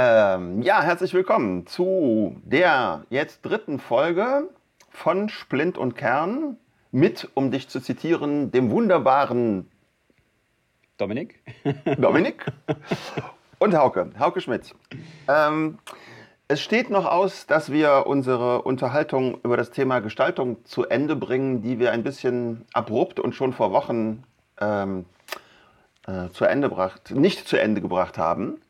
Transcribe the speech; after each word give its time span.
Ähm, 0.00 0.62
ja, 0.62 0.80
herzlich 0.80 1.12
willkommen 1.12 1.66
zu 1.66 2.40
der 2.44 3.04
jetzt 3.10 3.42
dritten 3.42 3.80
Folge 3.80 4.48
von 4.90 5.28
Splint 5.28 5.76
und 5.76 5.96
Kern 5.96 6.56
mit, 6.92 7.28
um 7.34 7.50
dich 7.50 7.68
zu 7.68 7.80
zitieren, 7.80 8.52
dem 8.52 8.70
wunderbaren 8.70 9.68
Dominik. 10.98 11.42
Dominik 11.98 12.46
und 13.58 13.74
Hauke, 13.76 14.12
Hauke 14.20 14.40
Schmidt. 14.40 14.72
Ähm, 15.26 15.80
es 16.46 16.60
steht 16.60 16.90
noch 16.90 17.04
aus, 17.04 17.48
dass 17.48 17.72
wir 17.72 18.04
unsere 18.06 18.62
Unterhaltung 18.62 19.40
über 19.42 19.56
das 19.56 19.72
Thema 19.72 19.98
Gestaltung 19.98 20.64
zu 20.64 20.86
Ende 20.86 21.16
bringen, 21.16 21.60
die 21.60 21.80
wir 21.80 21.90
ein 21.90 22.04
bisschen 22.04 22.64
abrupt 22.72 23.18
und 23.18 23.34
schon 23.34 23.52
vor 23.52 23.72
Wochen 23.72 24.22
ähm, 24.60 25.06
äh, 26.06 26.28
zu 26.28 26.44
Ende 26.44 26.68
gebracht, 26.68 27.10
nicht 27.10 27.48
zu 27.48 27.60
Ende 27.60 27.80
gebracht 27.80 28.16
haben. 28.16 28.60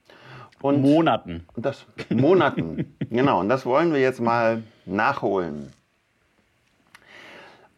Und 0.60 0.82
Monaten. 0.82 1.46
Das, 1.56 1.86
Monaten, 2.10 2.96
genau. 3.10 3.40
Und 3.40 3.48
das 3.48 3.64
wollen 3.64 3.92
wir 3.92 4.00
jetzt 4.00 4.20
mal 4.20 4.62
nachholen. 4.86 5.72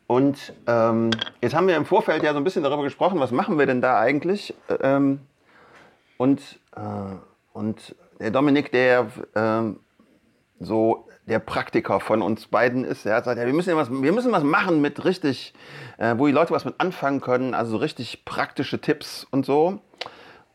Und 0.07 0.55
ähm, 0.67 1.11
jetzt 1.41 1.55
haben 1.55 1.69
wir 1.69 1.77
im 1.77 1.87
Vorfeld 1.87 2.23
ja 2.23 2.33
so 2.33 2.39
ein 2.39 2.45
bisschen 2.45 2.65
darüber 2.65 2.83
gesprochen, 2.83 3.21
was 3.21 3.31
machen 3.31 3.59
wir 3.59 3.67
denn 3.67 3.81
da 3.81 4.01
eigentlich? 4.01 4.55
Ähm, 4.83 5.21
und, 6.17 6.41
äh, 6.75 6.81
und 7.53 7.95
der 8.19 8.33
Dominik, 8.33 8.73
der 8.73 9.07
ähm, 9.37 9.79
so 10.59 11.07
der 11.27 11.39
Praktiker 11.39 12.01
von 12.01 12.23
uns 12.23 12.49
beiden 12.49 12.85
ist, 12.85 13.05
der 13.05 13.15
hat 13.15 13.23
gesagt, 13.23 13.39
ja, 13.39 13.47
wir, 13.47 13.53
müssen 13.53 13.71
ja 13.71 13.77
was, 13.77 13.91
wir 13.91 14.13
müssen 14.13 14.33
was 14.33 14.43
machen 14.43 14.81
mit 14.81 15.05
richtig, 15.05 15.55
äh, 15.99 16.15
wo 16.19 16.27
die 16.27 16.33
Leute 16.33 16.53
was 16.53 16.65
mit 16.65 16.75
anfangen 16.79 17.21
können, 17.21 17.55
also 17.55 17.73
so 17.73 17.77
richtig 17.77 18.25
praktische 18.25 18.81
Tipps 18.81 19.27
und 19.31 19.47
so. 19.47 19.79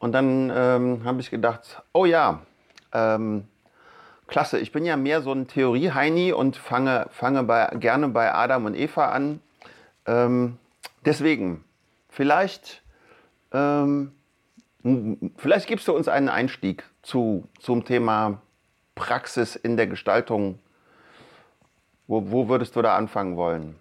Und 0.06 0.12
dann 0.12 0.54
ähm, 0.56 1.04
habe 1.04 1.20
ich 1.20 1.32
gedacht, 1.32 1.82
oh 1.92 2.06
ja, 2.06 2.42
ähm, 2.94 3.48
klasse, 4.28 4.60
ich 4.60 4.72
bin 4.72 4.86
ja 4.86 4.98
mehr 4.98 5.24
so 5.24 5.32
ein 5.32 5.48
Theorie-Heini 5.48 6.32
und 6.32 6.58
fange, 6.58 7.08
fange 7.10 7.42
bei, 7.42 7.72
gerne 7.80 8.10
bei 8.10 8.32
Adam 8.32 8.66
und 8.66 8.76
Eva 8.76 9.10
an. 9.10 9.42
Ähm, 10.06 10.60
deswegen, 11.06 11.64
vielleicht, 12.08 12.84
ähm, 13.52 14.12
vielleicht 15.38 15.66
gibst 15.66 15.88
du 15.88 15.96
uns 15.96 16.08
einen 16.08 16.30
Einstieg 16.30 16.84
zu, 17.02 17.50
zum 17.60 17.84
Thema 17.84 18.44
Praxis 18.94 19.56
in 19.56 19.76
der 19.76 19.88
Gestaltung. 19.88 20.60
Wo, 22.06 22.30
wo 22.30 22.48
würdest 22.48 22.76
du 22.76 22.84
da 22.84 22.96
anfangen 22.96 23.38
wollen? 23.38 23.76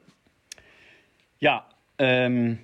Ja, 1.39 1.67
ähm, 1.99 2.61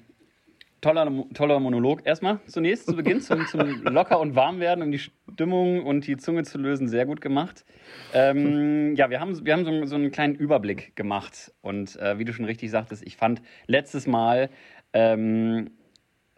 toller, 0.80 1.10
toller 1.34 1.60
Monolog. 1.60 2.04
Erstmal 2.04 2.40
zunächst 2.46 2.86
zu 2.86 2.96
Beginn 2.96 3.20
zum, 3.20 3.46
zum 3.46 3.82
locker 3.84 4.20
und 4.20 4.34
warm 4.34 4.60
werden, 4.60 4.82
um 4.82 4.90
die 4.90 4.98
Stimmung 4.98 5.84
und 5.84 6.06
die 6.06 6.16
Zunge 6.16 6.44
zu 6.44 6.58
lösen. 6.58 6.88
Sehr 6.88 7.06
gut 7.06 7.20
gemacht. 7.20 7.64
Ähm, 8.12 8.94
ja, 8.96 9.10
wir 9.10 9.20
haben, 9.20 9.44
wir 9.44 9.52
haben 9.52 9.64
so, 9.64 9.84
so, 9.86 9.94
einen 9.96 10.10
kleinen 10.10 10.34
Überblick 10.34 10.96
gemacht. 10.96 11.52
Und 11.60 11.96
äh, 11.96 12.18
wie 12.18 12.24
du 12.24 12.32
schon 12.32 12.44
richtig 12.44 12.70
sagtest, 12.70 13.02
ich 13.06 13.16
fand 13.16 13.42
letztes 13.66 14.06
Mal 14.06 14.50
ähm, 14.92 15.70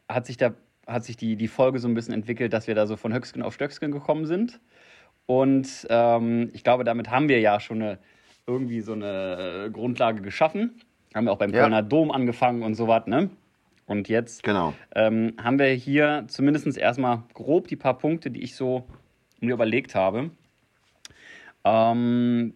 hat 0.08 0.26
sich, 0.26 0.36
da, 0.36 0.54
hat 0.86 1.04
sich 1.04 1.16
die, 1.16 1.36
die 1.36 1.48
Folge 1.48 1.78
so 1.78 1.88
ein 1.88 1.94
bisschen 1.94 2.14
entwickelt, 2.14 2.52
dass 2.52 2.66
wir 2.66 2.74
da 2.74 2.86
so 2.86 2.96
von 2.96 3.14
Höchsken 3.14 3.42
auf 3.42 3.54
Stöcksken 3.54 3.92
gekommen 3.92 4.26
sind. 4.26 4.60
Und 5.26 5.86
ähm, 5.88 6.50
ich 6.52 6.64
glaube, 6.64 6.84
damit 6.84 7.10
haben 7.10 7.28
wir 7.28 7.40
ja 7.40 7.60
schon 7.60 7.80
eine, 7.80 7.98
irgendwie 8.46 8.80
so 8.80 8.92
eine 8.92 9.70
Grundlage 9.72 10.20
geschaffen. 10.20 10.80
Haben 11.14 11.26
wir 11.26 11.32
auch 11.32 11.38
beim 11.38 11.52
ja. 11.52 11.60
Kölner 11.60 11.82
Dom 11.82 12.10
angefangen 12.10 12.62
und 12.62 12.74
so 12.74 12.88
was, 12.88 13.06
ne? 13.06 13.30
Und 13.92 14.08
jetzt 14.08 14.42
genau. 14.42 14.72
ähm, 14.94 15.34
haben 15.40 15.58
wir 15.58 15.66
hier 15.66 16.24
zumindest 16.26 16.78
erstmal 16.78 17.24
grob 17.34 17.68
die 17.68 17.76
paar 17.76 17.98
Punkte, 17.98 18.30
die 18.30 18.42
ich 18.42 18.56
so 18.56 18.86
mir 19.38 19.52
überlegt 19.52 19.94
habe. 19.94 20.30
Ähm, 21.62 22.54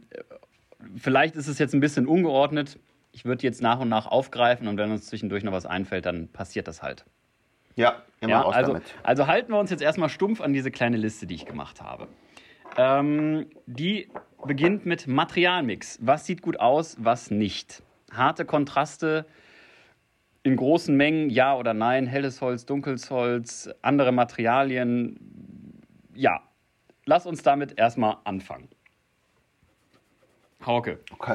vielleicht 0.97 1.37
ist 1.37 1.47
es 1.47 1.59
jetzt 1.59 1.75
ein 1.75 1.81
bisschen 1.81 2.07
ungeordnet. 2.07 2.79
Ich 3.13 3.27
würde 3.27 3.43
jetzt 3.43 3.61
nach 3.61 3.81
und 3.81 3.91
nach 3.91 4.07
aufgreifen 4.07 4.67
und 4.67 4.79
wenn 4.79 4.91
uns 4.91 5.07
zwischendurch 5.07 5.45
noch 5.45 5.53
was 5.53 5.67
einfällt, 5.67 6.07
dann 6.07 6.29
passiert 6.29 6.69
das 6.69 6.83
halt. 6.83 7.05
Ja, 7.75 8.03
immer 8.21 8.31
ja, 8.31 8.49
also, 8.49 8.73
damit. 8.73 8.95
Also 9.03 9.27
halten 9.27 9.53
wir 9.53 9.59
uns 9.59 9.71
jetzt 9.71 9.83
erstmal 9.83 10.09
stumpf 10.09 10.41
an 10.41 10.55
diese 10.55 10.71
kleine 10.71 10.97
Liste, 10.97 11.27
die 11.27 11.35
ich 11.35 11.45
gemacht 11.45 11.83
habe. 11.83 12.09
Ähm, 12.79 13.47
die 13.67 14.09
beginnt 14.47 14.87
mit 14.87 15.07
Materialmix. 15.07 15.99
Was 16.01 16.25
sieht 16.25 16.41
gut 16.41 16.59
aus, 16.61 16.97
was 16.99 17.31
nicht? 17.31 17.83
Harte 18.11 18.47
Kontraste, 18.47 19.27
in 20.47 20.55
großen 20.55 20.97
Mengen, 20.97 21.29
ja 21.29 21.57
oder 21.57 21.75
nein, 21.75 22.07
helles 22.07 22.41
Holz, 22.41 22.67
dunkles 22.67 23.11
Holz, 23.11 23.69
andere 23.83 24.13
Materialien. 24.13 25.83
Ja, 26.15 26.41
lass 27.05 27.27
uns 27.27 27.43
damit 27.43 27.77
erstmal 27.77 28.19
anfangen. 28.23 28.69
Hauke. 30.65 31.01
Okay. 31.13 31.35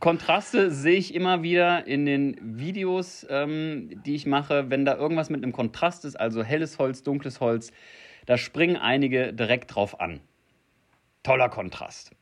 Kontraste 0.00 0.70
sehe 0.70 0.98
ich 0.98 1.14
immer 1.14 1.42
wieder 1.42 1.86
in 1.86 2.04
den 2.04 2.36
Videos, 2.42 3.26
ähm, 3.30 4.02
die 4.04 4.16
ich 4.16 4.26
mache. 4.26 4.68
Wenn 4.68 4.84
da 4.84 4.96
irgendwas 4.96 5.30
mit 5.30 5.42
einem 5.42 5.54
Kontrast 5.54 6.04
ist, 6.04 6.16
also 6.16 6.42
helles 6.42 6.78
Holz, 6.78 7.02
dunkles 7.02 7.40
Holz, 7.40 7.72
da 8.26 8.36
springen 8.36 8.76
einige 8.76 9.32
direkt 9.32 9.74
drauf 9.74 9.98
an. 9.98 10.20
Toller 11.22 11.48
Kontrast. 11.48 12.12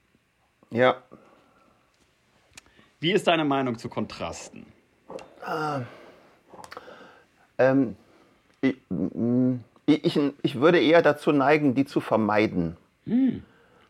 Ja. 0.71 1.03
Wie 3.01 3.11
ist 3.11 3.27
deine 3.27 3.45
Meinung 3.45 3.79
zu 3.79 3.89
Kontrasten? 3.89 4.78
Ah. 5.45 5.83
Ähm, 7.59 7.97
ich, 8.61 8.77
ich, 9.87 10.21
ich, 10.43 10.61
würde 10.61 10.81
eher 10.81 11.03
dazu 11.03 11.33
neigen, 11.33 11.75
die 11.75 11.85
zu 11.85 12.01
vermeiden. 12.01 12.77
Hm. 13.05 13.43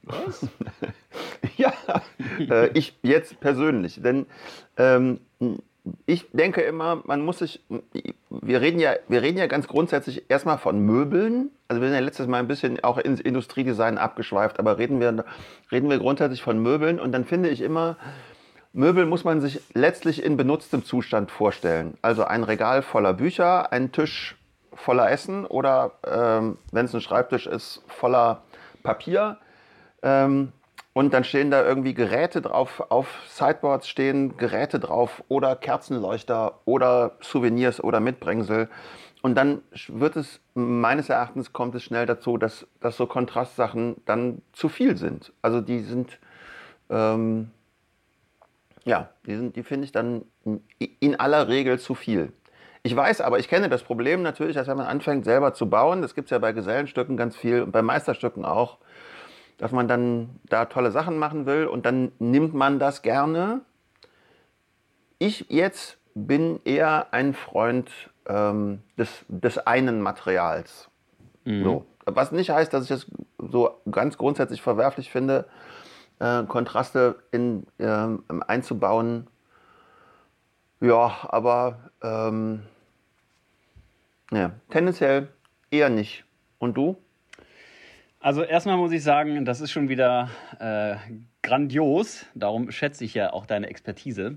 Was? 0.03 0.47
ja, 1.57 1.73
äh, 2.39 2.69
ich 2.69 2.97
jetzt 3.03 3.41
persönlich. 3.41 4.01
Denn 4.03 4.27
ähm, 4.77 5.21
ich 6.07 6.27
denke 6.33 6.63
immer, 6.63 7.03
man 7.05 7.21
muss 7.21 7.39
sich, 7.39 7.61
wir 8.31 8.61
reden 8.61 8.79
ja, 8.79 8.95
wir 9.09 9.23
reden 9.23 9.39
ja 9.39 9.47
ganz 9.47 9.69
grundsätzlich 9.69 10.25
erstmal 10.29 10.59
von 10.59 10.81
Möbeln. 10.81 11.51
Also 11.69 11.81
wir 11.81 11.89
sind 11.89 11.97
ja 11.97 12.05
letztes 12.05 12.27
Mal 12.27 12.39
ein 12.39 12.49
bisschen 12.49 12.83
auch 12.85 12.99
ins 12.99 13.21
Industriedesign 13.21 13.99
abgeschweift, 13.99 14.59
aber 14.59 14.79
reden 14.79 15.01
wir, 15.01 15.25
reden 15.71 15.91
wir 15.91 15.99
grundsätzlich 15.99 16.43
von 16.43 16.59
Möbeln. 16.63 17.01
Und 17.01 17.13
dann 17.13 17.25
finde 17.25 17.49
ich 17.51 17.61
immer, 17.61 17.97
Möbel 18.73 19.07
muss 19.07 19.25
man 19.25 19.41
sich 19.41 19.61
letztlich 19.75 20.23
in 20.23 20.37
benutztem 20.37 20.85
Zustand 20.85 21.31
vorstellen. 21.31 21.97
Also 22.03 22.25
ein 22.25 22.45
Regal 22.45 22.83
voller 22.83 23.15
Bücher, 23.15 23.73
ein 23.73 23.93
Tisch 23.93 24.37
voller 24.75 25.11
Essen 25.11 25.47
oder 25.47 25.93
ähm, 26.07 26.59
wenn 26.73 26.87
es 26.87 26.95
ein 26.95 27.01
Schreibtisch 27.01 27.47
ist, 27.47 27.83
voller 27.89 28.43
Papier. 28.83 29.39
Ähm, 30.03 30.53
und 30.93 31.15
dann 31.15 31.25
stehen 31.25 31.51
da 31.51 31.65
irgendwie 31.65 31.95
Geräte 31.95 32.43
drauf, 32.43 32.83
auf 32.89 33.23
Sideboards 33.29 33.89
stehen 33.89 34.37
Geräte 34.37 34.81
drauf 34.81 35.23
oder 35.29 35.55
Kerzenleuchter 35.55 36.61
oder 36.65 37.13
Souvenirs 37.21 37.83
oder 37.83 38.01
Mitbringsel. 38.01 38.69
Und 39.23 39.35
dann 39.35 39.63
wird 39.89 40.17
es, 40.17 40.41
meines 40.55 41.09
Erachtens 41.09 41.53
kommt 41.53 41.75
es 41.75 41.85
schnell 41.85 42.07
dazu, 42.07 42.37
dass, 42.37 42.67
dass 42.81 42.97
so 42.97 43.07
Kontrastsachen 43.07 43.97
dann 44.07 44.43
zu 44.53 44.69
viel 44.69 44.97
sind. 44.97 45.33
Also 45.43 45.61
die 45.61 45.81
sind, 45.81 46.19
ähm, 46.91 47.51
ja, 48.89 49.11
die, 49.27 49.51
die 49.51 49.63
finde 49.63 49.85
ich 49.85 49.93
dann 49.93 50.23
in 51.01 51.21
aller 51.21 51.49
Regel 51.49 51.79
zu 51.79 51.95
viel. 51.95 52.33
Ich 52.83 52.97
weiß 52.97 53.21
aber, 53.21 53.39
ich 53.39 53.49
kenne 53.49 53.69
das 53.69 53.83
Problem 53.83 54.23
natürlich, 54.23 54.55
dass 54.55 54.67
wenn 54.67 54.77
man 54.79 54.87
anfängt 54.87 55.25
selber 55.25 55.53
zu 55.53 55.69
bauen, 55.69 56.01
das 56.01 56.15
gibt 56.15 56.27
es 56.27 56.31
ja 56.31 56.39
bei 56.39 56.53
Gesellenstücken 56.53 57.17
ganz 57.17 57.37
viel 57.37 57.63
und 57.63 57.73
bei 57.73 57.83
Meisterstücken 57.83 58.45
auch, 58.45 58.79
dass 59.59 59.73
man 59.73 59.89
dann 59.89 60.41
da 60.49 60.65
tolle 60.65 60.91
Sachen 60.91 61.19
machen 61.19 61.45
will 61.45 61.67
und 61.67 61.85
dann 61.85 62.13
nimmt 62.19 62.55
man 62.55 62.79
das 62.79 63.03
gerne. 63.03 63.61
Ich 65.19 65.47
jetzt 65.51 65.99
bin 66.15 66.61
eher 66.65 67.13
ein 67.13 67.35
Freund 67.35 67.91
ähm, 68.27 68.81
des, 68.97 69.25
des 69.29 69.59
einen 69.59 70.01
Materials. 70.01 70.89
Mhm. 71.45 71.65
So. 71.65 71.87
Was 72.07 72.33
nicht 72.33 72.49
heißt, 72.49 72.73
dass 72.73 72.85
ich 72.85 72.89
das 72.89 73.07
so 73.39 73.83
ganz 73.91 74.17
grundsätzlich 74.17 74.63
verwerflich 74.63 75.11
finde, 75.11 75.45
äh, 76.21 76.45
Kontraste 76.45 77.17
in, 77.31 77.67
äh, 77.79 78.09
einzubauen. 78.47 79.27
Ja, 80.81 81.17
aber 81.29 81.91
ähm, 82.03 82.63
ja, 84.31 84.53
tendenziell 84.71 85.29
eher 85.71 85.89
nicht. 85.89 86.25
Und 86.59 86.77
du? 86.77 86.97
Also 88.21 88.43
erstmal 88.43 88.77
muss 88.77 88.93
ich 88.93 89.03
sagen, 89.03 89.45
das 89.45 89.61
ist 89.61 89.71
schon 89.71 89.89
wieder 89.89 90.29
äh, 90.59 90.97
grandios. 91.43 92.27
Darum 92.35 92.71
schätze 92.71 93.05
ich 93.05 93.15
ja 93.15 93.33
auch 93.33 93.47
deine 93.47 93.69
Expertise, 93.69 94.37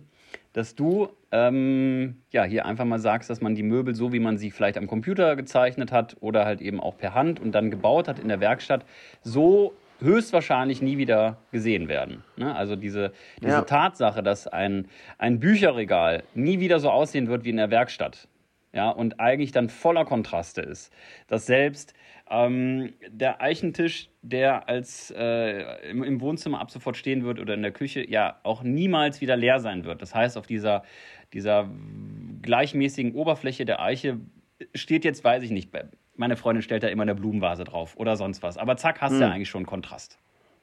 dass 0.53 0.75
du 0.75 1.09
ähm, 1.31 2.21
ja 2.31 2.43
hier 2.43 2.65
einfach 2.65 2.85
mal 2.85 2.99
sagst, 2.99 3.29
dass 3.29 3.41
man 3.41 3.55
die 3.55 3.63
Möbel 3.63 3.95
so, 3.95 4.13
wie 4.13 4.19
man 4.19 4.37
sie 4.37 4.51
vielleicht 4.51 4.77
am 4.77 4.87
Computer 4.87 5.35
gezeichnet 5.35 5.91
hat 5.91 6.17
oder 6.21 6.45
halt 6.45 6.61
eben 6.61 6.79
auch 6.79 6.97
per 6.97 7.15
Hand 7.15 7.39
und 7.39 7.53
dann 7.53 7.71
gebaut 7.71 8.07
hat 8.07 8.19
in 8.19 8.27
der 8.27 8.39
Werkstatt, 8.39 8.85
so 9.23 9.73
höchstwahrscheinlich 10.01 10.81
nie 10.81 10.97
wieder 10.97 11.37
gesehen 11.51 11.87
werden. 11.87 12.23
Ne? 12.37 12.55
Also 12.55 12.75
diese, 12.75 13.13
diese 13.41 13.51
ja. 13.51 13.61
Tatsache, 13.61 14.23
dass 14.23 14.47
ein, 14.47 14.87
ein 15.17 15.39
Bücherregal 15.39 16.23
nie 16.33 16.59
wieder 16.59 16.79
so 16.79 16.89
aussehen 16.89 17.27
wird 17.27 17.43
wie 17.43 17.49
in 17.49 17.57
der 17.57 17.71
Werkstatt, 17.71 18.27
ja, 18.73 18.89
und 18.89 19.19
eigentlich 19.19 19.51
dann 19.51 19.69
voller 19.69 20.05
Kontraste 20.05 20.61
ist. 20.61 20.93
Dass 21.27 21.45
selbst 21.45 21.93
ähm, 22.29 22.93
der 23.09 23.41
Eichentisch, 23.41 24.09
der 24.21 24.69
als 24.69 25.11
äh, 25.11 25.89
im, 25.89 26.03
im, 26.03 26.21
Wohnzimmer 26.21 26.61
ab 26.61 26.71
sofort 26.71 26.95
stehen 26.95 27.25
wird 27.25 27.39
oder 27.39 27.53
in 27.53 27.61
der 27.61 27.73
Küche, 27.73 28.09
ja 28.09 28.39
auch 28.43 28.63
niemals 28.63 29.19
wieder 29.19 29.35
leer 29.35 29.59
sein 29.59 29.83
wird. 29.83 30.01
Das 30.01 30.15
heißt, 30.15 30.37
auf 30.37 30.47
dieser, 30.47 30.83
dieser 31.33 31.69
gleichmäßigen 32.41 33.13
Oberfläche 33.13 33.65
der 33.65 33.81
Eiche 33.81 34.19
steht 34.73 35.03
jetzt, 35.03 35.23
weiß 35.23 35.43
ich 35.43 35.51
nicht, 35.51 35.71
meine 36.21 36.37
Freundin 36.37 36.61
stellt 36.61 36.83
da 36.83 36.87
immer 36.87 37.01
eine 37.01 37.15
Blumenvase 37.15 37.63
drauf 37.63 37.97
oder 37.97 38.15
sonst 38.15 38.43
was. 38.43 38.57
Aber 38.57 38.77
zack, 38.77 39.01
hast 39.01 39.11
du 39.11 39.15
hm. 39.15 39.21
ja 39.21 39.31
eigentlich 39.31 39.49
schon 39.49 39.65
Kontrast. 39.65 40.19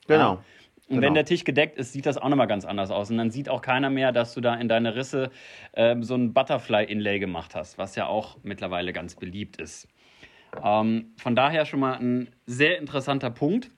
Genau. 0.07 0.35
Ja? 0.35 0.45
Und 0.89 0.97
genau. 0.97 1.03
wenn 1.03 1.15
der 1.15 1.25
Tisch 1.25 1.45
gedeckt 1.45 1.77
ist, 1.77 1.93
sieht 1.93 2.07
das 2.07 2.17
auch 2.17 2.29
nochmal 2.29 2.47
ganz 2.47 2.65
anders 2.65 2.91
aus. 2.91 3.11
Und 3.11 3.19
dann 3.19 3.31
sieht 3.31 3.49
auch 3.51 3.61
keiner 3.61 3.91
mehr, 3.91 4.13
dass 4.13 4.33
du 4.33 4.41
da 4.41 4.55
in 4.55 4.69
deine 4.69 4.95
Risse 4.95 5.31
ähm, 5.75 6.05
so 6.05 6.15
ein 6.15 6.33
Butterfly-Inlay 6.33 7.19
gemacht 7.19 7.57
hast, 7.57 7.77
was 7.77 7.97
ja 7.97 8.07
auch 8.07 8.39
mittlerweile 8.43 8.93
ganz 8.93 9.17
beliebt 9.17 9.61
ist. 9.61 9.89
Ähm, 10.65 11.13
von 11.19 11.35
daher 11.35 11.67
schon 11.67 11.81
mal 11.81 11.95
ein 11.95 12.29
sehr 12.47 12.79
interessanter 12.79 13.31
Punkt, 13.31 13.71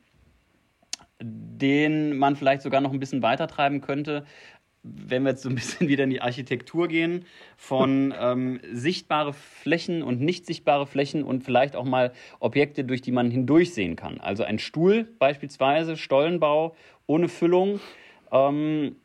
den 1.20 2.16
man 2.16 2.36
vielleicht 2.36 2.62
sogar 2.62 2.80
noch 2.80 2.92
ein 2.92 3.00
bisschen 3.00 3.22
weiter 3.22 3.48
treiben 3.48 3.80
könnte 3.80 4.24
wenn 4.82 5.22
wir 5.22 5.30
jetzt 5.30 5.42
so 5.42 5.48
ein 5.48 5.54
bisschen 5.54 5.88
wieder 5.88 6.04
in 6.04 6.10
die 6.10 6.22
Architektur 6.22 6.88
gehen, 6.88 7.24
von 7.56 8.14
ähm, 8.18 8.60
sichtbare 8.72 9.32
Flächen 9.32 10.02
und 10.02 10.20
nicht 10.20 10.46
sichtbare 10.46 10.86
Flächen 10.86 11.22
und 11.22 11.44
vielleicht 11.44 11.76
auch 11.76 11.84
mal 11.84 12.12
Objekte, 12.38 12.84
durch 12.84 13.02
die 13.02 13.12
man 13.12 13.30
hindurchsehen 13.30 13.96
kann. 13.96 14.20
Also 14.20 14.44
ein 14.44 14.58
Stuhl 14.58 15.08
beispielsweise, 15.18 15.96
Stollenbau 15.96 16.74
ohne 17.06 17.28
Füllung. 17.28 17.80
Ähm, 18.32 18.96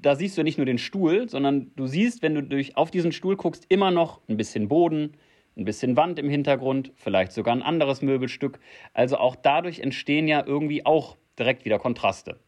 da 0.00 0.16
siehst 0.16 0.36
du 0.36 0.42
nicht 0.42 0.58
nur 0.58 0.66
den 0.66 0.78
Stuhl, 0.78 1.28
sondern 1.28 1.70
du 1.76 1.86
siehst, 1.86 2.22
wenn 2.22 2.34
du 2.34 2.42
durch, 2.42 2.76
auf 2.76 2.90
diesen 2.90 3.12
Stuhl 3.12 3.36
guckst, 3.36 3.66
immer 3.68 3.90
noch 3.90 4.20
ein 4.28 4.36
bisschen 4.36 4.68
Boden, 4.68 5.14
ein 5.56 5.64
bisschen 5.64 5.96
Wand 5.96 6.18
im 6.18 6.28
Hintergrund, 6.28 6.92
vielleicht 6.96 7.32
sogar 7.32 7.54
ein 7.54 7.62
anderes 7.62 8.02
Möbelstück. 8.02 8.58
Also 8.92 9.16
auch 9.16 9.36
dadurch 9.36 9.80
entstehen 9.80 10.28
ja 10.28 10.44
irgendwie 10.44 10.84
auch 10.84 11.16
direkt 11.38 11.64
wieder 11.64 11.78
Kontraste. 11.78 12.38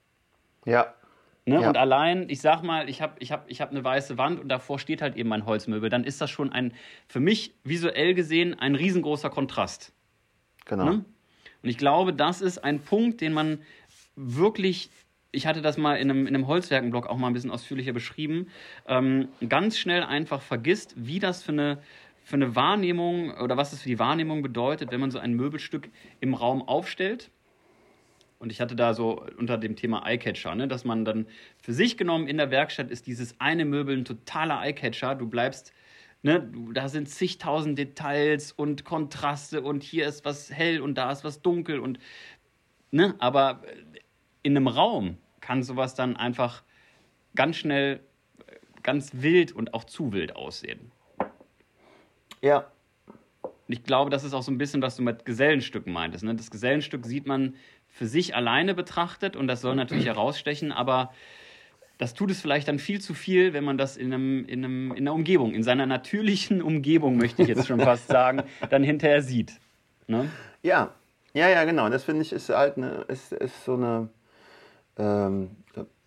Ja, 0.66 0.94
Ne? 1.48 1.60
Ja. 1.60 1.68
Und 1.68 1.76
allein, 1.76 2.28
ich 2.28 2.40
sag 2.40 2.62
mal, 2.64 2.88
ich 2.88 3.00
habe 3.00 3.14
ich 3.20 3.30
hab, 3.30 3.48
ich 3.48 3.60
hab 3.60 3.70
eine 3.70 3.82
weiße 3.82 4.18
Wand 4.18 4.40
und 4.40 4.48
davor 4.48 4.80
steht 4.80 5.00
halt 5.00 5.16
eben 5.16 5.28
mein 5.28 5.46
Holzmöbel, 5.46 5.88
dann 5.88 6.02
ist 6.02 6.20
das 6.20 6.28
schon 6.28 6.52
ein, 6.52 6.72
für 7.06 7.20
mich 7.20 7.54
visuell 7.62 8.14
gesehen, 8.14 8.58
ein 8.58 8.74
riesengroßer 8.74 9.30
Kontrast. 9.30 9.92
Genau. 10.64 10.84
Ne? 10.84 11.04
Und 11.62 11.68
ich 11.68 11.78
glaube, 11.78 12.12
das 12.12 12.40
ist 12.40 12.58
ein 12.58 12.80
Punkt, 12.80 13.20
den 13.20 13.32
man 13.32 13.60
wirklich, 14.16 14.90
ich 15.30 15.46
hatte 15.46 15.62
das 15.62 15.78
mal 15.78 15.94
in 15.94 16.10
einem, 16.10 16.26
in 16.26 16.34
einem 16.34 16.48
Holzwerkenblog 16.48 17.06
auch 17.06 17.16
mal 17.16 17.28
ein 17.28 17.32
bisschen 17.32 17.52
ausführlicher 17.52 17.92
beschrieben, 17.92 18.48
ähm, 18.88 19.28
ganz 19.48 19.78
schnell 19.78 20.02
einfach 20.02 20.42
vergisst, 20.42 20.94
wie 20.96 21.20
das 21.20 21.44
für 21.44 21.52
eine, 21.52 21.78
für 22.24 22.34
eine 22.34 22.56
Wahrnehmung 22.56 23.30
oder 23.38 23.56
was 23.56 23.72
es 23.72 23.82
für 23.82 23.88
die 23.88 24.00
Wahrnehmung 24.00 24.42
bedeutet, 24.42 24.90
wenn 24.90 24.98
man 24.98 25.12
so 25.12 25.20
ein 25.20 25.34
Möbelstück 25.34 25.90
im 26.18 26.34
Raum 26.34 26.66
aufstellt 26.66 27.30
und 28.38 28.50
ich 28.50 28.60
hatte 28.60 28.76
da 28.76 28.94
so 28.94 29.24
unter 29.38 29.58
dem 29.58 29.76
Thema 29.76 30.06
Eyecatcher, 30.06 30.54
ne, 30.54 30.68
dass 30.68 30.84
man 30.84 31.04
dann 31.04 31.26
für 31.62 31.72
sich 31.72 31.96
genommen 31.96 32.28
in 32.28 32.36
der 32.36 32.50
Werkstatt 32.50 32.90
ist 32.90 33.06
dieses 33.06 33.40
eine 33.40 33.64
Möbel 33.64 33.96
ein 33.96 34.04
totaler 34.04 34.60
Eyecatcher. 34.62 35.14
Du 35.14 35.28
bleibst, 35.28 35.72
ne, 36.22 36.40
du, 36.40 36.72
da 36.72 36.88
sind 36.88 37.08
zigtausend 37.08 37.78
Details 37.78 38.52
und 38.52 38.84
Kontraste 38.84 39.62
und 39.62 39.82
hier 39.82 40.06
ist 40.06 40.24
was 40.24 40.50
hell 40.50 40.80
und 40.80 40.96
da 40.96 41.10
ist 41.10 41.24
was 41.24 41.42
dunkel 41.42 41.80
und, 41.80 41.98
ne, 42.90 43.14
aber 43.18 43.62
in 44.42 44.56
einem 44.56 44.68
Raum 44.68 45.18
kann 45.40 45.62
sowas 45.62 45.94
dann 45.94 46.16
einfach 46.16 46.62
ganz 47.34 47.56
schnell 47.56 48.00
ganz 48.86 49.10
wild 49.14 49.52
und 49.52 49.74
auch 49.74 49.84
zu 49.84 50.12
wild 50.12 50.36
aussehen. 50.36 50.92
Ja. 52.40 52.70
Ich 53.68 53.82
glaube, 53.82 54.10
das 54.10 54.22
ist 54.22 54.32
auch 54.32 54.44
so 54.44 54.52
ein 54.52 54.58
bisschen, 54.58 54.80
was 54.80 54.94
du 54.94 55.02
mit 55.02 55.24
Gesellenstücken 55.24 55.92
meintest. 55.92 56.22
Ne? 56.22 56.36
Das 56.36 56.52
Gesellenstück 56.52 57.04
sieht 57.04 57.26
man 57.26 57.56
für 57.96 58.06
sich 58.06 58.36
alleine 58.36 58.74
betrachtet 58.74 59.36
und 59.36 59.48
das 59.48 59.62
soll 59.62 59.74
natürlich 59.74 60.04
herausstechen, 60.04 60.70
aber 60.70 61.14
das 61.96 62.12
tut 62.12 62.30
es 62.30 62.42
vielleicht 62.42 62.68
dann 62.68 62.78
viel 62.78 63.00
zu 63.00 63.14
viel, 63.14 63.54
wenn 63.54 63.64
man 63.64 63.78
das 63.78 63.96
in, 63.96 64.12
einem, 64.12 64.44
in, 64.44 64.62
einem, 64.62 64.90
in 64.92 64.98
einer 64.98 65.14
Umgebung, 65.14 65.54
in 65.54 65.62
seiner 65.62 65.86
natürlichen 65.86 66.60
Umgebung, 66.60 67.16
möchte 67.16 67.40
ich 67.40 67.48
jetzt 67.48 67.66
schon 67.66 67.80
fast 67.80 68.06
sagen, 68.08 68.42
dann 68.68 68.82
hinterher 68.82 69.22
sieht. 69.22 69.58
Ne? 70.08 70.30
Ja, 70.62 70.90
ja, 71.32 71.48
ja, 71.48 71.64
genau. 71.64 71.88
Das 71.88 72.04
finde 72.04 72.20
ich 72.20 72.34
ist 72.34 72.50
halt 72.50 72.76
eine, 72.76 73.06
ist, 73.08 73.32
ist 73.32 73.64
so 73.64 73.72
eine 73.72 74.10
ähm, 74.98 75.52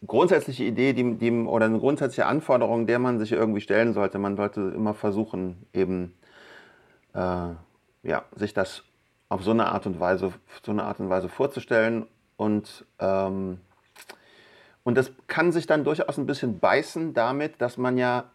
grundsätzliche 0.05 0.65
Idee, 0.65 0.93
die, 0.93 1.15
die, 1.15 1.31
oder 1.31 1.65
eine 1.65 1.79
grundsätzliche 1.79 2.27
Anforderung, 2.27 2.85
der 2.85 2.99
man 2.99 3.17
sich 3.17 3.31
irgendwie 3.31 3.61
stellen 3.61 3.93
sollte. 3.93 4.19
Man 4.19 4.35
sollte 4.35 4.61
immer 4.75 4.93
versuchen, 4.93 5.65
eben 5.73 6.13
äh, 7.15 7.49
ja, 8.03 8.25
sich 8.35 8.53
das 8.53 8.83
auf 9.29 9.43
so 9.43 9.51
eine 9.51 9.67
Art 9.67 9.85
und 9.85 9.99
Weise, 9.99 10.33
so 10.63 10.71
eine 10.71 10.83
Art 10.83 10.99
und 10.99 11.09
Weise 11.09 11.29
vorzustellen. 11.29 12.07
Und, 12.35 12.85
ähm, 12.99 13.59
und 14.83 14.97
das 14.97 15.11
kann 15.27 15.51
sich 15.51 15.67
dann 15.67 15.83
durchaus 15.83 16.17
ein 16.17 16.25
bisschen 16.25 16.59
beißen 16.59 17.13
damit, 17.13 17.61
dass 17.61 17.77
man 17.77 17.97
ja 17.97 18.25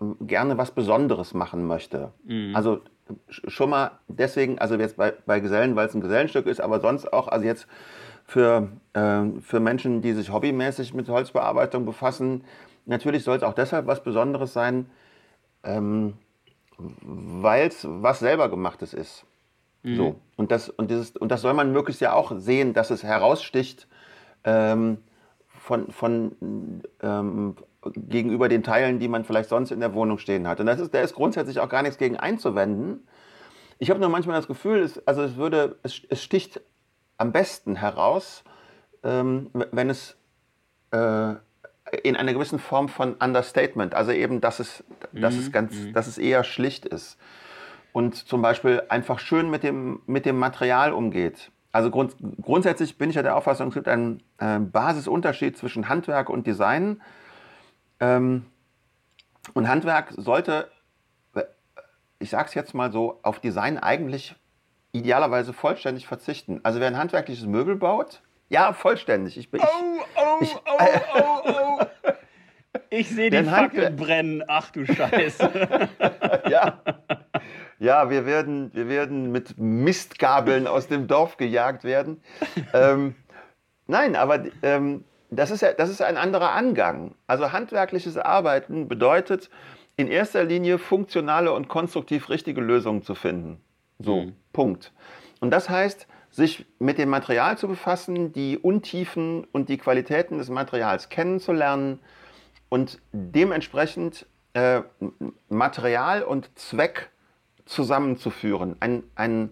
ähm, 0.00 0.16
gerne 0.20 0.58
was 0.58 0.70
Besonderes 0.70 1.32
machen 1.32 1.66
möchte. 1.66 2.12
Mhm. 2.24 2.54
Also 2.54 2.82
schon 3.28 3.70
mal 3.70 3.92
deswegen, 4.08 4.58
also 4.58 4.76
jetzt 4.76 4.96
bei, 4.96 5.14
bei 5.26 5.40
Gesellen, 5.40 5.74
weil 5.74 5.88
es 5.88 5.94
ein 5.94 6.00
Gesellenstück 6.00 6.46
ist, 6.46 6.60
aber 6.60 6.80
sonst 6.80 7.12
auch, 7.12 7.28
also 7.28 7.46
jetzt 7.46 7.66
für, 8.24 8.68
äh, 8.92 9.24
für 9.40 9.60
Menschen, 9.60 10.02
die 10.02 10.12
sich 10.12 10.32
hobbymäßig 10.32 10.94
mit 10.94 11.08
Holzbearbeitung 11.08 11.86
befassen, 11.86 12.44
natürlich 12.84 13.24
soll 13.24 13.36
es 13.36 13.42
auch 13.42 13.54
deshalb 13.54 13.86
was 13.86 14.02
Besonderes 14.02 14.52
sein, 14.52 14.90
ähm, 15.64 16.14
weil 16.78 17.68
es 17.68 17.86
was 17.88 18.18
selber 18.18 18.48
gemachtes 18.48 18.92
ist. 18.92 19.24
Mhm. 19.82 19.96
So. 19.96 20.20
Und 20.36 20.50
das, 20.50 20.68
und, 20.68 20.90
dieses, 20.90 21.16
und 21.16 21.30
das 21.30 21.42
soll 21.42 21.54
man 21.54 21.72
möglichst 21.72 22.00
ja 22.00 22.12
auch 22.12 22.32
sehen, 22.36 22.72
dass 22.72 22.90
es 22.90 23.02
heraussticht 23.02 23.86
ähm, 24.44 24.98
von, 25.48 25.90
von 25.90 26.82
ähm, 27.02 27.56
gegenüber 27.96 28.48
den 28.48 28.62
Teilen, 28.62 28.98
die 28.98 29.08
man 29.08 29.24
vielleicht 29.24 29.48
sonst 29.48 29.70
in 29.70 29.80
der 29.80 29.94
Wohnung 29.94 30.18
stehen 30.18 30.46
hat. 30.46 30.60
Und 30.60 30.66
das 30.66 30.80
ist, 30.80 30.94
da 30.94 31.00
ist 31.00 31.14
grundsätzlich 31.14 31.60
auch 31.60 31.68
gar 31.68 31.82
nichts 31.82 31.98
gegen 31.98 32.16
einzuwenden. 32.16 33.06
Ich 33.78 33.90
habe 33.90 34.00
nur 34.00 34.08
manchmal 34.08 34.36
das 34.36 34.46
Gefühl, 34.46 34.80
es, 34.80 35.04
also 35.06 35.22
es, 35.22 35.36
würde, 35.36 35.76
es, 35.82 36.00
es 36.08 36.22
sticht 36.22 36.60
am 37.18 37.32
besten 37.32 37.76
heraus, 37.76 38.44
ähm, 39.02 39.50
wenn 39.52 39.90
es 39.90 40.16
äh, 40.92 41.34
in 42.04 42.16
einer 42.16 42.32
gewissen 42.32 42.60
Form 42.60 42.88
von 42.88 43.14
Understatement, 43.14 43.94
also 43.94 44.12
eben, 44.12 44.40
dass 44.40 44.60
es, 44.60 44.84
dass 45.12 45.34
es, 45.34 45.48
mhm, 45.48 45.52
ganz, 45.52 45.74
mhm. 45.74 45.92
dass 45.92 46.06
es 46.06 46.18
eher 46.18 46.44
schlicht 46.44 46.86
ist 46.86 47.18
und 47.92 48.16
zum 48.16 48.42
Beispiel 48.42 48.82
einfach 48.88 49.18
schön 49.18 49.50
mit 49.50 49.62
dem, 49.62 50.00
mit 50.06 50.26
dem 50.26 50.38
Material 50.38 50.92
umgeht. 50.92 51.50
Also 51.72 51.90
grund, 51.90 52.16
grundsätzlich 52.42 52.98
bin 52.98 53.10
ich 53.10 53.16
ja 53.16 53.22
der 53.22 53.36
Auffassung, 53.36 53.68
es 53.68 53.74
gibt 53.74 53.88
einen 53.88 54.22
äh, 54.38 54.58
Basisunterschied 54.58 55.56
zwischen 55.56 55.88
Handwerk 55.88 56.28
und 56.28 56.46
Design. 56.46 57.00
Ähm, 58.00 58.46
und 59.54 59.68
Handwerk 59.68 60.12
sollte, 60.16 60.70
ich 62.18 62.30
sage 62.30 62.48
es 62.48 62.54
jetzt 62.54 62.74
mal 62.74 62.92
so, 62.92 63.18
auf 63.22 63.40
Design 63.40 63.78
eigentlich 63.78 64.36
idealerweise 64.92 65.52
vollständig 65.52 66.06
verzichten. 66.06 66.60
Also 66.62 66.78
wer 66.78 66.86
ein 66.86 66.98
handwerkliches 66.98 67.46
Möbel 67.46 67.76
baut, 67.76 68.22
ja, 68.48 68.74
vollständig. 68.74 69.38
Ich 69.38 69.50
bin, 69.50 69.62
ich, 69.62 69.66
oh, 69.66 70.02
oh, 70.16 70.38
ich, 70.42 70.56
oh, 70.56 71.42
oh, 71.44 71.80
oh. 71.80 72.12
Ich 72.90 73.08
sehe 73.08 73.30
die 73.30 73.42
Fackel 73.44 73.90
brennen. 73.90 74.44
Ach 74.46 74.70
du 74.70 74.84
Scheiße. 74.84 75.90
ja. 76.50 76.78
Ja, 77.82 78.10
wir 78.10 78.26
werden, 78.26 78.70
wir 78.74 78.88
werden 78.88 79.32
mit 79.32 79.58
Mistgabeln 79.58 80.68
aus 80.68 80.86
dem 80.86 81.08
Dorf 81.08 81.36
gejagt 81.36 81.82
werden. 81.82 82.22
ähm, 82.72 83.16
nein, 83.88 84.14
aber 84.14 84.44
ähm, 84.62 85.02
das, 85.30 85.50
ist 85.50 85.62
ja, 85.62 85.72
das 85.72 85.90
ist 85.90 86.00
ein 86.00 86.16
anderer 86.16 86.52
Angang. 86.52 87.16
Also 87.26 87.50
handwerkliches 87.50 88.16
Arbeiten 88.16 88.86
bedeutet 88.86 89.50
in 89.96 90.06
erster 90.06 90.44
Linie 90.44 90.78
funktionale 90.78 91.52
und 91.52 91.66
konstruktiv 91.66 92.30
richtige 92.30 92.60
Lösungen 92.60 93.02
zu 93.02 93.16
finden. 93.16 93.60
So, 93.98 94.20
mhm. 94.20 94.36
Punkt. 94.52 94.92
Und 95.40 95.50
das 95.50 95.68
heißt, 95.68 96.06
sich 96.30 96.64
mit 96.78 96.98
dem 96.98 97.08
Material 97.08 97.58
zu 97.58 97.66
befassen, 97.66 98.32
die 98.32 98.58
Untiefen 98.58 99.42
und 99.50 99.68
die 99.68 99.78
Qualitäten 99.78 100.38
des 100.38 100.50
Materials 100.50 101.08
kennenzulernen 101.08 101.98
und 102.68 103.00
dementsprechend 103.10 104.24
äh, 104.54 104.82
Material 105.48 106.22
und 106.22 106.56
Zweck 106.56 107.10
zusammenzuführen. 107.64 108.76
Ein, 108.80 109.04
ein, 109.14 109.50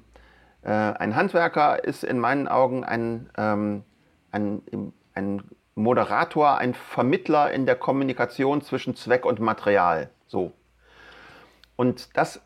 äh, 0.63 0.71
ein 0.71 1.17
Handwerker 1.17 1.85
ist 1.85 2.05
in 2.05 2.19
meinen 2.19 2.49
Augen 2.49 2.85
ein, 2.85 3.31
ähm, 3.37 3.85
ein, 4.31 4.63
ein 5.15 5.43
Moderator, 5.75 6.59
ein 6.59 6.75
Vermittler 6.75 7.51
in 7.51 7.67
der 7.67 7.77
Kommunikation 7.77 8.63
zwischen 8.63 8.97
Zweck 8.97 9.25
und 9.25 9.41
Material. 9.41 10.11
So. 10.27 10.53
Und 11.77 12.17
das 12.17 12.43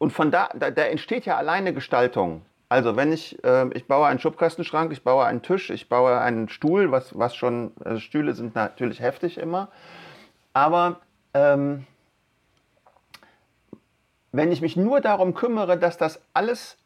und 0.00 0.14
von 0.14 0.30
da, 0.30 0.48
da, 0.54 0.70
da 0.70 0.82
entsteht 0.84 1.26
ja 1.26 1.36
alleine 1.36 1.74
Gestaltung. 1.74 2.40
Also 2.70 2.96
wenn 2.96 3.12
ich, 3.12 3.42
äh, 3.44 3.68
ich 3.74 3.86
baue 3.86 4.06
einen 4.06 4.18
Schubkastenschrank, 4.18 4.92
ich 4.92 5.04
baue 5.04 5.26
einen 5.26 5.42
Tisch, 5.42 5.68
ich 5.68 5.90
baue 5.90 6.18
einen 6.18 6.48
Stuhl, 6.48 6.90
was, 6.90 7.18
was 7.18 7.34
schon, 7.34 7.72
also 7.84 8.00
Stühle 8.00 8.32
sind 8.32 8.54
natürlich 8.54 9.00
heftig 9.00 9.36
immer. 9.36 9.68
Aber 10.54 11.00
ähm, 11.34 11.86
wenn 14.32 14.52
ich 14.52 14.60
mich 14.60 14.76
nur 14.76 15.00
darum 15.00 15.34
kümmere, 15.34 15.78
dass 15.78 15.96
das 15.96 16.20
alles 16.34 16.76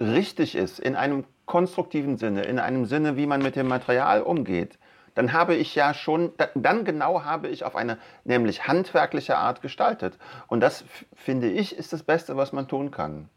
richtig 0.00 0.54
ist, 0.54 0.78
in 0.78 0.96
einem 0.96 1.24
konstruktiven 1.46 2.16
Sinne, 2.18 2.42
in 2.42 2.58
einem 2.58 2.86
Sinne, 2.86 3.16
wie 3.16 3.26
man 3.26 3.42
mit 3.42 3.56
dem 3.56 3.68
Material 3.68 4.22
umgeht, 4.22 4.78
dann 5.14 5.32
habe 5.32 5.56
ich 5.56 5.74
ja 5.74 5.94
schon, 5.94 6.32
dann 6.54 6.84
genau 6.84 7.24
habe 7.24 7.48
ich 7.48 7.64
auf 7.64 7.74
eine 7.74 7.98
nämlich 8.22 8.68
handwerkliche 8.68 9.36
Art 9.36 9.62
gestaltet. 9.62 10.16
Und 10.46 10.60
das, 10.60 10.84
finde 11.16 11.50
ich, 11.50 11.76
ist 11.76 11.92
das 11.92 12.04
Beste, 12.04 12.36
was 12.36 12.52
man 12.52 12.68
tun 12.68 12.92
kann. 12.92 13.28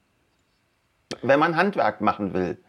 Wenn 1.24 1.40
man 1.40 1.56
Handwerk 1.56 2.00
machen 2.00 2.34
will. 2.36 2.60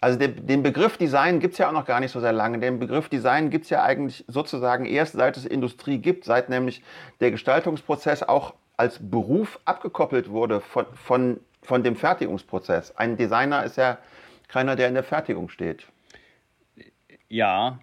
Also 0.00 0.18
den, 0.18 0.46
den 0.46 0.62
Begriff 0.62 0.96
Design 0.96 1.40
gibt 1.40 1.52
es 1.52 1.58
ja 1.58 1.68
auch 1.68 1.72
noch 1.72 1.84
gar 1.84 2.00
nicht 2.00 2.12
so 2.12 2.20
sehr 2.20 2.32
lange. 2.32 2.58
Den 2.58 2.78
Begriff 2.78 3.10
Design 3.10 3.50
gibt 3.50 3.64
es 3.64 3.70
ja 3.70 3.82
eigentlich 3.82 4.24
sozusagen 4.28 4.86
erst 4.86 5.12
seit 5.12 5.36
es 5.36 5.44
Industrie 5.44 5.98
gibt, 5.98 6.24
seit 6.24 6.48
nämlich 6.48 6.82
der 7.20 7.32
Gestaltungsprozess 7.32 8.22
auch 8.22 8.54
als 8.78 8.98
Beruf 9.10 9.60
abgekoppelt 9.64 10.30
wurde 10.30 10.60
von, 10.60 10.86
von, 10.94 11.40
von 11.62 11.82
dem 11.82 11.96
Fertigungsprozess. 11.96 12.96
Ein 12.96 13.16
Designer 13.16 13.64
ist 13.64 13.76
ja 13.76 13.98
keiner, 14.46 14.76
der 14.76 14.88
in 14.88 14.94
der 14.94 15.02
Fertigung 15.02 15.50
steht. 15.50 15.86
Ja. 17.28 17.80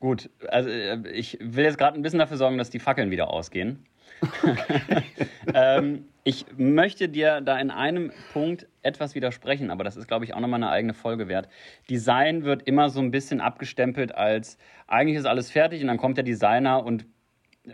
Gut, 0.00 0.30
also 0.48 0.70
äh, 0.70 1.06
ich 1.10 1.38
will 1.40 1.64
jetzt 1.64 1.76
gerade 1.76 1.98
ein 1.98 2.02
bisschen 2.02 2.18
dafür 2.18 2.38
sorgen, 2.38 2.56
dass 2.56 2.70
die 2.70 2.78
Fackeln 2.78 3.10
wieder 3.10 3.28
ausgehen. 3.28 3.86
ähm, 5.54 6.06
ich 6.24 6.46
möchte 6.56 7.08
dir 7.10 7.42
da 7.42 7.58
in 7.58 7.70
einem 7.70 8.12
Punkt 8.32 8.66
etwas 8.82 9.14
widersprechen, 9.14 9.70
aber 9.70 9.84
das 9.84 9.96
ist, 9.96 10.08
glaube 10.08 10.24
ich, 10.24 10.32
auch 10.32 10.40
nochmal 10.40 10.62
eine 10.62 10.70
eigene 10.70 10.94
Folge 10.94 11.28
wert. 11.28 11.48
Design 11.90 12.44
wird 12.44 12.62
immer 12.62 12.88
so 12.88 13.00
ein 13.00 13.10
bisschen 13.10 13.42
abgestempelt 13.42 14.14
als, 14.14 14.56
eigentlich 14.86 15.18
ist 15.18 15.26
alles 15.26 15.50
fertig 15.50 15.82
und 15.82 15.88
dann 15.88 15.98
kommt 15.98 16.16
der 16.16 16.24
Designer 16.24 16.84
und 16.84 17.04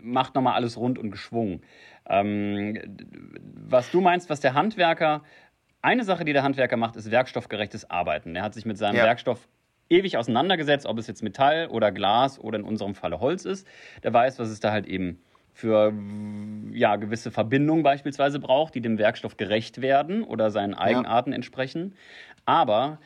macht 0.01 0.35
nochmal 0.35 0.53
alles 0.53 0.77
rund 0.77 0.99
und 0.99 1.11
geschwungen. 1.11 1.61
Ähm, 2.07 2.77
was 3.53 3.91
du 3.91 4.01
meinst, 4.01 4.29
was 4.29 4.39
der 4.39 4.53
Handwerker, 4.53 5.23
eine 5.81 6.03
Sache, 6.03 6.25
die 6.25 6.33
der 6.33 6.43
Handwerker 6.43 6.77
macht, 6.77 6.95
ist 6.95 7.11
werkstoffgerechtes 7.11 7.89
Arbeiten. 7.89 8.35
Er 8.35 8.43
hat 8.43 8.53
sich 8.53 8.65
mit 8.65 8.77
seinem 8.77 8.95
ja. 8.97 9.03
Werkstoff 9.03 9.47
ewig 9.89 10.17
auseinandergesetzt, 10.17 10.85
ob 10.85 10.97
es 10.97 11.07
jetzt 11.07 11.23
Metall 11.23 11.67
oder 11.67 11.91
Glas 11.91 12.39
oder 12.39 12.59
in 12.59 12.65
unserem 12.65 12.95
Falle 12.95 13.19
Holz 13.19 13.45
ist. 13.45 13.67
Der 14.03 14.13
weiß, 14.13 14.39
was 14.39 14.49
es 14.49 14.59
da 14.59 14.71
halt 14.71 14.85
eben 14.85 15.21
für 15.53 15.91
ja, 16.71 16.97
gewisse 16.97 17.31
Verbindungen 17.31 17.83
beispielsweise 17.83 18.39
braucht, 18.39 18.75
die 18.75 18.81
dem 18.81 18.99
Werkstoff 18.99 19.37
gerecht 19.37 19.81
werden 19.81 20.23
oder 20.23 20.51
seinen 20.51 20.73
Eigenarten 20.73 21.31
ja. 21.31 21.35
entsprechen. 21.35 21.95
Aber 22.45 22.99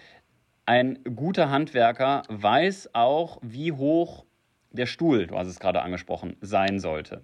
ein 0.66 1.00
guter 1.16 1.50
Handwerker 1.50 2.24
weiß 2.28 2.90
auch, 2.94 3.40
wie 3.42 3.72
hoch 3.72 4.26
der 4.72 4.86
Stuhl, 4.86 5.28
du 5.28 5.38
hast 5.38 5.48
es 5.48 5.60
gerade 5.60 5.82
angesprochen, 5.82 6.38
sein 6.42 6.80
sollte. 6.80 7.22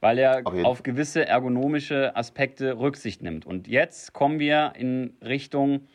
Weil 0.00 0.18
er 0.18 0.42
okay. 0.44 0.64
auf 0.64 0.82
gewisse 0.82 1.26
ergonomische 1.26 2.16
Aspekte 2.16 2.78
Rücksicht 2.78 3.22
nimmt. 3.22 3.46
Und 3.46 3.68
jetzt 3.68 4.12
kommen 4.12 4.40
wir 4.40 4.72
in 4.76 5.16
Richtung 5.22 5.86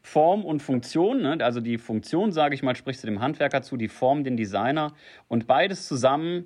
Form 0.00 0.44
und 0.44 0.60
Funktion. 0.60 1.22
Ne? 1.22 1.38
Also 1.40 1.60
die 1.60 1.78
Funktion, 1.78 2.32
sage 2.32 2.54
ich 2.54 2.62
mal, 2.62 2.76
sprichst 2.76 3.02
du 3.02 3.08
dem 3.08 3.20
Handwerker 3.20 3.62
zu, 3.62 3.76
die 3.76 3.88
Form 3.88 4.22
den 4.22 4.36
Designer. 4.36 4.94
Und 5.26 5.46
beides 5.46 5.88
zusammen 5.88 6.44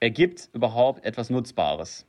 ergibt 0.00 0.50
überhaupt 0.52 1.04
etwas 1.04 1.30
Nutzbares. 1.30 2.06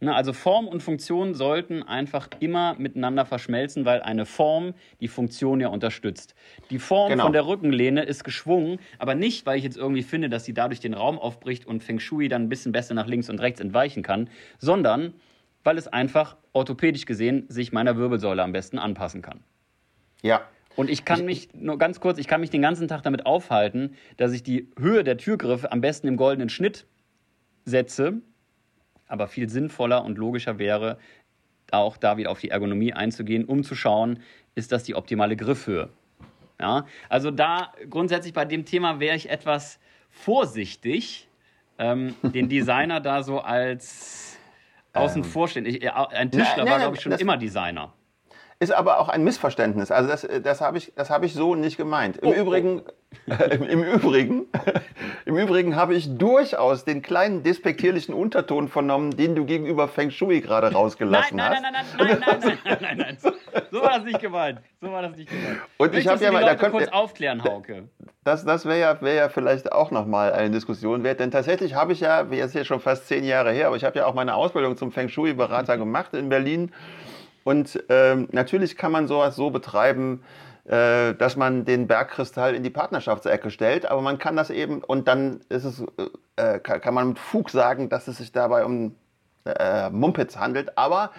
Na, 0.00 0.14
also 0.14 0.32
Form 0.32 0.68
und 0.68 0.80
Funktion 0.80 1.34
sollten 1.34 1.82
einfach 1.82 2.28
immer 2.38 2.74
miteinander 2.78 3.26
verschmelzen, 3.26 3.84
weil 3.84 4.00
eine 4.00 4.26
Form 4.26 4.74
die 5.00 5.08
Funktion 5.08 5.60
ja 5.60 5.68
unterstützt. 5.68 6.36
Die 6.70 6.78
Form 6.78 7.10
genau. 7.10 7.24
von 7.24 7.32
der 7.32 7.46
Rückenlehne 7.46 8.04
ist 8.04 8.22
geschwungen, 8.22 8.78
aber 8.98 9.16
nicht, 9.16 9.44
weil 9.44 9.58
ich 9.58 9.64
jetzt 9.64 9.76
irgendwie 9.76 10.04
finde, 10.04 10.28
dass 10.28 10.44
sie 10.44 10.54
dadurch 10.54 10.78
den 10.78 10.94
Raum 10.94 11.18
aufbricht 11.18 11.66
und 11.66 11.82
Feng 11.82 11.98
Shui 11.98 12.28
dann 12.28 12.42
ein 12.42 12.48
bisschen 12.48 12.70
besser 12.70 12.94
nach 12.94 13.08
links 13.08 13.28
und 13.28 13.40
rechts 13.40 13.60
entweichen 13.60 14.04
kann, 14.04 14.30
sondern 14.58 15.14
weil 15.64 15.76
es 15.76 15.88
einfach 15.88 16.36
orthopädisch 16.52 17.04
gesehen 17.04 17.46
sich 17.48 17.72
meiner 17.72 17.96
Wirbelsäule 17.96 18.42
am 18.42 18.52
besten 18.52 18.78
anpassen 18.78 19.20
kann. 19.20 19.40
Ja, 20.22 20.42
und 20.78 20.90
ich 20.90 21.04
kann 21.04 21.24
mich, 21.24 21.48
nur 21.54 21.76
ganz 21.76 21.98
kurz, 21.98 22.18
ich 22.18 22.28
kann 22.28 22.40
mich 22.40 22.50
den 22.50 22.62
ganzen 22.62 22.86
Tag 22.86 23.02
damit 23.02 23.26
aufhalten, 23.26 23.96
dass 24.16 24.32
ich 24.32 24.44
die 24.44 24.70
Höhe 24.78 25.02
der 25.02 25.16
Türgriffe 25.16 25.72
am 25.72 25.80
besten 25.80 26.06
im 26.06 26.16
goldenen 26.16 26.50
Schnitt 26.50 26.86
setze. 27.64 28.22
Aber 29.08 29.26
viel 29.26 29.48
sinnvoller 29.48 30.04
und 30.04 30.18
logischer 30.18 30.58
wäre, 30.58 30.98
auch 31.70 31.96
da 31.96 32.16
wieder 32.16 32.30
auf 32.30 32.40
die 32.40 32.50
Ergonomie 32.50 32.92
einzugehen, 32.92 33.44
um 33.44 33.64
zu 33.64 33.74
schauen, 33.74 34.20
ist 34.54 34.72
das 34.72 34.84
die 34.84 34.94
optimale 34.94 35.36
Griffhöhe. 35.36 35.90
Ja, 36.60 36.86
also 37.08 37.30
da 37.30 37.72
grundsätzlich 37.88 38.32
bei 38.34 38.44
dem 38.44 38.64
Thema 38.64 39.00
wäre 39.00 39.16
ich 39.16 39.30
etwas 39.30 39.78
vorsichtig, 40.10 41.28
ähm, 41.78 42.14
den 42.22 42.48
Designer 42.48 43.00
da 43.00 43.22
so 43.22 43.40
als 43.40 44.38
außen 44.92 45.22
ähm, 45.22 45.28
vor 45.28 45.48
stehen. 45.48 45.66
Ich, 45.66 45.92
ein 45.92 46.30
Tischler 46.30 46.64
na, 46.64 46.70
war, 46.70 46.78
glaube 46.80 46.96
ich, 46.96 47.02
schon 47.02 47.12
immer 47.12 47.36
Designer. 47.36 47.92
Ist 48.60 48.72
aber 48.72 48.98
auch 48.98 49.08
ein 49.08 49.22
Missverständnis. 49.22 49.92
Also 49.92 50.08
das, 50.08 50.26
das 50.42 50.60
habe 50.60 50.78
ich, 50.78 50.92
hab 50.96 51.22
ich 51.22 51.32
so 51.32 51.54
nicht 51.54 51.76
gemeint. 51.76 52.16
Im 52.16 52.28
oh, 52.28 52.32
oh. 52.32 52.40
Übrigen, 52.40 52.82
oh. 52.82 53.32
im, 53.50 53.62
im, 53.62 53.84
Übrigen, 53.84 54.46
im 55.26 55.36
Übrigen 55.36 55.76
habe 55.76 55.94
ich 55.94 56.18
durchaus 56.18 56.84
den 56.84 57.00
kleinen 57.00 57.44
despektierlichen 57.44 58.12
Unterton 58.12 58.68
vernommen, 58.68 59.16
den 59.16 59.36
du 59.36 59.44
gegenüber 59.44 59.86
Feng 59.86 60.10
Shui 60.10 60.40
gerade 60.40 60.72
rausgelassen 60.72 61.36
nein, 61.36 61.62
nein, 61.62 61.72
hast. 61.76 61.96
Nein, 61.96 62.18
nein, 62.20 62.20
nein, 62.20 62.38
nein, 62.40 62.58
nein, 62.64 62.78
nein, 62.80 62.96
nein, 62.98 63.16
nein. 63.22 63.32
So 63.70 63.82
war 63.82 63.96
das 63.96 64.04
nicht 64.04 64.20
gemeint. 64.20 64.60
So 64.80 64.90
war 64.90 65.02
das 65.02 65.16
nicht 65.16 65.30
gemeint. 65.30 65.58
Und 65.76 65.94
ich 65.94 66.08
habe 66.08 66.24
ja 66.24 66.32
mal, 66.32 66.44
da 66.44 66.56
könnt 66.56 66.72
kurz 66.72 66.88
aufklären, 66.88 67.44
Hauke. 67.44 67.88
Das, 68.24 68.44
das 68.44 68.64
wäre 68.64 68.80
ja, 68.80 69.00
wär 69.00 69.14
ja 69.14 69.28
vielleicht 69.28 69.70
auch 69.70 69.90
nochmal 69.92 70.32
eine 70.32 70.50
Diskussion 70.50 71.04
wert, 71.04 71.20
denn 71.20 71.30
tatsächlich 71.30 71.74
habe 71.74 71.92
ich 71.92 72.00
ja, 72.00 72.26
jetzt 72.30 72.52
hier 72.52 72.64
schon 72.64 72.80
fast 72.80 73.06
zehn 73.06 73.24
Jahre 73.24 73.52
her, 73.52 73.68
aber 73.68 73.76
ich 73.76 73.84
habe 73.84 73.98
ja 73.98 74.06
auch 74.06 74.14
meine 74.14 74.34
Ausbildung 74.34 74.76
zum 74.76 74.90
Feng 74.90 75.08
Shui-Berater 75.08 75.78
gemacht 75.78 76.14
in 76.14 76.28
Berlin. 76.28 76.72
Und 77.48 77.82
ähm, 77.88 78.28
natürlich 78.30 78.76
kann 78.76 78.92
man 78.92 79.08
sowas 79.08 79.34
so 79.34 79.48
betreiben, 79.48 80.22
äh, 80.66 81.14
dass 81.14 81.34
man 81.34 81.64
den 81.64 81.86
Bergkristall 81.86 82.54
in 82.54 82.62
die 82.62 82.68
Partnerschaftsecke 82.68 83.50
stellt, 83.50 83.86
aber 83.90 84.02
man 84.02 84.18
kann 84.18 84.36
das 84.36 84.50
eben, 84.50 84.84
und 84.84 85.08
dann 85.08 85.40
ist 85.48 85.64
es, 85.64 85.82
äh, 86.36 86.58
kann 86.58 86.92
man 86.92 87.08
mit 87.08 87.18
Fug 87.18 87.48
sagen, 87.48 87.88
dass 87.88 88.06
es 88.06 88.18
sich 88.18 88.32
dabei 88.32 88.66
um 88.66 88.96
äh, 89.46 89.88
Mumpitz 89.88 90.36
handelt, 90.36 90.76
aber 90.76 91.10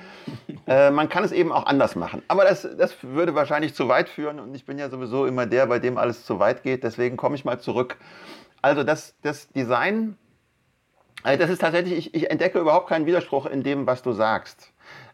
äh, 0.67 0.91
man 0.91 1.09
kann 1.09 1.23
es 1.23 1.31
eben 1.31 1.51
auch 1.51 1.65
anders 1.65 1.95
machen. 1.95 2.21
Aber 2.27 2.43
das, 2.43 2.67
das 2.77 2.95
würde 3.01 3.33
wahrscheinlich 3.33 3.73
zu 3.73 3.87
weit 3.87 4.07
führen 4.07 4.39
und 4.39 4.53
ich 4.53 4.65
bin 4.67 4.77
ja 4.77 4.91
sowieso 4.91 5.25
immer 5.25 5.47
der, 5.47 5.65
bei 5.65 5.79
dem 5.79 5.97
alles 5.97 6.25
zu 6.27 6.37
weit 6.37 6.61
geht, 6.61 6.83
deswegen 6.83 7.17
komme 7.17 7.37
ich 7.37 7.43
mal 7.43 7.59
zurück. 7.59 7.97
Also 8.61 8.83
das, 8.83 9.15
das 9.23 9.49
Design, 9.49 10.15
äh, 11.23 11.39
das 11.39 11.49
ist 11.49 11.61
tatsächlich, 11.61 11.97
ich, 11.97 12.13
ich 12.13 12.29
entdecke 12.29 12.59
überhaupt 12.59 12.87
keinen 12.87 13.07
Widerspruch 13.07 13.47
in 13.47 13.63
dem, 13.63 13.87
was 13.87 14.03
du 14.03 14.11
sagst. 14.11 14.71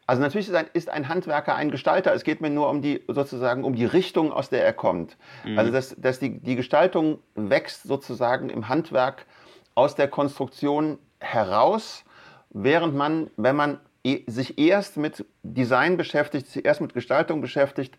Also 0.07 0.21
natürlich 0.21 0.47
ist 0.47 0.55
ein, 0.55 0.67
ist 0.73 0.89
ein, 0.89 1.09
Handwerker 1.09 1.55
ein 1.55 1.71
Gestalter. 1.71 2.13
Es 2.13 2.23
geht 2.23 2.41
mir 2.41 2.49
nur 2.49 2.69
um 2.69 2.81
die 2.81 3.03
sozusagen 3.07 3.63
um 3.63 3.75
die 3.75 3.85
Richtung, 3.85 4.31
aus 4.31 4.49
der 4.49 4.63
er 4.63 4.73
kommt. 4.73 5.17
Mhm. 5.43 5.57
Also 5.57 5.71
dass, 5.71 5.95
dass 5.97 6.19
die, 6.19 6.39
die 6.39 6.55
Gestaltung 6.55 7.19
wächst 7.33 7.83
sozusagen 7.83 8.49
im 8.49 8.69
Handwerk 8.69 9.25
aus 9.73 9.95
der 9.95 10.07
Konstruktion 10.07 10.99
heraus, 11.19 12.05
während 12.51 12.95
man, 12.95 13.31
wenn 13.35 13.55
man 13.55 13.79
e, 14.03 14.23
sich 14.27 14.59
erst 14.59 14.97
mit 14.97 15.25
Design 15.43 15.97
beschäftigt, 15.97 16.47
sich 16.47 16.65
erst 16.65 16.81
mit 16.81 16.93
Gestaltung 16.93 17.41
beschäftigt, 17.41 17.97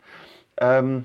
ähm, 0.58 1.04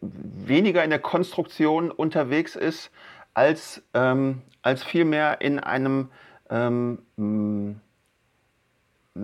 weniger 0.00 0.84
in 0.84 0.90
der 0.90 0.98
Konstruktion 0.98 1.90
unterwegs 1.90 2.56
ist, 2.56 2.90
als, 3.34 3.82
ähm, 3.92 4.42
als 4.62 4.82
vielmehr 4.82 5.40
in 5.40 5.58
einem 5.60 6.10
ähm, 6.48 7.80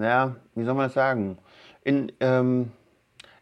ja, 0.00 0.36
wie 0.54 0.64
soll 0.64 0.74
man 0.74 0.86
das 0.86 0.94
sagen, 0.94 1.38
in, 1.82 2.12
ähm, 2.20 2.72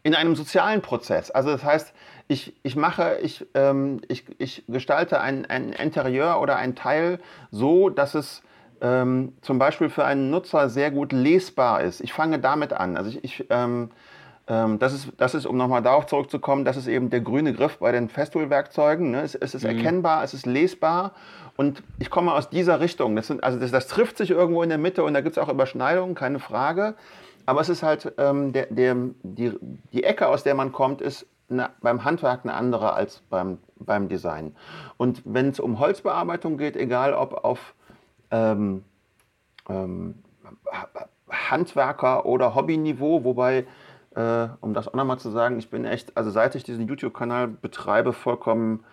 in 0.03 0.15
einem 0.15 0.35
sozialen 0.35 0.81
Prozess. 0.81 1.31
Also 1.31 1.51
das 1.51 1.63
heißt, 1.63 1.93
ich, 2.27 2.55
ich 2.63 2.75
mache, 2.75 3.17
ich, 3.21 3.45
ähm, 3.53 4.01
ich, 4.07 4.25
ich 4.39 4.63
gestalte 4.67 5.21
ein, 5.21 5.45
ein 5.45 5.73
Interieur 5.73 6.39
oder 6.41 6.55
ein 6.55 6.75
Teil 6.75 7.19
so, 7.51 7.89
dass 7.89 8.15
es 8.15 8.41
ähm, 8.81 9.33
zum 9.41 9.59
Beispiel 9.59 9.89
für 9.89 10.05
einen 10.05 10.31
Nutzer 10.31 10.69
sehr 10.69 10.91
gut 10.91 11.11
lesbar 11.11 11.81
ist. 11.81 12.01
Ich 12.01 12.13
fange 12.13 12.39
damit 12.39 12.73
an. 12.73 12.97
Also 12.97 13.09
ich, 13.09 13.23
ich 13.23 13.45
ähm, 13.49 13.91
das, 14.47 14.93
ist, 14.93 15.09
das 15.17 15.33
ist, 15.33 15.45
um 15.45 15.55
nochmal 15.55 15.81
darauf 15.81 16.07
zurückzukommen, 16.07 16.65
das 16.65 16.75
ist 16.75 16.87
eben 16.87 17.09
der 17.09 17.21
grüne 17.21 17.53
Griff 17.53 17.77
bei 17.77 17.91
den 17.91 18.09
Festool-Werkzeugen. 18.09 19.11
Ne? 19.11 19.21
Es, 19.21 19.35
es, 19.35 19.55
ist 19.55 19.63
mhm. 19.63 19.77
erkennbar, 19.77 20.23
es 20.23 20.33
ist 20.33 20.45
lesbar 20.45 21.13
und 21.55 21.83
ich 21.99 22.09
komme 22.09 22.33
aus 22.33 22.49
dieser 22.49 22.79
Richtung. 22.79 23.15
Das, 23.15 23.27
sind, 23.27 23.43
also 23.43 23.59
das, 23.59 23.71
das 23.71 23.87
trifft 23.87 24.17
sich 24.17 24.31
irgendwo 24.31 24.61
in 24.63 24.69
der 24.69 24.77
Mitte 24.77 25.03
und 25.03 25.13
da 25.13 25.21
gibt 25.21 25.37
es 25.37 25.43
auch 25.43 25.47
Überschneidungen, 25.47 26.15
keine 26.15 26.39
Frage. 26.39 26.95
Aber 27.45 27.61
es 27.61 27.69
ist 27.69 27.83
halt, 27.83 28.13
ähm, 28.17 28.51
der, 28.51 28.67
der, 28.67 28.95
die, 29.23 29.53
die 29.93 30.03
Ecke, 30.03 30.27
aus 30.27 30.43
der 30.43 30.55
man 30.55 30.71
kommt, 30.71 31.01
ist 31.01 31.25
eine, 31.49 31.69
beim 31.81 32.03
Handwerk 32.03 32.41
eine 32.43 32.53
andere 32.53 32.93
als 32.93 33.21
beim, 33.29 33.57
beim 33.77 34.09
Design. 34.09 34.55
Und 34.97 35.21
wenn 35.25 35.49
es 35.49 35.59
um 35.59 35.79
Holzbearbeitung 35.79 36.57
geht, 36.57 36.75
egal 36.75 37.13
ob 37.13 37.43
auf 37.43 37.73
ähm, 38.31 38.83
ähm, 39.69 40.15
Handwerker- 41.29 42.25
oder 42.25 42.55
Hobbyniveau, 42.55 43.23
wobei, 43.23 43.65
äh, 44.15 44.47
um 44.59 44.73
das 44.73 44.87
auch 44.87 44.93
nochmal 44.93 45.19
zu 45.19 45.29
sagen, 45.29 45.59
ich 45.59 45.69
bin 45.69 45.85
echt, 45.85 46.15
also 46.17 46.29
seit 46.29 46.55
ich 46.55 46.63
diesen 46.63 46.87
YouTube-Kanal 46.87 47.47
betreibe, 47.47 48.13
vollkommen 48.13 48.83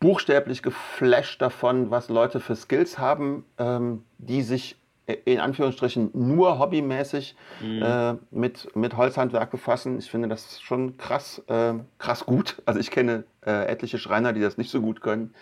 buchstäblich 0.00 0.62
geflasht 0.62 1.40
davon, 1.42 1.90
was 1.90 2.08
Leute 2.08 2.40
für 2.40 2.56
Skills 2.56 2.98
haben, 2.98 3.44
ähm, 3.58 4.02
die 4.18 4.42
sich 4.42 4.76
in 5.24 5.40
Anführungsstrichen 5.40 6.10
nur 6.14 6.58
hobbymäßig 6.58 7.36
mhm. 7.60 7.82
äh, 7.82 8.14
mit, 8.30 8.74
mit 8.76 8.96
Holzhandwerk 8.96 9.50
befassen. 9.50 9.98
Ich 9.98 10.10
finde 10.10 10.28
das 10.28 10.60
schon 10.60 10.96
krass, 10.96 11.42
äh, 11.48 11.74
krass 11.98 12.24
gut. 12.24 12.62
Also 12.64 12.80
ich 12.80 12.90
kenne 12.90 13.24
äh, 13.44 13.66
etliche 13.66 13.98
Schreiner, 13.98 14.32
die 14.32 14.40
das 14.40 14.56
nicht 14.56 14.70
so 14.70 14.80
gut 14.80 15.00
können. 15.00 15.34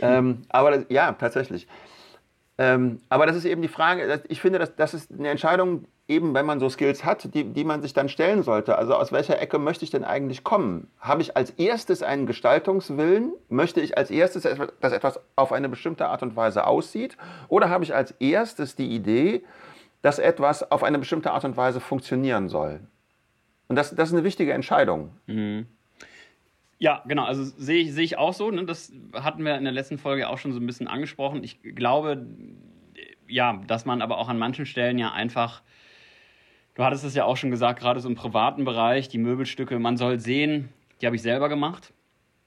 Ähm, 0.00 0.42
aber 0.48 0.72
das, 0.72 0.86
ja, 0.88 1.12
tatsächlich. 1.12 1.66
Ähm, 2.58 3.00
aber 3.08 3.26
das 3.26 3.36
ist 3.36 3.44
eben 3.44 3.62
die 3.62 3.68
Frage, 3.68 4.22
ich 4.28 4.40
finde, 4.40 4.58
das, 4.58 4.74
das 4.74 4.94
ist 4.94 5.12
eine 5.12 5.28
Entscheidung, 5.28 5.84
eben 6.08 6.32
wenn 6.32 6.46
man 6.46 6.58
so 6.58 6.70
Skills 6.70 7.04
hat, 7.04 7.34
die, 7.34 7.44
die 7.44 7.64
man 7.64 7.82
sich 7.82 7.92
dann 7.92 8.08
stellen 8.08 8.42
sollte. 8.42 8.78
Also 8.78 8.94
aus 8.94 9.12
welcher 9.12 9.38
Ecke 9.40 9.58
möchte 9.58 9.84
ich 9.84 9.90
denn 9.90 10.04
eigentlich 10.04 10.42
kommen? 10.42 10.90
Habe 10.98 11.20
ich 11.20 11.36
als 11.36 11.50
erstes 11.50 12.02
einen 12.02 12.26
Gestaltungswillen? 12.26 13.34
Möchte 13.50 13.82
ich 13.82 13.98
als 13.98 14.10
erstes, 14.10 14.48
dass 14.80 14.92
etwas 14.92 15.20
auf 15.36 15.52
eine 15.52 15.68
bestimmte 15.68 16.06
Art 16.06 16.22
und 16.22 16.34
Weise 16.34 16.66
aussieht? 16.66 17.18
Oder 17.48 17.68
habe 17.68 17.84
ich 17.84 17.94
als 17.94 18.12
erstes 18.12 18.74
die 18.74 18.88
Idee, 18.88 19.44
dass 20.00 20.18
etwas 20.18 20.70
auf 20.70 20.82
eine 20.82 20.98
bestimmte 20.98 21.30
Art 21.30 21.44
und 21.44 21.58
Weise 21.58 21.78
funktionieren 21.78 22.48
soll? 22.48 22.80
Und 23.68 23.76
das, 23.76 23.94
das 23.94 24.08
ist 24.08 24.14
eine 24.14 24.24
wichtige 24.24 24.54
Entscheidung. 24.54 25.10
Mhm. 25.26 25.66
Ja, 26.78 27.02
genau. 27.06 27.24
Also 27.24 27.44
sehe 27.44 27.82
ich, 27.82 27.92
sehe 27.92 28.04
ich 28.04 28.16
auch 28.16 28.32
so. 28.32 28.50
Ne? 28.50 28.64
Das 28.64 28.92
hatten 29.12 29.42
wir 29.42 29.56
in 29.56 29.64
der 29.64 29.72
letzten 29.74 29.98
Folge 29.98 30.28
auch 30.28 30.38
schon 30.38 30.52
so 30.52 30.60
ein 30.60 30.66
bisschen 30.66 30.88
angesprochen. 30.88 31.44
Ich 31.44 31.60
glaube, 31.62 32.24
ja, 33.26 33.60
dass 33.66 33.84
man 33.84 34.00
aber 34.00 34.16
auch 34.16 34.28
an 34.28 34.38
manchen 34.38 34.64
Stellen 34.64 34.98
ja 34.98 35.12
einfach, 35.12 35.62
du 36.78 36.84
hattest 36.84 37.04
es 37.04 37.14
ja 37.14 37.24
auch 37.24 37.36
schon 37.36 37.50
gesagt, 37.50 37.80
gerade 37.80 38.00
so 38.00 38.08
im 38.08 38.14
privaten 38.14 38.64
Bereich, 38.64 39.08
die 39.08 39.18
Möbelstücke, 39.18 39.78
man 39.80 39.96
soll 39.96 40.20
sehen, 40.20 40.68
die 41.00 41.06
habe 41.06 41.16
ich 41.16 41.22
selber 41.22 41.48
gemacht. 41.48 41.92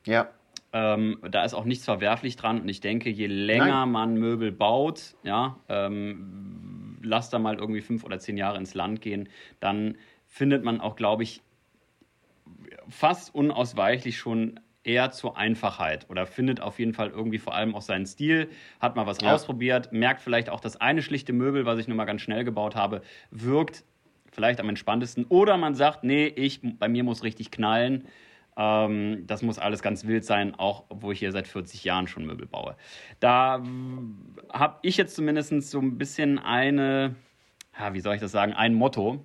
Ja. 0.05 0.29
Ähm, 0.73 1.19
da 1.29 1.43
ist 1.43 1.53
auch 1.53 1.65
nichts 1.65 1.83
verwerflich 1.83 2.37
dran. 2.37 2.61
Und 2.61 2.69
ich 2.69 2.79
denke, 2.79 3.09
je 3.09 3.27
länger 3.27 3.85
Nein. 3.85 3.91
man 3.91 4.13
Möbel 4.15 4.53
baut, 4.53 5.15
ja, 5.23 5.57
ähm, 5.67 6.97
lass 7.03 7.29
da 7.29 7.39
mal 7.39 7.57
irgendwie 7.57 7.81
fünf 7.81 8.05
oder 8.05 8.19
zehn 8.19 8.37
Jahre 8.37 8.57
ins 8.57 8.73
Land 8.73 9.01
gehen, 9.01 9.27
dann 9.59 9.97
findet 10.27 10.63
man 10.63 10.79
auch, 10.79 10.95
glaube 10.95 11.23
ich, 11.23 11.41
fast 12.87 13.35
unausweichlich 13.35 14.17
schon 14.17 14.61
eher 14.83 15.11
zur 15.11 15.37
Einfachheit 15.37 16.09
oder 16.09 16.25
findet 16.25 16.61
auf 16.61 16.79
jeden 16.79 16.93
Fall 16.93 17.09
irgendwie 17.09 17.37
vor 17.37 17.53
allem 17.53 17.75
auch 17.75 17.81
seinen 17.81 18.05
Stil, 18.05 18.49
hat 18.79 18.95
mal 18.95 19.05
was 19.05 19.19
ja. 19.21 19.33
ausprobiert, 19.33 19.91
merkt 19.91 20.21
vielleicht 20.21 20.49
auch, 20.49 20.61
dass 20.61 20.79
eine 20.79 21.01
schlichte 21.01 21.33
Möbel, 21.33 21.65
was 21.65 21.79
ich 21.79 21.89
nur 21.89 21.97
mal 21.97 22.05
ganz 22.05 22.21
schnell 22.21 22.45
gebaut 22.45 22.75
habe, 22.75 23.01
wirkt 23.29 23.83
vielleicht 24.31 24.59
am 24.59 24.69
entspanntesten. 24.69 25.25
Oder 25.25 25.57
man 25.57 25.75
sagt, 25.75 26.03
nee, 26.03 26.27
ich, 26.27 26.61
bei 26.79 26.87
mir 26.87 27.03
muss 27.03 27.23
richtig 27.23 27.51
knallen. 27.51 28.05
Ähm, 28.57 29.23
das 29.27 29.41
muss 29.41 29.59
alles 29.59 29.81
ganz 29.81 30.05
wild 30.05 30.25
sein, 30.25 30.55
auch 30.55 30.85
wo 30.89 31.11
ich 31.11 31.19
hier 31.19 31.31
seit 31.31 31.47
40 31.47 31.83
Jahren 31.83 32.07
schon 32.07 32.25
Möbel 32.25 32.47
baue. 32.47 32.75
Da 33.19 33.61
habe 34.51 34.79
ich 34.81 34.97
jetzt 34.97 35.15
zumindest 35.15 35.69
so 35.69 35.79
ein 35.79 35.97
bisschen 35.97 36.39
eine, 36.39 37.15
ja, 37.77 37.93
wie 37.93 37.99
soll 37.99 38.15
ich 38.15 38.21
das 38.21 38.31
sagen, 38.31 38.53
ein 38.53 38.73
Motto. 38.73 39.23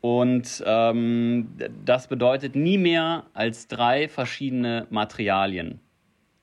Und 0.00 0.62
ähm, 0.66 1.56
das 1.84 2.08
bedeutet 2.08 2.56
nie 2.56 2.76
mehr 2.76 3.24
als 3.32 3.68
drei 3.68 4.08
verschiedene 4.08 4.86
Materialien 4.90 5.80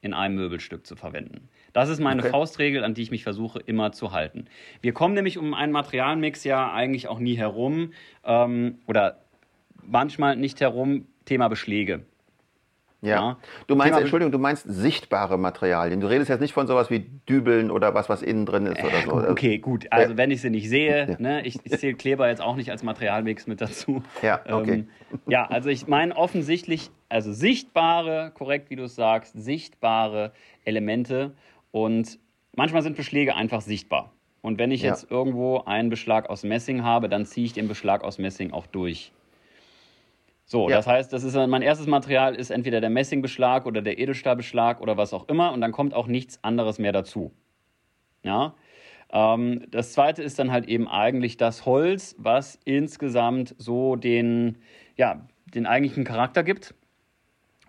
in 0.02 0.16
einem 0.16 0.36
Möbelstück 0.36 0.88
zu 0.88 0.96
verwenden. 0.96 1.48
Das 1.74 1.90
ist 1.90 2.00
meine 2.00 2.22
okay. 2.22 2.32
Faustregel, 2.32 2.84
an 2.84 2.94
die 2.94 3.02
ich 3.02 3.12
mich 3.12 3.24
versuche 3.24 3.60
immer 3.60 3.92
zu 3.92 4.12
halten. 4.12 4.46
Wir 4.82 4.94
kommen 4.94 5.14
nämlich 5.14 5.38
um 5.38 5.54
einen 5.54 5.72
Materialmix 5.72 6.44
ja 6.44 6.72
eigentlich 6.72 7.08
auch 7.08 7.20
nie 7.20 7.36
herum 7.36 7.94
ähm, 8.26 8.80
oder 8.88 9.20
manchmal 9.82 10.36
nicht 10.36 10.62
herum. 10.62 11.06
Thema 11.26 11.48
Beschläge. 11.48 12.02
Ja. 13.02 13.16
ja. 13.16 13.38
Du 13.68 13.76
meinst, 13.76 13.90
Thema 13.90 14.02
Entschuldigung, 14.02 14.32
du 14.32 14.38
meinst 14.38 14.66
sichtbare 14.68 15.38
Materialien. 15.38 16.00
Du 16.02 16.08
redest 16.08 16.30
jetzt 16.30 16.40
nicht 16.40 16.54
von 16.54 16.68
sowas 16.68 16.90
wie 16.92 17.00
Dübeln 17.28 17.72
oder 17.72 17.94
was, 17.94 18.10
was 18.10 18.22
innen 18.22 18.46
drin 18.46 18.68
ist 18.68 18.80
äh, 18.80 18.86
oder 18.86 19.02
so. 19.02 19.30
Okay, 19.30 19.58
gut. 19.58 19.88
Also, 19.90 20.18
wenn 20.18 20.30
ich 20.30 20.42
sie 20.42 20.52
nicht 20.52 20.70
sehe, 20.70 21.10
ja. 21.10 21.16
ne, 21.18 21.46
ich, 21.46 21.60
ich 21.64 21.78
zähle 21.80 21.96
Kleber 21.96 22.28
jetzt 22.30 22.42
auch 22.42 22.56
nicht 22.56 22.70
als 22.70 22.84
Materialmix 22.84 23.48
mit 23.48 23.60
dazu. 23.62 24.04
Ja, 24.22 24.42
okay. 24.50 24.74
Ähm, 24.74 24.90
ja, 25.28 25.48
also 25.48 25.70
ich 25.70 25.88
meine 25.88 26.16
offensichtlich, 26.16 26.92
also 27.10 27.34
sichtbare, 27.34 28.32
korrekt 28.36 28.70
wie 28.70 28.76
du 28.76 28.84
es 28.84 28.96
sagst, 28.96 29.34
sichtbare 29.36 30.32
Elemente 30.64 31.32
und 31.72 32.20
manchmal 32.56 32.82
sind 32.82 32.96
Beschläge 32.96 33.36
einfach 33.36 33.62
sichtbar. 33.62 34.14
Und 34.42 34.58
wenn 34.58 34.72
ich 34.72 34.82
ja. 34.82 34.90
jetzt 34.90 35.10
irgendwo 35.10 35.60
einen 35.60 35.90
Beschlag 35.90 36.30
aus 36.30 36.44
Messing 36.44 36.84
habe, 36.84 37.10
dann 37.10 37.26
ziehe 37.26 37.46
ich 37.46 37.54
den 37.54 37.68
Beschlag 37.68 38.04
aus 38.04 38.18
Messing 38.18 38.52
auch 38.52 38.68
durch. 38.68 39.12
So, 40.46 40.70
ja. 40.70 40.76
das 40.76 40.88
heißt, 40.88 41.14
das 41.14 41.24
ist 41.24 41.36
mein 41.36 41.62
erstes 41.62 41.88
Material 41.88 42.36
ist 42.36 42.50
entweder 42.50 42.82
der 42.82 42.90
Messingbeschlag 42.90 43.66
oder 43.66 43.82
der 43.82 44.00
Edelstahlbeschlag 44.00 44.82
oder 44.82 44.98
was 44.98 45.14
auch 45.14 45.30
immer 45.30 45.54
und 45.54 45.62
dann 45.62 45.72
kommt 45.72 45.94
auch 45.94 46.08
nichts 46.08 46.44
anderes 46.44 46.78
mehr 46.78 46.92
dazu. 46.92 47.32
Ja. 48.24 48.56
Ähm, 49.12 49.66
das 49.70 49.94
zweite 49.94 50.24
ist 50.24 50.40
dann 50.40 50.52
halt 50.52 50.68
eben 50.68 50.88
eigentlich 50.88 51.38
das 51.38 51.66
Holz, 51.66 52.16
was 52.18 52.60
insgesamt 52.66 53.56
so 53.60 53.96
den, 53.96 54.58
ja, 54.98 55.26
den 55.54 55.66
eigentlichen 55.66 56.04
Charakter 56.04 56.44
gibt. 56.44 56.74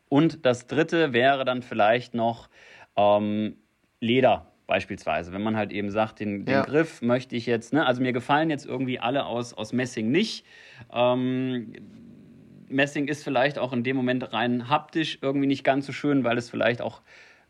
Und 0.08 0.44
das 0.44 0.66
dritte 0.66 1.12
wäre 1.12 1.44
dann 1.44 1.62
vielleicht 1.62 2.14
noch 2.14 2.48
ähm, 2.96 3.56
Leder 4.02 4.46
beispielsweise. 4.66 5.32
Wenn 5.32 5.42
man 5.42 5.56
halt 5.56 5.70
eben 5.70 5.90
sagt, 5.90 6.20
den, 6.20 6.44
den 6.44 6.54
ja. 6.54 6.62
Griff 6.62 7.02
möchte 7.02 7.36
ich 7.36 7.46
jetzt, 7.46 7.72
ne, 7.72 7.86
also 7.86 8.02
mir 8.02 8.12
gefallen 8.12 8.50
jetzt 8.50 8.66
irgendwie 8.66 8.98
alle 8.98 9.26
aus, 9.26 9.54
aus 9.54 9.72
Messing 9.72 10.10
nicht. 10.10 10.44
Ähm, 10.92 11.72
Messing 12.68 13.06
ist 13.08 13.22
vielleicht 13.22 13.58
auch 13.58 13.72
in 13.72 13.84
dem 13.84 13.96
Moment 13.96 14.32
rein 14.32 14.68
haptisch 14.68 15.18
irgendwie 15.22 15.46
nicht 15.46 15.62
ganz 15.62 15.86
so 15.86 15.92
schön, 15.92 16.24
weil 16.24 16.38
es 16.38 16.50
vielleicht 16.50 16.80
auch 16.80 17.02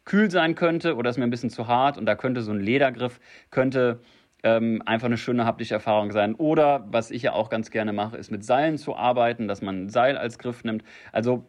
kühl 0.04 0.30
sein 0.30 0.54
könnte 0.54 0.96
oder 0.96 1.10
ist 1.10 1.16
mir 1.16 1.24
ein 1.24 1.30
bisschen 1.30 1.50
zu 1.50 1.68
hart 1.68 1.96
und 1.96 2.06
da 2.06 2.16
könnte 2.16 2.42
so 2.42 2.50
ein 2.50 2.60
Ledergriff 2.60 3.20
könnte 3.50 4.00
ähm, 4.42 4.82
einfach 4.84 5.06
eine 5.06 5.16
schöne 5.16 5.44
haptische 5.44 5.74
Erfahrung 5.74 6.10
sein. 6.10 6.34
Oder 6.34 6.84
was 6.90 7.12
ich 7.12 7.22
ja 7.22 7.32
auch 7.32 7.48
ganz 7.48 7.70
gerne 7.70 7.92
mache, 7.92 8.16
ist 8.16 8.30
mit 8.30 8.44
Seilen 8.44 8.76
zu 8.76 8.96
arbeiten, 8.96 9.46
dass 9.46 9.62
man 9.62 9.84
ein 9.84 9.88
Seil 9.88 10.18
als 10.18 10.38
Griff 10.38 10.64
nimmt. 10.64 10.82
Also 11.12 11.46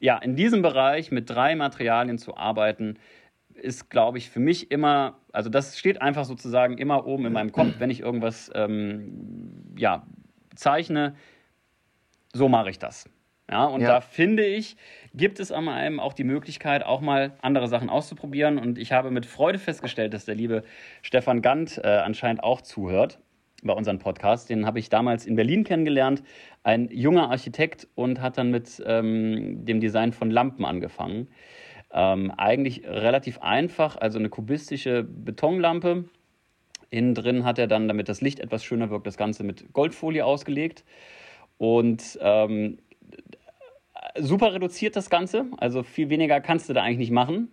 ja, 0.00 0.18
in 0.18 0.36
diesem 0.36 0.60
Bereich 0.60 1.10
mit 1.10 1.30
drei 1.30 1.56
Materialien 1.56 2.18
zu 2.18 2.36
arbeiten, 2.36 2.98
ist, 3.54 3.90
glaube 3.90 4.18
ich, 4.18 4.30
für 4.30 4.40
mich 4.40 4.70
immer, 4.70 5.18
also 5.32 5.50
das 5.50 5.78
steht 5.78 6.02
einfach 6.02 6.24
sozusagen 6.24 6.78
immer 6.78 7.06
oben 7.06 7.26
in 7.26 7.32
meinem 7.32 7.52
Kopf, 7.52 7.74
wenn 7.78 7.90
ich 7.90 8.00
irgendwas 8.00 8.50
ähm, 8.54 9.74
ja, 9.76 10.06
zeichne, 10.54 11.14
so 12.32 12.48
mache 12.48 12.70
ich 12.70 12.78
das. 12.78 13.08
Ja, 13.50 13.66
und 13.66 13.82
ja. 13.82 13.88
da 13.88 14.00
finde 14.00 14.44
ich, 14.44 14.76
gibt 15.12 15.38
es 15.38 15.52
an 15.52 15.68
einem 15.68 16.00
auch 16.00 16.14
die 16.14 16.24
Möglichkeit, 16.24 16.82
auch 16.82 17.00
mal 17.00 17.32
andere 17.42 17.68
Sachen 17.68 17.90
auszuprobieren. 17.90 18.58
Und 18.58 18.78
ich 18.78 18.92
habe 18.92 19.10
mit 19.10 19.26
Freude 19.26 19.58
festgestellt, 19.58 20.14
dass 20.14 20.24
der 20.24 20.34
liebe 20.34 20.64
Stefan 21.02 21.42
Gant 21.42 21.78
äh, 21.84 21.88
anscheinend 21.88 22.42
auch 22.42 22.62
zuhört 22.62 23.18
bei 23.62 23.74
unserem 23.74 23.98
Podcast. 23.98 24.48
Den 24.48 24.64
habe 24.64 24.78
ich 24.78 24.88
damals 24.88 25.26
in 25.26 25.36
Berlin 25.36 25.64
kennengelernt. 25.64 26.22
Ein 26.62 26.88
junger 26.90 27.30
Architekt 27.30 27.86
und 27.94 28.22
hat 28.22 28.38
dann 28.38 28.50
mit 28.50 28.82
ähm, 28.86 29.64
dem 29.64 29.80
Design 29.80 30.12
von 30.12 30.30
Lampen 30.30 30.64
angefangen. 30.64 31.28
Ähm, 31.96 32.32
eigentlich 32.36 32.84
relativ 32.84 33.38
einfach, 33.38 33.96
also 33.96 34.18
eine 34.18 34.28
kubistische 34.28 35.04
Betonlampe. 35.04 36.04
Innen 36.90 37.14
drin 37.14 37.44
hat 37.44 37.58
er 37.58 37.68
dann, 37.68 37.86
damit 37.86 38.08
das 38.08 38.20
Licht 38.20 38.40
etwas 38.40 38.64
schöner 38.64 38.90
wirkt, 38.90 39.06
das 39.06 39.16
Ganze 39.16 39.44
mit 39.44 39.72
Goldfolie 39.72 40.24
ausgelegt. 40.24 40.84
Und 41.56 42.18
ähm, 42.20 42.78
super 44.18 44.52
reduziert 44.52 44.96
das 44.96 45.08
Ganze. 45.08 45.46
Also 45.58 45.84
viel 45.84 46.10
weniger 46.10 46.40
kannst 46.40 46.68
du 46.68 46.72
da 46.72 46.82
eigentlich 46.82 46.98
nicht 46.98 47.12
machen. 47.12 47.48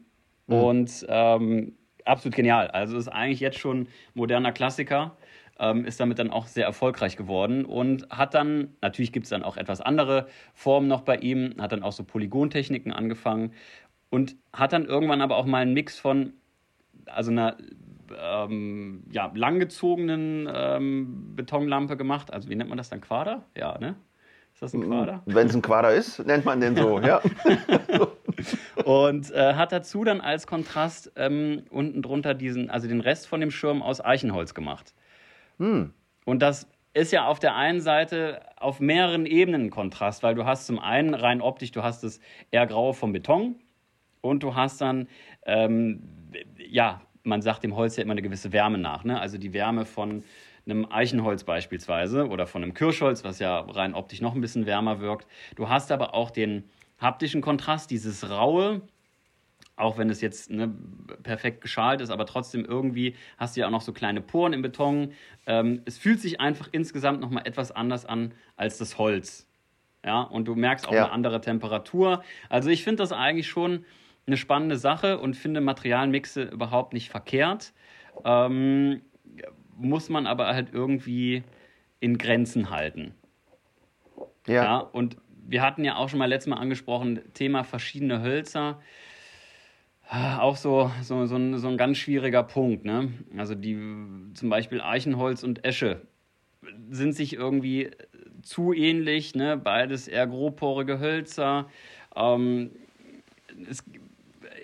Mhm. 0.47 0.55
Und 0.55 1.05
ähm, 1.07 1.75
absolut 2.03 2.35
genial. 2.35 2.67
Also 2.67 2.97
ist 2.97 3.09
eigentlich 3.09 3.41
jetzt 3.41 3.59
schon 3.59 3.89
moderner 4.15 4.51
Klassiker. 4.51 5.17
Ähm, 5.59 5.85
ist 5.85 5.99
damit 5.99 6.17
dann 6.17 6.31
auch 6.31 6.47
sehr 6.47 6.65
erfolgreich 6.65 7.15
geworden 7.15 7.65
und 7.65 8.09
hat 8.09 8.33
dann, 8.33 8.75
natürlich 8.81 9.11
gibt 9.11 9.25
es 9.25 9.29
dann 9.29 9.43
auch 9.43 9.57
etwas 9.57 9.79
andere 9.79 10.25
Formen 10.55 10.87
noch 10.87 11.01
bei 11.01 11.17
ihm, 11.17 11.53
hat 11.59 11.71
dann 11.71 11.83
auch 11.83 11.91
so 11.91 12.03
Polygontechniken 12.03 12.91
angefangen 12.91 13.51
und 14.11 14.35
hat 14.53 14.73
dann 14.73 14.85
irgendwann 14.85 15.21
aber 15.21 15.37
auch 15.37 15.45
mal 15.45 15.63
einen 15.63 15.73
Mix 15.73 15.97
von, 15.97 16.33
also 17.07 17.31
einer 17.31 17.57
ähm, 18.19 19.03
ja, 19.09 19.31
langgezogenen 19.33 20.47
ähm, 20.53 21.35
Betonlampe 21.35 21.97
gemacht. 21.97 22.31
Also 22.31 22.49
wie 22.49 22.55
nennt 22.55 22.69
man 22.69 22.77
das 22.77 22.89
dann? 22.89 23.01
Quader? 23.01 23.45
Ja, 23.57 23.79
ne? 23.79 23.95
Ist 24.53 24.61
das 24.61 24.73
ein 24.73 24.83
Quader? 24.83 25.23
Wenn 25.25 25.47
es 25.47 25.55
ein 25.55 25.61
Quader 25.61 25.93
ist, 25.93 26.23
nennt 26.25 26.43
man 26.43 26.59
den 26.59 26.75
so, 26.75 26.99
ja. 27.01 27.21
und 28.83 29.31
äh, 29.31 29.53
hat 29.53 29.71
dazu 29.71 30.03
dann 30.03 30.19
als 30.19 30.45
Kontrast 30.45 31.13
ähm, 31.15 31.63
unten 31.69 32.01
drunter 32.01 32.33
diesen, 32.33 32.69
also 32.69 32.89
den 32.89 32.99
Rest 32.99 33.27
von 33.27 33.39
dem 33.39 33.49
Schirm 33.49 33.81
aus 33.81 34.03
Eichenholz 34.03 34.53
gemacht. 34.53 34.93
Hm. 35.57 35.93
Und 36.25 36.41
das 36.41 36.67
ist 36.93 37.13
ja 37.13 37.27
auf 37.27 37.39
der 37.39 37.55
einen 37.55 37.79
Seite 37.79 38.41
auf 38.57 38.81
mehreren 38.81 39.25
Ebenen 39.25 39.69
Kontrast, 39.69 40.21
weil 40.21 40.35
du 40.35 40.43
hast 40.43 40.67
zum 40.67 40.79
einen 40.79 41.13
rein 41.13 41.39
optisch, 41.39 41.71
du 41.71 41.81
hast 41.81 42.03
das 42.03 42.19
eher 42.51 42.67
graue 42.67 42.93
vom 42.93 43.13
Beton 43.13 43.55
und 44.21 44.43
du 44.43 44.55
hast 44.55 44.81
dann, 44.81 45.07
ähm, 45.45 46.03
ja, 46.57 47.01
man 47.23 47.41
sagt 47.41 47.63
dem 47.63 47.75
Holz 47.75 47.97
ja 47.97 48.03
immer 48.03 48.13
eine 48.13 48.21
gewisse 48.21 48.51
Wärme 48.51 48.77
nach, 48.77 49.03
ne? 49.03 49.19
also 49.19 49.37
die 49.37 49.53
Wärme 49.53 49.85
von 49.85 50.23
einem 50.65 50.91
Eichenholz 50.91 51.43
beispielsweise 51.43 52.27
oder 52.27 52.47
von 52.47 52.63
einem 52.63 52.73
Kirschholz, 52.73 53.23
was 53.23 53.39
ja 53.39 53.59
rein 53.59 53.93
optisch 53.93 54.21
noch 54.21 54.35
ein 54.35 54.41
bisschen 54.41 54.65
wärmer 54.65 54.99
wirkt. 54.99 55.27
Du 55.55 55.69
hast 55.69 55.91
aber 55.91 56.13
auch 56.13 56.29
den 56.29 56.69
haptischen 56.99 57.41
Kontrast, 57.41 57.89
dieses 57.89 58.29
raue 58.29 58.81
auch 59.81 59.97
wenn 59.97 60.09
es 60.09 60.21
jetzt 60.21 60.49
ne, 60.49 60.73
perfekt 61.23 61.61
geschalt 61.61 62.01
ist, 62.01 62.09
aber 62.09 62.25
trotzdem 62.25 62.65
irgendwie 62.65 63.15
hast 63.37 63.55
du 63.55 63.61
ja 63.61 63.67
auch 63.67 63.71
noch 63.71 63.81
so 63.81 63.93
kleine 63.93 64.21
Poren 64.21 64.53
im 64.53 64.61
Beton. 64.61 65.13
Ähm, 65.47 65.81
es 65.85 65.97
fühlt 65.97 66.19
sich 66.19 66.39
einfach 66.39 66.69
insgesamt 66.71 67.19
nochmal 67.19 67.47
etwas 67.47 67.71
anders 67.71 68.05
an 68.05 68.33
als 68.55 68.77
das 68.77 68.97
Holz. 68.97 69.47
Ja, 70.05 70.21
und 70.21 70.47
du 70.47 70.55
merkst 70.55 70.87
auch 70.87 70.93
ja. 70.93 71.05
eine 71.05 71.11
andere 71.11 71.41
Temperatur. 71.41 72.23
Also 72.49 72.69
ich 72.69 72.83
finde 72.83 73.03
das 73.03 73.11
eigentlich 73.11 73.47
schon 73.47 73.85
eine 74.27 74.37
spannende 74.37 74.77
Sache 74.77 75.19
und 75.19 75.35
finde 75.35 75.61
Materialmixe 75.61 76.43
überhaupt 76.43 76.93
nicht 76.93 77.09
verkehrt. 77.09 77.73
Ähm, 78.23 79.01
muss 79.77 80.09
man 80.09 80.27
aber 80.27 80.47
halt 80.47 80.73
irgendwie 80.73 81.43
in 81.99 82.17
Grenzen 82.17 82.69
halten. 82.69 83.13
Ja. 84.47 84.63
ja. 84.63 84.77
Und 84.77 85.17
wir 85.47 85.61
hatten 85.61 85.83
ja 85.83 85.95
auch 85.95 86.09
schon 86.09 86.19
mal 86.19 86.27
letztes 86.27 86.49
Mal 86.49 86.57
angesprochen, 86.57 87.21
Thema 87.33 87.63
verschiedene 87.63 88.21
Hölzer. 88.21 88.79
Auch 90.39 90.57
so, 90.57 90.91
so, 91.01 91.25
so, 91.25 91.35
ein, 91.35 91.57
so 91.57 91.67
ein 91.69 91.77
ganz 91.77 91.97
schwieriger 91.97 92.43
Punkt. 92.43 92.85
Ne? 92.85 93.13
Also 93.37 93.55
die 93.55 93.77
zum 94.33 94.49
Beispiel 94.49 94.81
Eichenholz 94.81 95.43
und 95.43 95.63
Esche 95.63 96.01
sind 96.89 97.13
sich 97.13 97.33
irgendwie 97.33 97.91
zu 98.43 98.73
ähnlich, 98.73 99.35
ne? 99.35 99.57
beides 99.57 100.07
eher 100.07 100.27
grobporige 100.27 100.99
Hölzer. 100.99 101.67
Ähm, 102.15 102.71
es, 103.69 103.83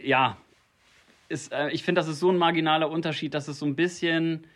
ja, 0.08 0.38
ist, 1.30 1.52
äh, 1.52 1.70
ich 1.70 1.84
finde, 1.84 2.00
das 2.00 2.08
ist 2.08 2.20
so 2.20 2.32
ein 2.32 2.38
marginaler 2.38 2.90
Unterschied, 2.90 3.34
dass 3.34 3.48
es 3.48 3.60
so 3.60 3.66
ein 3.66 3.76
bisschen, 3.76 4.48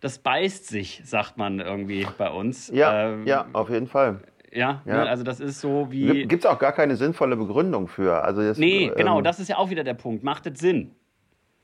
das 0.00 0.18
beißt 0.18 0.66
sich, 0.66 1.02
sagt 1.04 1.36
man 1.36 1.60
irgendwie 1.60 2.06
bei 2.16 2.30
uns. 2.30 2.70
Ja, 2.72 3.10
ähm, 3.10 3.26
ja 3.26 3.46
auf 3.52 3.68
jeden 3.68 3.86
Fall. 3.86 4.20
Ja, 4.50 4.82
ja. 4.86 5.04
Ne, 5.04 5.08
also 5.08 5.24
das 5.24 5.40
ist 5.40 5.60
so 5.60 5.88
wie. 5.90 6.26
Gibt 6.26 6.44
es 6.44 6.50
auch 6.50 6.58
gar 6.58 6.72
keine 6.72 6.96
sinnvolle 6.96 7.36
Begründung 7.36 7.86
für. 7.86 8.22
Also 8.24 8.42
das, 8.42 8.56
nee, 8.56 8.86
ähm, 8.86 8.94
genau, 8.96 9.20
das 9.20 9.38
ist 9.40 9.48
ja 9.48 9.58
auch 9.58 9.68
wieder 9.68 9.84
der 9.84 9.92
Punkt. 9.92 10.24
Macht 10.24 10.46
es 10.46 10.58
Sinn? 10.58 10.94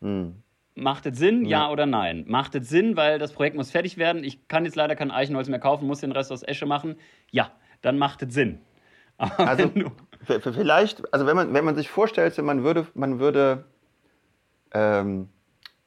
Hm. 0.03 0.35
Macht 0.75 1.07
es 1.07 1.17
Sinn, 1.17 1.47
ja. 1.47 1.61
ja. 1.61 1.71
oder 1.71 1.87
nein? 1.87 2.25
Macht 2.29 2.55
es 2.57 2.69
Sinn, 2.69 2.97
weil 2.97 3.19
das 3.19 3.33
Projekt 3.33 3.57
muss 3.57 3.71
fertig 3.71 3.97
werden. 3.97 4.23
Ich 4.23 4.49
kann 4.49 4.67
jetzt 4.67 4.77
leider 4.77 4.97
kein 4.97 5.11
Eichenholz 5.11 5.49
mehr 5.49 5.61
kaufen, 5.61 5.87
muss 5.87 6.01
den 6.01 6.13
Rest 6.13 6.31
aus 6.31 6.43
Esche 6.43 6.67
machen. 6.67 6.97
Ja, 7.31 7.53
dann 7.81 7.97
macht 7.97 8.23
es 8.23 8.35
Sinn. 8.35 8.59
Aber 9.17 9.49
also 9.49 9.71
vielleicht, 10.25 11.13
also 11.13 11.27
wenn 11.27 11.37
man, 11.37 11.55
wenn 11.55 11.65
man 11.65 11.77
sich 11.77 11.89
vorstellt, 11.91 12.37
man 12.39 12.65
würde, 12.65 12.87
man 12.95 13.19
würde 13.19 13.65
ähm, 14.73 15.29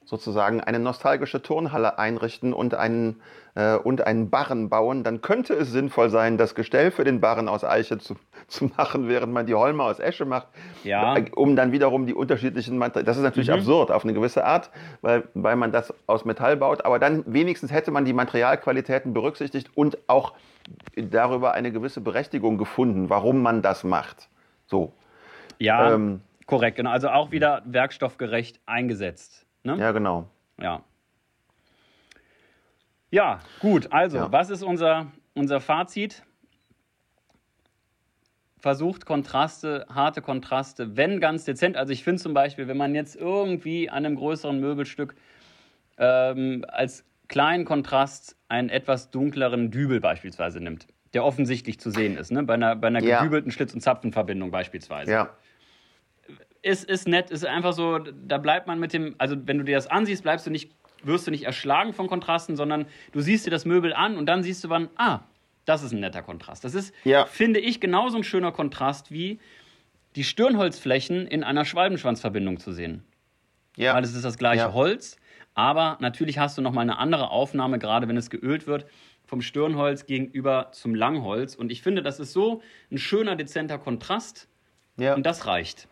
sozusagen 0.08 0.62
eine 0.62 0.80
nostalgische 0.80 1.42
Turnhalle 1.42 2.00
einrichten 2.00 2.54
und 2.54 2.74
einen, 2.74 3.22
äh, 3.56 3.76
und 3.76 4.08
einen 4.08 4.30
Barren 4.30 4.70
bauen, 4.70 5.04
dann 5.04 5.20
könnte 5.20 5.54
es 5.54 5.70
sinnvoll 5.70 6.10
sein, 6.10 6.38
das 6.38 6.56
Gestell 6.56 6.92
für 6.92 7.04
den 7.04 7.20
Barren 7.20 7.50
aus 7.50 7.66
Eiche 7.66 7.98
zu, 7.98 8.16
zu 8.48 8.72
machen, 8.78 9.10
während 9.10 9.34
man 9.34 9.46
die 9.46 9.54
Holme 9.54 9.84
aus 9.84 10.00
Esche 10.00 10.24
macht, 10.24 10.48
ja. 10.86 11.18
um 11.36 11.58
dann 11.58 11.74
wiederum 11.74 12.06
die 12.06 12.14
unterschiedlichen 12.14 12.78
Materialien. 12.78 13.06
Das 13.06 13.18
ist 13.18 13.24
natürlich 13.24 13.50
mhm. 13.50 13.56
absurd 13.56 13.92
auf 13.92 14.06
eine 14.06 14.14
gewisse 14.14 14.46
Art, 14.46 14.70
weil, 15.02 15.28
weil 15.34 15.58
man 15.58 15.74
das 15.74 15.94
aus 16.08 16.24
Metall 16.24 16.56
baut, 16.56 16.86
aber 16.86 17.00
dann 17.00 17.24
wenigstens 17.28 17.74
hätte 17.74 17.92
man 17.92 18.06
die 18.06 18.14
Materialqualitäten 18.14 19.14
berücksichtigt 19.14 19.72
und 19.76 19.98
auch 20.08 20.34
darüber 20.96 21.54
eine 21.54 21.74
gewisse 21.74 22.00
Berechtigung 22.00 22.58
gefunden, 22.58 23.10
warum 23.10 23.42
man 23.42 23.62
das 23.62 23.84
macht. 23.84 24.30
So. 24.68 24.94
Ja, 25.60 25.94
ähm, 25.94 26.22
korrekt, 26.46 26.78
genau. 26.78 26.92
Also 26.92 27.10
auch 27.10 27.32
wieder 27.32 27.62
werkstoffgerecht 27.66 28.62
eingesetzt. 28.66 29.47
Ne? 29.68 29.78
Ja, 29.78 29.92
genau. 29.92 30.30
Ja. 30.60 30.82
Ja, 33.12 33.40
gut. 33.60 33.92
Also, 33.92 34.18
ja. 34.18 34.32
was 34.32 34.50
ist 34.50 34.64
unser, 34.64 35.08
unser 35.34 35.60
Fazit? 35.60 36.24
Versucht 38.60 39.06
Kontraste, 39.06 39.86
harte 39.94 40.22
Kontraste, 40.22 40.96
wenn 40.96 41.20
ganz 41.20 41.44
dezent. 41.44 41.76
Also, 41.76 41.92
ich 41.92 42.04
finde 42.04 42.22
zum 42.22 42.34
Beispiel, 42.34 42.70
wenn 42.70 42.78
man 42.78 42.96
jetzt 42.96 43.18
irgendwie 43.18 43.90
an 43.90 44.06
einem 44.06 44.16
größeren 44.16 44.58
Möbelstück 44.60 45.16
ähm, 45.98 46.64
als 46.70 47.04
kleinen 47.28 47.66
Kontrast 47.66 48.38
einen 48.48 48.70
etwas 48.70 49.12
dunkleren 49.12 49.70
Dübel 49.70 50.00
beispielsweise 50.00 50.62
nimmt, 50.62 50.88
der 51.14 51.26
offensichtlich 51.26 51.78
zu 51.80 51.92
sehen 51.92 52.16
ist, 52.16 52.32
ne? 52.32 52.44
bei 52.44 52.54
einer, 52.54 52.78
bei 52.78 52.88
einer 52.88 53.04
ja. 53.04 53.20
gedübelten 53.20 53.52
Schlitz- 53.52 53.74
und 53.74 53.82
Zapfenverbindung 53.82 54.50
beispielsweise. 54.50 55.12
Ja 55.12 55.30
ist, 56.62 56.90
ist 56.90 57.08
nett, 57.08 57.32
ist 57.32 57.46
einfach 57.46 57.74
so, 57.74 58.00
da 58.00 58.38
bleibt 58.38 58.68
man 58.68 58.80
mit 58.80 58.94
dem, 58.94 59.16
also 59.18 59.36
wenn 59.46 59.58
du 59.58 59.64
dir 59.64 59.76
das 59.76 59.88
ansiehst, 59.88 60.24
bleibst 60.24 60.46
du 60.46 60.50
nicht, 60.50 60.72
wirst 61.04 61.28
du 61.28 61.32
nicht 61.32 61.44
erschlagen 61.44 61.94
von 61.94 62.08
Kontrasten, 62.08 62.56
sondern 62.56 62.88
du 63.12 63.22
siehst 63.22 63.46
dir 63.46 63.52
das 63.52 63.66
Möbel 63.66 63.94
an 63.94 64.18
und 64.18 64.26
dann 64.26 64.44
siehst 64.44 64.64
du 64.64 64.70
wann, 64.70 64.90
ah, 64.96 65.22
das 65.66 65.84
ist 65.84 65.92
ein 65.92 66.00
netter 66.00 66.22
Kontrast. 66.22 66.64
Das 66.64 66.74
ist, 66.74 66.94
ja. 67.04 67.26
finde 67.26 67.60
ich, 67.60 67.80
genauso 67.80 68.18
ein 68.18 68.24
schöner 68.24 68.52
Kontrast 68.52 69.12
wie 69.12 69.40
die 70.16 70.24
Stirnholzflächen 70.24 71.28
in 71.28 71.44
einer 71.44 71.66
Schwalbenschwanzverbindung 71.66 72.60
zu 72.60 72.72
sehen. 72.72 73.04
Ja. 73.76 73.94
Weil 73.94 74.04
es 74.04 74.16
ist 74.16 74.26
das 74.26 74.38
gleiche 74.38 74.64
ja. 74.64 74.74
Holz, 74.74 75.18
aber 75.54 75.98
natürlich 76.00 76.40
hast 76.40 76.58
du 76.58 76.62
nochmal 76.62 76.84
eine 76.84 76.98
andere 76.98 77.30
Aufnahme, 77.30 77.80
gerade 77.80 78.08
wenn 78.08 78.18
es 78.18 78.30
geölt 78.30 78.66
wird, 78.66 78.86
vom 79.26 79.42
Stirnholz 79.42 80.06
gegenüber 80.06 80.70
zum 80.72 80.96
Langholz. 80.96 81.54
Und 81.56 81.72
ich 81.72 81.82
finde, 81.82 82.02
das 82.02 82.20
ist 82.20 82.32
so 82.32 82.62
ein 82.92 82.98
schöner, 82.98 83.36
dezenter 83.36 83.78
Kontrast. 83.78 84.48
Ja. 84.98 85.14
Und 85.14 85.26
das 85.26 85.46
reicht. 85.46 85.88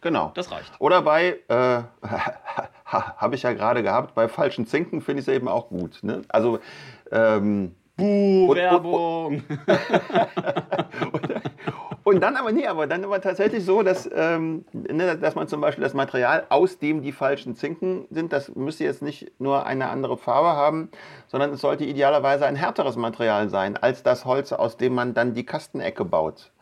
Genau. 0.00 0.32
Das 0.34 0.50
reicht. 0.50 0.72
Oder 0.78 1.02
bei, 1.02 1.38
äh, 1.48 1.82
habe 2.84 3.34
ich 3.34 3.42
ja 3.42 3.52
gerade 3.52 3.82
gehabt, 3.82 4.14
bei 4.14 4.28
falschen 4.28 4.66
Zinken 4.66 5.00
finde 5.00 5.20
ich 5.20 5.28
es 5.28 5.34
eben 5.34 5.48
auch 5.48 5.68
gut. 5.68 5.98
Ne? 6.02 6.22
Also, 6.28 6.58
ähm, 7.10 7.74
Buh, 7.96 8.50
und, 8.50 8.56
Werbung. 8.56 9.26
Und, 9.26 9.44
und, 12.04 12.20
dann 12.20 12.36
aber, 12.36 12.52
nee, 12.52 12.66
aber 12.66 12.86
dann 12.86 13.02
aber 13.04 13.22
tatsächlich 13.22 13.64
so, 13.64 13.82
dass, 13.82 14.08
ähm, 14.14 14.66
ne, 14.72 15.16
dass 15.16 15.34
man 15.34 15.48
zum 15.48 15.62
Beispiel 15.62 15.82
das 15.82 15.94
Material, 15.94 16.44
aus 16.50 16.78
dem 16.78 17.00
die 17.00 17.12
falschen 17.12 17.56
Zinken 17.56 18.06
sind, 18.10 18.34
das 18.34 18.54
müsste 18.54 18.84
jetzt 18.84 19.00
nicht 19.00 19.32
nur 19.40 19.64
eine 19.64 19.88
andere 19.88 20.18
Farbe 20.18 20.48
haben, 20.48 20.90
sondern 21.26 21.52
es 21.54 21.62
sollte 21.62 21.84
idealerweise 21.84 22.44
ein 22.44 22.56
härteres 22.56 22.96
Material 22.96 23.48
sein, 23.48 23.78
als 23.78 24.02
das 24.02 24.26
Holz, 24.26 24.52
aus 24.52 24.76
dem 24.76 24.94
man 24.94 25.14
dann 25.14 25.32
die 25.32 25.46
Kastenecke 25.46 26.04
baut. 26.04 26.52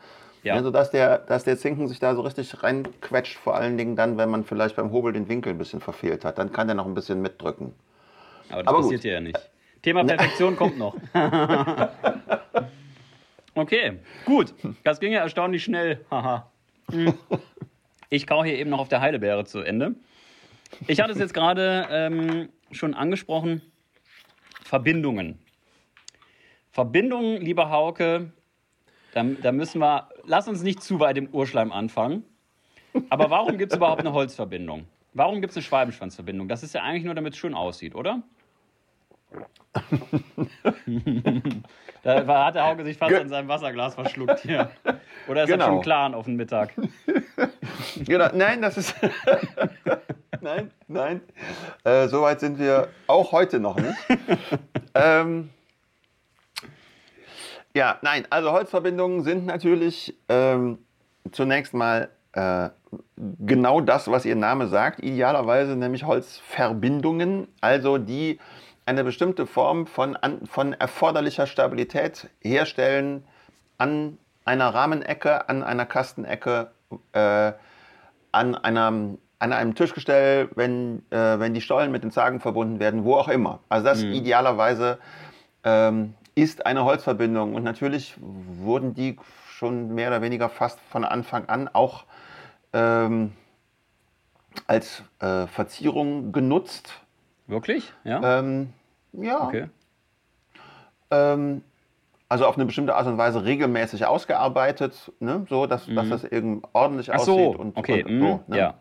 Ja. 0.45 0.55
Also 0.55 0.71
dass 0.71 0.91
der, 0.91 1.19
dass 1.19 1.45
der 1.45 1.57
Zinken 1.57 1.89
sich 1.89 1.99
da 1.99 2.15
so 2.15 2.21
richtig 2.21 2.63
reinquetscht, 2.63 3.37
vor 3.39 3.57
allen 3.57 3.79
Dingen 3.79 3.97
dann, 3.97 4.19
wenn 4.19 4.29
man 4.29 4.45
vielleicht 4.45 4.77
beim 4.77 4.93
Hobel 4.93 5.15
den 5.15 5.27
Winkel 5.29 5.55
ein 5.55 5.59
bisschen 5.59 5.81
verfehlt 5.81 6.25
hat. 6.25 6.37
Dann 6.39 6.53
kann 6.53 6.69
der 6.69 6.77
noch 6.77 6.85
ein 6.87 6.95
bisschen 6.95 7.23
mitdrücken. 7.23 7.75
Aber 8.51 8.63
das 8.63 8.69
Aber 8.69 8.83
passiert 8.83 9.03
hier 9.03 9.15
ja 9.15 9.21
nicht. 9.21 9.41
Thema 9.83 10.03
ne. 10.03 10.15
Perfektion 10.15 10.55
kommt 10.59 10.79
noch. 10.79 10.97
okay, 13.55 13.99
gut. 14.27 14.55
Das 14.85 15.01
ging 15.01 15.13
ja 15.13 15.21
erstaunlich 15.21 15.65
schnell. 15.65 16.05
Haha. 16.11 16.51
Hm. 16.91 17.15
ich 18.11 18.27
kau 18.27 18.45
hier 18.45 18.59
eben 18.59 18.69
noch 18.69 18.81
auf 18.81 18.89
der 18.91 19.01
Heidelbeere 19.01 19.47
zu 19.47 19.61
Ende. 19.61 19.95
Ich 20.87 21.01
hatte 21.01 21.13
es 21.13 21.19
jetzt 21.19 21.33
gerade 21.33 21.87
ähm, 21.91 22.51
schon 22.71 22.93
angesprochen. 22.93 23.63
Verbindungen. 24.63 25.39
Verbindungen, 26.71 27.41
lieber 27.41 27.71
Hauke, 27.71 28.33
da, 29.15 29.23
da 29.23 29.53
müssen 29.53 29.81
wir, 29.81 30.09
lass 30.27 30.49
uns 30.49 30.63
nicht 30.63 30.83
zu 30.83 31.01
weit 31.01 31.17
im 31.19 31.29
Urschleim 31.29 31.73
anfangen. 31.73 32.25
Aber 33.11 33.31
warum 33.31 33.59
gibt 33.59 33.73
es 33.73 33.77
überhaupt 33.77 34.01
eine 34.01 34.13
Holzverbindung? 34.13 34.87
Warum 35.13 35.41
gibt 35.41 35.53
es 35.53 35.57
eine 35.57 35.65
Schwalbenschwanzverbindung? 35.65 36.49
Das 36.49 36.63
ist 36.63 36.75
ja 36.75 36.83
eigentlich 36.83 37.05
nur, 37.05 37.15
damit 37.15 37.35
es 37.35 37.39
schön 37.39 37.55
aussieht, 37.55 37.95
oder? 37.95 38.23
da 42.03 42.45
hat 42.47 42.55
der 42.55 42.67
Hauke 42.67 42.85
sich 42.85 42.97
fast 42.97 43.11
Ge 43.11 43.21
an 43.21 43.29
seinem 43.29 43.49
Wasserglas 43.49 43.95
verschluckt 43.95 44.41
hier. 44.41 44.71
Oder 45.29 45.45
ist 45.45 45.51
genau. 45.51 45.65
er 45.65 45.71
schon 45.71 45.81
klar 45.83 46.15
auf 46.15 46.27
den 46.27 46.37
Mittag? 46.37 46.73
genau, 47.97 48.29
nein, 48.35 48.63
das 48.63 48.77
ist. 48.77 48.95
nein, 50.41 50.71
nein. 50.87 51.21
Äh, 51.83 52.09
Soweit 52.09 52.41
sind 52.41 52.59
wir 52.59 52.89
auch 53.07 53.33
heute 53.33 53.59
noch 53.59 53.77
nicht. 53.77 53.97
ähm, 54.95 55.51
ja, 57.75 57.99
nein, 58.03 58.27
also 58.31 58.53
Holzverbindungen 58.53 59.23
sind 59.23 59.47
natürlich 59.47 60.17
ähm, 60.29 60.79
zunächst 61.33 61.75
mal 61.75 62.09
äh, 62.33 62.71
genau 63.17 63.81
das, 63.81 64.11
was 64.11 64.25
ihr 64.25 64.37
Name 64.37 64.69
sagt, 64.69 65.01
idealerweise 65.01 65.77
nämlich 65.77 66.05
Holzverbindungen, 66.05 67.49
also 67.61 67.99
die 67.99 68.39
eine 68.87 69.03
bestimmte 69.03 69.47
Form 69.47 69.87
von, 69.87 70.17
an, 70.17 70.47
von 70.47 70.73
erforderlicher 70.73 71.47
Stabilität 71.47 72.29
herstellen 72.41 73.25
an 73.79 74.19
einer 74.45 74.75
Rahmenecke, 74.75 75.49
an 75.49 75.63
einer 75.63 75.87
Kastenecke, 75.87 76.71
äh, 77.13 77.53
an, 78.31 78.55
einer, 78.55 78.87
an 79.39 79.53
einem 79.53 79.75
Tischgestell, 79.75 80.51
wenn, 80.55 81.03
äh, 81.11 81.39
wenn 81.39 81.55
die 81.55 81.61
Stollen 81.61 81.93
mit 81.93 82.03
den 82.05 82.11
Zagen 82.11 82.41
verbunden 82.41 82.79
werden, 82.79 83.05
wo 83.05 83.17
auch 83.17 83.29
immer. 83.29 83.61
Also 83.69 83.87
das 83.87 84.03
mhm. 84.03 84.13
idealerweise 84.13 84.99
ähm, 85.65 86.15
ist 86.35 86.66
eine 86.66 86.85
Holzverbindung. 86.85 87.55
Und 87.55 87.62
natürlich 87.62 88.14
wurden 88.18 88.94
die 88.94 89.18
schon 89.49 89.94
mehr 89.94 90.09
oder 90.09 90.23
weniger 90.23 90.49
fast 90.49 90.81
von 90.81 91.05
Anfang 91.05 91.49
an 91.49 91.68
auch 91.73 92.05
ähm, 92.73 93.33
als 94.66 95.03
äh, 95.20 95.47
Verzierung 95.47 96.33
genutzt. 96.33 96.92
Wirklich? 97.47 97.92
Ja. 98.05 98.38
Ähm, 98.38 98.73
ja. 99.12 99.47
Okay. 99.47 99.68
Ähm, 101.11 101.62
also 102.29 102.47
auf 102.47 102.57
eine 102.57 102.64
bestimmte 102.64 102.94
Art 102.94 103.07
und 103.07 103.18
Weise 103.18 103.44
regelmäßig 103.44 104.07
ausgearbeitet, 104.07 105.12
ne? 105.20 105.47
so 105.49 105.66
dass, 105.66 105.87
mhm. 105.87 105.97
dass 105.97 106.09
das 106.09 106.25
eben 106.25 106.62
ordentlich 106.73 107.12
Ach 107.12 107.16
aussieht. 107.16 107.35
So. 107.35 107.51
Und, 107.51 107.77
okay. 107.77 108.03
und, 108.03 108.12
mhm. 108.12 108.20
so, 108.20 108.40
ne? 108.49 108.59
Ja. 108.59 108.75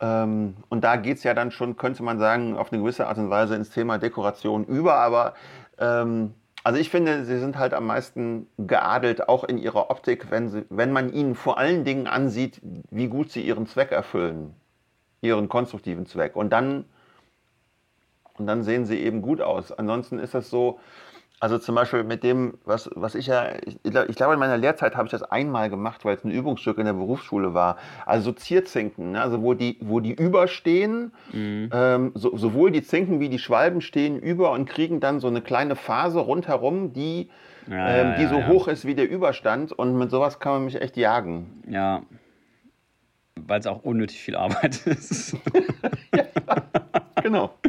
Ähm, 0.00 0.56
und 0.70 0.82
da 0.82 0.96
geht 0.96 1.18
es 1.18 1.22
ja 1.22 1.34
dann 1.34 1.50
schon, 1.50 1.76
könnte 1.76 2.02
man 2.02 2.18
sagen, 2.18 2.56
auf 2.56 2.72
eine 2.72 2.82
gewisse 2.82 3.06
Art 3.06 3.18
und 3.18 3.30
Weise 3.30 3.54
ins 3.54 3.70
Thema 3.70 3.98
Dekoration 3.98 4.64
über. 4.64 4.96
Aber 4.96 5.34
ähm, 5.78 6.34
also 6.64 6.80
ich 6.80 6.88
finde, 6.88 7.26
sie 7.26 7.38
sind 7.38 7.58
halt 7.58 7.74
am 7.74 7.86
meisten 7.86 8.46
geadelt, 8.56 9.28
auch 9.28 9.44
in 9.44 9.58
ihrer 9.58 9.90
Optik, 9.90 10.30
wenn, 10.30 10.48
sie, 10.48 10.64
wenn 10.70 10.92
man 10.92 11.12
ihnen 11.12 11.34
vor 11.34 11.58
allen 11.58 11.84
Dingen 11.84 12.06
ansieht, 12.06 12.60
wie 12.90 13.08
gut 13.08 13.30
sie 13.30 13.42
ihren 13.42 13.66
Zweck 13.66 13.92
erfüllen, 13.92 14.54
ihren 15.20 15.50
konstruktiven 15.50 16.06
Zweck. 16.06 16.34
Und 16.36 16.54
dann, 16.54 16.86
und 18.38 18.46
dann 18.46 18.62
sehen 18.62 18.86
sie 18.86 18.98
eben 18.98 19.20
gut 19.20 19.42
aus. 19.42 19.72
Ansonsten 19.72 20.18
ist 20.18 20.32
das 20.32 20.48
so, 20.48 20.80
also 21.44 21.58
zum 21.58 21.74
Beispiel 21.74 22.04
mit 22.04 22.22
dem, 22.22 22.54
was, 22.64 22.88
was 22.94 23.14
ich 23.14 23.26
ja, 23.26 23.50
ich, 23.66 23.76
ich 23.84 24.16
glaube 24.16 24.32
in 24.32 24.38
meiner 24.38 24.56
Lehrzeit 24.56 24.96
habe 24.96 25.08
ich 25.08 25.10
das 25.10 25.22
einmal 25.22 25.68
gemacht, 25.68 26.06
weil 26.06 26.16
es 26.16 26.24
ein 26.24 26.30
Übungsstück 26.30 26.78
in 26.78 26.86
der 26.86 26.94
Berufsschule 26.94 27.52
war. 27.52 27.76
Also 28.06 28.30
so 28.30 28.32
Zierzinken, 28.32 29.12
ne? 29.12 29.20
also 29.20 29.42
wo 29.42 29.52
die, 29.52 29.76
wo 29.82 30.00
die 30.00 30.14
überstehen, 30.14 31.12
mhm. 31.34 31.68
ähm, 31.70 32.12
so, 32.14 32.34
sowohl 32.34 32.70
die 32.70 32.82
Zinken 32.82 33.20
wie 33.20 33.28
die 33.28 33.38
Schwalben 33.38 33.82
stehen 33.82 34.18
über 34.18 34.52
und 34.52 34.64
kriegen 34.64 35.00
dann 35.00 35.20
so 35.20 35.26
eine 35.26 35.42
kleine 35.42 35.76
Phase 35.76 36.18
rundherum, 36.18 36.94
die, 36.94 37.28
ja, 37.68 37.88
ähm, 37.90 38.14
die 38.16 38.22
ja, 38.22 38.28
so 38.30 38.38
ja. 38.38 38.46
hoch 38.46 38.66
ist 38.66 38.86
wie 38.86 38.94
der 38.94 39.10
Überstand. 39.10 39.70
Und 39.70 39.98
mit 39.98 40.10
sowas 40.10 40.40
kann 40.40 40.54
man 40.54 40.64
mich 40.64 40.80
echt 40.80 40.96
jagen. 40.96 41.62
Ja. 41.68 42.04
Weil 43.38 43.60
es 43.60 43.66
auch 43.66 43.82
unnötig 43.82 44.18
viel 44.18 44.36
Arbeit 44.36 44.76
ist. 44.86 45.36
genau. 47.22 47.50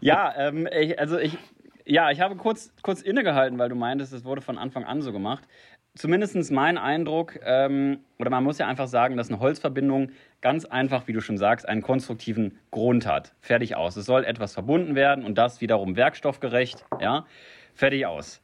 Ja, 0.00 0.34
ähm, 0.36 0.68
ich, 0.70 0.98
also 1.00 1.18
ich, 1.18 1.38
ja, 1.86 2.10
ich 2.10 2.20
habe 2.20 2.36
kurz, 2.36 2.72
kurz 2.82 3.00
innegehalten, 3.00 3.58
weil 3.58 3.68
du 3.68 3.76
meintest, 3.76 4.12
es 4.12 4.24
wurde 4.24 4.42
von 4.42 4.58
Anfang 4.58 4.84
an 4.84 5.02
so 5.02 5.12
gemacht. 5.12 5.44
Zumindest 5.94 6.52
mein 6.52 6.76
Eindruck, 6.76 7.38
ähm, 7.42 8.00
oder 8.18 8.28
man 8.28 8.44
muss 8.44 8.58
ja 8.58 8.66
einfach 8.66 8.88
sagen, 8.88 9.16
dass 9.16 9.30
eine 9.30 9.38
Holzverbindung 9.38 10.10
ganz 10.42 10.66
einfach, 10.66 11.08
wie 11.08 11.14
du 11.14 11.20
schon 11.20 11.38
sagst, 11.38 11.66
einen 11.66 11.80
konstruktiven 11.80 12.58
Grund 12.70 13.06
hat. 13.06 13.34
Fertig 13.40 13.76
aus. 13.76 13.96
Es 13.96 14.04
soll 14.04 14.24
etwas 14.24 14.52
verbunden 14.52 14.94
werden 14.94 15.24
und 15.24 15.38
das 15.38 15.62
wiederum 15.62 15.96
werkstoffgerecht. 15.96 16.84
Ja, 17.00 17.24
fertig 17.74 18.04
aus. 18.04 18.42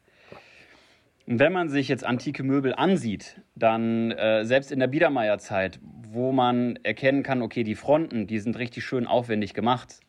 Und 1.27 1.41
wenn 1.41 1.53
man 1.53 1.69
sich 1.69 1.89
jetzt 1.89 2.05
antike 2.05 2.43
Möbel 2.43 2.75
ansieht, 2.75 3.41
dann 3.55 4.13
äh, 4.13 4.45
selbst 4.45 4.73
in 4.73 4.81
der 4.81 4.87
Biedermeierzeit, 4.87 5.79
wo 5.83 6.33
man 6.33 6.77
erkennen 6.85 7.23
kann, 7.23 7.43
okay, 7.43 7.65
die 7.65 7.75
Fronten, 7.75 8.27
die 8.27 8.39
sind 8.39 8.59
richtig 8.59 8.85
schön 8.85 9.07
aufwendig 9.07 9.53
gemacht. 9.53 10.01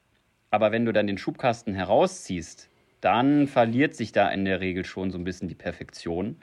Aber 0.49 0.71
wenn 0.71 0.85
du 0.85 0.93
dann 0.93 1.07
den 1.07 1.17
Schubkasten 1.17 1.73
herausziehst, 1.73 2.69
dann 3.03 3.47
verliert 3.47 3.95
sich 3.95 4.11
da 4.11 4.29
in 4.29 4.45
der 4.45 4.61
Regel 4.61 4.85
schon 4.85 5.11
so 5.11 5.17
ein 5.17 5.23
bisschen 5.23 5.47
die 5.47 5.55
Perfektion. 5.55 6.37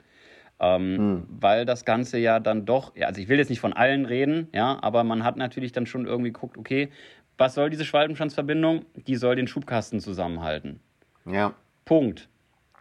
Ähm, 0.59 0.97
hm. 0.97 1.27
Weil 1.27 1.65
das 1.65 1.85
Ganze 1.85 2.19
ja 2.19 2.39
dann 2.39 2.65
doch, 2.65 2.95
ja, 2.95 3.07
also 3.07 3.19
ich 3.19 3.29
will 3.29 3.39
jetzt 3.39 3.49
nicht 3.49 3.59
von 3.59 3.73
allen 3.73 4.05
reden, 4.05 4.47
ja, 4.53 4.77
aber 4.83 5.03
man 5.03 5.23
hat 5.23 5.35
natürlich 5.35 5.71
dann 5.71 5.87
schon 5.87 6.05
irgendwie 6.05 6.31
geguckt, 6.31 6.57
okay, 6.57 6.89
was 7.37 7.55
soll 7.55 7.71
diese 7.71 7.85
Schwalbenstandsverbindung? 7.85 8.85
Die 9.07 9.15
soll 9.15 9.35
den 9.35 9.47
Schubkasten 9.47 9.99
zusammenhalten. 9.99 10.79
Ja. 11.25 11.55
Punkt. 11.85 12.29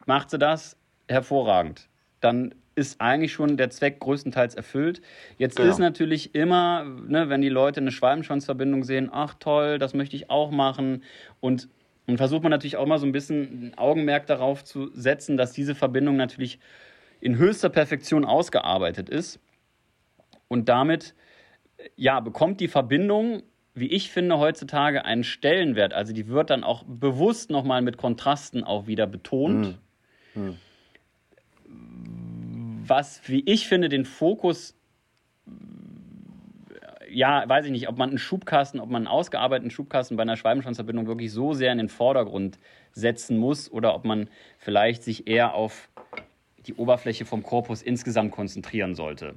Macht 0.05 0.29
sie 0.29 0.39
das? 0.39 0.77
Hervorragend. 1.09 1.89
Dann 2.21 2.55
ist 2.75 3.01
eigentlich 3.01 3.33
schon 3.33 3.57
der 3.57 3.71
Zweck 3.71 3.99
größtenteils 4.01 4.55
erfüllt. 4.55 5.01
Jetzt 5.39 5.57
genau. 5.57 5.71
ist 5.71 5.79
natürlich 5.79 6.35
immer, 6.35 6.85
ne, 6.85 7.31
wenn 7.31 7.41
die 7.41 7.49
Leute 7.49 7.81
eine 7.81 7.93
Schwalbenschwanzverbindung 7.93 8.85
sehen, 8.85 9.09
ach 9.11 9.35
toll, 9.41 9.79
das 9.79 9.95
möchte 9.95 10.17
ich 10.17 10.29
auch 10.29 10.51
machen. 10.51 11.03
Und 11.41 11.69
und 12.07 12.17
versucht 12.17 12.43
man 12.43 12.51
natürlich 12.51 12.77
auch 12.77 12.87
mal 12.87 12.99
so 12.99 13.07
ein 13.07 13.13
bisschen 13.13 13.69
ein 13.69 13.79
Augenmerk 13.79 14.27
darauf 14.27 14.65
zu 14.65 14.91
setzen, 14.95 15.37
dass 15.37 15.53
diese 15.53 15.75
Verbindung 15.75 16.17
natürlich 16.17 16.59
in 17.21 17.37
höchster 17.37 17.69
Perfektion 17.69 18.25
ausgearbeitet 18.25 19.09
ist. 19.09 19.39
Und 20.49 20.69
damit 20.69 21.15
ja, 21.97 22.21
bekommt 22.21 22.61
die 22.61 22.69
Verbindung, 22.69 23.43
wie 23.75 23.89
ich 23.89 24.11
finde, 24.11 24.39
heutzutage 24.39 25.05
einen 25.05 25.25
Stellenwert. 25.25 25.95
Also 25.95 26.13
die 26.13 26.29
wird 26.29 26.51
dann 26.51 26.65
auch 26.65 26.85
bewusst 26.87 27.51
nochmal 27.51 27.83
mit 27.83 27.97
Kontrasten 27.97 28.65
auch 28.65 28.87
wieder 28.87 29.07
betont. 29.07 29.79
Hm. 30.35 30.57
Hm. 30.57 30.57
Was, 32.87 33.23
wie 33.27 33.43
ich 33.47 33.69
finde, 33.69 33.89
den 33.89 34.05
Fokus 34.05 34.77
ja, 37.11 37.49
weiß 37.49 37.67
ich 37.67 37.73
nicht, 37.73 37.89
ob 37.89 37.99
man 37.99 38.11
einen 38.11 38.19
Schubkasten, 38.19 38.81
ob 38.81 38.91
man 38.91 39.07
einen 39.07 39.09
ausgearbeiteten 39.09 39.71
Schubkasten 39.71 40.17
bei 40.17 40.23
einer 40.23 40.37
Schwalbenschwanzverbindung 40.37 41.07
wirklich 41.07 41.33
so 41.33 41.53
sehr 41.53 41.73
in 41.73 41.79
den 41.79 41.89
Vordergrund 41.89 42.59
setzen 42.93 43.39
muss 43.39 43.71
oder 43.71 43.95
ob 43.95 44.05
man 44.05 44.29
vielleicht 44.59 45.03
sich 45.03 45.27
eher 45.27 45.55
auf 45.55 45.89
die 46.67 46.75
Oberfläche 46.75 47.25
vom 47.25 47.43
Korpus 47.43 47.83
insgesamt 47.83 48.33
konzentrieren 48.33 48.95
sollte. 48.95 49.35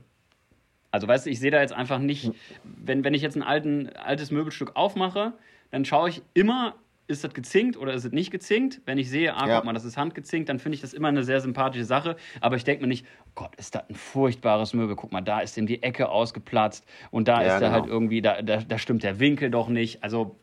Also 0.91 1.07
weißt 1.07 1.25
du, 1.25 1.31
ich 1.31 1.39
sehe 1.39 1.51
da 1.51 1.59
jetzt 1.59 1.73
einfach 1.73 1.99
nicht, 1.99 2.31
wenn, 2.63 3.03
wenn 3.03 3.13
ich 3.13 3.21
jetzt 3.21 3.35
ein 3.35 3.43
alten, 3.43 3.89
altes 3.89 4.29
Möbelstück 4.29 4.75
aufmache, 4.75 5.33
dann 5.71 5.85
schaue 5.85 6.09
ich 6.09 6.21
immer 6.35 6.75
ist 7.07 7.23
das 7.23 7.33
gezinkt 7.33 7.77
oder 7.77 7.93
ist 7.93 8.05
es 8.05 8.11
nicht 8.11 8.31
gezinkt? 8.31 8.81
Wenn 8.85 8.97
ich 8.97 9.09
sehe, 9.09 9.35
ah, 9.35 9.47
ja. 9.47 9.55
guck 9.57 9.65
mal, 9.65 9.73
das 9.73 9.85
ist 9.85 9.97
handgezinkt, 9.97 10.49
dann 10.49 10.59
finde 10.59 10.75
ich 10.75 10.81
das 10.81 10.93
immer 10.93 11.09
eine 11.09 11.23
sehr 11.23 11.41
sympathische 11.41 11.85
Sache. 11.85 12.15
Aber 12.39 12.55
ich 12.55 12.63
denke 12.63 12.81
mir 12.81 12.87
nicht, 12.87 13.05
oh 13.25 13.31
Gott, 13.35 13.55
ist 13.55 13.75
das 13.75 13.89
ein 13.89 13.95
furchtbares 13.95 14.73
Möbel. 14.73 14.95
Guck 14.95 15.11
mal, 15.11 15.21
da 15.21 15.39
ist 15.39 15.57
ihm 15.57 15.67
die 15.67 15.83
Ecke 15.83 16.09
ausgeplatzt 16.09 16.85
und 17.11 17.27
da 17.27 17.43
ja, 17.43 17.55
ist 17.55 17.61
er 17.61 17.71
halt 17.71 17.83
genau. 17.83 17.95
irgendwie, 17.95 18.21
da, 18.21 18.41
da, 18.41 18.57
da 18.57 18.77
stimmt 18.77 19.03
der 19.03 19.19
Winkel 19.19 19.51
doch 19.51 19.67
nicht. 19.67 20.03
Also, 20.03 20.39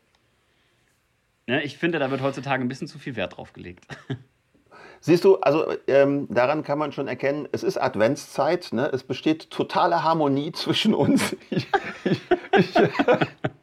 ne, 1.47 1.63
ich 1.63 1.77
finde, 1.77 1.99
da 1.99 2.11
wird 2.11 2.21
heutzutage 2.21 2.63
ein 2.63 2.67
bisschen 2.67 2.87
zu 2.87 2.99
viel 2.99 3.15
Wert 3.15 3.37
drauf 3.37 3.53
gelegt. 3.53 3.85
Siehst 5.03 5.25
du, 5.25 5.37
also 5.37 5.65
ähm, 5.87 6.27
daran 6.29 6.63
kann 6.63 6.77
man 6.77 6.91
schon 6.91 7.07
erkennen, 7.07 7.47
es 7.51 7.63
ist 7.63 7.77
Adventszeit, 7.77 8.69
ne? 8.71 8.87
es 8.93 9.03
besteht 9.03 9.49
totale 9.49 10.03
Harmonie 10.03 10.51
zwischen 10.53 10.93
uns. 10.93 11.35
Ich, 11.49 11.67
ich, 12.03 12.21
ich, 12.55 12.73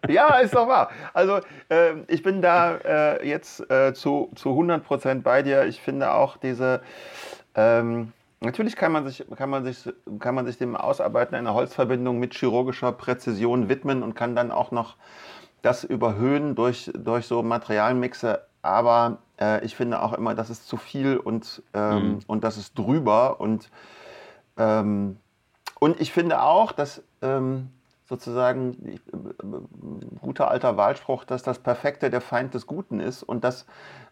ja, 0.08 0.38
ist 0.38 0.54
doch 0.54 0.66
wahr. 0.66 0.90
Also 1.14 1.38
äh, 1.68 1.94
ich 2.08 2.24
bin 2.24 2.42
da 2.42 2.76
äh, 2.78 3.28
jetzt 3.28 3.70
äh, 3.70 3.94
zu, 3.94 4.32
zu 4.34 4.50
100 4.50 4.84
Prozent 4.84 5.22
bei 5.22 5.42
dir. 5.42 5.64
Ich 5.66 5.80
finde 5.80 6.12
auch 6.12 6.36
diese... 6.36 6.82
Ähm, 7.54 8.12
Natürlich 8.40 8.76
kann 8.76 8.92
man, 8.92 9.04
sich, 9.04 9.24
kann, 9.34 9.50
man 9.50 9.64
sich, 9.64 9.92
kann 10.20 10.32
man 10.32 10.46
sich 10.46 10.58
dem 10.58 10.76
Ausarbeiten 10.76 11.34
einer 11.34 11.54
Holzverbindung 11.54 12.20
mit 12.20 12.34
chirurgischer 12.34 12.92
Präzision 12.92 13.68
widmen 13.68 14.04
und 14.04 14.14
kann 14.14 14.36
dann 14.36 14.52
auch 14.52 14.70
noch 14.70 14.94
das 15.62 15.84
überhöhen 15.84 16.54
durch, 16.54 16.90
durch 16.94 17.26
so 17.26 17.42
Materialmixe. 17.42 18.42
Aber 18.62 19.18
äh, 19.40 19.64
ich 19.64 19.76
finde 19.76 20.02
auch 20.02 20.12
immer, 20.12 20.34
das 20.34 20.50
ist 20.50 20.68
zu 20.68 20.76
viel 20.76 21.16
und, 21.16 21.62
ähm, 21.74 22.08
mhm. 22.08 22.18
und 22.26 22.44
das 22.44 22.56
ist 22.56 22.78
drüber. 22.78 23.40
Und, 23.40 23.70
ähm, 24.56 25.18
und 25.80 26.00
ich 26.00 26.12
finde 26.12 26.42
auch, 26.42 26.72
dass 26.72 27.02
ähm, 27.22 27.70
sozusagen 28.08 28.74
äh, 28.86 30.18
guter 30.20 30.50
alter 30.50 30.76
Wahlspruch, 30.76 31.24
dass 31.24 31.42
das 31.42 31.58
Perfekte 31.58 32.10
der 32.10 32.20
Feind 32.20 32.54
des 32.54 32.66
Guten 32.66 33.00
ist 33.00 33.22
und 33.22 33.44
dass, 33.44 33.66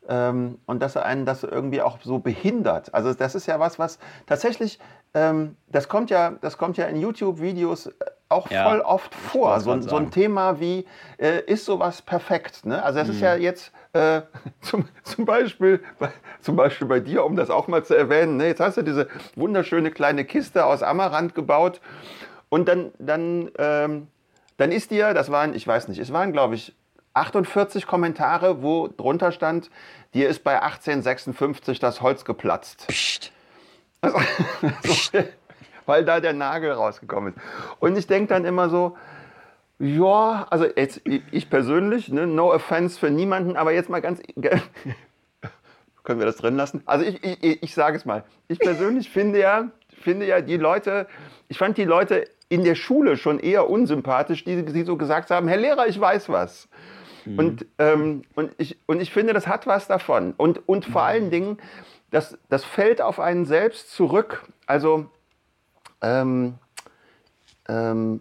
ähm, 0.08 0.58
und 0.66 0.82
dass 0.82 0.96
er 0.96 1.06
einen 1.06 1.24
das 1.24 1.42
irgendwie 1.42 1.80
auch 1.80 1.98
so 2.02 2.18
behindert. 2.18 2.94
Also 2.94 3.14
das 3.14 3.34
ist 3.34 3.46
ja 3.46 3.58
was, 3.58 3.78
was 3.78 3.98
tatsächlich, 4.26 4.78
ähm, 5.14 5.56
das 5.68 5.88
kommt 5.88 6.10
ja, 6.10 6.32
das 6.40 6.58
kommt 6.58 6.76
ja 6.76 6.86
in 6.86 6.96
YouTube-Videos 7.00 7.90
auch 8.28 8.50
ja, 8.50 8.68
voll 8.68 8.80
oft 8.80 9.14
vor. 9.14 9.60
So, 9.60 9.80
so, 9.80 9.96
ein 9.96 10.10
Thema 10.10 10.60
wie, 10.60 10.86
äh, 11.18 11.40
ist 11.46 11.64
sowas 11.64 12.02
perfekt? 12.02 12.66
Ne? 12.66 12.82
Also 12.82 12.98
das 12.98 13.08
mhm. 13.08 13.14
ist 13.14 13.20
ja 13.20 13.36
jetzt 13.36 13.72
äh, 13.92 14.22
zum, 14.60 14.88
zum, 15.04 15.24
Beispiel, 15.24 15.82
bei, 15.98 16.12
zum 16.40 16.56
Beispiel 16.56 16.88
bei 16.88 17.00
dir, 17.00 17.24
um 17.24 17.36
das 17.36 17.50
auch 17.50 17.68
mal 17.68 17.84
zu 17.84 17.94
erwähnen, 17.94 18.36
ne? 18.36 18.46
jetzt 18.46 18.60
hast 18.60 18.76
du 18.76 18.82
diese 18.82 19.08
wunderschöne 19.36 19.90
kleine 19.90 20.24
Kiste 20.24 20.64
aus 20.64 20.82
Amaranth 20.82 21.34
gebaut 21.34 21.80
und 22.48 22.68
dann, 22.68 22.92
dann, 22.98 23.50
ähm, 23.58 24.08
dann 24.56 24.72
ist 24.72 24.90
dir, 24.90 25.14
das 25.14 25.30
waren, 25.30 25.54
ich 25.54 25.66
weiß 25.66 25.88
nicht, 25.88 25.98
es 25.98 26.12
waren, 26.12 26.32
glaube 26.32 26.54
ich, 26.56 26.74
48 27.14 27.86
Kommentare, 27.86 28.62
wo 28.62 28.88
drunter 28.88 29.32
stand, 29.32 29.70
dir 30.14 30.28
ist 30.28 30.44
bei 30.44 30.60
1856 30.60 31.78
das 31.78 32.02
Holz 32.02 32.24
geplatzt. 32.24 32.86
Psst. 32.88 33.32
Also, 34.02 34.18
also, 34.62 35.24
weil 35.86 36.04
da 36.04 36.20
der 36.20 36.32
Nagel 36.32 36.72
rausgekommen 36.72 37.34
ist. 37.34 37.42
Und 37.80 37.96
ich 37.96 38.06
denke 38.06 38.28
dann 38.28 38.44
immer 38.44 38.68
so, 38.68 38.96
ja, 39.78 40.46
also 40.50 40.64
jetzt, 40.64 41.02
ich 41.04 41.50
persönlich, 41.50 42.10
ne, 42.10 42.26
no 42.26 42.52
offense 42.52 42.98
für 42.98 43.10
niemanden, 43.10 43.56
aber 43.56 43.72
jetzt 43.72 43.90
mal 43.90 44.00
ganz, 44.00 44.22
können 46.04 46.18
wir 46.18 46.26
das 46.26 46.36
drin 46.36 46.56
lassen? 46.56 46.82
Also 46.86 47.04
ich, 47.04 47.22
ich, 47.22 47.62
ich 47.62 47.74
sage 47.74 47.96
es 47.96 48.04
mal, 48.04 48.24
ich 48.48 48.58
persönlich 48.58 49.10
finde 49.10 49.40
ja, 49.40 49.68
finde 50.00 50.26
ja 50.26 50.40
die 50.40 50.56
Leute, 50.56 51.06
ich 51.48 51.58
fand 51.58 51.76
die 51.76 51.84
Leute 51.84 52.24
in 52.48 52.64
der 52.64 52.74
Schule 52.74 53.16
schon 53.16 53.38
eher 53.38 53.68
unsympathisch, 53.68 54.44
die, 54.44 54.64
die 54.64 54.82
so 54.84 54.96
gesagt 54.96 55.30
haben, 55.30 55.48
Herr 55.48 55.58
Lehrer, 55.58 55.88
ich 55.88 56.00
weiß 56.00 56.28
was. 56.28 56.68
Mhm. 57.26 57.38
Und, 57.38 57.66
ähm, 57.78 58.22
und, 58.34 58.52
ich, 58.56 58.78
und 58.86 59.00
ich 59.00 59.12
finde, 59.12 59.32
das 59.32 59.46
hat 59.46 59.66
was 59.66 59.88
davon. 59.88 60.32
Und, 60.36 60.66
und 60.68 60.84
vor 60.86 61.02
mhm. 61.02 61.08
allen 61.08 61.30
Dingen, 61.30 61.58
das, 62.10 62.38
das 62.48 62.64
fällt 62.64 63.02
auf 63.02 63.20
einen 63.20 63.44
selbst 63.44 63.92
zurück. 63.92 64.44
Also 64.66 65.10
ähm, 66.02 66.54
ähm, 67.68 68.20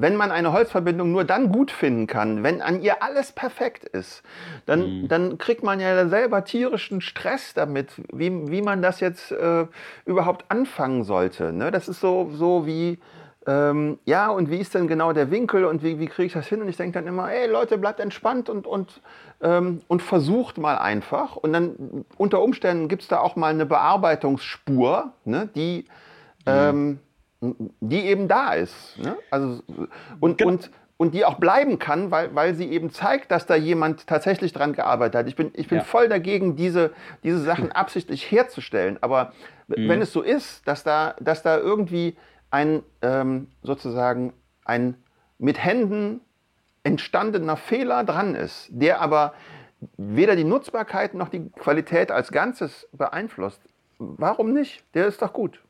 wenn 0.00 0.16
man 0.16 0.30
eine 0.30 0.52
Holzverbindung 0.52 1.12
nur 1.12 1.24
dann 1.24 1.50
gut 1.52 1.70
finden 1.70 2.06
kann, 2.06 2.42
wenn 2.42 2.60
an 2.60 2.82
ihr 2.82 3.02
alles 3.02 3.32
perfekt 3.32 3.84
ist, 3.84 4.22
dann, 4.66 5.02
mhm. 5.02 5.08
dann 5.08 5.38
kriegt 5.38 5.62
man 5.62 5.80
ja 5.80 6.08
selber 6.08 6.44
tierischen 6.44 7.00
Stress 7.00 7.54
damit, 7.54 7.90
wie, 8.12 8.50
wie 8.50 8.62
man 8.62 8.82
das 8.82 9.00
jetzt 9.00 9.32
äh, 9.32 9.66
überhaupt 10.04 10.44
anfangen 10.48 11.04
sollte. 11.04 11.52
Ne? 11.52 11.70
Das 11.70 11.88
ist 11.88 12.00
so, 12.00 12.30
so 12.32 12.66
wie, 12.66 12.98
ähm, 13.46 13.98
ja, 14.04 14.28
und 14.28 14.50
wie 14.50 14.58
ist 14.58 14.74
denn 14.74 14.88
genau 14.88 15.12
der 15.12 15.30
Winkel 15.30 15.64
und 15.64 15.82
wie, 15.82 15.98
wie 15.98 16.06
kriege 16.06 16.26
ich 16.26 16.32
das 16.32 16.46
hin? 16.46 16.60
Und 16.60 16.68
ich 16.68 16.76
denke 16.76 16.98
dann 16.98 17.06
immer, 17.06 17.30
ey 17.30 17.48
Leute, 17.48 17.78
bleibt 17.78 18.00
entspannt 18.00 18.48
und, 18.48 18.66
und, 18.66 19.00
ähm, 19.40 19.80
und 19.86 20.02
versucht 20.02 20.58
mal 20.58 20.78
einfach. 20.78 21.36
Und 21.36 21.52
dann 21.52 22.04
unter 22.16 22.42
Umständen 22.42 22.88
gibt 22.88 23.02
es 23.02 23.08
da 23.08 23.20
auch 23.20 23.36
mal 23.36 23.50
eine 23.54 23.66
Bearbeitungsspur, 23.66 25.12
ne, 25.24 25.48
die, 25.54 25.86
mhm. 26.46 27.00
ähm, 27.40 27.70
die 27.80 28.06
eben 28.06 28.28
da 28.28 28.54
ist. 28.54 28.98
Ne? 28.98 29.16
Also, 29.30 29.62
und, 30.20 30.38
genau. 30.38 30.50
und, 30.50 30.70
und 30.96 31.14
die 31.14 31.24
auch 31.24 31.34
bleiben 31.34 31.78
kann, 31.78 32.10
weil, 32.10 32.34
weil 32.34 32.54
sie 32.54 32.70
eben 32.70 32.90
zeigt, 32.90 33.30
dass 33.30 33.46
da 33.46 33.54
jemand 33.54 34.06
tatsächlich 34.06 34.52
dran 34.52 34.72
gearbeitet 34.72 35.14
hat. 35.16 35.28
Ich 35.28 35.36
bin, 35.36 35.50
ich 35.54 35.68
bin 35.68 35.78
ja. 35.78 35.84
voll 35.84 36.08
dagegen, 36.08 36.56
diese, 36.56 36.92
diese 37.22 37.40
Sachen 37.40 37.72
absichtlich 37.72 38.30
herzustellen. 38.30 38.98
Aber 39.02 39.32
mhm. 39.68 39.88
wenn 39.88 40.02
es 40.02 40.12
so 40.12 40.22
ist, 40.22 40.66
dass 40.66 40.82
da, 40.82 41.14
dass 41.20 41.42
da 41.42 41.58
irgendwie 41.58 42.16
ein 42.50 42.82
ähm, 43.02 43.48
sozusagen 43.62 44.32
ein 44.64 44.96
mit 45.38 45.62
Händen 45.62 46.20
entstandener 46.84 47.56
Fehler 47.56 48.04
dran 48.04 48.34
ist, 48.34 48.68
der 48.70 49.00
aber 49.00 49.34
weder 49.96 50.36
die 50.36 50.44
Nutzbarkeit 50.44 51.14
noch 51.14 51.28
die 51.28 51.50
Qualität 51.50 52.10
als 52.10 52.30
Ganzes 52.32 52.88
beeinflusst. 52.92 53.60
Warum 53.98 54.52
nicht? 54.52 54.84
Der 54.94 55.06
ist 55.06 55.20
doch 55.20 55.32
gut. 55.32 55.60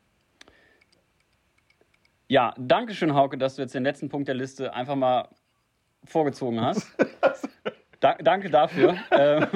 Ja, 2.28 2.54
danke 2.58 2.94
schön, 2.94 3.14
Hauke, 3.14 3.38
dass 3.38 3.56
du 3.56 3.62
jetzt 3.62 3.74
den 3.74 3.84
letzten 3.84 4.08
Punkt 4.08 4.26
der 4.26 4.34
Liste 4.34 4.74
einfach 4.74 4.96
mal 4.96 5.28
vorgezogen 6.04 6.60
hast. 6.60 6.86
Da, 7.98 8.14
danke 8.14 8.50
dafür. 8.50 8.94
ähm, 9.10 9.46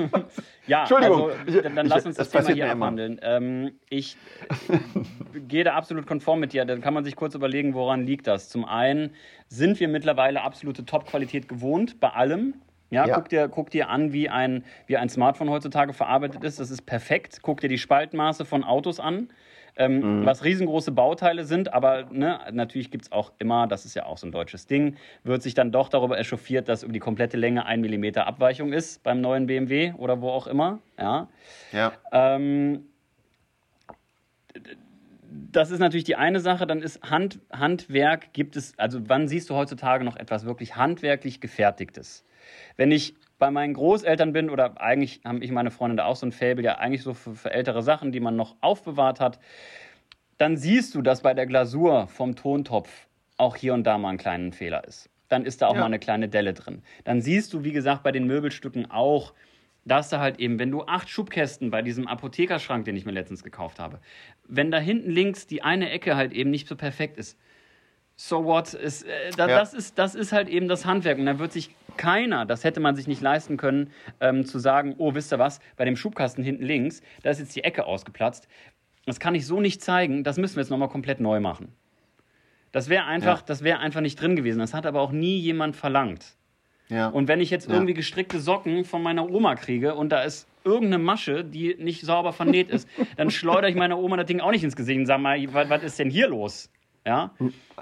ja, 0.66 0.80
Entschuldigung. 0.80 1.30
Also, 1.30 1.60
dann, 1.60 1.76
dann 1.76 1.86
lass 1.86 2.06
uns 2.06 2.16
das, 2.16 2.30
das 2.30 2.46
Thema 2.46 2.54
hier 2.54 2.72
abhandeln. 2.72 3.20
Ähm, 3.22 3.72
ich 3.90 4.16
gehe 5.48 5.62
da 5.62 5.74
absolut 5.74 6.06
konform 6.06 6.40
mit 6.40 6.54
dir. 6.54 6.64
Dann 6.64 6.80
kann 6.80 6.94
man 6.94 7.04
sich 7.04 7.16
kurz 7.16 7.34
überlegen, 7.34 7.74
woran 7.74 8.06
liegt 8.06 8.26
das. 8.26 8.48
Zum 8.48 8.64
einen 8.64 9.14
sind 9.48 9.78
wir 9.78 9.88
mittlerweile 9.88 10.40
absolute 10.40 10.86
Top-Qualität 10.86 11.48
gewohnt 11.48 12.00
bei 12.00 12.08
allem. 12.08 12.54
Ja, 12.88 13.06
ja, 13.06 13.14
Guck, 13.14 13.28
dir, 13.28 13.48
guck 13.48 13.70
dir 13.70 13.90
an, 13.90 14.14
wie 14.14 14.30
ein, 14.30 14.64
wie 14.86 14.96
ein 14.96 15.10
Smartphone 15.10 15.50
heutzutage 15.50 15.92
verarbeitet 15.92 16.42
ist. 16.42 16.58
Das 16.58 16.70
ist 16.70 16.86
perfekt. 16.86 17.40
Guck 17.42 17.60
dir 17.60 17.68
die 17.68 17.78
Spaltmaße 17.78 18.46
von 18.46 18.64
Autos 18.64 19.00
an 19.00 19.28
ähm, 19.76 20.20
mhm. 20.20 20.26
was 20.26 20.44
riesengroße 20.44 20.92
Bauteile 20.92 21.44
sind, 21.44 21.72
aber 21.72 22.06
ne, 22.10 22.40
natürlich 22.52 22.90
gibt 22.90 23.04
es 23.06 23.12
auch 23.12 23.32
immer, 23.38 23.66
das 23.66 23.84
ist 23.84 23.94
ja 23.94 24.06
auch 24.06 24.18
so 24.18 24.26
ein 24.26 24.32
deutsches 24.32 24.66
Ding, 24.66 24.96
wird 25.24 25.42
sich 25.42 25.54
dann 25.54 25.72
doch 25.72 25.88
darüber 25.88 26.18
echauffiert, 26.18 26.68
dass 26.68 26.82
über 26.82 26.92
die 26.92 26.98
komplette 26.98 27.36
Länge 27.36 27.66
ein 27.66 27.80
Millimeter 27.80 28.26
Abweichung 28.26 28.72
ist 28.72 29.02
beim 29.02 29.20
neuen 29.20 29.46
BMW 29.46 29.92
oder 29.96 30.20
wo 30.20 30.30
auch 30.30 30.46
immer. 30.46 30.80
Ja. 30.98 31.28
ja. 31.72 31.92
Ähm, 32.12 32.84
das 35.52 35.70
ist 35.70 35.78
natürlich 35.78 36.04
die 36.04 36.16
eine 36.16 36.40
Sache. 36.40 36.66
Dann 36.66 36.82
ist 36.82 37.02
Hand, 37.02 37.38
Handwerk, 37.52 38.32
gibt 38.32 38.56
es, 38.56 38.78
also 38.78 39.00
wann 39.08 39.28
siehst 39.28 39.50
du 39.50 39.54
heutzutage 39.54 40.04
noch 40.04 40.16
etwas 40.16 40.44
wirklich 40.44 40.76
handwerklich 40.76 41.40
gefertigtes? 41.40 42.24
Wenn 42.76 42.90
ich 42.90 43.14
bei 43.40 43.50
meinen 43.50 43.74
Großeltern 43.74 44.32
bin, 44.32 44.50
oder 44.50 44.80
eigentlich 44.80 45.22
haben 45.24 45.42
ich 45.42 45.50
meine 45.50 45.72
Freundin 45.72 45.96
da 45.96 46.04
auch 46.04 46.14
so 46.14 46.26
ein 46.26 46.30
Faible, 46.30 46.64
ja 46.64 46.76
eigentlich 46.78 47.02
so 47.02 47.14
für, 47.14 47.34
für 47.34 47.50
ältere 47.52 47.82
Sachen, 47.82 48.12
die 48.12 48.20
man 48.20 48.36
noch 48.36 48.54
aufbewahrt 48.60 49.18
hat, 49.18 49.40
dann 50.38 50.56
siehst 50.56 50.94
du, 50.94 51.02
dass 51.02 51.22
bei 51.22 51.34
der 51.34 51.46
Glasur 51.46 52.06
vom 52.06 52.36
Tontopf 52.36 53.08
auch 53.36 53.56
hier 53.56 53.74
und 53.74 53.84
da 53.84 53.98
mal 53.98 54.10
ein 54.10 54.18
kleiner 54.18 54.52
Fehler 54.52 54.86
ist. 54.86 55.10
Dann 55.28 55.44
ist 55.44 55.62
da 55.62 55.68
auch 55.68 55.74
ja. 55.74 55.80
mal 55.80 55.86
eine 55.86 55.98
kleine 55.98 56.28
Delle 56.28 56.54
drin. 56.54 56.82
Dann 57.04 57.20
siehst 57.22 57.52
du, 57.52 57.64
wie 57.64 57.72
gesagt, 57.72 58.02
bei 58.02 58.12
den 58.12 58.26
Möbelstücken 58.26 58.90
auch, 58.90 59.32
dass 59.84 60.10
da 60.10 60.20
halt 60.20 60.38
eben, 60.38 60.58
wenn 60.58 60.70
du 60.70 60.82
acht 60.82 61.08
Schubkästen 61.08 61.70
bei 61.70 61.82
diesem 61.82 62.06
Apothekerschrank, 62.06 62.84
den 62.84 62.96
ich 62.96 63.06
mir 63.06 63.12
letztens 63.12 63.42
gekauft 63.42 63.78
habe, 63.78 64.00
wenn 64.46 64.70
da 64.70 64.78
hinten 64.78 65.10
links 65.10 65.46
die 65.46 65.62
eine 65.62 65.90
Ecke 65.90 66.16
halt 66.16 66.32
eben 66.32 66.50
nicht 66.50 66.68
so 66.68 66.76
perfekt 66.76 67.16
ist, 67.16 67.38
so 68.20 68.44
what? 68.44 68.74
Ist, 68.74 69.04
äh, 69.04 69.30
da, 69.36 69.48
ja. 69.48 69.58
das, 69.58 69.72
ist, 69.72 69.98
das 69.98 70.14
ist 70.14 70.32
halt 70.32 70.48
eben 70.48 70.68
das 70.68 70.84
Handwerk. 70.84 71.18
Und 71.18 71.26
da 71.26 71.38
wird 71.38 71.52
sich 71.52 71.74
keiner, 71.96 72.44
das 72.44 72.64
hätte 72.64 72.78
man 72.78 72.94
sich 72.94 73.06
nicht 73.06 73.22
leisten 73.22 73.56
können, 73.56 73.90
ähm, 74.20 74.44
zu 74.44 74.58
sagen, 74.58 74.94
oh, 74.98 75.14
wisst 75.14 75.32
ihr 75.32 75.38
was, 75.38 75.60
bei 75.76 75.86
dem 75.86 75.96
Schubkasten 75.96 76.44
hinten 76.44 76.64
links, 76.64 77.00
da 77.22 77.30
ist 77.30 77.38
jetzt 77.38 77.56
die 77.56 77.64
Ecke 77.64 77.86
ausgeplatzt. 77.86 78.46
Das 79.06 79.20
kann 79.20 79.34
ich 79.34 79.46
so 79.46 79.60
nicht 79.60 79.82
zeigen, 79.82 80.22
das 80.22 80.36
müssen 80.36 80.56
wir 80.56 80.62
jetzt 80.62 80.70
nochmal 80.70 80.90
komplett 80.90 81.20
neu 81.20 81.40
machen. 81.40 81.72
Das 82.72 82.88
wäre 82.88 83.04
einfach, 83.04 83.38
ja. 83.38 83.44
das 83.46 83.62
einfach 83.62 84.02
nicht 84.02 84.20
drin 84.20 84.36
gewesen. 84.36 84.58
Das 84.58 84.74
hat 84.74 84.84
aber 84.84 85.00
auch 85.00 85.12
nie 85.12 85.38
jemand 85.38 85.74
verlangt. 85.74 86.36
Ja. 86.88 87.08
Und 87.08 87.26
wenn 87.26 87.40
ich 87.40 87.48
jetzt 87.50 87.68
ja. 87.68 87.74
irgendwie 87.74 87.94
gestrickte 87.94 88.38
Socken 88.38 88.84
von 88.84 89.02
meiner 89.02 89.30
Oma 89.30 89.54
kriege 89.54 89.94
und 89.94 90.10
da 90.10 90.22
ist 90.22 90.46
irgendeine 90.64 91.02
Masche, 91.02 91.42
die 91.42 91.74
nicht 91.78 92.02
sauber 92.02 92.32
vernäht 92.32 92.68
ist, 92.68 92.86
dann 93.16 93.30
schleudere 93.30 93.70
ich 93.70 93.76
meiner 93.76 93.98
Oma 93.98 94.18
das 94.18 94.26
Ding 94.26 94.40
auch 94.40 94.50
nicht 94.50 94.62
ins 94.62 94.76
Gesicht 94.76 94.98
und 94.98 95.06
sage 95.06 95.22
mal, 95.22 95.38
was, 95.54 95.70
was 95.70 95.82
ist 95.82 95.98
denn 95.98 96.10
hier 96.10 96.28
los? 96.28 96.68
Ja? 97.10 97.34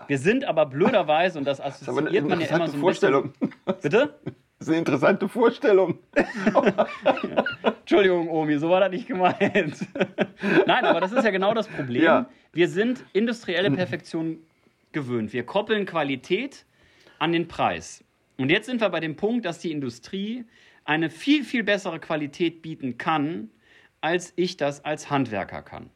Wir 0.06 0.16
sind 0.16 0.46
aber 0.46 0.64
blöderweise, 0.64 1.38
und 1.38 1.44
das 1.44 1.60
assoziiert 1.60 2.24
das 2.24 2.30
man 2.30 2.40
ja 2.40 2.46
immer 2.46 2.66
so 2.66 2.72
ein 2.72 2.80
Vorstellung. 2.80 3.32
bisschen. 3.38 3.80
Bitte? 3.82 4.14
Das 4.24 4.66
ist 4.66 4.68
eine 4.68 4.78
interessante 4.78 5.28
Vorstellung. 5.28 5.98
Entschuldigung, 7.80 8.30
Omi, 8.30 8.56
so 8.56 8.70
war 8.70 8.80
das 8.80 8.90
nicht 8.90 9.06
gemeint. 9.06 9.86
Nein, 10.66 10.84
aber 10.86 11.00
das 11.00 11.12
ist 11.12 11.24
ja 11.24 11.30
genau 11.30 11.52
das 11.52 11.68
Problem. 11.68 12.02
Ja. 12.02 12.30
Wir 12.54 12.68
sind 12.68 13.04
industrielle 13.12 13.70
Perfektion 13.70 14.38
gewöhnt. 14.92 15.34
Wir 15.34 15.44
koppeln 15.44 15.84
Qualität 15.84 16.64
an 17.18 17.32
den 17.32 17.48
Preis. 17.48 18.02
Und 18.38 18.50
jetzt 18.50 18.64
sind 18.64 18.80
wir 18.80 18.88
bei 18.88 19.00
dem 19.00 19.16
Punkt, 19.16 19.44
dass 19.44 19.58
die 19.58 19.72
Industrie 19.72 20.46
eine 20.86 21.10
viel, 21.10 21.44
viel 21.44 21.64
bessere 21.64 22.00
Qualität 22.00 22.62
bieten 22.62 22.96
kann, 22.96 23.50
als 24.00 24.32
ich 24.36 24.56
das 24.56 24.86
als 24.86 25.10
Handwerker 25.10 25.60
kann. 25.60 25.90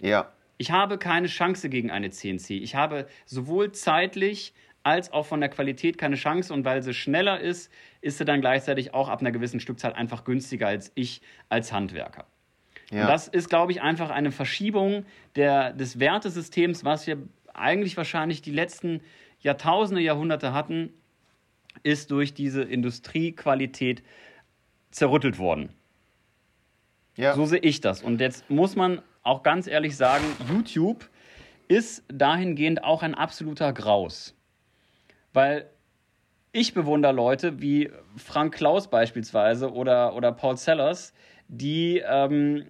Ja. 0.00 0.30
Ich 0.58 0.70
habe 0.72 0.98
keine 0.98 1.28
Chance 1.28 1.68
gegen 1.68 1.90
eine 1.90 2.10
CNC. 2.10 2.50
Ich 2.50 2.74
habe 2.74 3.06
sowohl 3.24 3.72
zeitlich 3.72 4.52
als 4.82 5.12
auch 5.12 5.26
von 5.26 5.40
der 5.40 5.48
Qualität 5.48 5.98
keine 5.98 6.16
Chance 6.16 6.52
und 6.52 6.64
weil 6.64 6.82
sie 6.82 6.94
schneller 6.94 7.40
ist, 7.40 7.70
ist 8.00 8.18
sie 8.18 8.24
dann 8.24 8.40
gleichzeitig 8.40 8.94
auch 8.94 9.08
ab 9.08 9.20
einer 9.20 9.32
gewissen 9.32 9.60
Stückzahl 9.60 9.92
einfach 9.92 10.24
günstiger 10.24 10.66
als 10.66 10.92
ich 10.94 11.20
als 11.48 11.72
Handwerker. 11.72 12.26
Ja. 12.90 13.02
Und 13.02 13.08
das 13.08 13.28
ist, 13.28 13.48
glaube 13.48 13.72
ich, 13.72 13.82
einfach 13.82 14.10
eine 14.10 14.32
Verschiebung 14.32 15.04
der, 15.36 15.72
des 15.72 16.00
Wertesystems, 16.00 16.84
was 16.84 17.06
wir 17.06 17.18
eigentlich 17.54 17.96
wahrscheinlich 17.96 18.40
die 18.40 18.52
letzten 18.52 19.00
Jahrtausende, 19.40 20.00
Jahrhunderte 20.00 20.52
hatten, 20.52 20.92
ist 21.82 22.10
durch 22.10 22.34
diese 22.34 22.62
Industriequalität 22.62 24.02
zerrüttelt 24.90 25.38
worden. 25.38 25.70
Ja. 27.16 27.34
So 27.34 27.44
sehe 27.44 27.60
ich 27.60 27.80
das. 27.80 28.02
Und 28.02 28.20
jetzt 28.20 28.48
muss 28.48 28.74
man 28.74 29.02
auch 29.28 29.42
ganz 29.42 29.66
ehrlich 29.66 29.96
sagen, 29.96 30.24
YouTube 30.50 31.08
ist 31.68 32.02
dahingehend 32.08 32.82
auch 32.82 33.02
ein 33.02 33.14
absoluter 33.14 33.72
Graus. 33.72 34.34
Weil 35.32 35.70
ich 36.52 36.74
bewundere 36.74 37.12
Leute 37.12 37.60
wie 37.60 37.90
Frank 38.16 38.54
Klaus 38.54 38.88
beispielsweise 38.88 39.72
oder, 39.72 40.14
oder 40.14 40.32
Paul 40.32 40.56
Sellers, 40.56 41.12
die 41.46 42.02
ähm, 42.06 42.66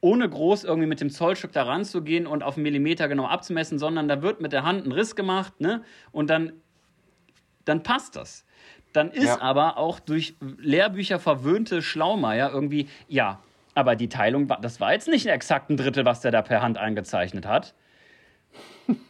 ohne 0.00 0.28
groß 0.28 0.64
irgendwie 0.64 0.88
mit 0.88 1.00
dem 1.00 1.10
Zollstück 1.10 1.52
da 1.52 1.64
ranzugehen 1.64 2.26
und 2.26 2.42
auf 2.42 2.56
einen 2.56 2.64
Millimeter 2.64 3.08
genau 3.08 3.26
abzumessen, 3.26 3.78
sondern 3.78 4.08
da 4.08 4.22
wird 4.22 4.40
mit 4.40 4.52
der 4.52 4.64
Hand 4.64 4.86
ein 4.86 4.92
Riss 4.92 5.14
gemacht 5.14 5.60
ne? 5.60 5.82
und 6.12 6.30
dann, 6.30 6.52
dann 7.64 7.82
passt 7.82 8.16
das. 8.16 8.44
Dann 8.92 9.10
ist 9.10 9.24
ja. 9.24 9.40
aber 9.40 9.76
auch 9.76 10.00
durch 10.00 10.36
Lehrbücher 10.58 11.18
verwöhnte 11.18 11.82
Schlaumeier 11.82 12.50
irgendwie, 12.50 12.88
ja, 13.08 13.40
aber 13.74 13.96
die 13.96 14.08
Teilung, 14.08 14.48
das 14.60 14.80
war 14.80 14.92
jetzt 14.92 15.08
nicht 15.08 15.26
exakt 15.26 15.70
ein 15.70 15.76
Drittel, 15.76 16.04
was 16.04 16.20
der 16.20 16.30
da 16.30 16.42
per 16.42 16.62
Hand 16.62 16.78
eingezeichnet 16.78 17.46
hat. 17.46 17.74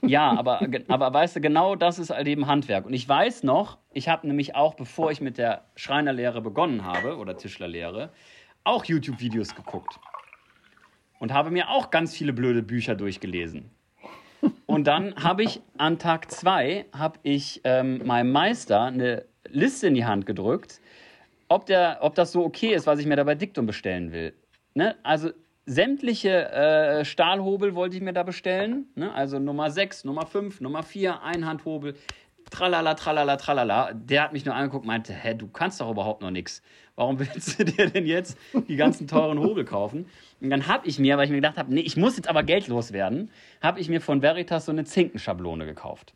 ja, 0.02 0.30
aber, 0.30 0.60
aber 0.88 1.12
weißt 1.12 1.36
du, 1.36 1.40
genau 1.40 1.74
das 1.74 1.98
ist 1.98 2.10
halt 2.10 2.26
eben 2.26 2.46
Handwerk. 2.46 2.86
Und 2.86 2.94
ich 2.94 3.08
weiß 3.08 3.42
noch, 3.42 3.78
ich 3.92 4.08
habe 4.08 4.26
nämlich 4.26 4.54
auch, 4.54 4.74
bevor 4.74 5.10
ich 5.10 5.20
mit 5.20 5.36
der 5.38 5.64
Schreinerlehre 5.76 6.40
begonnen 6.40 6.84
habe 6.84 7.16
oder 7.16 7.36
Tischlerlehre, 7.36 8.10
auch 8.62 8.84
YouTube-Videos 8.84 9.54
geguckt. 9.54 9.98
Und 11.18 11.32
habe 11.32 11.50
mir 11.50 11.70
auch 11.70 11.90
ganz 11.90 12.14
viele 12.14 12.32
blöde 12.32 12.62
Bücher 12.62 12.94
durchgelesen. 12.94 13.70
Und 14.66 14.86
dann 14.86 15.14
habe 15.16 15.42
ich 15.42 15.60
an 15.78 15.98
Tag 15.98 16.30
zwei, 16.30 16.86
habe 16.92 17.18
ich 17.22 17.60
ähm, 17.64 18.02
meinem 18.04 18.30
Meister 18.32 18.82
eine 18.82 19.24
Liste 19.48 19.86
in 19.86 19.94
die 19.94 20.04
Hand 20.04 20.26
gedrückt, 20.26 20.80
ob, 21.48 21.66
der, 21.66 21.98
ob 22.00 22.14
das 22.14 22.32
so 22.32 22.44
okay 22.44 22.74
ist, 22.74 22.86
was 22.86 22.98
ich 22.98 23.06
mir 23.06 23.16
da 23.16 23.24
bei 23.24 23.34
Diktum 23.34 23.66
bestellen 23.66 24.12
will. 24.12 24.34
Ne? 24.74 24.96
Also 25.02 25.30
sämtliche 25.66 26.50
äh, 26.50 27.04
Stahlhobel 27.04 27.74
wollte 27.74 27.96
ich 27.96 28.02
mir 28.02 28.12
da 28.12 28.22
bestellen. 28.22 28.86
Ne? 28.94 29.12
Also 29.12 29.38
Nummer 29.38 29.70
6, 29.70 30.04
Nummer 30.04 30.26
5, 30.26 30.60
Nummer 30.60 30.82
4, 30.82 31.22
Einhandhobel. 31.22 31.94
Tralala, 32.50 32.94
tralala, 32.94 33.36
tralala. 33.36 33.92
Der 33.94 34.22
hat 34.22 34.32
mich 34.32 34.44
nur 34.44 34.54
angeguckt 34.54 34.84
und 34.84 34.88
meinte, 34.88 35.14
hä, 35.14 35.34
du 35.34 35.48
kannst 35.48 35.80
doch 35.80 35.90
überhaupt 35.90 36.20
noch 36.20 36.30
nichts. 36.30 36.62
Warum 36.94 37.18
willst 37.20 37.58
du 37.58 37.64
dir 37.64 37.88
denn 37.88 38.06
jetzt 38.06 38.38
die 38.68 38.76
ganzen 38.76 39.08
teuren 39.08 39.38
Hobel 39.38 39.64
kaufen? 39.64 40.06
Und 40.40 40.50
dann 40.50 40.66
habe 40.66 40.86
ich 40.86 40.98
mir, 40.98 41.16
weil 41.16 41.24
ich 41.24 41.30
mir 41.30 41.36
gedacht 41.36 41.56
habe, 41.56 41.72
nee, 41.72 41.80
ich 41.80 41.96
muss 41.96 42.16
jetzt 42.16 42.28
aber 42.28 42.42
Geld 42.42 42.68
loswerden, 42.68 43.30
habe 43.62 43.80
ich 43.80 43.88
mir 43.88 44.00
von 44.00 44.22
Veritas 44.22 44.66
so 44.66 44.72
eine 44.72 44.84
Zinkenschablone 44.84 45.64
gekauft. 45.64 46.14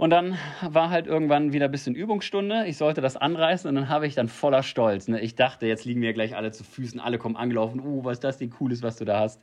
Und 0.00 0.08
dann 0.08 0.38
war 0.62 0.88
halt 0.88 1.06
irgendwann 1.06 1.52
wieder 1.52 1.66
ein 1.66 1.70
bisschen 1.70 1.94
Übungsstunde. 1.94 2.64
Ich 2.66 2.78
sollte 2.78 3.02
das 3.02 3.18
anreißen 3.18 3.68
und 3.68 3.74
dann 3.74 3.90
habe 3.90 4.06
ich 4.06 4.14
dann 4.14 4.28
voller 4.28 4.62
Stolz. 4.62 5.08
Ne? 5.08 5.20
Ich 5.20 5.34
dachte, 5.34 5.66
jetzt 5.66 5.84
liegen 5.84 6.00
mir 6.00 6.14
gleich 6.14 6.34
alle 6.34 6.52
zu 6.52 6.64
Füßen, 6.64 6.98
alle 6.98 7.18
kommen 7.18 7.36
angelaufen. 7.36 7.80
Oh, 7.80 8.02
was 8.02 8.14
ist 8.14 8.24
das 8.24 8.38
denn 8.38 8.48
Cooles, 8.48 8.82
was 8.82 8.96
du 8.96 9.04
da 9.04 9.20
hast? 9.20 9.42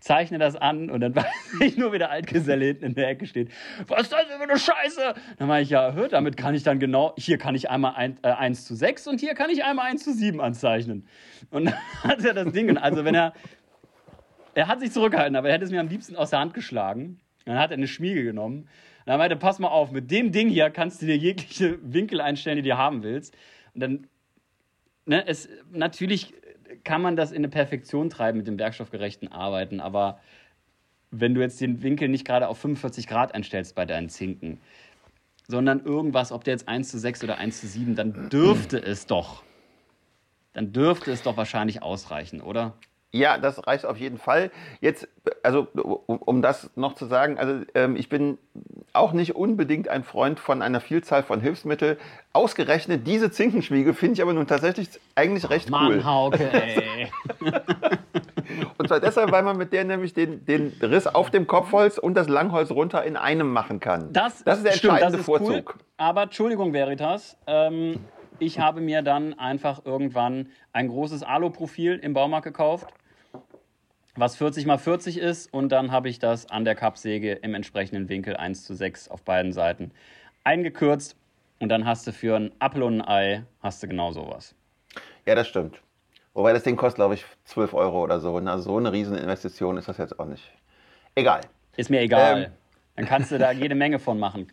Zeichne 0.00 0.40
das 0.40 0.56
an 0.56 0.90
und 0.90 1.02
dann 1.02 1.14
weiß 1.14 1.26
ich 1.60 1.76
nur, 1.76 1.92
wie 1.92 1.98
der 1.98 2.10
Altgeselle 2.10 2.64
hinten 2.64 2.84
in 2.86 2.94
der 2.96 3.10
Ecke 3.10 3.26
steht. 3.26 3.52
Was 3.86 4.02
ist 4.02 4.12
das 4.12 4.26
denn 4.26 4.38
für 4.38 4.42
eine 4.42 4.58
Scheiße? 4.58 5.14
Dann 5.38 5.46
meine 5.46 5.62
ich, 5.62 5.70
ja, 5.70 5.92
hör, 5.92 6.08
damit 6.08 6.36
kann 6.36 6.56
ich 6.56 6.64
dann 6.64 6.80
genau, 6.80 7.14
hier 7.16 7.38
kann 7.38 7.54
ich 7.54 7.70
einmal 7.70 7.94
ein, 7.94 8.18
äh, 8.24 8.32
1 8.32 8.64
zu 8.64 8.74
6 8.74 9.06
und 9.06 9.20
hier 9.20 9.34
kann 9.34 9.50
ich 9.50 9.62
einmal 9.62 9.88
1 9.88 10.02
zu 10.02 10.12
7 10.12 10.40
anzeichnen. 10.40 11.06
Und 11.52 11.66
dann 11.66 11.74
hat 12.02 12.24
er 12.24 12.34
das 12.34 12.52
Ding, 12.52 12.76
also 12.76 13.04
wenn 13.04 13.14
er, 13.14 13.34
er 14.54 14.66
hat 14.66 14.80
sich 14.80 14.90
zurückgehalten, 14.90 15.36
aber 15.36 15.46
er 15.46 15.54
hätte 15.54 15.64
es 15.64 15.70
mir 15.70 15.78
am 15.78 15.86
liebsten 15.86 16.16
aus 16.16 16.30
der 16.30 16.40
Hand 16.40 16.54
geschlagen. 16.54 17.20
Dann 17.44 17.56
hat 17.56 17.70
er 17.70 17.76
eine 17.76 17.86
Schmiege 17.86 18.24
genommen 18.24 18.68
und 19.04 19.08
dann 19.08 19.18
meinte, 19.18 19.36
pass 19.36 19.58
mal 19.58 19.68
auf, 19.68 19.90
mit 19.90 20.10
dem 20.10 20.32
Ding 20.32 20.48
hier 20.48 20.70
kannst 20.70 21.02
du 21.02 21.06
dir 21.06 21.16
jegliche 21.16 21.78
Winkel 21.82 22.20
einstellen, 22.20 22.56
die 22.56 22.68
du 22.68 22.76
haben 22.76 23.02
willst. 23.02 23.36
Und 23.74 23.80
dann, 23.80 24.06
ne, 25.06 25.26
es, 25.26 25.48
natürlich 25.70 26.34
kann 26.84 27.02
man 27.02 27.16
das 27.16 27.32
in 27.32 27.38
eine 27.38 27.48
Perfektion 27.48 28.10
treiben 28.10 28.38
mit 28.38 28.46
dem 28.46 28.58
werkstoffgerechten 28.58 29.28
Arbeiten, 29.30 29.80
aber 29.80 30.20
wenn 31.10 31.34
du 31.34 31.40
jetzt 31.40 31.60
den 31.60 31.82
Winkel 31.82 32.08
nicht 32.08 32.24
gerade 32.24 32.48
auf 32.48 32.58
45 32.58 33.06
Grad 33.06 33.34
einstellst 33.34 33.74
bei 33.74 33.84
deinen 33.84 34.08
Zinken, 34.08 34.60
sondern 35.46 35.84
irgendwas, 35.84 36.32
ob 36.32 36.44
der 36.44 36.54
jetzt 36.54 36.68
1 36.68 36.90
zu 36.90 36.98
6 36.98 37.24
oder 37.24 37.38
1 37.38 37.60
zu 37.60 37.66
7, 37.66 37.94
dann 37.94 38.30
dürfte 38.30 38.78
es 38.78 39.06
doch, 39.06 39.42
dann 40.54 40.72
dürfte 40.72 41.10
es 41.10 41.22
doch 41.22 41.36
wahrscheinlich 41.36 41.82
ausreichen, 41.82 42.40
oder? 42.40 42.74
Ja, 43.14 43.36
das 43.36 43.66
reicht 43.66 43.84
auf 43.84 43.98
jeden 43.98 44.16
Fall. 44.16 44.50
Jetzt, 44.80 45.06
also 45.42 45.68
um, 46.06 46.40
das 46.40 46.70
noch 46.76 46.94
zu 46.94 47.04
sagen, 47.04 47.38
also 47.38 47.60
ähm, 47.74 47.94
ich 47.94 48.08
bin 48.08 48.38
auch 48.94 49.12
nicht 49.12 49.36
unbedingt 49.36 49.88
ein 49.88 50.02
Freund 50.02 50.40
von 50.40 50.62
einer 50.62 50.80
Vielzahl 50.80 51.22
von 51.22 51.42
Hilfsmitteln. 51.42 51.98
Ausgerechnet 52.32 53.06
diese 53.06 53.30
Zinkenschmiege 53.30 53.92
finde 53.92 54.14
ich 54.14 54.22
aber 54.22 54.32
nun 54.32 54.46
tatsächlich 54.46 54.88
eigentlich 55.14 55.50
recht 55.50 55.68
Mann, 55.68 55.92
cool. 55.92 56.04
Hauke, 56.04 56.50
ey. 56.52 57.12
und 58.78 58.88
zwar 58.88 59.00
deshalb, 59.00 59.30
weil 59.30 59.42
man 59.42 59.58
mit 59.58 59.74
der 59.74 59.84
nämlich 59.84 60.14
den, 60.14 60.46
den 60.46 60.72
Riss 60.80 61.06
auf 61.06 61.30
dem 61.30 61.46
Kopfholz 61.46 61.98
und 61.98 62.14
das 62.14 62.28
Langholz 62.28 62.70
runter 62.70 63.04
in 63.04 63.18
einem 63.18 63.52
machen 63.52 63.78
kann. 63.78 64.10
Das, 64.14 64.42
das 64.42 64.58
ist 64.58 64.66
der 64.66 64.72
stimmt, 64.72 64.94
entscheidende 64.94 65.18
das 65.18 65.20
ist 65.20 65.26
Vorzug. 65.26 65.74
Cool, 65.74 65.82
aber 65.98 66.22
Entschuldigung, 66.22 66.72
Veritas. 66.72 67.36
Ähm, 67.46 68.00
ich 68.38 68.58
habe 68.58 68.80
mir 68.80 69.02
dann 69.02 69.38
einfach 69.38 69.84
irgendwann 69.84 70.48
ein 70.72 70.88
großes 70.88 71.22
Alu-Profil 71.22 72.00
im 72.02 72.14
Baumarkt 72.14 72.46
gekauft 72.46 72.88
was 74.14 74.36
40 74.36 74.66
mal 74.66 74.78
40 74.78 75.18
ist 75.18 75.52
und 75.52 75.70
dann 75.70 75.90
habe 75.90 76.08
ich 76.08 76.18
das 76.18 76.50
an 76.50 76.64
der 76.64 76.74
Kappsäge 76.74 77.32
im 77.32 77.54
entsprechenden 77.54 78.08
Winkel 78.08 78.36
1 78.36 78.64
zu 78.64 78.74
6 78.74 79.08
auf 79.08 79.22
beiden 79.22 79.52
Seiten 79.52 79.90
eingekürzt 80.44 81.16
und 81.60 81.68
dann 81.68 81.86
hast 81.86 82.06
du 82.06 82.12
für 82.12 82.36
ein 82.36 82.52
Apfel 82.58 82.82
und 82.82 83.00
ein 83.00 83.08
Ei 83.08 83.44
hast 83.62 83.82
du 83.82 83.88
genau 83.88 84.12
sowas. 84.12 84.54
Ja, 85.24 85.34
das 85.34 85.48
stimmt. 85.48 85.80
Wobei 86.34 86.52
das 86.52 86.62
Ding 86.62 86.76
kostet, 86.76 86.96
glaube 86.96 87.14
ich, 87.14 87.24
12 87.44 87.74
Euro 87.74 88.02
oder 88.02 88.20
so. 88.20 88.36
Also 88.36 88.70
so 88.70 88.76
eine 88.78 88.92
Rieseninvestition 88.92 89.76
ist 89.76 89.88
das 89.88 89.98
jetzt 89.98 90.18
auch 90.18 90.26
nicht. 90.26 90.50
Egal. 91.14 91.42
Ist 91.76 91.90
mir 91.90 92.00
egal. 92.00 92.44
Ähm. 92.44 92.52
Dann 92.96 93.06
kannst 93.06 93.30
du 93.30 93.38
da 93.38 93.52
jede 93.52 93.74
Menge 93.74 93.98
von 93.98 94.18
machen. 94.18 94.48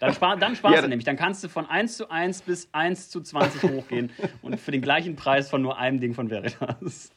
Dann, 0.00 0.12
spar, 0.12 0.36
dann 0.36 0.56
sparst 0.56 0.76
ja, 0.76 0.82
du 0.82 0.88
nämlich. 0.88 1.04
Dann 1.04 1.16
kannst 1.16 1.42
du 1.44 1.48
von 1.48 1.66
1 1.66 1.96
zu 1.96 2.10
1 2.10 2.42
bis 2.42 2.68
1 2.72 3.10
zu 3.10 3.20
20 3.20 3.62
hochgehen 3.70 4.10
und 4.42 4.58
für 4.58 4.72
den 4.72 4.82
gleichen 4.82 5.16
Preis 5.16 5.48
von 5.48 5.62
nur 5.62 5.78
einem 5.78 6.00
Ding 6.00 6.14
von 6.14 6.30
Veritas. 6.30 7.12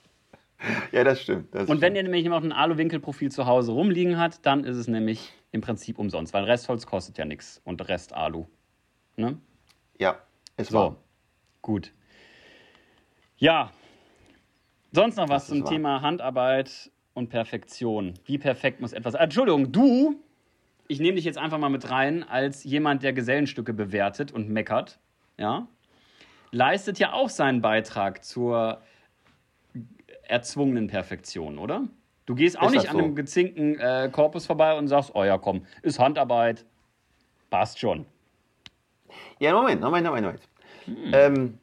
Ja, 0.92 1.04
das 1.04 1.22
stimmt. 1.22 1.54
Das 1.54 1.70
und 1.70 1.82
wenn 1.82 1.94
stimmt. 1.94 1.98
ihr 1.98 2.04
nämlich 2.04 2.26
noch 2.26 2.44
ein 2.44 2.52
Alu-Winkelprofil 2.52 3.32
zu 3.32 3.46
Hause 3.46 3.72
rumliegen 3.72 4.18
hat, 4.18 4.46
dann 4.46 4.64
ist 4.64 4.78
es 4.78 4.88
nämlich 4.88 5.34
im 5.52 5.62
Prinzip 5.62 6.00
umsonst, 6.00 6.34
weil 6.34 6.46
Restholz 6.46 6.86
kostet 6.86 7.18
ja 7.18 7.26
nichts 7.26 7.62
und 7.64 7.88
Rest 7.88 8.14
Alu. 8.14 8.46
Ne? 9.16 9.38
Ja, 10.00 10.18
ist 10.58 10.72
so. 10.72 10.78
Wahr. 10.78 10.96
Gut. 11.62 11.94
Ja, 13.38 13.72
sonst 14.92 15.18
noch 15.18 15.30
was 15.30 15.48
zum 15.48 15.64
wahr. 15.64 15.70
Thema 15.70 16.02
Handarbeit 16.02 16.92
und 17.14 17.30
Perfektion. 17.30 18.14
Wie 18.26 18.38
perfekt 18.38 18.82
muss 18.82 18.94
etwas. 18.94 19.14
Entschuldigung, 19.14 19.72
du, 19.72 20.16
ich 20.88 21.00
nehme 21.00 21.16
dich 21.16 21.26
jetzt 21.26 21.38
einfach 21.38 21.58
mal 21.58 21.70
mit 21.70 21.90
rein 21.90 22.24
als 22.24 22.64
jemand, 22.64 23.04
der 23.04 23.14
Gesellenstücke 23.14 23.74
bewertet 23.74 24.32
und 24.32 24.50
meckert, 24.50 25.00
ja, 25.38 25.68
leistet 26.52 27.00
ja 27.00 27.14
auch 27.14 27.30
seinen 27.30 27.62
Beitrag 27.62 28.24
zur 28.24 28.82
erzwungenen 30.28 30.88
Perfektion, 30.88 31.58
oder? 31.58 31.88
Du 32.26 32.36
gehst 32.36 32.58
auch 32.58 32.68
ist 32.68 32.74
nicht 32.74 32.90
an 32.90 33.00
einem 33.00 33.16
gezinkten 33.16 33.80
äh, 33.80 34.10
Korpus 34.12 34.46
vorbei 34.46 34.78
und 34.78 34.88
sagst, 34.88 35.12
oh 35.14 35.24
ja, 35.24 35.38
komm, 35.38 35.66
ist 35.82 36.00
Handarbeit, 36.00 36.66
passt 37.50 37.80
schon. 37.80 38.06
Ja, 39.40 39.54
Moment, 39.54 39.82
Moment, 39.82 40.06
Moment, 40.06 40.26
Moment. 40.26 40.42
Hm. 40.86 41.12
Ähm, 41.14 41.58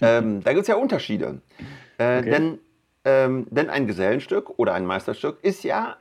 ähm, 0.00 0.42
da 0.42 0.52
gibt 0.52 0.62
es 0.62 0.68
ja 0.68 0.76
Unterschiede. 0.76 1.40
Äh, 1.98 2.18
okay. 2.18 2.30
denn, 2.30 2.58
ähm, 3.04 3.46
denn 3.50 3.70
ein 3.70 3.86
Gesellenstück 3.86 4.58
oder 4.58 4.74
ein 4.74 4.86
Meisterstück 4.86 5.38
ist 5.42 5.62
ja 5.62 5.96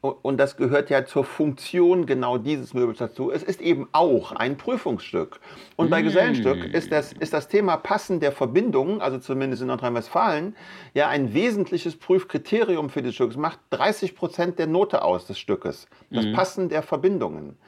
und 0.00 0.36
das 0.36 0.56
gehört 0.56 0.90
ja 0.90 1.04
zur 1.04 1.24
Funktion 1.24 2.06
genau 2.06 2.38
dieses 2.38 2.72
Möbels 2.72 2.98
dazu. 2.98 3.32
Es 3.32 3.42
ist 3.42 3.60
eben 3.60 3.88
auch 3.90 4.30
ein 4.30 4.56
Prüfungsstück. 4.56 5.40
Und 5.74 5.90
bei 5.90 6.02
mm. 6.02 6.04
Gesellenstück 6.04 6.64
ist 6.72 6.92
das, 6.92 7.12
ist 7.12 7.32
das 7.32 7.48
Thema 7.48 7.76
Passen 7.76 8.20
der 8.20 8.30
Verbindungen, 8.30 9.00
also 9.00 9.18
zumindest 9.18 9.62
in 9.62 9.68
Nordrhein-Westfalen, 9.68 10.54
ja 10.94 11.08
ein 11.08 11.34
wesentliches 11.34 11.96
Prüfkriterium 11.96 12.90
für 12.90 13.02
das 13.02 13.14
Stück. 13.14 13.32
Es 13.32 13.36
macht 13.36 13.58
30 13.70 14.14
Prozent 14.14 14.60
der 14.60 14.68
Note 14.68 15.02
aus 15.02 15.26
des 15.26 15.36
Stückes. 15.36 15.88
Das 16.10 16.26
mm. 16.26 16.32
Passen 16.32 16.68
der 16.68 16.82
Verbindungen. 16.82 17.58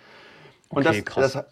Und 0.69 0.87
okay, 0.87 1.03
das, 1.17 1.33
das, 1.33 1.45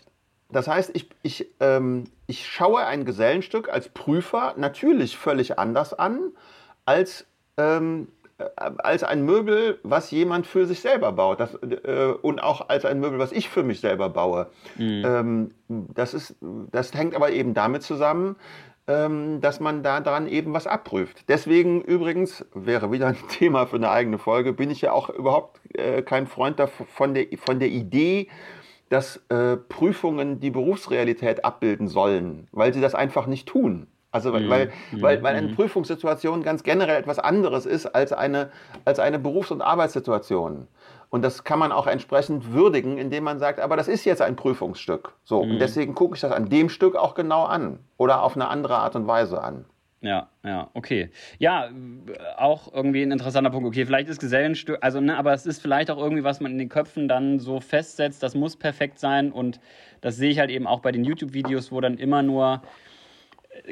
das, 0.48 0.68
heißt, 0.68 0.90
ich, 0.94 1.08
ich, 1.24 1.46
ähm, 1.58 2.04
ich 2.28 2.46
schaue 2.46 2.86
ein 2.86 3.04
Gesellenstück 3.04 3.68
als 3.68 3.88
Prüfer 3.88 4.54
natürlich 4.56 5.16
völlig 5.16 5.58
anders 5.58 5.92
an 5.92 6.30
als 6.84 7.26
ähm, 7.56 8.06
äh, 8.06 8.17
als 8.57 9.03
ein 9.03 9.24
Möbel, 9.24 9.80
was 9.82 10.11
jemand 10.11 10.47
für 10.47 10.66
sich 10.66 10.80
selber 10.80 11.12
baut. 11.12 11.41
Das, 11.41 11.55
äh, 11.55 12.12
und 12.22 12.41
auch 12.41 12.68
als 12.68 12.84
ein 12.84 13.01
Möbel, 13.01 13.18
was 13.18 13.32
ich 13.32 13.49
für 13.49 13.62
mich 13.62 13.80
selber 13.80 14.09
baue. 14.09 14.47
Mhm. 14.76 15.05
Ähm, 15.05 15.51
das, 15.68 16.14
ist, 16.14 16.36
das 16.70 16.95
hängt 16.95 17.14
aber 17.16 17.30
eben 17.30 17.55
damit 17.55 17.82
zusammen, 17.82 18.36
ähm, 18.86 19.41
dass 19.41 19.61
man 19.61 19.82
da 19.82 20.01
dran 20.01 20.28
eben 20.28 20.55
was 20.55 20.66
abprüft. 20.66 21.28
Deswegen 21.28 21.82
übrigens, 21.82 22.47
wäre 22.55 22.93
wieder 22.93 23.09
ein 23.09 23.18
Thema 23.28 23.66
für 23.66 23.76
eine 23.76 23.91
eigene 23.91 24.18
Folge, 24.18 24.53
bin 24.53 24.70
ich 24.70 24.80
ja 24.82 24.93
auch 24.93 25.11
überhaupt 25.11 25.61
äh, 25.74 26.03
kein 26.03 26.26
Freund 26.26 26.61
von 26.95 27.14
der, 27.14 27.26
von 27.36 27.59
der 27.59 27.68
Idee, 27.68 28.28
dass 28.89 29.20
äh, 29.28 29.57
Prüfungen 29.57 30.41
die 30.41 30.51
Berufsrealität 30.51 31.45
abbilden 31.45 31.89
sollen, 31.89 32.49
weil 32.53 32.72
sie 32.72 32.80
das 32.80 32.95
einfach 32.95 33.26
nicht 33.26 33.47
tun. 33.47 33.89
Also 34.11 34.32
weil, 34.32 34.42
mhm. 34.42 34.50
weil, 34.50 34.72
weil, 34.92 35.22
weil 35.22 35.36
eine 35.36 35.48
mhm. 35.48 35.54
Prüfungssituation 35.54 36.42
ganz 36.42 36.62
generell 36.62 36.96
etwas 36.96 37.18
anderes 37.18 37.66
ist 37.66 37.86
als 37.86 38.12
eine, 38.12 38.50
als 38.84 38.98
eine 38.98 39.18
Berufs- 39.18 39.50
und 39.50 39.61
Arbeitssituation. 39.61 40.66
Und 41.11 41.22
das 41.22 41.44
kann 41.44 41.59
man 41.59 41.72
auch 41.72 41.86
entsprechend 41.86 42.52
würdigen, 42.52 42.98
indem 42.98 43.24
man 43.24 43.38
sagt, 43.38 43.61
aber 43.61 43.76
das 43.76 43.88
ist 43.88 44.04
jetzt 44.04 44.22
ein 44.22 44.36
Prüfungsstück. 44.36 45.14
So, 45.24 45.42
mhm. 45.42 45.52
und 45.52 45.59
deswegen 45.59 45.94
gucke 45.94 46.14
ich 46.14 46.20
das 46.20 46.32
an 46.32 46.48
dem 46.48 46.68
Stück 46.68 46.96
auch 46.96 47.14
genau 47.14 47.44
an 47.44 47.80
oder 47.96 48.22
auf 48.22 48.34
eine 48.34 48.48
andere 48.48 48.76
Art 48.76 48.96
und 48.96 49.06
Weise 49.06 49.42
an. 49.42 49.64
Ja, 50.00 50.28
ja, 50.44 50.70
okay. 50.74 51.11
Ja, 51.38 51.70
auch 52.36 52.72
irgendwie 52.72 53.02
ein 53.02 53.11
interessanter 53.11 53.50
Punkt. 53.50 53.66
Okay, 53.66 53.84
vielleicht 53.84 54.09
ist 54.09 54.20
Gesellenstück, 54.20 54.78
also, 54.80 55.00
ne, 55.00 55.18
aber 55.18 55.32
es 55.32 55.44
ist 55.44 55.61
vielleicht 55.61 55.90
auch 55.90 55.98
irgendwie, 55.98 56.22
was 56.22 56.40
man 56.40 56.52
in 56.52 56.59
den 56.59 56.68
Köpfen 56.68 57.09
dann 57.09 57.40
so 57.40 57.59
festsetzt, 57.59 58.22
das 58.22 58.36
muss 58.36 58.56
perfekt 58.56 59.00
sein 59.00 59.32
und 59.32 59.61
das 60.00 60.16
sehe 60.16 60.30
ich 60.30 60.38
halt 60.38 60.50
eben 60.50 60.68
auch 60.68 60.80
bei 60.80 60.92
den 60.92 61.02
YouTube-Videos, 61.02 61.72
wo 61.72 61.80
dann 61.80 61.98
immer 61.98 62.22
nur 62.22 62.62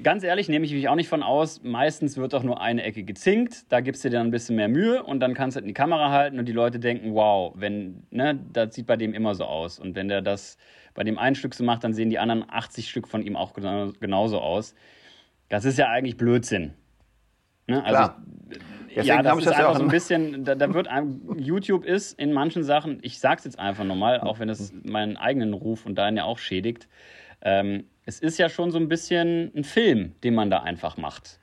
ganz 0.03 0.22
ehrlich, 0.24 0.49
nehme 0.49 0.64
ich 0.66 0.72
mich 0.72 0.89
auch 0.89 0.95
nicht 0.95 1.09
von 1.09 1.22
aus. 1.22 1.62
Meistens 1.62 2.16
wird 2.16 2.32
doch 2.32 2.43
nur 2.43 2.61
eine 2.61 2.82
Ecke 2.82 3.05
gezinkt. 3.05 3.70
Da 3.70 3.80
gibst 3.80 4.05
du 4.05 4.11
dir 4.11 4.18
dann 4.18 4.28
ein 4.28 4.30
bisschen 4.30 4.57
mehr 4.57 4.68
Mühe 4.68 5.03
und 5.03 5.20
dann 5.20 5.34
kannst 5.34 5.57
du 5.57 5.61
in 5.61 5.66
die 5.66 5.74
Kamera 5.74 6.11
halten 6.11 6.39
und 6.39 6.47
die 6.47 6.53
Leute 6.53 6.78
denken, 6.78 7.14
wow, 7.14 7.53
wenn, 7.57 8.03
ne, 8.11 8.39
das 8.53 8.74
sieht 8.74 8.87
bei 8.87 8.97
dem 8.97 9.14
immer 9.14 9.34
so 9.34 9.45
aus. 9.45 9.78
Und 9.78 9.95
wenn 9.95 10.09
der 10.09 10.22
das 10.22 10.57
bei 10.95 11.05
dem 11.05 11.18
ein 11.18 11.34
Stück 11.34 11.55
so 11.55 11.64
macht, 11.64 11.84
dann 11.84 11.93
sehen 11.93 12.11
die 12.11 12.18
anderen 12.18 12.45
80 12.49 12.89
Stück 12.89 13.09
von 13.09 13.22
ihm 13.22 13.37
auch 13.37 13.53
genauso 13.53 14.41
aus. 14.41 14.74
Das 15.49 15.64
ist 15.64 15.78
ja 15.78 15.89
eigentlich 15.89 16.16
Blödsinn. 16.16 16.74
Ne? 17.66 17.84
Also. 17.84 18.12
Ich, 18.89 19.05
ja, 19.05 19.22
das 19.22 19.37
ist 19.37 19.47
das 19.49 19.57
einfach 19.57 19.76
so 19.76 19.82
ein 19.82 19.89
bisschen, 19.89 20.45
da, 20.45 20.55
da 20.55 20.72
wird 20.72 20.89
einem, 20.89 21.20
YouTube 21.39 21.84
ist 21.84 22.18
in 22.18 22.32
manchen 22.32 22.62
Sachen, 22.62 22.99
ich 23.03 23.18
sag's 23.18 23.45
jetzt 23.45 23.59
einfach 23.59 23.84
nochmal, 23.84 24.20
auch 24.20 24.39
wenn 24.39 24.49
es 24.49 24.72
meinen 24.84 25.18
eigenen 25.18 25.53
Ruf 25.53 25.84
und 25.84 25.97
deinen 25.97 26.16
ja 26.16 26.24
auch 26.24 26.39
schädigt, 26.39 26.89
ähm, 27.43 27.84
es 28.05 28.20
ist 28.20 28.39
ja 28.39 28.49
schon 28.49 28.70
so 28.70 28.78
ein 28.78 28.89
bisschen 28.89 29.53
ein 29.55 29.64
Film, 29.64 30.14
den 30.22 30.34
man 30.34 30.51
da 30.51 30.61
einfach 30.61 30.97
macht. 30.97 31.41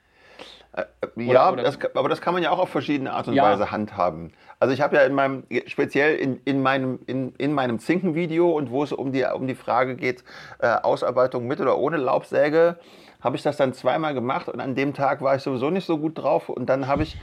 Äh, 0.72 0.82
äh 1.16 1.24
ja, 1.24 1.52
oder, 1.52 1.62
das, 1.62 1.78
aber 1.94 2.08
das 2.08 2.20
kann 2.20 2.34
man 2.34 2.42
ja 2.42 2.50
auch 2.50 2.58
auf 2.58 2.70
verschiedene 2.70 3.12
Art 3.12 3.28
und 3.28 3.34
ja. 3.34 3.44
Weise 3.44 3.70
handhaben. 3.70 4.32
Also 4.58 4.72
ich 4.72 4.80
habe 4.80 4.96
ja 4.96 5.02
in 5.02 5.14
meinem, 5.14 5.44
speziell 5.66 6.16
in, 6.16 6.40
in 6.44 6.62
meinem, 6.62 7.00
in, 7.06 7.34
in 7.36 7.52
meinem 7.52 7.78
Zinken-Video 7.78 8.50
und 8.50 8.70
wo 8.70 8.82
es 8.82 8.92
um 8.92 9.12
die, 9.12 9.24
um 9.24 9.46
die 9.46 9.54
Frage 9.54 9.94
geht, 9.94 10.24
äh, 10.58 10.68
Ausarbeitung 10.68 11.46
mit 11.46 11.60
oder 11.60 11.76
ohne 11.78 11.98
Laubsäge, 11.98 12.78
habe 13.24 13.36
ich 13.36 13.42
das 13.42 13.56
dann 13.56 13.72
zweimal 13.72 14.12
gemacht 14.12 14.48
und 14.50 14.60
an 14.60 14.74
dem 14.74 14.92
Tag 14.92 15.22
war 15.22 15.34
ich 15.34 15.42
sowieso 15.42 15.70
nicht 15.70 15.86
so 15.86 15.96
gut 15.96 16.18
drauf 16.18 16.50
und 16.50 16.66
dann 16.66 16.86
habe 16.86 17.02
ich 17.04 17.16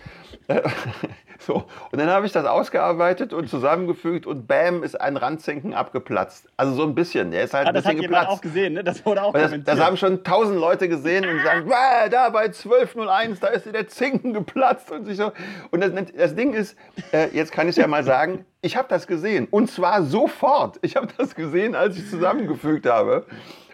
äh, 0.48 0.62
so 1.40 1.64
und 1.92 2.00
dann 2.00 2.10
habe 2.10 2.26
ich 2.26 2.32
das 2.32 2.46
ausgearbeitet 2.46 3.34
und 3.34 3.48
zusammengefügt 3.48 4.26
und 4.26 4.48
bam 4.48 4.82
ist 4.82 5.00
ein 5.00 5.16
Randzinken 5.16 5.76
abgeplatzt. 5.76 6.50
Also 6.58 6.74
so 6.74 6.84
ein 6.84 6.96
bisschen, 6.96 7.30
der 7.30 7.44
ist 7.44 7.54
halt 7.54 7.68
ah, 7.68 7.70
ein 7.70 7.76
bisschen 7.76 7.98
das 7.98 7.98
hat 7.98 8.02
geplatzt. 8.02 8.30
auch 8.30 8.42
gesehen, 8.42 8.74
ne? 8.74 8.84
Das 8.84 9.06
wurde 9.06 9.22
auch 9.22 9.34
das, 9.34 9.52
das, 9.64 9.80
haben 9.80 9.96
schon 9.96 10.24
tausend 10.24 10.60
Leute 10.60 10.90
gesehen 10.90 11.24
und 11.30 11.44
sagen, 11.44 11.70
da 12.10 12.30
bei 12.30 12.46
1201, 12.46 13.40
da 13.40 13.48
ist 13.48 13.72
der 13.72 13.88
Zinken 13.88 14.34
geplatzt 14.34 14.92
und 14.92 15.06
sich 15.06 15.18
so 15.18 15.32
und 15.70 15.82
das, 15.82 15.92
das 16.18 16.36
Ding 16.36 16.54
ist, 16.54 16.76
äh, 17.14 17.28
jetzt 17.32 17.52
kann 17.52 17.70
ich 17.70 17.76
ja 17.76 17.86
mal 17.86 18.04
sagen, 18.04 18.46
ich 18.64 18.76
habe 18.76 18.88
das 18.90 19.06
gesehen 19.06 19.48
und 19.52 19.70
zwar 19.70 20.04
sofort. 20.04 20.80
Ich 20.82 20.96
habe 20.96 21.08
das 21.16 21.36
gesehen, 21.36 21.76
als 21.76 21.96
ich 21.98 22.10
zusammengefügt 22.10 22.88
habe. 22.88 23.28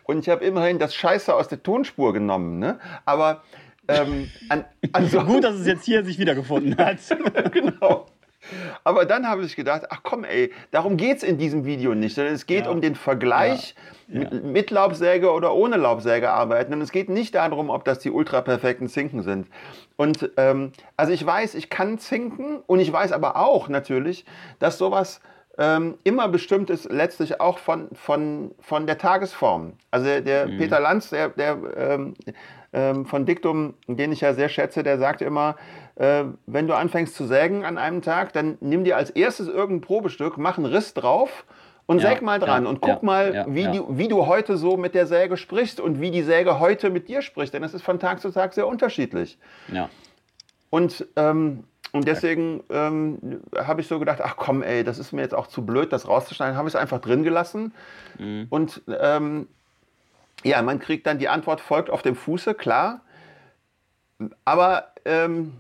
Und 0.08 0.20
ich 0.20 0.30
habe 0.30 0.44
immerhin 0.44 0.80
das 0.80 0.96
Scheiße 0.96 1.36
aus 1.36 1.48
der 1.48 1.62
Tonspur 1.62 2.14
genommen. 2.14 2.60
Ne? 2.60 2.80
Aber 3.06 3.44
ähm, 3.88 4.32
an, 4.50 4.66
an 4.94 5.08
so 5.10 5.22
Gut, 5.22 5.44
dass 5.44 5.56
es 5.56 5.68
jetzt 5.68 5.86
hier 5.86 6.04
sich 6.04 6.18
wiedergefunden 6.18 6.78
hat. 6.80 6.98
genau. 7.52 8.08
Aber 8.86 9.06
dann 9.06 9.28
habe 9.28 9.44
ich 9.44 9.56
gedacht, 9.58 9.84
ach 9.90 10.00
komm, 10.04 10.24
ey, 10.24 10.54
darum 10.72 10.96
geht 10.96 11.18
es 11.18 11.24
in 11.24 11.38
diesem 11.38 11.66
Video 11.66 11.94
nicht, 11.94 12.16
sondern 12.16 12.34
es 12.34 12.46
geht 12.46 12.66
ja. 12.66 12.72
um 12.72 12.80
den 12.80 12.96
Vergleich 12.96 13.76
ja. 14.08 14.22
Ja. 14.22 14.30
mit 14.42 14.72
Laubsäge 14.72 15.32
oder 15.32 15.54
ohne 15.54 15.76
Laubsäge 15.76 16.30
arbeiten. 16.30 16.74
Und 16.74 16.82
es 16.82 16.94
geht 16.94 17.10
nicht 17.10 17.36
darum, 17.36 17.70
ob 17.70 17.84
das 17.84 18.00
die 18.00 18.12
ultra 18.12 18.42
perfekten 18.42 18.88
Zinken 18.88 19.22
sind. 19.24 19.48
Und 19.98 20.32
ähm, 20.38 20.72
also 20.96 21.12
ich 21.12 21.26
weiß, 21.26 21.56
ich 21.56 21.70
kann 21.70 22.00
zinken 22.00 22.60
und 22.66 22.80
ich 22.80 22.92
weiß 22.92 23.12
aber 23.12 23.36
auch 23.36 23.68
natürlich, 23.68 24.24
dass 24.60 24.78
sowas 24.78 25.20
ähm, 25.58 25.98
immer 26.04 26.28
bestimmt 26.28 26.70
ist 26.70 26.92
letztlich 26.92 27.42
auch 27.42 27.58
von, 27.58 27.90
von, 27.94 28.52
von 28.60 28.86
der 28.86 28.98
Tagesform. 28.98 29.74
Also 29.90 30.22
der 30.22 30.48
mhm. 30.48 30.58
Peter 30.58 30.80
Lanz, 30.80 31.10
der, 31.10 31.30
der 31.30 31.58
ähm, 31.76 32.14
ähm, 32.74 33.06
von 33.06 33.26
Diktum, 33.26 33.74
den 33.88 34.12
ich 34.12 34.22
ja 34.22 34.34
sehr 34.34 34.50
schätze, 34.50 34.84
der 34.84 35.00
sagt 35.00 35.22
immer, 35.22 35.56
äh, 35.96 36.26
wenn 36.46 36.68
du 36.68 36.76
anfängst 36.76 37.16
zu 37.16 37.26
sägen 37.26 37.66
an 37.66 37.78
einem 37.78 38.02
Tag, 38.02 38.34
dann 38.34 38.58
nimm 38.62 38.84
dir 38.84 38.98
als 38.98 39.10
erstes 39.10 39.48
irgendein 39.48 39.82
Probestück, 39.82 40.38
mach 40.38 40.58
einen 40.58 40.68
Riss 40.68 40.94
drauf 40.94 41.46
und 41.88 42.02
ja, 42.02 42.10
säg 42.10 42.22
mal 42.22 42.40
dran 42.40 42.66
ja, 42.66 42.70
und 42.70 42.82
guck 42.82 42.90
ja, 42.90 43.00
mal, 43.02 43.46
wie, 43.48 43.64
Du, 43.64 43.98
wie 43.98 44.10
du 44.10 44.28
heute 44.28 44.58
so 44.58 44.78
mit 44.78 44.94
der 44.94 45.08
Säge 45.08 45.38
sprichst 45.38 45.80
und 45.80 46.02
wie 46.02 46.12
die 46.12 46.22
Säge 46.22 46.60
heute 46.60 46.90
mit 46.90 47.08
dir 47.08 47.22
spricht. 47.22 47.54
Denn 47.54 47.64
es 47.64 47.74
ist 47.74 47.82
von 47.82 47.98
Tag 48.00 48.20
zu 48.22 48.30
Tag 48.30 48.54
sehr 48.54 48.68
unterschiedlich. 48.68 49.40
Ja. 49.72 49.90
Und 50.70 51.08
ähm, 51.16 51.64
und 51.92 52.08
deswegen 52.08 52.64
ähm, 52.70 53.42
habe 53.56 53.82
ich 53.82 53.88
so 53.88 54.00
gedacht, 54.00 54.20
ach 54.22 54.36
komm, 54.38 54.62
ey, 54.62 54.84
das 54.84 55.00
ist 55.00 55.14
mir 55.14 55.22
jetzt 55.22 55.34
auch 55.34 55.48
zu 55.48 55.66
blöd, 55.66 55.94
das 55.94 56.08
rauszuschneiden. 56.08 56.58
Habe 56.58 56.68
ich 56.68 56.76
es 56.76 56.80
einfach 56.80 57.00
drin 57.00 57.24
gelassen. 57.24 57.74
Mhm. 58.20 58.48
Und 58.50 58.82
ähm, 58.88 59.48
ja, 60.44 60.62
man 60.62 60.80
kriegt 60.80 61.08
dann 61.08 61.20
die 61.20 61.30
Antwort, 61.30 61.62
folgt 61.62 61.90
auf 61.90 62.02
dem 62.02 62.16
Fuße, 62.16 62.54
klar. 62.54 63.02
Aber 64.46 64.92
ähm, 65.06 65.54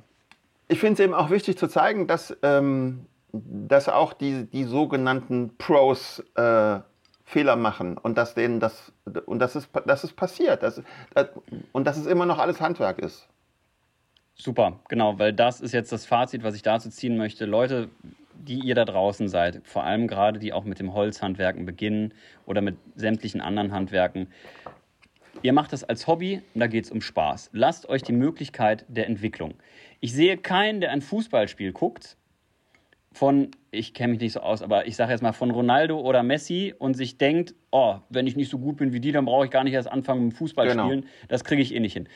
ich 0.67 0.80
finde 0.80 0.93
es 0.93 0.99
eben 0.99 1.13
auch 1.13 1.30
wichtig 1.30 1.57
zu 1.57 1.67
zeigen, 1.67 2.07
dass, 2.07 2.36
ähm, 2.41 3.05
dass 3.32 3.88
auch 3.89 4.13
die, 4.13 4.45
die 4.45 4.65
sogenannten 4.65 5.55
Pros 5.57 6.23
äh, 6.36 6.80
Fehler 7.23 7.55
machen 7.57 7.97
und 7.97 8.17
dass 8.17 8.36
denen 8.36 8.61
das 8.61 8.93
und 9.25 9.39
das 9.39 9.57
ist, 9.57 9.67
das 9.86 10.05
ist 10.05 10.15
passiert 10.15 10.63
das, 10.63 10.82
das, 11.13 11.28
und 11.73 11.86
dass 11.86 11.97
es 11.97 12.05
immer 12.05 12.25
noch 12.25 12.39
alles 12.39 12.61
Handwerk 12.61 12.99
ist. 12.99 13.28
Super, 14.39 14.79
genau, 14.88 15.17
weil 15.17 15.33
das 15.33 15.61
ist 15.61 15.73
jetzt 15.73 15.91
das 15.91 16.05
Fazit, 16.05 16.43
was 16.43 16.55
ich 16.55 16.61
dazu 16.61 16.89
ziehen 16.89 17.17
möchte. 17.17 17.45
Leute, 17.45 17.89
die 18.35 18.59
ihr 18.59 18.75
da 18.75 18.85
draußen 18.85 19.27
seid, 19.27 19.61
vor 19.63 19.83
allem 19.83 20.07
gerade 20.07 20.39
die 20.39 20.53
auch 20.53 20.63
mit 20.63 20.79
dem 20.79 20.93
Holzhandwerken 20.93 21.65
beginnen 21.65 22.13
oder 22.45 22.61
mit 22.61 22.77
sämtlichen 22.95 23.41
anderen 23.41 23.71
Handwerken, 23.71 24.27
ihr 25.41 25.53
macht 25.53 25.73
das 25.73 25.83
als 25.83 26.05
Hobby 26.05 26.41
und 26.53 26.59
da 26.59 26.67
geht 26.67 26.85
es 26.85 26.91
um 26.91 27.01
Spaß. 27.01 27.49
Lasst 27.53 27.89
euch 27.89 28.03
die 28.03 28.13
Möglichkeit 28.13 28.85
der 28.88 29.07
Entwicklung. 29.07 29.55
Ich 29.99 30.13
sehe 30.13 30.38
keinen, 30.38 30.81
der 30.81 30.91
ein 30.91 31.01
Fußballspiel 31.01 31.71
guckt, 31.71 32.15
von, 33.11 33.49
ich 33.71 33.95
kenne 33.95 34.11
mich 34.11 34.21
nicht 34.21 34.33
so 34.33 34.41
aus, 34.41 34.61
aber 34.61 34.85
ich 34.85 34.95
sage 34.95 35.11
jetzt 35.11 35.21
mal 35.21 35.33
von 35.33 35.49
Ronaldo 35.49 35.99
oder 35.99 36.21
Messi 36.21 36.75
und 36.77 36.93
sich 36.93 37.17
denkt, 37.17 37.55
oh, 37.71 37.95
wenn 38.09 38.27
ich 38.27 38.35
nicht 38.35 38.51
so 38.51 38.59
gut 38.59 38.77
bin 38.77 38.93
wie 38.93 38.99
die, 38.99 39.11
dann 39.11 39.25
brauche 39.25 39.45
ich 39.45 39.51
gar 39.51 39.63
nicht 39.63 39.73
erst 39.73 39.91
anfangen 39.91 40.25
mit 40.25 40.33
dem 40.33 40.38
Fußballspielen. 40.38 41.01
Genau. 41.01 41.13
Das 41.27 41.43
kriege 41.43 41.63
ich 41.63 41.73
eh 41.73 41.79
nicht 41.79 41.93
hin. 41.93 42.07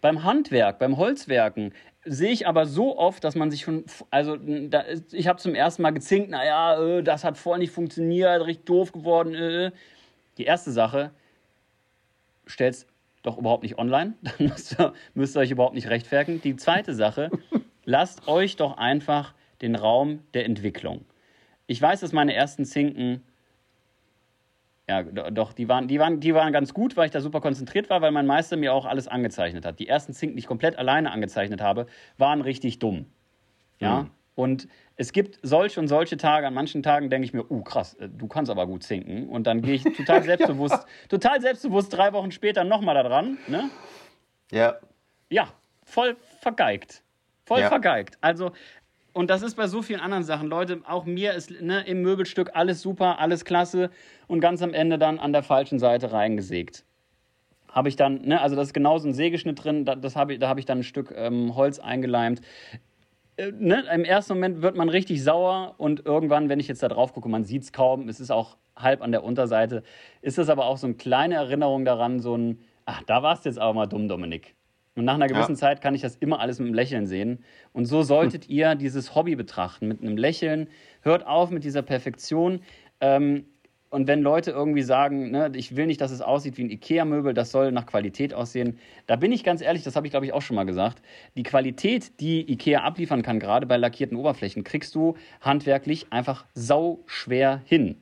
Beim 0.00 0.22
Handwerk, 0.22 0.78
beim 0.78 0.96
Holzwerken 0.96 1.72
sehe 2.04 2.30
ich 2.30 2.46
aber 2.46 2.66
so 2.66 2.96
oft, 2.96 3.24
dass 3.24 3.34
man 3.34 3.50
sich 3.50 3.62
schon, 3.62 3.84
also 4.10 4.36
da, 4.36 4.84
ich 5.12 5.26
habe 5.26 5.38
zum 5.38 5.54
ersten 5.54 5.82
Mal 5.82 5.90
gezinkt, 5.90 6.30
naja, 6.30 6.80
äh, 6.80 7.02
das 7.02 7.24
hat 7.24 7.36
vorher 7.36 7.58
nicht 7.58 7.72
funktioniert, 7.72 8.46
richtig 8.46 8.66
doof 8.66 8.92
geworden. 8.92 9.34
Äh. 9.34 9.72
Die 10.38 10.44
erste 10.44 10.70
Sache, 10.70 11.10
stellt 12.46 12.86
doch 13.22 13.38
überhaupt 13.38 13.62
nicht 13.62 13.78
online, 13.78 14.14
dann 14.22 14.48
müsst 14.48 14.78
ihr, 14.78 14.92
müsst 15.14 15.36
ihr 15.36 15.40
euch 15.40 15.50
überhaupt 15.50 15.74
nicht 15.74 15.88
rechtfertigen. 15.88 16.40
Die 16.40 16.56
zweite 16.56 16.94
Sache, 16.94 17.30
lasst 17.84 18.28
euch 18.28 18.56
doch 18.56 18.76
einfach 18.76 19.34
den 19.60 19.74
Raum 19.74 20.20
der 20.34 20.44
Entwicklung. 20.44 21.04
Ich 21.66 21.82
weiß, 21.82 22.00
dass 22.00 22.12
meine 22.12 22.34
ersten 22.34 22.64
Zinken 22.64 23.22
ja, 24.88 25.02
doch, 25.02 25.52
die 25.52 25.68
waren, 25.68 25.86
die, 25.86 25.98
waren, 25.98 26.18
die 26.18 26.34
waren 26.34 26.50
ganz 26.50 26.72
gut, 26.72 26.96
weil 26.96 27.04
ich 27.06 27.10
da 27.10 27.20
super 27.20 27.42
konzentriert 27.42 27.90
war, 27.90 28.00
weil 28.00 28.10
mein 28.10 28.26
Meister 28.26 28.56
mir 28.56 28.72
auch 28.72 28.86
alles 28.86 29.06
angezeichnet 29.06 29.66
hat. 29.66 29.78
Die 29.78 29.86
ersten 29.86 30.14
Zinken, 30.14 30.36
die 30.36 30.40
ich 30.40 30.46
komplett 30.46 30.76
alleine 30.76 31.12
angezeichnet 31.12 31.60
habe, 31.60 31.86
waren 32.16 32.40
richtig 32.40 32.78
dumm. 32.78 33.04
Ja. 33.80 34.02
Mhm. 34.02 34.10
Und 34.34 34.68
es 34.96 35.12
gibt 35.12 35.40
solche 35.42 35.78
und 35.80 35.88
solche 35.88 36.16
Tage. 36.16 36.46
An 36.46 36.54
manchen 36.54 36.82
Tagen 36.82 37.10
denke 37.10 37.26
ich 37.26 37.34
mir, 37.34 37.50
uh, 37.50 37.62
krass, 37.62 37.94
äh, 37.94 38.08
du 38.08 38.28
kannst 38.28 38.50
aber 38.50 38.66
gut 38.66 38.82
zinken. 38.82 39.28
Und 39.28 39.46
dann 39.46 39.60
gehe 39.60 39.74
ich 39.74 39.82
total 39.82 40.22
selbstbewusst, 40.24 40.74
ja. 40.74 40.86
total 41.08 41.40
selbstbewusst 41.40 41.92
drei 41.92 42.12
Wochen 42.14 42.30
später 42.30 42.64
nochmal 42.64 42.94
da 42.94 43.02
dran. 43.02 43.36
Ne? 43.46 43.68
Ja. 44.50 44.76
Ja, 45.28 45.48
voll 45.84 46.16
vergeigt. 46.40 47.02
Voll 47.44 47.60
ja. 47.60 47.68
vergeigt. 47.68 48.16
Also 48.22 48.52
und 49.12 49.30
das 49.30 49.42
ist 49.42 49.56
bei 49.56 49.66
so 49.66 49.82
vielen 49.82 50.00
anderen 50.00 50.24
Sachen. 50.24 50.48
Leute, 50.48 50.80
auch 50.86 51.04
mir 51.04 51.32
ist 51.32 51.50
ne, 51.50 51.84
im 51.86 52.02
Möbelstück 52.02 52.50
alles 52.54 52.82
super, 52.82 53.18
alles 53.18 53.44
klasse 53.44 53.90
und 54.26 54.40
ganz 54.40 54.62
am 54.62 54.74
Ende 54.74 54.98
dann 54.98 55.18
an 55.18 55.32
der 55.32 55.42
falschen 55.42 55.78
Seite 55.78 56.12
reingesägt. 56.12 56.84
Habe 57.70 57.88
ich 57.88 57.96
dann, 57.96 58.22
ne, 58.22 58.40
also 58.40 58.56
das 58.56 58.68
ist 58.68 58.74
genauso 58.74 59.08
ein 59.08 59.14
Sägeschnitt 59.14 59.62
drin, 59.62 59.84
da, 59.84 59.94
das 59.94 60.16
hab 60.16 60.30
ich, 60.30 60.38
da 60.38 60.48
habe 60.48 60.60
ich 60.60 60.66
dann 60.66 60.78
ein 60.78 60.84
Stück 60.84 61.12
ähm, 61.16 61.54
Holz 61.54 61.78
eingeleimt. 61.78 62.40
Äh, 63.36 63.52
ne, 63.52 63.84
Im 63.92 64.04
ersten 64.04 64.34
Moment 64.34 64.62
wird 64.62 64.76
man 64.76 64.88
richtig 64.88 65.22
sauer 65.22 65.74
und 65.78 66.04
irgendwann, 66.06 66.48
wenn 66.48 66.60
ich 66.60 66.68
jetzt 66.68 66.82
da 66.82 66.88
drauf 66.88 67.12
gucke, 67.12 67.28
man 67.28 67.44
sieht 67.44 67.62
es 67.62 67.72
kaum, 67.72 68.08
es 68.08 68.20
ist 68.20 68.30
auch 68.30 68.56
halb 68.76 69.02
an 69.02 69.12
der 69.12 69.24
Unterseite, 69.24 69.82
ist 70.22 70.38
das 70.38 70.48
aber 70.48 70.66
auch 70.66 70.76
so 70.76 70.86
eine 70.86 70.96
kleine 70.96 71.34
Erinnerung 71.36 71.84
daran, 71.84 72.20
so 72.20 72.36
ein, 72.36 72.60
ach, 72.84 73.02
da 73.04 73.22
warst 73.22 73.44
du 73.44 73.48
jetzt 73.48 73.58
aber 73.58 73.74
mal 73.74 73.86
dumm, 73.86 74.08
Dominik. 74.08 74.54
Und 74.98 75.04
nach 75.04 75.14
einer 75.14 75.28
gewissen 75.28 75.52
ja. 75.52 75.58
Zeit 75.58 75.80
kann 75.80 75.94
ich 75.94 76.02
das 76.02 76.16
immer 76.16 76.40
alles 76.40 76.58
mit 76.58 76.66
einem 76.66 76.74
Lächeln 76.74 77.06
sehen. 77.06 77.44
Und 77.72 77.86
so 77.86 78.02
solltet 78.02 78.44
hm. 78.44 78.50
ihr 78.50 78.74
dieses 78.74 79.14
Hobby 79.14 79.36
betrachten, 79.36 79.86
mit 79.86 80.02
einem 80.02 80.16
Lächeln. 80.16 80.68
Hört 81.02 81.24
auf 81.24 81.50
mit 81.50 81.62
dieser 81.62 81.82
Perfektion. 81.82 82.60
Ähm, 83.00 83.44
und 83.90 84.08
wenn 84.08 84.20
Leute 84.20 84.50
irgendwie 84.50 84.82
sagen, 84.82 85.30
ne, 85.30 85.50
ich 85.54 85.76
will 85.76 85.86
nicht, 85.86 86.00
dass 86.00 86.10
es 86.10 86.20
aussieht 86.20 86.58
wie 86.58 86.64
ein 86.64 86.70
IKEA-Möbel, 86.70 87.32
das 87.32 87.52
soll 87.52 87.72
nach 87.72 87.86
Qualität 87.86 88.34
aussehen, 88.34 88.78
da 89.06 89.16
bin 89.16 89.32
ich 89.32 89.44
ganz 89.44 89.62
ehrlich, 89.62 89.84
das 89.84 89.96
habe 89.96 90.06
ich 90.06 90.10
glaube 90.10 90.26
ich 90.26 90.32
auch 90.32 90.42
schon 90.42 90.56
mal 90.56 90.64
gesagt, 90.64 91.00
die 91.36 91.42
Qualität, 91.42 92.20
die 92.20 92.50
IKEA 92.52 92.80
abliefern 92.80 93.22
kann, 93.22 93.38
gerade 93.38 93.66
bei 93.66 93.76
lackierten 93.76 94.18
Oberflächen, 94.18 94.64
kriegst 94.64 94.94
du 94.94 95.14
handwerklich 95.40 96.08
einfach 96.10 96.44
sau 96.54 96.98
schwer 97.06 97.62
hin. 97.64 97.96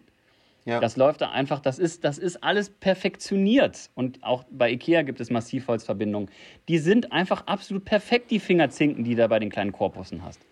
Ja. 0.66 0.80
Das 0.80 0.96
läuft 0.96 1.20
da 1.20 1.30
einfach, 1.30 1.60
das 1.60 1.78
ist, 1.78 2.04
das 2.04 2.18
ist 2.18 2.42
alles 2.42 2.70
perfektioniert. 2.70 3.88
Und 3.94 4.22
auch 4.24 4.44
bei 4.50 4.72
IKEA 4.72 5.02
gibt 5.02 5.20
es 5.20 5.30
Massivholzverbindungen. 5.30 6.28
Die 6.68 6.78
sind 6.78 7.12
einfach 7.12 7.46
absolut 7.46 7.84
perfekt, 7.84 8.32
die 8.32 8.40
Fingerzinken, 8.40 9.04
die 9.04 9.12
du 9.12 9.18
da 9.18 9.28
bei 9.28 9.38
den 9.38 9.48
kleinen 9.48 9.70
Korpussen 9.70 10.24
hast. 10.24 10.44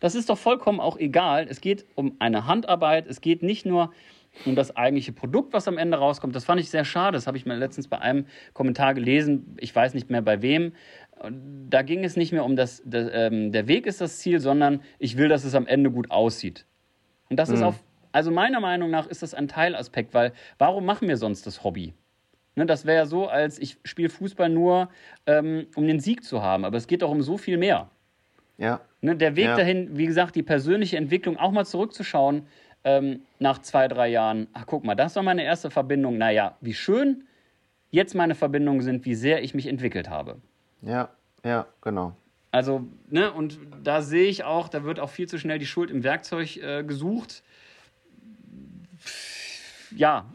Das 0.00 0.16
ist 0.16 0.28
doch 0.28 0.38
vollkommen 0.38 0.80
auch 0.80 0.98
egal. 0.98 1.46
Es 1.48 1.60
geht 1.60 1.86
um 1.94 2.16
eine 2.18 2.48
Handarbeit. 2.48 3.06
Es 3.06 3.20
geht 3.20 3.44
nicht 3.44 3.64
nur 3.64 3.92
um 4.44 4.56
das 4.56 4.76
eigentliche 4.76 5.12
Produkt, 5.12 5.52
was 5.52 5.68
am 5.68 5.78
Ende 5.78 5.98
rauskommt. 5.98 6.34
Das 6.34 6.44
fand 6.44 6.60
ich 6.60 6.68
sehr 6.68 6.84
schade. 6.84 7.16
Das 7.16 7.28
habe 7.28 7.36
ich 7.36 7.46
mir 7.46 7.54
letztens 7.54 7.86
bei 7.86 8.00
einem 8.00 8.26
Kommentar 8.54 8.94
gelesen. 8.94 9.56
Ich 9.60 9.74
weiß 9.74 9.94
nicht 9.94 10.10
mehr 10.10 10.22
bei 10.22 10.42
wem. 10.42 10.72
Da 11.68 11.82
ging 11.82 12.02
es 12.02 12.16
nicht 12.16 12.32
mehr 12.32 12.44
um 12.44 12.56
das, 12.56 12.82
das 12.84 13.08
ähm, 13.12 13.52
der 13.52 13.68
Weg 13.68 13.86
ist 13.86 14.00
das 14.00 14.18
Ziel, 14.18 14.40
sondern 14.40 14.80
ich 14.98 15.16
will, 15.16 15.28
dass 15.28 15.44
es 15.44 15.54
am 15.54 15.66
Ende 15.66 15.92
gut 15.92 16.10
aussieht. 16.10 16.66
Und 17.28 17.36
das 17.36 17.50
mhm. 17.50 17.54
ist 17.54 17.62
auf 17.62 17.84
also 18.12 18.30
meiner 18.30 18.60
Meinung 18.60 18.90
nach 18.90 19.06
ist 19.06 19.22
das 19.22 19.34
ein 19.34 19.48
Teilaspekt, 19.48 20.14
weil 20.14 20.32
warum 20.58 20.84
machen 20.84 21.08
wir 21.08 21.16
sonst 21.16 21.46
das 21.46 21.64
Hobby? 21.64 21.94
Ne, 22.56 22.66
das 22.66 22.84
wäre 22.84 22.98
ja 22.98 23.06
so, 23.06 23.28
als 23.28 23.58
ich 23.58 23.78
spiele 23.84 24.08
Fußball 24.08 24.48
nur, 24.48 24.88
ähm, 25.26 25.66
um 25.76 25.86
den 25.86 26.00
Sieg 26.00 26.24
zu 26.24 26.42
haben, 26.42 26.64
aber 26.64 26.76
es 26.76 26.86
geht 26.86 27.02
doch 27.02 27.10
um 27.10 27.22
so 27.22 27.38
viel 27.38 27.56
mehr. 27.56 27.90
Ja. 28.58 28.80
Ne, 29.00 29.16
der 29.16 29.36
Weg 29.36 29.46
ja. 29.46 29.56
dahin, 29.56 29.96
wie 29.96 30.06
gesagt, 30.06 30.34
die 30.36 30.42
persönliche 30.42 30.96
Entwicklung, 30.96 31.36
auch 31.36 31.52
mal 31.52 31.64
zurückzuschauen 31.64 32.46
ähm, 32.84 33.22
nach 33.38 33.60
zwei, 33.60 33.88
drei 33.88 34.08
Jahren. 34.08 34.48
Ach, 34.52 34.64
guck 34.66 34.84
mal, 34.84 34.94
das 34.94 35.16
war 35.16 35.22
meine 35.22 35.44
erste 35.44 35.70
Verbindung. 35.70 36.18
Naja, 36.18 36.56
wie 36.60 36.74
schön 36.74 37.24
jetzt 37.90 38.14
meine 38.14 38.34
Verbindungen 38.34 38.82
sind, 38.82 39.04
wie 39.04 39.14
sehr 39.14 39.42
ich 39.42 39.54
mich 39.54 39.66
entwickelt 39.66 40.10
habe. 40.10 40.36
Ja, 40.82 41.10
ja, 41.44 41.66
genau. 41.80 42.14
Also, 42.52 42.86
ne, 43.08 43.32
und 43.32 43.58
da 43.82 44.02
sehe 44.02 44.28
ich 44.28 44.44
auch, 44.44 44.68
da 44.68 44.84
wird 44.84 44.98
auch 44.98 45.10
viel 45.10 45.28
zu 45.28 45.38
schnell 45.38 45.58
die 45.58 45.66
Schuld 45.66 45.90
im 45.90 46.02
Werkzeug 46.02 46.56
äh, 46.56 46.82
gesucht 46.82 47.42
ja, 49.96 50.26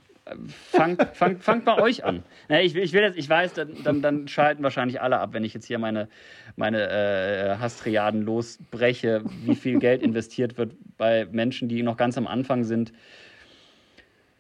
fangt, 0.71 1.03
fangt, 1.13 1.43
fangt 1.43 1.65
bei 1.65 1.79
euch 1.81 2.03
an. 2.03 2.23
Ja, 2.49 2.59
ich, 2.59 2.75
ich, 2.75 2.93
will 2.93 3.03
jetzt, 3.03 3.17
ich 3.17 3.29
weiß, 3.29 3.53
dann, 3.53 3.83
dann, 3.83 4.01
dann, 4.01 4.27
schalten 4.27 4.63
wahrscheinlich 4.63 5.01
alle 5.01 5.19
ab, 5.19 5.33
wenn 5.33 5.43
ich 5.43 5.53
jetzt 5.53 5.65
hier 5.65 5.77
meine, 5.77 6.07
meine 6.55 6.89
äh, 6.89 7.57
Hastriaden 7.57 8.21
losbreche, 8.21 9.23
wie 9.43 9.55
viel 9.55 9.79
Geld 9.79 10.01
investiert 10.01 10.57
wird 10.57 10.75
bei 10.97 11.27
Menschen, 11.31 11.69
die 11.69 11.83
noch 11.83 11.97
ganz 11.97 12.17
am 12.17 12.27
Anfang 12.27 12.63
sind. 12.63 12.91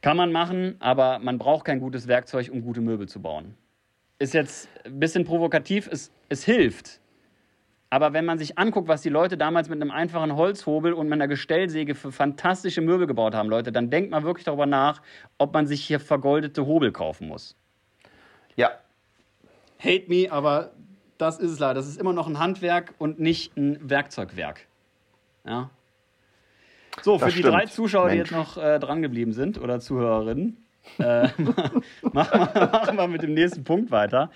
Kann 0.01 0.17
man 0.17 0.31
machen, 0.31 0.75
aber 0.79 1.19
man 1.19 1.37
braucht 1.37 1.65
kein 1.65 1.79
gutes 1.79 2.07
Werkzeug, 2.07 2.49
um 2.51 2.61
gute 2.61 2.81
Möbel 2.81 3.07
zu 3.07 3.21
bauen. 3.21 3.55
Ist 4.17 4.33
jetzt 4.33 4.69
ein 4.85 4.99
bisschen 4.99 5.25
provokativ, 5.25 5.89
es, 5.91 6.11
es 6.29 6.43
hilft. 6.43 6.99
Aber 7.95 8.11
wenn 8.11 8.25
man 8.25 8.37
sich 8.37 8.57
anguckt, 8.57 8.89
was 8.89 9.03
die 9.03 9.09
Leute 9.09 9.37
damals 9.37 9.69
mit 9.69 9.81
einem 9.81 9.89
einfachen 9.89 10.35
Holzhobel 10.35 10.91
und 10.91 11.07
mit 11.07 11.13
einer 11.13 11.29
Gestellsäge 11.29 11.95
für 11.95 12.11
fantastische 12.11 12.81
Möbel 12.81 13.07
gebaut 13.07 13.33
haben, 13.33 13.47
Leute, 13.47 13.71
dann 13.71 13.89
denkt 13.89 14.11
man 14.11 14.25
wirklich 14.25 14.43
darüber 14.43 14.65
nach, 14.65 15.01
ob 15.37 15.53
man 15.53 15.65
sich 15.65 15.85
hier 15.85 16.01
vergoldete 16.01 16.65
Hobel 16.65 16.91
kaufen 16.91 17.29
muss. 17.29 17.55
Ja. 18.57 18.71
Hate 19.79 20.09
me, 20.09 20.29
aber 20.29 20.71
das 21.17 21.39
ist 21.39 21.51
es 21.51 21.59
leider. 21.59 21.75
Das 21.75 21.87
ist 21.87 21.97
immer 21.97 22.11
noch 22.11 22.27
ein 22.27 22.37
Handwerk 22.37 22.95
und 22.97 23.21
nicht 23.21 23.55
ein 23.55 23.89
Werkzeugwerk. 23.89 24.67
Ja. 25.45 25.69
So, 27.01 27.17
für 27.17 27.27
das 27.27 27.33
die 27.33 27.39
stimmt. 27.39 27.53
drei 27.53 27.65
Zuschauer, 27.67 28.07
Mensch. 28.07 28.13
die 28.13 28.17
jetzt 28.17 28.31
noch 28.33 28.61
äh, 28.61 28.77
dran 28.77 29.03
geblieben 29.03 29.31
sind 29.31 29.57
oder 29.57 29.79
Zuhörerinnen, 29.79 30.57
äh, 30.99 31.29
machen, 32.11 32.49
wir, 32.53 32.69
machen 32.73 32.97
wir 32.97 33.07
mit 33.07 33.21
dem 33.21 33.35
nächsten 33.35 33.63
Punkt 33.63 33.89
weiter. 33.89 34.31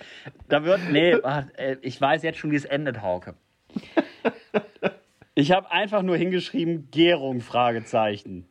Da 0.48 0.64
wird, 0.64 0.80
nee, 0.90 1.12
äh, 1.12 1.76
ich 1.82 2.00
weiß 2.00 2.24
jetzt 2.24 2.40
schon, 2.40 2.52
wie 2.52 2.56
es 2.56 2.64
endet, 2.64 3.02
Hauke. 3.02 3.36
Ich 5.40 5.54
habe 5.54 5.72
einfach 5.72 6.02
nur 6.02 6.18
hingeschrieben, 6.18 6.90
Gärung, 6.92 7.40
Fragezeichen. 7.40 8.46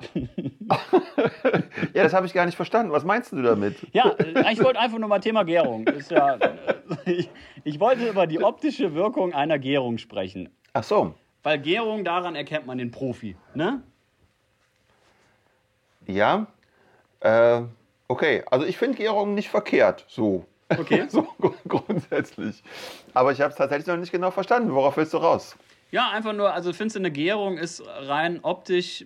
ja, 0.14 2.04
das 2.04 2.14
habe 2.14 2.26
ich 2.26 2.32
gar 2.32 2.46
nicht 2.46 2.54
verstanden. 2.54 2.92
Was 2.92 3.02
meinst 3.02 3.32
du 3.32 3.42
damit? 3.42 3.74
Ja, 3.92 4.10
äh, 4.10 4.52
ich 4.52 4.62
wollte 4.62 4.78
einfach 4.78 4.98
nur 4.98 5.08
mal 5.08 5.18
Thema 5.18 5.42
Gärung. 5.42 5.86
Ja, 6.08 6.36
äh, 6.36 6.56
ich, 7.10 7.28
ich, 7.64 7.80
wollte 7.80 8.08
über 8.08 8.28
die 8.28 8.40
optische 8.40 8.94
Wirkung 8.94 9.34
einer 9.34 9.58
Gärung 9.58 9.98
sprechen. 9.98 10.48
Ach 10.74 10.84
so. 10.84 11.14
Weil 11.42 11.58
Gärung, 11.58 12.04
daran 12.04 12.36
erkennt 12.36 12.66
man 12.66 12.78
den 12.78 12.92
Profi, 12.92 13.34
ne? 13.54 13.82
Ja. 16.06 16.46
Äh, 17.18 17.62
okay, 18.06 18.44
also 18.48 18.64
ich 18.64 18.76
finde 18.76 18.96
Gärung 18.96 19.34
nicht 19.34 19.48
verkehrt, 19.48 20.04
so. 20.08 20.46
Okay. 20.78 21.06
so 21.08 21.26
grundsätzlich. 21.68 22.62
Aber 23.14 23.32
ich 23.32 23.40
habe 23.40 23.50
es 23.50 23.56
tatsächlich 23.56 23.86
noch 23.86 23.96
nicht 23.96 24.12
genau 24.12 24.30
verstanden. 24.30 24.74
Worauf 24.74 24.96
willst 24.96 25.12
du 25.14 25.18
raus? 25.18 25.56
Ja, 25.90 26.10
einfach 26.10 26.32
nur, 26.32 26.52
also 26.52 26.72
findest 26.72 26.96
du, 26.96 27.00
eine 27.00 27.10
Gärung 27.10 27.58
ist 27.58 27.82
rein 27.86 28.40
optisch 28.42 29.04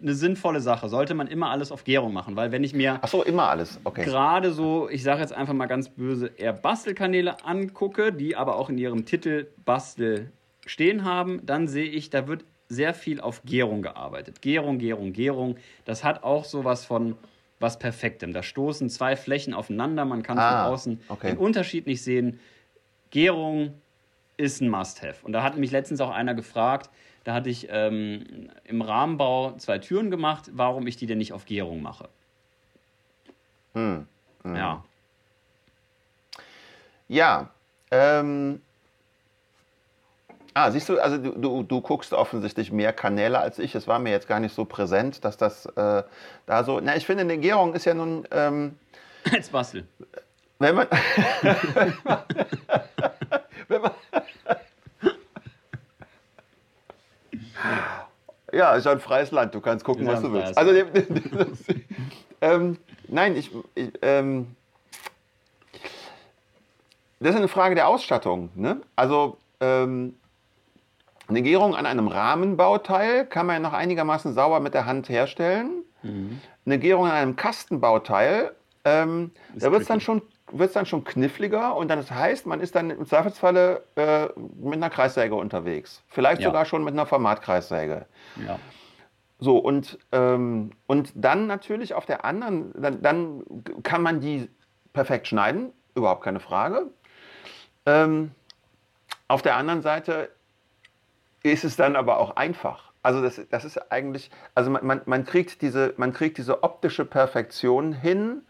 eine 0.00 0.14
sinnvolle 0.14 0.60
Sache. 0.60 0.88
Sollte 0.88 1.14
man 1.14 1.26
immer 1.26 1.50
alles 1.50 1.72
auf 1.72 1.84
Gärung 1.84 2.12
machen, 2.12 2.36
weil 2.36 2.52
wenn 2.52 2.64
ich 2.64 2.74
mir 2.74 2.98
Ach 3.02 3.08
so, 3.08 3.22
immer 3.22 3.48
alles. 3.48 3.80
Okay. 3.84 4.04
gerade 4.04 4.52
so, 4.52 4.88
ich 4.88 5.02
sage 5.02 5.20
jetzt 5.20 5.32
einfach 5.32 5.52
mal 5.52 5.66
ganz 5.66 5.90
böse, 5.90 6.30
eher 6.36 6.52
Bastelkanäle 6.52 7.44
angucke, 7.44 8.12
die 8.12 8.36
aber 8.36 8.56
auch 8.56 8.70
in 8.70 8.78
ihrem 8.78 9.04
Titel 9.04 9.48
Bastel 9.64 10.32
stehen 10.66 11.04
haben, 11.04 11.44
dann 11.44 11.68
sehe 11.68 11.88
ich, 11.88 12.10
da 12.10 12.26
wird 12.26 12.44
sehr 12.68 12.94
viel 12.94 13.20
auf 13.20 13.42
Gärung 13.44 13.82
gearbeitet. 13.82 14.42
Gärung, 14.42 14.78
Gärung, 14.78 15.12
Gärung. 15.12 15.56
Das 15.84 16.04
hat 16.04 16.22
auch 16.22 16.44
sowas 16.44 16.84
von 16.84 17.16
was 17.60 17.78
Perfektem. 17.78 18.32
Da 18.32 18.42
stoßen 18.42 18.88
zwei 18.90 19.14
Flächen 19.14 19.54
aufeinander, 19.54 20.04
man 20.04 20.22
kann 20.22 20.38
ah, 20.38 20.64
von 20.64 20.72
außen 20.72 21.00
okay. 21.08 21.28
den 21.28 21.38
Unterschied 21.38 21.86
nicht 21.86 22.02
sehen. 22.02 22.40
Gärung 23.10 23.74
ist 24.36 24.60
ein 24.60 24.68
Must-Have. 24.68 25.24
Und 25.24 25.32
da 25.32 25.42
hat 25.42 25.56
mich 25.56 25.70
letztens 25.70 26.00
auch 26.00 26.10
einer 26.10 26.34
gefragt, 26.34 26.90
da 27.24 27.34
hatte 27.34 27.50
ich 27.50 27.68
ähm, 27.70 28.50
im 28.64 28.80
Rahmenbau 28.80 29.52
zwei 29.58 29.78
Türen 29.78 30.10
gemacht, 30.10 30.50
warum 30.54 30.86
ich 30.86 30.96
die 30.96 31.06
denn 31.06 31.18
nicht 31.18 31.34
auf 31.34 31.44
Gärung 31.44 31.82
mache. 31.82 32.08
Hm, 33.74 34.06
hm. 34.42 34.56
Ja. 34.56 34.84
Ja, 37.08 37.50
ähm, 37.90 38.62
Ah, 40.52 40.70
siehst 40.72 40.88
du, 40.88 40.98
also 40.98 41.16
du, 41.16 41.30
du, 41.32 41.62
du, 41.62 41.80
guckst 41.80 42.12
offensichtlich 42.12 42.72
mehr 42.72 42.92
Kanäle 42.92 43.38
als 43.38 43.60
ich. 43.60 43.76
Es 43.76 43.86
war 43.86 44.00
mir 44.00 44.10
jetzt 44.10 44.26
gar 44.26 44.40
nicht 44.40 44.54
so 44.54 44.64
präsent, 44.64 45.24
dass 45.24 45.36
das 45.36 45.66
äh, 45.66 46.02
da 46.46 46.64
so. 46.64 46.80
Na, 46.80 46.96
ich 46.96 47.06
finde, 47.06 47.22
eine 47.22 47.38
Gärung 47.38 47.74
ist 47.74 47.84
ja 47.84 47.94
nun. 47.94 48.26
Ähm, 48.32 48.76
Jetzt 49.30 49.52
bastel. 49.52 49.86
Wenn 50.58 50.74
man. 50.74 50.88
wenn 53.68 53.82
man 53.82 53.92
ja, 58.52 58.74
ist 58.74 58.86
ja 58.86 58.92
ein 58.92 59.00
freies 59.00 59.30
Land. 59.30 59.54
Du 59.54 59.60
kannst 59.60 59.84
gucken, 59.84 60.06
was 60.06 60.20
du 60.20 60.32
willst. 60.32 60.58
Also, 60.58 60.72
ähm, 62.40 62.78
nein, 63.06 63.36
ich. 63.36 63.50
ich 63.74 63.92
ähm, 64.02 64.56
das 67.20 67.30
ist 67.30 67.36
eine 67.36 67.48
Frage 67.48 67.76
der 67.76 67.86
Ausstattung. 67.86 68.50
Ne? 68.54 68.80
Also. 68.96 69.38
Ähm, 69.60 70.16
eine 71.30 71.42
Gärung 71.42 71.74
an 71.74 71.86
einem 71.86 72.08
Rahmenbauteil 72.08 73.24
kann 73.26 73.46
man 73.46 73.56
ja 73.56 73.60
noch 73.60 73.72
einigermaßen 73.72 74.34
sauber 74.34 74.60
mit 74.60 74.74
der 74.74 74.86
Hand 74.86 75.08
herstellen. 75.08 75.84
Mhm. 76.02 76.40
Eine 76.66 76.78
Gärung 76.78 77.06
an 77.06 77.12
einem 77.12 77.36
Kastenbauteil, 77.36 78.52
ähm, 78.84 79.30
da 79.54 79.70
wird 79.70 79.82
es 79.82 79.88
dann, 79.88 80.00
schon, 80.00 80.22
dann 80.52 80.86
schon 80.86 81.04
kniffliger 81.04 81.76
und 81.76 81.88
dann 81.88 81.98
das 81.98 82.10
heißt, 82.10 82.46
man 82.46 82.60
ist 82.60 82.74
dann 82.74 82.90
im 82.90 83.06
Zweifelsfalle 83.06 83.84
äh, 83.96 84.28
mit 84.58 84.74
einer 84.74 84.90
Kreissäge 84.90 85.34
unterwegs. 85.34 86.02
Vielleicht 86.08 86.40
ja. 86.40 86.48
sogar 86.48 86.64
schon 86.64 86.84
mit 86.84 86.94
einer 86.94 87.06
Formatkreissäge. 87.06 88.06
Ja. 88.46 88.58
So, 89.38 89.58
und, 89.58 89.98
ähm, 90.12 90.72
und 90.86 91.12
dann 91.14 91.46
natürlich 91.46 91.94
auf 91.94 92.06
der 92.06 92.24
anderen, 92.24 92.72
dann, 92.74 93.02
dann 93.02 93.44
kann 93.82 94.02
man 94.02 94.20
die 94.20 94.48
perfekt 94.92 95.28
schneiden, 95.28 95.72
überhaupt 95.94 96.22
keine 96.22 96.40
Frage. 96.40 96.86
Ähm, 97.86 98.32
auf 99.28 99.42
der 99.42 99.56
anderen 99.56 99.80
Seite 99.82 100.30
ist 101.42 101.64
es 101.64 101.76
dann 101.76 101.96
aber 101.96 102.18
auch 102.18 102.36
einfach. 102.36 102.90
Also 103.02 103.22
das, 103.22 103.40
das 103.50 103.64
ist 103.64 103.90
eigentlich, 103.90 104.30
also 104.54 104.70
man, 104.70 104.84
man, 104.86 105.00
man, 105.06 105.24
kriegt 105.24 105.62
diese, 105.62 105.94
man 105.96 106.12
kriegt 106.12 106.36
diese 106.38 106.62
optische 106.62 107.04
Perfektion 107.04 107.92
hin, 107.92 108.42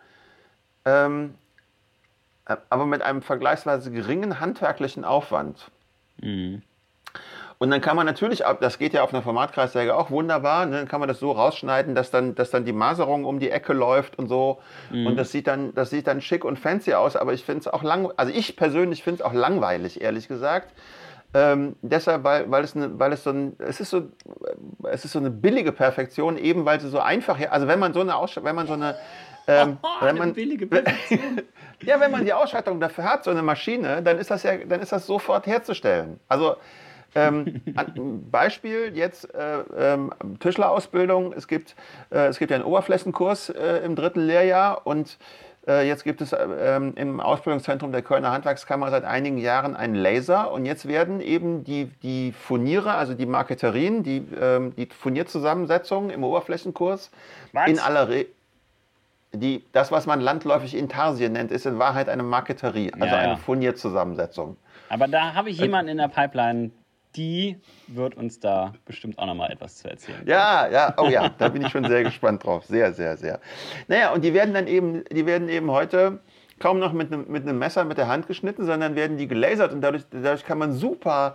ähm, 0.84 1.34
aber 2.44 2.86
mit 2.86 3.02
einem 3.02 3.22
vergleichsweise 3.22 3.92
geringen 3.92 4.40
handwerklichen 4.40 5.04
Aufwand. 5.04 5.70
Mhm. 6.20 6.62
Und 7.58 7.70
dann 7.70 7.82
kann 7.82 7.94
man 7.94 8.06
natürlich, 8.06 8.42
das 8.60 8.78
geht 8.78 8.94
ja 8.94 9.02
auf 9.02 9.12
einer 9.12 9.22
Formatkreissäge 9.22 9.94
auch 9.94 10.10
wunderbar, 10.10 10.64
ne, 10.64 10.78
dann 10.78 10.88
kann 10.88 10.98
man 10.98 11.10
das 11.10 11.20
so 11.20 11.30
rausschneiden, 11.30 11.94
dass 11.94 12.10
dann, 12.10 12.34
dass 12.34 12.50
dann 12.50 12.64
die 12.64 12.72
Maserung 12.72 13.26
um 13.26 13.38
die 13.38 13.50
Ecke 13.50 13.74
läuft 13.74 14.18
und 14.18 14.28
so. 14.28 14.60
Mhm. 14.90 15.06
Und 15.06 15.16
das 15.16 15.30
sieht, 15.30 15.46
dann, 15.46 15.74
das 15.74 15.90
sieht 15.90 16.06
dann 16.06 16.22
schick 16.22 16.44
und 16.44 16.58
fancy 16.58 16.94
aus, 16.94 17.16
aber 17.16 17.34
ich 17.34 17.44
finde 17.44 17.60
es 17.60 17.68
auch 17.68 17.82
lang, 17.82 18.10
also 18.16 18.32
ich 18.32 18.56
persönlich 18.56 19.02
finde 19.02 19.22
es 19.22 19.26
auch 19.26 19.34
langweilig, 19.34 20.00
ehrlich 20.00 20.26
gesagt. 20.26 20.72
Ähm, 21.32 21.76
deshalb, 21.82 22.24
weil, 22.24 22.50
weil, 22.50 22.64
es 22.64 22.74
eine, 22.74 22.98
weil 22.98 23.12
es 23.12 23.22
so 23.22 23.30
ein, 23.30 23.56
es 23.58 23.80
ist 23.80 23.90
so, 23.90 24.08
es 24.90 25.04
ist 25.04 25.12
so 25.12 25.20
eine 25.20 25.30
billige 25.30 25.70
Perfektion, 25.70 26.36
eben 26.36 26.64
weil 26.64 26.80
sie 26.80 26.88
so 26.88 26.98
einfach, 26.98 27.38
also 27.50 27.68
wenn 27.68 27.78
man 27.78 27.92
so 27.92 28.00
eine 28.00 28.16
Ausstattung, 28.16 28.48
wenn 28.48 28.56
man 28.56 28.66
so 28.66 28.72
eine, 28.72 28.96
ähm, 29.46 29.78
oh, 29.82 30.04
wenn 30.04 30.18
man, 30.18 30.32
billige 30.32 30.66
Perfektion. 30.66 31.42
ja, 31.82 32.00
wenn 32.00 32.10
man 32.10 32.24
die 32.24 32.32
Ausstattung 32.32 32.80
dafür 32.80 33.04
hat, 33.04 33.24
so 33.24 33.30
eine 33.30 33.42
Maschine, 33.42 34.02
dann 34.02 34.18
ist 34.18 34.30
das 34.30 34.42
ja, 34.42 34.56
dann 34.56 34.80
ist 34.80 34.90
das 34.90 35.06
sofort 35.06 35.46
herzustellen. 35.46 36.18
Also 36.26 36.56
ähm, 37.14 37.60
Beispiel 38.30 38.92
jetzt 38.94 39.32
äh, 39.34 39.60
ähm, 39.76 40.12
Tischlerausbildung. 40.38 41.32
Es 41.32 41.48
gibt, 41.48 41.74
äh, 42.10 42.26
es 42.26 42.38
gibt 42.38 42.50
ja 42.50 42.56
einen 42.56 42.64
Oberflächenkurs 42.64 43.50
äh, 43.50 43.78
im 43.84 43.96
dritten 43.96 44.20
Lehrjahr 44.20 44.86
und 44.86 45.18
jetzt 45.86 46.04
gibt 46.04 46.20
es 46.20 46.34
ähm, 46.34 46.94
im 46.96 47.20
Ausbildungszentrum 47.20 47.92
der 47.92 48.02
Kölner 48.02 48.32
Handwerkskammer 48.32 48.90
seit 48.90 49.04
einigen 49.04 49.38
Jahren 49.38 49.76
einen 49.76 49.94
Laser 49.94 50.52
und 50.52 50.66
jetzt 50.66 50.88
werden 50.88 51.20
eben 51.20 51.64
die, 51.64 51.90
die 52.02 52.32
Furnierer, 52.32 52.94
also 52.94 53.14
die 53.14 53.26
Marketerien, 53.26 54.02
die, 54.02 54.26
ähm, 54.40 54.74
die 54.76 54.86
Furnierzusammensetzung 54.86 56.10
im 56.10 56.24
Oberflächenkurs 56.24 57.10
was? 57.52 57.68
in 57.68 57.78
aller 57.78 58.08
Re 58.08 58.26
die, 59.32 59.64
das, 59.70 59.92
was 59.92 60.06
man 60.06 60.20
landläufig 60.20 60.76
Intarsien 60.76 61.34
nennt, 61.34 61.52
ist 61.52 61.64
in 61.64 61.78
Wahrheit 61.78 62.08
eine 62.08 62.24
Marketerie, 62.24 62.92
also 62.92 63.06
ja, 63.06 63.12
ja. 63.12 63.18
eine 63.18 63.36
Furnierzusammensetzung. 63.36 64.56
Aber 64.88 65.06
da 65.06 65.34
habe 65.34 65.50
ich 65.50 65.58
jemanden 65.58 65.92
in 65.92 65.98
der 65.98 66.08
Pipeline, 66.08 66.72
die 67.16 67.60
wird 67.88 68.16
uns 68.16 68.40
da 68.40 68.72
bestimmt 68.84 69.18
auch 69.18 69.26
nochmal 69.26 69.50
etwas 69.50 69.76
zu 69.78 69.90
erzählen. 69.90 70.22
Ja, 70.26 70.68
ja, 70.68 70.94
oh 70.96 71.08
ja, 71.08 71.28
da 71.38 71.48
bin 71.48 71.62
ich 71.62 71.68
schon 71.68 71.84
sehr 71.84 72.04
gespannt 72.04 72.44
drauf. 72.44 72.64
Sehr, 72.66 72.92
sehr, 72.92 73.16
sehr. 73.16 73.40
Naja, 73.88 74.12
und 74.12 74.24
die 74.24 74.32
werden 74.34 74.54
dann 74.54 74.66
eben, 74.66 75.04
die 75.10 75.26
werden 75.26 75.48
eben 75.48 75.70
heute 75.70 76.20
kaum 76.60 76.78
noch 76.78 76.92
mit 76.92 77.12
einem, 77.12 77.26
mit 77.28 77.42
einem 77.42 77.58
Messer 77.58 77.84
mit 77.84 77.98
der 77.98 78.06
Hand 78.06 78.28
geschnitten, 78.28 78.64
sondern 78.64 78.94
werden 78.94 79.16
die 79.16 79.26
gelasert 79.26 79.72
und 79.72 79.80
dadurch, 79.80 80.04
dadurch 80.10 80.44
kann 80.44 80.58
man 80.58 80.72
super 80.72 81.34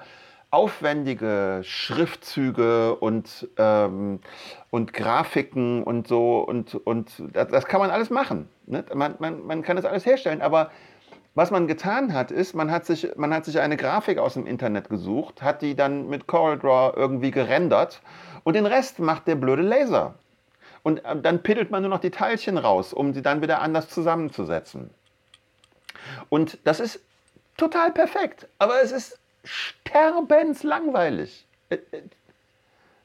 aufwendige 0.51 1.61
Schriftzüge 1.63 2.95
und, 2.95 3.49
ähm, 3.57 4.21
und 4.69 4.93
Grafiken 4.93 5.83
und 5.83 6.07
so 6.07 6.39
und, 6.39 6.75
und 6.75 7.11
das, 7.33 7.49
das 7.49 7.65
kann 7.65 7.81
man 7.81 7.89
alles 7.89 8.09
machen. 8.09 8.47
Ne? 8.65 8.85
Man, 8.93 9.15
man, 9.19 9.45
man 9.45 9.63
kann 9.63 9.75
das 9.75 9.83
alles 9.83 10.05
herstellen, 10.05 10.41
aber 10.41 10.71
was 11.35 11.51
man 11.51 11.67
getan 11.67 12.13
hat, 12.13 12.31
ist, 12.31 12.55
man 12.55 12.71
hat, 12.71 12.85
sich, 12.85 13.09
man 13.17 13.33
hat 13.33 13.43
sich 13.43 13.59
eine 13.59 13.75
Grafik 13.75 14.17
aus 14.17 14.33
dem 14.33 14.47
Internet 14.47 14.89
gesucht, 14.89 15.41
hat 15.41 15.61
die 15.61 15.75
dann 15.75 16.07
mit 16.07 16.27
CorelDRAW 16.27 16.93
irgendwie 16.95 17.31
gerendert 17.31 18.01
und 18.45 18.55
den 18.55 18.65
Rest 18.65 18.99
macht 18.99 19.27
der 19.27 19.35
blöde 19.35 19.61
Laser. 19.61 20.15
und 20.81 21.03
äh, 21.03 21.19
dann 21.21 21.43
piddelt 21.43 21.71
man 21.71 21.81
nur 21.81 21.89
noch 21.89 21.99
die 21.99 22.11
Teilchen 22.11 22.57
raus, 22.57 22.93
um 22.93 23.13
sie 23.13 23.21
dann 23.21 23.41
wieder 23.41 23.61
anders 23.61 23.89
zusammenzusetzen. 23.89 24.89
Und 26.29 26.57
das 26.63 26.79
ist 26.79 27.01
total 27.57 27.91
perfekt, 27.91 28.47
aber 28.57 28.81
es 28.81 28.91
ist 28.91 29.19
sterbenslangweilig. 29.43 31.45
Äh, 31.69 31.77
äh, 31.91 32.01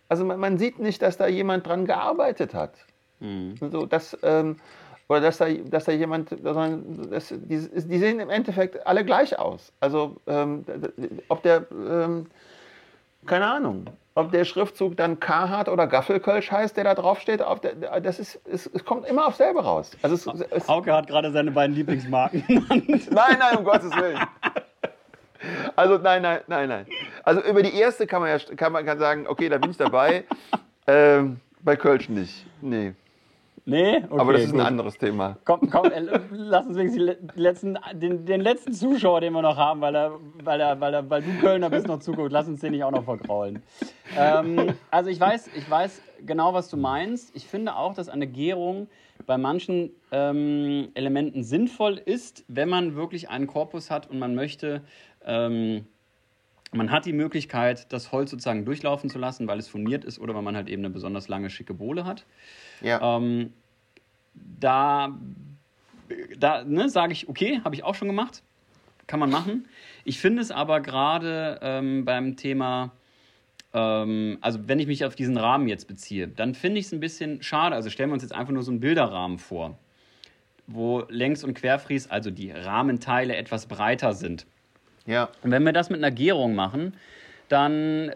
also 0.08 0.24
man, 0.24 0.58
sieht 0.58 0.78
nicht, 0.78 1.02
dass 1.02 1.16
da 1.16 1.26
jemand 1.26 1.66
dran 1.66 1.86
gearbeitet 1.86 2.54
hat. 2.54 2.74
Mhm. 3.20 3.56
So, 3.60 3.86
das, 3.86 4.16
ähm, 4.22 4.56
oder 5.10 5.20
dass 5.20 5.38
da, 5.38 5.48
dass 5.48 5.86
da 5.86 5.92
jemand, 5.92 6.30
das, 6.40 7.28
die, 7.30 7.68
die, 7.68 7.98
sehen 7.98 8.20
im 8.20 8.30
Endeffekt 8.30 8.86
alle 8.86 9.04
gleich 9.04 9.36
aus. 9.36 9.72
Also 9.80 10.18
ähm, 10.28 10.64
ob 11.26 11.42
der, 11.42 11.66
ähm, 11.72 12.26
keine 13.26 13.44
Ahnung, 13.46 13.86
ob 14.14 14.30
der 14.30 14.44
Schriftzug 14.44 14.96
dann 14.96 15.18
Carhartt 15.18 15.68
oder 15.68 15.88
Gaffelkölsch 15.88 16.52
heißt, 16.52 16.76
der 16.76 16.84
da 16.84 16.94
draufsteht, 16.94 17.40
der, 17.40 18.00
das 18.00 18.20
ist, 18.20 18.40
es, 18.44 18.70
es, 18.72 18.84
kommt 18.84 19.04
immer 19.04 19.26
auf 19.26 19.34
selber 19.34 19.62
raus. 19.62 19.90
Also 20.00 20.14
es, 20.14 20.44
es, 20.52 20.68
Hauke 20.68 20.92
hat 20.92 21.08
gerade 21.08 21.32
seine 21.32 21.50
beiden 21.50 21.74
Lieblingsmarken 21.74 22.46
genannt. 22.46 22.86
nein, 23.10 23.36
nein, 23.40 23.58
um 23.58 23.64
Gottes 23.64 23.90
Willen. 23.96 24.20
Also 25.74 25.98
nein, 25.98 26.22
nein, 26.22 26.40
nein, 26.46 26.68
nein. 26.68 26.86
Also 27.24 27.40
über 27.42 27.64
die 27.64 27.74
erste 27.74 28.06
kann 28.06 28.22
man 28.22 28.30
ja 28.30 28.38
kann 28.54 28.72
man 28.72 28.86
kann 28.86 29.00
sagen, 29.00 29.26
okay, 29.26 29.48
da 29.48 29.58
bin 29.58 29.72
ich 29.72 29.76
dabei. 29.76 30.22
ähm, 30.86 31.40
bei 31.62 31.74
Kölsch 31.74 32.08
nicht. 32.08 32.46
Nee. 32.60 32.94
Nee, 33.70 33.98
okay, 33.98 34.20
aber 34.20 34.32
das 34.32 34.42
ist 34.42 34.50
gut. 34.50 34.60
ein 34.60 34.66
anderes 34.66 34.98
Thema. 34.98 35.38
Komm, 35.44 35.70
komm, 35.70 35.92
äh, 35.92 36.20
lass 36.32 36.66
uns 36.66 36.76
wenigstens 36.76 37.16
letzten, 37.36 37.78
den, 37.94 38.26
den, 38.26 38.40
letzten 38.40 38.72
Zuschauer, 38.72 39.20
den 39.20 39.32
wir 39.32 39.42
noch 39.42 39.56
haben, 39.56 39.80
weil, 39.80 39.94
er, 39.94 40.18
weil, 40.42 40.60
er, 40.60 40.80
weil, 40.80 40.94
er, 40.94 41.08
weil 41.08 41.22
du 41.22 41.38
Kölner 41.38 41.70
bist, 41.70 41.86
noch 41.86 42.00
zuguckt. 42.00 42.32
Lass 42.32 42.48
uns 42.48 42.60
den 42.60 42.72
nicht 42.72 42.82
auch 42.82 42.90
noch 42.90 43.04
vergraulen. 43.04 43.62
Ähm, 44.18 44.74
also 44.90 45.08
ich 45.08 45.20
weiß, 45.20 45.50
ich 45.56 45.70
weiß 45.70 46.02
genau, 46.26 46.52
was 46.52 46.68
du 46.68 46.76
meinst. 46.76 47.34
Ich 47.36 47.46
finde 47.46 47.76
auch, 47.76 47.94
dass 47.94 48.08
eine 48.08 48.26
Gärung 48.26 48.88
bei 49.26 49.38
manchen 49.38 49.90
ähm, 50.10 50.88
Elementen 50.94 51.44
sinnvoll 51.44 51.96
ist, 51.96 52.44
wenn 52.48 52.68
man 52.68 52.96
wirklich 52.96 53.28
einen 53.28 53.46
Korpus 53.46 53.88
hat 53.88 54.10
und 54.10 54.18
man 54.18 54.34
möchte 54.34 54.82
ähm, 55.24 55.84
man 56.72 56.90
hat 56.90 57.04
die 57.04 57.12
Möglichkeit, 57.12 57.92
das 57.92 58.12
Holz 58.12 58.30
sozusagen 58.30 58.64
durchlaufen 58.64 59.10
zu 59.10 59.18
lassen, 59.18 59.48
weil 59.48 59.58
es 59.58 59.68
furniert 59.68 60.04
ist 60.04 60.18
oder 60.18 60.34
weil 60.34 60.42
man 60.42 60.56
halt 60.56 60.68
eben 60.68 60.84
eine 60.84 60.90
besonders 60.90 61.28
lange, 61.28 61.50
schicke 61.50 61.74
Bohle 61.74 62.04
hat. 62.04 62.26
Ja. 62.80 63.16
Ähm, 63.16 63.52
da 64.34 65.18
da 66.38 66.64
ne, 66.64 66.88
sage 66.88 67.12
ich, 67.12 67.28
okay, 67.28 67.60
habe 67.64 67.74
ich 67.74 67.84
auch 67.84 67.94
schon 67.94 68.08
gemacht, 68.08 68.42
kann 69.06 69.20
man 69.20 69.30
machen. 69.30 69.68
Ich 70.04 70.18
finde 70.18 70.42
es 70.42 70.50
aber 70.50 70.80
gerade 70.80 71.58
ähm, 71.62 72.04
beim 72.04 72.36
Thema, 72.36 72.92
ähm, 73.72 74.38
also 74.40 74.68
wenn 74.68 74.78
ich 74.78 74.86
mich 74.86 75.04
auf 75.04 75.14
diesen 75.14 75.36
Rahmen 75.36 75.68
jetzt 75.68 75.86
beziehe, 75.88 76.28
dann 76.28 76.54
finde 76.54 76.80
ich 76.80 76.86
es 76.86 76.92
ein 76.92 77.00
bisschen 77.00 77.42
schade. 77.42 77.74
Also 77.74 77.90
stellen 77.90 78.10
wir 78.10 78.14
uns 78.14 78.22
jetzt 78.22 78.34
einfach 78.34 78.52
nur 78.52 78.62
so 78.62 78.70
einen 78.70 78.80
Bilderrahmen 78.80 79.38
vor, 79.38 79.78
wo 80.66 81.04
Längs- 81.08 81.44
und 81.44 81.54
Querfries, 81.54 82.08
also 82.10 82.30
die 82.30 82.50
Rahmenteile 82.50 83.36
etwas 83.36 83.66
breiter 83.66 84.12
sind. 84.12 84.46
Ja. 85.06 85.30
Und 85.42 85.50
wenn 85.50 85.64
wir 85.64 85.72
das 85.72 85.90
mit 85.90 85.98
einer 85.98 86.10
Gärung 86.10 86.54
machen, 86.54 86.94
dann 87.50 88.10
äh, 88.10 88.14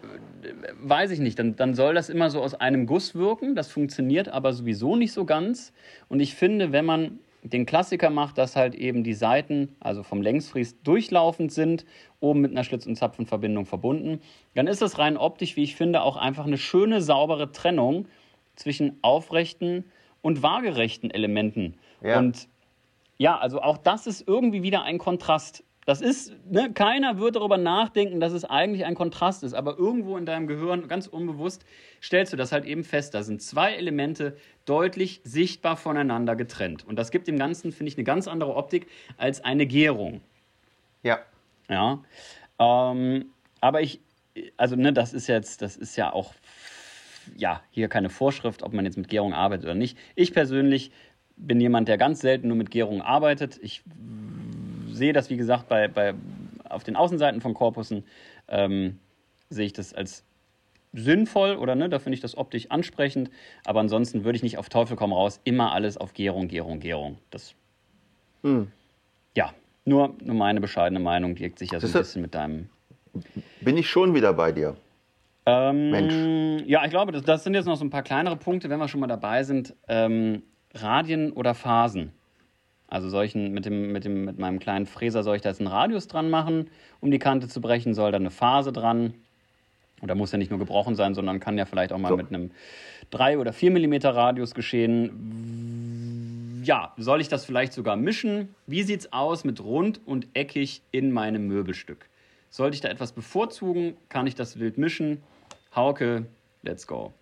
weiß 0.80 1.11
ich 1.11 1.18
nicht, 1.18 1.39
dann, 1.39 1.57
dann 1.57 1.74
soll 1.74 1.95
das 1.95 2.09
immer 2.09 2.30
so 2.30 2.41
aus 2.41 2.55
einem 2.55 2.87
Guss 2.87 3.14
wirken. 3.14 3.55
Das 3.55 3.70
funktioniert 3.70 4.28
aber 4.28 4.53
sowieso 4.53 4.97
nicht 4.97 5.12
so 5.12 5.24
ganz. 5.24 5.72
Und 6.09 6.20
ich 6.20 6.35
finde, 6.35 6.72
wenn 6.72 6.85
man 6.85 7.18
den 7.43 7.66
Klassiker 7.66 8.09
macht, 8.09 8.39
dass 8.39 8.57
halt 8.57 8.74
eben 8.74 9.05
die 9.05 9.12
Seiten, 9.12 9.76
also 9.80 10.03
vom 10.03 10.22
Längsfries, 10.22 10.80
durchlaufend 10.82 11.53
sind, 11.53 11.85
oben 12.20 12.41
mit 12.41 12.53
einer 12.53 12.64
Schlitz- 12.64 12.87
und 12.87 12.97
Zapfenverbindung 12.97 13.66
verbunden, 13.66 14.20
dann 14.55 14.66
ist 14.66 14.80
das 14.80 14.99
rein 14.99 15.18
optisch, 15.18 15.57
wie 15.57 15.64
ich 15.64 15.76
finde, 15.76 16.03
auch 16.03 16.16
einfach 16.16 16.47
eine 16.47 16.57
schöne, 16.57 17.03
saubere 17.03 17.53
Trennung 17.53 18.07
zwischen 18.55 18.99
aufrechten 19.03 19.85
und 20.22 20.43
waagerechten 20.43 21.11
Elementen. 21.11 21.74
Ja. 22.03 22.18
Und 22.18 22.49
ja, 23.18 23.37
also 23.37 23.61
auch 23.61 23.76
das 23.78 24.07
ist 24.07 24.26
irgendwie 24.26 24.62
wieder 24.62 24.82
ein 24.85 24.99
Kontrast. 24.99 25.64
Das 25.87 26.01
ist, 26.01 26.32
ne, 26.51 26.72
keiner 26.72 27.18
wird 27.18 27.37
darüber 27.37 27.59
nachdenken, 27.59 28.20
dass 28.20 28.32
es 28.32 28.45
eigentlich 28.45 28.85
ein 28.87 28.95
Kontrast 28.95 29.43
ist, 29.43 29.53
aber 29.53 29.78
irgendwo 29.78 30.16
in 30.16 30.24
deinem 30.24 30.47
Gehirn, 30.47 30.89
ganz 30.89 31.07
unbewusst, 31.07 31.64
stellst 32.03 32.32
du 32.32 32.37
das 32.37 32.53
halt 32.53 32.64
eben 32.64 32.85
fest. 32.85 33.14
Da 33.14 33.22
sind 33.22 33.43
zwei 33.43 33.74
Elemente 33.74 34.37
deutlich 34.64 35.20
sichtbar 35.24 35.76
voneinander 35.76 36.37
getrennt. 36.37 36.87
Und 36.87 36.97
das 36.97 37.11
gibt 37.11 37.28
dem 37.28 37.39
Ganzen, 37.39 37.72
finde 37.72 37.91
ich, 37.91 37.99
eine 37.99 38.05
ganz 38.05 38.28
andere 38.28 38.55
Optik 38.57 38.87
als 39.18 39.45
eine 39.45 39.66
Gärung. 39.66 40.22
Ja. 41.03 41.20
Ja. 41.68 42.03
Ähm, 42.59 43.26
aber 43.61 43.82
ich, 43.82 44.01
also, 44.57 44.76
ne, 44.76 44.93
das 44.93 45.12
ist 45.12 45.26
jetzt, 45.26 45.61
das 45.61 45.76
ist 45.76 45.97
ja 45.97 46.12
auch, 46.12 46.35
ja, 47.37 47.62
hier 47.70 47.89
keine 47.89 48.11
Vorschrift, 48.11 48.62
ob 48.62 48.72
man 48.72 48.85
jetzt 48.85 48.97
mit 48.97 49.09
Gärung 49.09 49.35
arbeitet 49.35 49.64
oder 49.64 49.74
nicht. 49.74 49.99
Ich 50.14 50.32
persönlich 50.32 50.93
bin 51.37 51.61
jemand, 51.61 51.89
der 51.89 51.99
ganz 51.99 52.20
selten 52.20 52.49
nur 52.49 52.57
mit 52.57 52.70
Gärung 52.70 53.03
arbeitet. 53.03 53.59
Ich 53.62 53.82
sehe 54.95 55.12
das, 55.12 55.30
wie 55.30 55.36
gesagt, 55.36 55.68
bei, 55.68 55.88
bei, 55.88 56.14
auf 56.68 56.84
den 56.84 56.97
Außenseiten 56.97 57.40
von 57.40 57.55
Korpussen, 57.55 58.05
ähm, 58.49 58.99
sehe 59.51 59.66
ich 59.66 59.72
das 59.72 59.95
als 59.95 60.24
sinnvoll 60.92 61.57
oder 61.57 61.74
ne, 61.74 61.88
da 61.88 61.99
finde 61.99 62.14
ich 62.14 62.20
das 62.20 62.36
optisch 62.36 62.70
ansprechend. 62.70 63.30
Aber 63.64 63.80
ansonsten 63.80 64.24
würde 64.24 64.36
ich 64.36 64.42
nicht 64.42 64.59
auf 64.59 64.68
Teufel 64.68 64.97
komm 64.97 65.12
raus 65.12 65.40
immer 65.45 65.72
alles 65.72 65.97
auf 65.97 66.14
Gärung, 66.14 66.49
Gärung, 66.49 66.80
Gärung. 66.80 67.18
Das. 67.30 67.55
Hm. 68.42 68.70
Ja, 69.36 69.53
nur, 69.84 70.14
nur 70.22 70.36
meine 70.36 70.61
bescheidene 70.61 71.01
Meinung, 71.01 71.34
die 71.34 71.53
sich 71.57 71.72
ja 71.72 71.80
so 71.80 71.86
ein 71.86 71.92
bisschen 71.92 72.22
mit 72.22 72.34
deinem. 72.34 72.68
Bin 73.61 73.76
ich 73.76 73.88
schon 73.88 74.14
wieder 74.14 74.32
bei 74.32 74.53
dir? 74.53 74.76
Ähm, 75.47 75.90
Mensch. 75.90 76.64
Ja, 76.66 76.84
ich 76.84 76.90
glaube, 76.90 77.12
das, 77.12 77.22
das, 77.22 77.45
sind 77.45 77.55
jetzt 77.55 77.66
noch 77.66 77.76
so 77.76 77.84
ein 77.84 77.90
paar 77.90 78.03
kleinere 78.03 78.36
Punkte, 78.36 78.70
wenn 78.70 78.78
wir 78.78 78.88
schon 78.88 79.01
mal 79.01 79.07
dabei 79.07 79.42
sind. 79.42 79.74
Ähm, 79.88 80.42
Radien 80.74 81.32
oder 81.32 81.55
Phasen. 81.55 82.12
Also 82.95 83.09
solchen, 83.09 83.51
mit, 83.51 83.66
dem, 83.66 83.90
mit, 83.90 84.05
dem, 84.05 84.24
mit 84.24 84.38
meinem 84.38 84.61
kleinen 84.61 84.86
Fräser 84.86 85.24
soll 85.24 85.34
ich 85.34 85.42
da 85.42 85.49
jetzt 85.49 85.59
einen 85.59 85.66
Radius 85.66 86.07
dran 86.07 86.30
machen, 86.30 86.70
um 87.01 87.11
die 87.11 87.18
Kante 87.18 87.49
zu 87.49 87.61
brechen, 87.61 87.92
soll 87.92 88.12
da 88.12 88.18
eine 88.18 88.30
Phase 88.30 88.70
dran. 88.70 89.14
Und 90.01 90.07
da 90.07 90.14
muss 90.14 90.30
ja 90.30 90.38
nicht 90.38 90.51
nur 90.51 90.61
gebrochen 90.61 90.95
sein, 90.95 91.12
sondern 91.12 91.40
kann 91.40 91.59
ja 91.59 91.64
vielleicht 91.64 91.92
auch 91.92 91.99
mal 91.99 92.11
so. 92.11 92.16
mit 92.16 92.28
einem 92.28 92.53
3 93.11 93.38
oder 93.38 93.53
4 93.53 93.72
mm 93.72 93.95
Radius 93.95 94.55
geschehen. 94.55 96.62
Ja, 96.64 96.92
soll 96.97 97.20
ich 97.20 97.26
das 97.26 97.45
vielleicht 97.45 97.72
sogar 97.72 97.97
mischen? 97.97 98.55
Wie 98.68 98.84
sieht 98.84 99.01
es 99.01 99.12
aus 99.12 99.42
mit 99.42 99.61
rund 99.61 100.01
und 100.07 100.28
eckig 100.34 100.80
in 100.92 101.11
meinem 101.11 101.49
Möbelstück? 101.49 102.09
Sollte 102.49 102.76
ich 102.76 102.80
da 102.80 102.90
etwas 102.90 103.11
bevorzugen, 103.11 103.97
kann 104.09 104.28
ich 104.28 104.36
das 104.36 104.61
wild 104.61 104.78
mischen. 104.78 105.20
Hauke, 105.74 106.26
let's 106.62 106.86
go. 106.86 107.12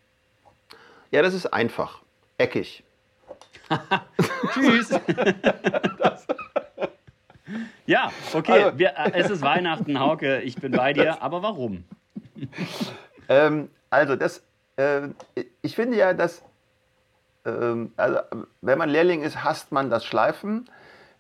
Ja, 1.10 1.22
das 1.22 1.32
ist 1.32 1.46
einfach. 1.46 2.02
Eckig. 2.36 2.84
Tschüss. 4.52 4.90
ja, 7.86 8.10
okay. 8.32 8.64
Also, 8.64 8.78
wir, 8.78 8.88
äh, 8.96 9.12
es 9.14 9.30
ist 9.30 9.42
Weihnachten, 9.42 9.98
Hauke. 9.98 10.40
Ich 10.42 10.56
bin 10.56 10.72
bei 10.72 10.92
dir. 10.92 11.22
Aber 11.22 11.42
warum? 11.42 11.84
Ähm, 13.28 13.70
also, 13.90 14.16
das, 14.16 14.42
äh, 14.76 15.08
ich 15.62 15.74
finde 15.74 15.96
ja, 15.96 16.12
dass, 16.12 16.42
äh, 17.44 17.50
also, 17.96 18.18
wenn 18.60 18.78
man 18.78 18.90
Lehrling 18.90 19.22
ist, 19.22 19.42
hasst 19.44 19.72
man 19.72 19.90
das 19.90 20.04
Schleifen. 20.04 20.68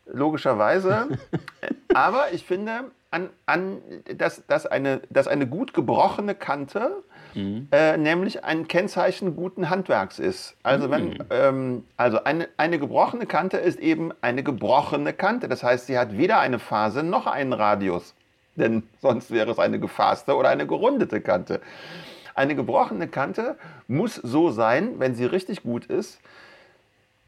Logischerweise. 0.06 1.08
Aber 1.94 2.32
ich 2.32 2.44
finde, 2.44 2.90
an, 3.10 3.30
an, 3.46 3.80
dass, 4.16 4.44
dass, 4.46 4.66
eine, 4.66 5.00
dass 5.10 5.28
eine 5.28 5.46
gut 5.46 5.74
gebrochene 5.74 6.34
Kante 6.34 7.02
mhm. 7.34 7.68
äh, 7.72 7.96
nämlich 7.96 8.44
ein 8.44 8.68
Kennzeichen 8.68 9.36
guten 9.36 9.70
Handwerks 9.70 10.18
ist. 10.18 10.56
Also, 10.62 10.90
wenn, 10.90 11.10
mhm. 11.10 11.18
ähm, 11.30 11.84
also 11.96 12.24
eine, 12.24 12.48
eine 12.56 12.78
gebrochene 12.78 13.26
Kante 13.26 13.56
ist 13.56 13.78
eben 13.78 14.12
eine 14.20 14.42
gebrochene 14.42 15.12
Kante. 15.12 15.48
Das 15.48 15.62
heißt, 15.62 15.86
sie 15.86 15.98
hat 15.98 16.16
weder 16.16 16.38
eine 16.40 16.58
Phase 16.58 17.02
noch 17.02 17.26
einen 17.26 17.52
Radius. 17.52 18.14
Denn 18.56 18.82
sonst 19.00 19.30
wäre 19.30 19.50
es 19.50 19.58
eine 19.58 19.78
gefasste 19.78 20.36
oder 20.36 20.50
eine 20.50 20.66
gerundete 20.66 21.20
Kante. 21.20 21.60
Eine 22.34 22.54
gebrochene 22.54 23.08
Kante 23.08 23.56
muss 23.88 24.14
so 24.14 24.50
sein, 24.50 24.98
wenn 24.98 25.14
sie 25.14 25.24
richtig 25.24 25.62
gut 25.62 25.86
ist, 25.86 26.20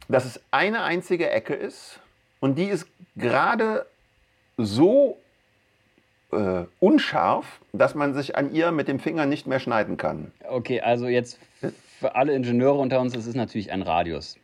dass 0.08 0.24
es 0.24 0.40
eine 0.50 0.82
einzige 0.82 1.30
Ecke 1.30 1.54
ist 1.54 2.00
und 2.40 2.56
die 2.56 2.64
ist 2.64 2.86
gerade 3.16 3.86
so 4.56 5.18
äh, 6.34 6.66
unscharf, 6.80 7.60
dass 7.72 7.94
man 7.94 8.14
sich 8.14 8.36
an 8.36 8.52
ihr 8.52 8.72
mit 8.72 8.88
dem 8.88 8.98
Finger 8.98 9.26
nicht 9.26 9.46
mehr 9.46 9.60
schneiden 9.60 9.96
kann. 9.96 10.32
Okay, 10.48 10.80
also 10.80 11.06
jetzt 11.06 11.38
für 12.00 12.14
alle 12.14 12.34
Ingenieure 12.34 12.78
unter 12.78 13.00
uns, 13.00 13.16
es 13.16 13.26
ist 13.26 13.34
natürlich 13.34 13.72
ein 13.72 13.82
Radius. 13.82 14.36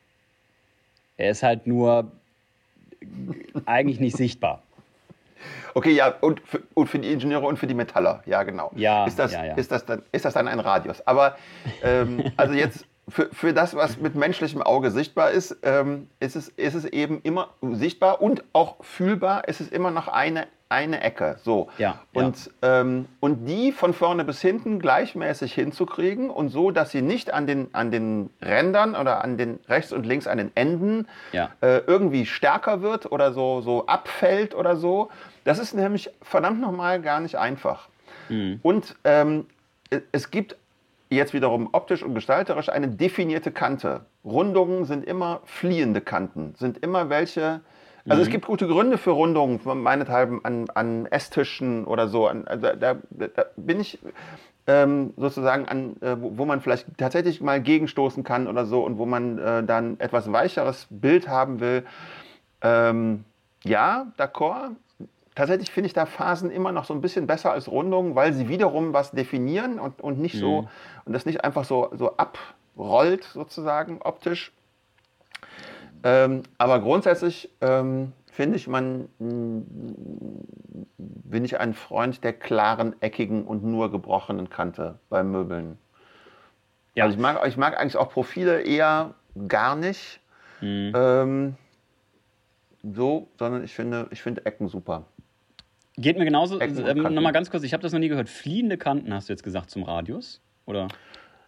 Er 1.16 1.30
ist 1.30 1.42
halt 1.42 1.66
nur 1.66 2.10
eigentlich 3.66 4.00
nicht 4.00 4.16
sichtbar. 4.16 4.62
Okay, 5.74 5.92
ja, 5.92 6.14
und 6.20 6.40
für, 6.40 6.62
und 6.74 6.88
für, 6.88 6.98
die 6.98 7.12
Ingenieure 7.12 7.46
und 7.46 7.58
für 7.58 7.66
die 7.66 7.74
Metaller, 7.74 8.22
ja, 8.26 8.42
genau. 8.42 8.70
Ja, 8.74 9.06
ist 9.06 9.18
das, 9.18 9.32
ja, 9.32 9.44
ja. 9.44 9.54
Ist 9.54 9.70
das, 9.70 9.86
dann, 9.86 10.02
ist 10.12 10.24
das 10.24 10.34
dann 10.34 10.48
ein 10.48 10.60
Radius? 10.60 11.06
Aber 11.06 11.36
ähm, 11.82 12.24
also 12.36 12.54
jetzt 12.54 12.86
für, 13.08 13.28
für 13.32 13.52
das, 13.52 13.74
was 13.74 13.98
mit 13.98 14.14
menschlichem 14.14 14.62
Auge 14.62 14.90
sichtbar 14.90 15.30
ist, 15.30 15.56
ähm, 15.62 16.08
ist, 16.20 16.36
es, 16.36 16.48
ist 16.48 16.74
es 16.74 16.84
eben 16.84 17.20
immer 17.22 17.48
sichtbar 17.72 18.20
und 18.20 18.44
auch 18.52 18.82
fühlbar, 18.84 19.48
ist 19.48 19.60
es 19.60 19.68
immer 19.68 19.90
noch 19.90 20.08
eine 20.08 20.46
eine 20.70 21.02
Ecke. 21.02 21.36
So. 21.42 21.68
Ja, 21.78 21.98
und, 22.14 22.50
Ähm, 22.62 23.06
und 23.20 23.44
die 23.46 23.72
von 23.72 23.92
vorne 23.92 24.24
bis 24.24 24.40
hinten 24.40 24.78
gleichmäßig 24.78 25.52
hinzukriegen 25.52 26.30
und 26.30 26.48
so, 26.48 26.70
dass 26.70 26.90
sie 26.90 27.02
nicht 27.02 27.32
an 27.34 27.46
den, 27.46 27.68
an 27.74 27.90
den 27.90 28.30
Rändern 28.40 28.94
oder 28.94 29.22
an 29.22 29.36
den 29.36 29.58
rechts 29.68 29.92
und 29.92 30.06
links 30.06 30.26
an 30.26 30.38
den 30.38 30.52
Enden 30.54 31.08
Ja. 31.32 31.50
äh, 31.60 31.78
irgendwie 31.86 32.24
stärker 32.24 32.80
wird 32.80 33.10
oder 33.12 33.32
so, 33.32 33.60
so 33.60 33.86
abfällt 33.86 34.54
oder 34.54 34.76
so. 34.76 35.10
Das 35.44 35.58
ist 35.58 35.74
nämlich 35.74 36.10
verdammt 36.22 36.60
nochmal 36.60 37.00
gar 37.02 37.20
nicht 37.20 37.36
einfach. 37.36 37.88
Und 38.62 38.94
ähm, 39.02 39.46
es 40.12 40.30
gibt 40.30 40.54
jetzt 41.08 41.34
wiederum 41.34 41.70
optisch 41.72 42.04
und 42.04 42.14
gestalterisch 42.14 42.68
eine 42.68 42.86
definierte 42.86 43.50
Kante. 43.50 44.02
Rundungen 44.24 44.84
sind 44.84 45.04
immer 45.04 45.40
fliehende 45.46 46.00
Kanten, 46.00 46.54
sind 46.56 46.78
immer 46.78 47.08
welche. 47.10 47.60
Also 48.08 48.22
es 48.22 48.28
gibt 48.30 48.46
gute 48.46 48.66
Gründe 48.66 48.98
für 48.98 49.10
Rundungen, 49.10 49.60
meinethalben 49.64 50.44
an, 50.44 50.66
an 50.74 51.06
Esstischen 51.06 51.84
oder 51.84 52.08
so. 52.08 52.26
An, 52.26 52.46
also 52.46 52.68
da, 52.74 52.96
da, 53.10 53.26
da 53.28 53.44
bin 53.56 53.80
ich 53.80 53.98
ähm, 54.66 55.12
sozusagen 55.16 55.66
an, 55.66 55.96
äh, 56.00 56.16
wo, 56.20 56.38
wo 56.38 56.44
man 56.44 56.60
vielleicht 56.60 56.86
tatsächlich 56.96 57.40
mal 57.40 57.60
gegenstoßen 57.60 58.24
kann 58.24 58.46
oder 58.46 58.66
so 58.66 58.84
und 58.84 58.98
wo 58.98 59.06
man 59.06 59.38
äh, 59.38 59.64
dann 59.64 59.98
etwas 60.00 60.32
weicheres 60.32 60.86
Bild 60.90 61.28
haben 61.28 61.60
will. 61.60 61.84
Ähm, 62.62 63.24
ja, 63.64 64.06
d'accord. 64.18 64.70
Tatsächlich 65.34 65.70
finde 65.70 65.86
ich 65.86 65.92
da 65.92 66.06
Phasen 66.06 66.50
immer 66.50 66.72
noch 66.72 66.84
so 66.84 66.92
ein 66.92 67.00
bisschen 67.00 67.26
besser 67.26 67.52
als 67.52 67.70
Rundungen, 67.70 68.14
weil 68.14 68.32
sie 68.32 68.48
wiederum 68.48 68.92
was 68.92 69.12
definieren 69.12 69.78
und, 69.78 70.00
und 70.00 70.18
nicht 70.18 70.38
so 70.38 70.68
und 71.04 71.12
das 71.12 71.24
nicht 71.24 71.44
einfach 71.44 71.64
so, 71.64 71.90
so 71.96 72.16
abrollt 72.16 73.24
sozusagen 73.24 74.00
optisch. 74.02 74.52
Ähm, 76.02 76.42
aber 76.58 76.80
grundsätzlich 76.80 77.50
ähm, 77.60 78.12
finde 78.30 78.56
ich, 78.56 78.68
man 78.68 79.08
mh, 79.18 79.62
bin 80.98 81.44
ich 81.44 81.58
ein 81.60 81.74
Freund 81.74 82.24
der 82.24 82.32
klaren, 82.32 82.94
eckigen 83.00 83.44
und 83.44 83.64
nur 83.64 83.90
gebrochenen 83.90 84.50
Kante 84.50 84.98
bei 85.08 85.22
Möbeln. 85.22 85.78
Ja. 86.94 87.04
Also 87.04 87.16
ich 87.16 87.20
mag, 87.20 87.46
ich 87.46 87.56
mag 87.56 87.78
eigentlich 87.78 87.96
auch 87.96 88.10
Profile 88.10 88.62
eher 88.62 89.14
gar 89.48 89.76
nicht. 89.76 90.20
Mhm. 90.60 90.92
Ähm, 90.94 91.54
so, 92.82 93.28
sondern 93.38 93.62
ich 93.64 93.74
finde, 93.74 94.08
ich 94.10 94.22
finde 94.22 94.46
Ecken 94.46 94.68
super. 94.68 95.04
Geht 95.96 96.16
mir 96.18 96.24
genauso. 96.24 96.60
Ähm. 96.60 96.74
Nochmal 97.14 97.32
ganz 97.32 97.50
kurz, 97.50 97.62
ich 97.62 97.72
habe 97.72 97.82
das 97.82 97.92
noch 97.92 98.00
nie 98.00 98.08
gehört. 98.08 98.28
Fliehende 98.28 98.78
Kanten 98.78 99.12
hast 99.12 99.28
du 99.28 99.32
jetzt 99.32 99.42
gesagt 99.42 99.70
zum 99.70 99.82
Radius? 99.82 100.40
Oder? 100.64 100.88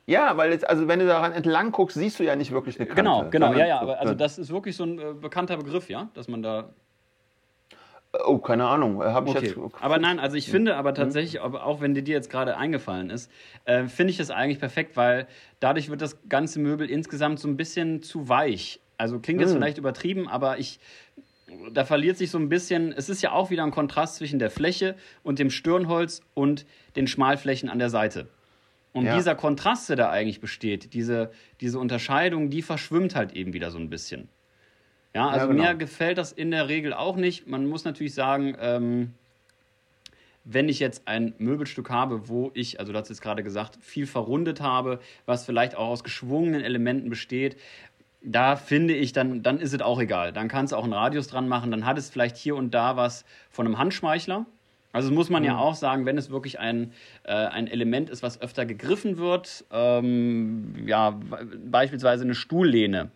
Ja, 0.07 0.37
weil 0.37 0.51
jetzt, 0.51 0.69
also 0.69 0.89
wenn 0.89 0.99
du 0.99 1.07
daran 1.07 1.33
entlang 1.33 1.71
guckst, 1.71 1.97
siehst 1.97 2.19
du 2.19 2.25
ja 2.25 2.35
nicht 2.35 2.51
wirklich 2.51 2.79
eine 2.79 2.87
Kante. 2.87 3.03
Genau, 3.03 3.31
genau, 3.31 3.53
ja, 3.53 3.67
ja. 3.67 3.81
Aber 3.81 4.01
also 4.01 4.15
das 4.15 4.39
ist 4.39 4.53
wirklich 4.53 4.77
so 4.77 4.85
ein 4.85 4.99
äh, 4.99 5.13
bekannter 5.15 5.57
Begriff, 5.57 5.89
ja? 5.89 6.09
Dass 6.15 6.27
man 6.29 6.43
da. 6.43 6.71
Oh, 8.27 8.39
keine 8.39 8.67
Ahnung. 8.67 9.03
Habe 9.03 9.31
ich 9.31 9.37
Okay. 9.37 9.47
jetzt. 9.47 9.59
Aber 9.81 9.99
nein, 9.99 10.19
also 10.19 10.37
ich 10.37 10.51
finde 10.51 10.73
Mhm. 10.73 10.79
aber 10.79 10.93
tatsächlich, 10.93 11.41
aber 11.41 11.65
auch 11.65 11.81
wenn 11.81 11.95
dir 11.95 12.03
jetzt 12.03 12.29
gerade 12.31 12.57
eingefallen 12.57 13.09
ist, 13.11 13.31
äh, 13.65 13.85
finde 13.87 14.11
ich 14.11 14.19
das 14.19 14.31
eigentlich 14.31 14.59
perfekt, 14.59 14.97
weil 14.97 15.27
dadurch 15.61 15.89
wird 15.89 16.03
das 16.03 16.19
ganze 16.29 16.59
Möbel 16.61 16.91
insgesamt 16.91 17.39
so 17.39 17.49
ein 17.49 17.57
bisschen 17.57 18.03
zu 18.03 18.29
weich. 18.29 18.81
Also 18.99 19.19
klingt 19.19 19.41
jetzt 19.41 19.51
Mhm. 19.53 19.57
vielleicht 19.59 19.79
übertrieben, 19.79 20.29
aber 20.29 20.59
ich. 20.59 20.79
Da 21.73 21.85
verliert 21.85 22.17
sich 22.17 22.31
so 22.31 22.39
ein 22.39 22.49
bisschen, 22.49 22.93
es 22.93 23.09
ist 23.11 23.21
ja 23.21 23.33
auch 23.33 23.51
wieder 23.51 23.63
ein 23.63 23.73
Kontrast 23.73 24.17
zwischen 24.17 24.39
der 24.39 24.51
Fläche 24.51 24.95
und 25.23 25.39
dem 25.39 25.51
Stirnholz 25.51 26.23
und 26.35 26.65
den 26.97 27.07
Schmalflächen 27.07 27.69
an 27.69 27.79
der 27.79 27.91
Seite. 27.91 28.29
Und 28.93 29.07
Ja. 29.07 29.17
dieser 29.17 29.35
Kontrast, 29.35 29.89
der 29.89 29.97
da 29.97 30.11
eigentlich 30.11 30.41
besteht, 30.41 30.93
diese, 30.93 31.31
diese 31.61 31.79
Unterscheidung, 31.79 32.51
die 32.51 32.63
verschwimmt 32.63 33.15
halt 33.15 33.33
eben 33.33 33.53
wieder 33.53 33.71
so 33.71 33.79
ein 33.79 33.89
bisschen. 33.89 34.29
Ja, 35.15 35.29
also 35.29 35.49
genau. 35.49 35.63
mir 35.63 35.75
gefällt 35.75 36.19
das 36.19 36.33
in 36.33 36.51
der 36.51 36.69
Regel 36.69 36.93
auch 36.93 37.17
nicht. 37.17 37.47
Man 37.47 37.67
muss 37.67 37.85
natürlich 37.85 38.15
sagen, 38.15 38.57
ähm, 38.61 39.15
wenn 40.45 40.69
ich 40.69 40.81
jetzt 40.81 41.07
ein 41.07 41.35
Möbelstück 41.39 41.91
habe, 41.91 42.29
wo 42.29 42.51
ich, 42.55 42.81
also 42.81 42.93
du 42.93 42.99
hast 42.99 43.09
jetzt 43.09 43.23
gerade 43.23 43.43
gesagt, 43.43 43.79
viel 43.81 44.07
verrundet 44.07 44.61
habe, 44.61 45.01
was 45.27 45.45
vielleicht 45.45 45.77
auch 45.77 45.89
aus 45.89 46.03
geschwungenen 46.03 46.63
Elementen 46.63 47.11
besteht, 47.11 47.57
da 48.23 48.57
finde 48.57 48.95
ich, 48.95 49.13
dann, 49.13 49.43
dann 49.43 49.59
ist 49.59 49.75
es 49.75 49.81
auch 49.81 50.01
egal. 50.01 50.33
Dann 50.33 50.49
kannst 50.49 50.73
du 50.73 50.77
auch 50.77 50.85
einen 50.85 50.93
Radius 50.93 51.29
dran 51.29 51.49
machen, 51.49 51.71
dann 51.71 51.85
hat 51.85 51.99
es 51.99 52.11
vielleicht 52.11 52.37
hier 52.37 52.57
und 52.57 52.73
da 52.73 52.97
was 52.97 53.25
von 53.51 53.67
einem 53.67 53.79
Handschmeichler. 53.79 54.47
Also 54.93 55.09
das 55.09 55.15
muss 55.15 55.31
man 55.31 55.43
ja 55.43 55.57
auch 55.57 55.75
sagen, 55.75 56.05
wenn 56.05 56.19
es 56.19 56.31
wirklich 56.31 56.59
ein, 56.59 56.93
äh, 57.25 57.33
ein 57.33 57.67
Element 57.67 58.11
ist, 58.11 58.23
was 58.23 58.41
öfter 58.41 58.67
gegriffen 58.67 59.17
wird, 59.17 59.65
ähm, 59.73 60.75
ja, 60.87 61.19
beispielsweise 61.65 62.25
eine 62.25 62.35
Stuhllehne. 62.35 63.11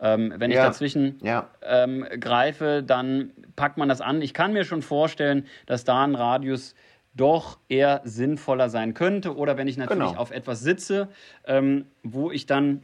Ähm, 0.00 0.34
wenn 0.38 0.50
ich 0.50 0.56
Ja. 0.56 0.64
dazwischen 0.66 1.18
Ja. 1.22 1.48
ähm, 1.62 2.06
greife, 2.18 2.82
dann 2.82 3.30
packt 3.54 3.76
man 3.78 3.88
das 3.88 4.00
an. 4.00 4.22
Ich 4.22 4.34
kann 4.34 4.52
mir 4.52 4.64
schon 4.64 4.82
vorstellen, 4.82 5.46
dass 5.66 5.84
da 5.84 6.02
ein 6.04 6.14
Radius 6.14 6.74
doch 7.14 7.58
eher 7.68 8.00
sinnvoller 8.04 8.68
sein 8.70 8.92
könnte. 8.94 9.36
Oder 9.36 9.56
wenn 9.56 9.68
ich 9.68 9.76
natürlich 9.76 10.08
Genau. 10.10 10.20
auf 10.20 10.30
etwas 10.32 10.60
sitze, 10.60 11.08
ähm, 11.46 11.84
wo 12.02 12.32
ich 12.32 12.46
dann, 12.46 12.82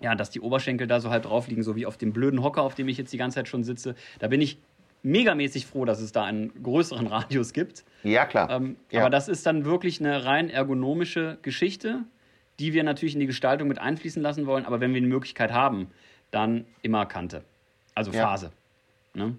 ja, 0.00 0.14
dass 0.14 0.30
die 0.30 0.40
Oberschenkel 0.40 0.86
da 0.86 0.98
so 1.00 1.10
halb 1.10 1.24
drauf 1.24 1.46
liegen, 1.48 1.62
so 1.62 1.76
wie 1.76 1.84
auf 1.84 1.98
dem 1.98 2.12
blöden 2.12 2.42
Hocker, 2.42 2.62
auf 2.62 2.74
dem 2.74 2.88
ich 2.88 2.96
jetzt 2.96 3.12
die 3.12 3.18
ganze 3.18 3.34
Zeit 3.34 3.48
schon 3.48 3.62
sitze, 3.62 3.94
da 4.18 4.28
bin 4.28 4.40
ich 4.40 4.58
megamäßig 5.02 5.66
froh, 5.66 5.84
dass 5.84 6.00
es 6.00 6.12
da 6.12 6.24
einen 6.24 6.62
größeren 6.62 7.06
Radius 7.08 7.52
gibt. 7.52 7.84
Ja, 8.02 8.26
klar. 8.26 8.50
Ähm, 8.50 8.76
ja. 8.90 9.00
Aber 9.00 9.10
das 9.10 9.28
ist 9.28 9.46
dann 9.46 9.64
wirklich 9.64 10.00
eine 10.00 10.24
rein 10.24 10.50
ergonomische 10.50 11.38
Geschichte, 11.42 12.00
die 12.58 12.72
wir 12.72 12.84
natürlich 12.84 13.14
in 13.14 13.20
die 13.20 13.26
Gestaltung 13.26 13.68
mit 13.68 13.78
einfließen 13.78 14.22
lassen 14.22 14.46
wollen. 14.46 14.66
Aber 14.66 14.80
wenn 14.80 14.92
wir 14.94 15.00
die 15.00 15.06
Möglichkeit 15.06 15.52
haben, 15.52 15.90
dann 16.30 16.66
immer 16.82 17.06
Kante. 17.06 17.42
Also 17.94 18.12
Ja. 18.12 18.24
Phase. 18.26 18.52
Ne? 19.14 19.36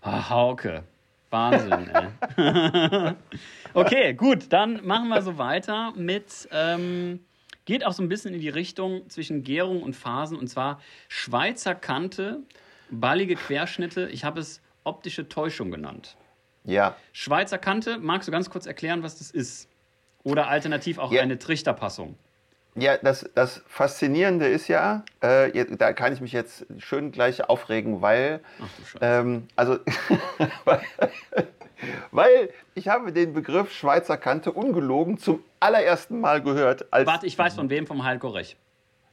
Ah, 0.00 0.30
Hauke. 0.30 0.82
Wahnsinn, 1.30 1.88
ey. 1.92 3.12
okay, 3.74 4.14
gut, 4.14 4.52
dann 4.52 4.84
machen 4.84 5.08
wir 5.08 5.22
so 5.22 5.38
weiter 5.38 5.92
mit. 5.94 6.48
Ähm, 6.50 7.20
geht 7.66 7.86
auch 7.86 7.92
so 7.92 8.02
ein 8.02 8.08
bisschen 8.08 8.34
in 8.34 8.40
die 8.40 8.48
Richtung 8.48 9.08
zwischen 9.08 9.44
Gärung 9.44 9.82
und 9.82 9.94
Phasen 9.94 10.36
und 10.36 10.48
zwar 10.48 10.80
Schweizer 11.08 11.76
Kante, 11.76 12.40
ballige 12.90 13.36
Querschnitte. 13.36 14.08
Ich 14.08 14.24
habe 14.24 14.40
es 14.40 14.60
optische 14.84 15.28
Täuschung 15.28 15.70
genannt. 15.70 16.16
ja. 16.64 16.94
Schweizer 17.12 17.58
Kante, 17.58 17.98
magst 17.98 18.28
du 18.28 18.32
ganz 18.32 18.50
kurz 18.50 18.66
erklären, 18.66 19.02
was 19.02 19.18
das 19.18 19.30
ist? 19.30 19.68
Oder 20.22 20.48
alternativ 20.48 20.98
auch 20.98 21.10
Ja. 21.12 21.22
eine 21.22 21.38
Trichterpassung. 21.38 22.16
Ja, 22.76 22.96
das, 22.98 23.28
das 23.34 23.62
Faszinierende 23.66 24.46
ist 24.46 24.68
ja, 24.68 25.04
äh, 25.20 25.64
da 25.76 25.92
kann 25.92 26.12
ich 26.12 26.20
mich 26.20 26.32
jetzt 26.32 26.66
schön 26.78 27.10
gleich 27.10 27.42
aufregen, 27.48 28.00
weil, 28.00 28.40
Ach 28.62 28.68
du 28.78 28.84
Scheiße. 28.84 29.04
ähm, 29.04 29.48
also, 29.56 29.78
weil, 30.64 30.80
weil 32.12 32.50
ich 32.74 32.88
habe 32.88 33.12
den 33.12 33.32
Begriff 33.32 33.72
Schweizer 33.72 34.16
Kante 34.16 34.52
ungelogen 34.52 35.18
zum 35.18 35.42
allerersten 35.58 36.20
Mal 36.20 36.42
gehört, 36.42 36.92
als, 36.92 37.06
Warte, 37.06 37.26
ich 37.26 37.36
weiß 37.36 37.54
von 37.54 37.70
wem, 37.70 37.86
vom 37.86 38.04
Heilko 38.04 38.28
Rech. 38.28 38.56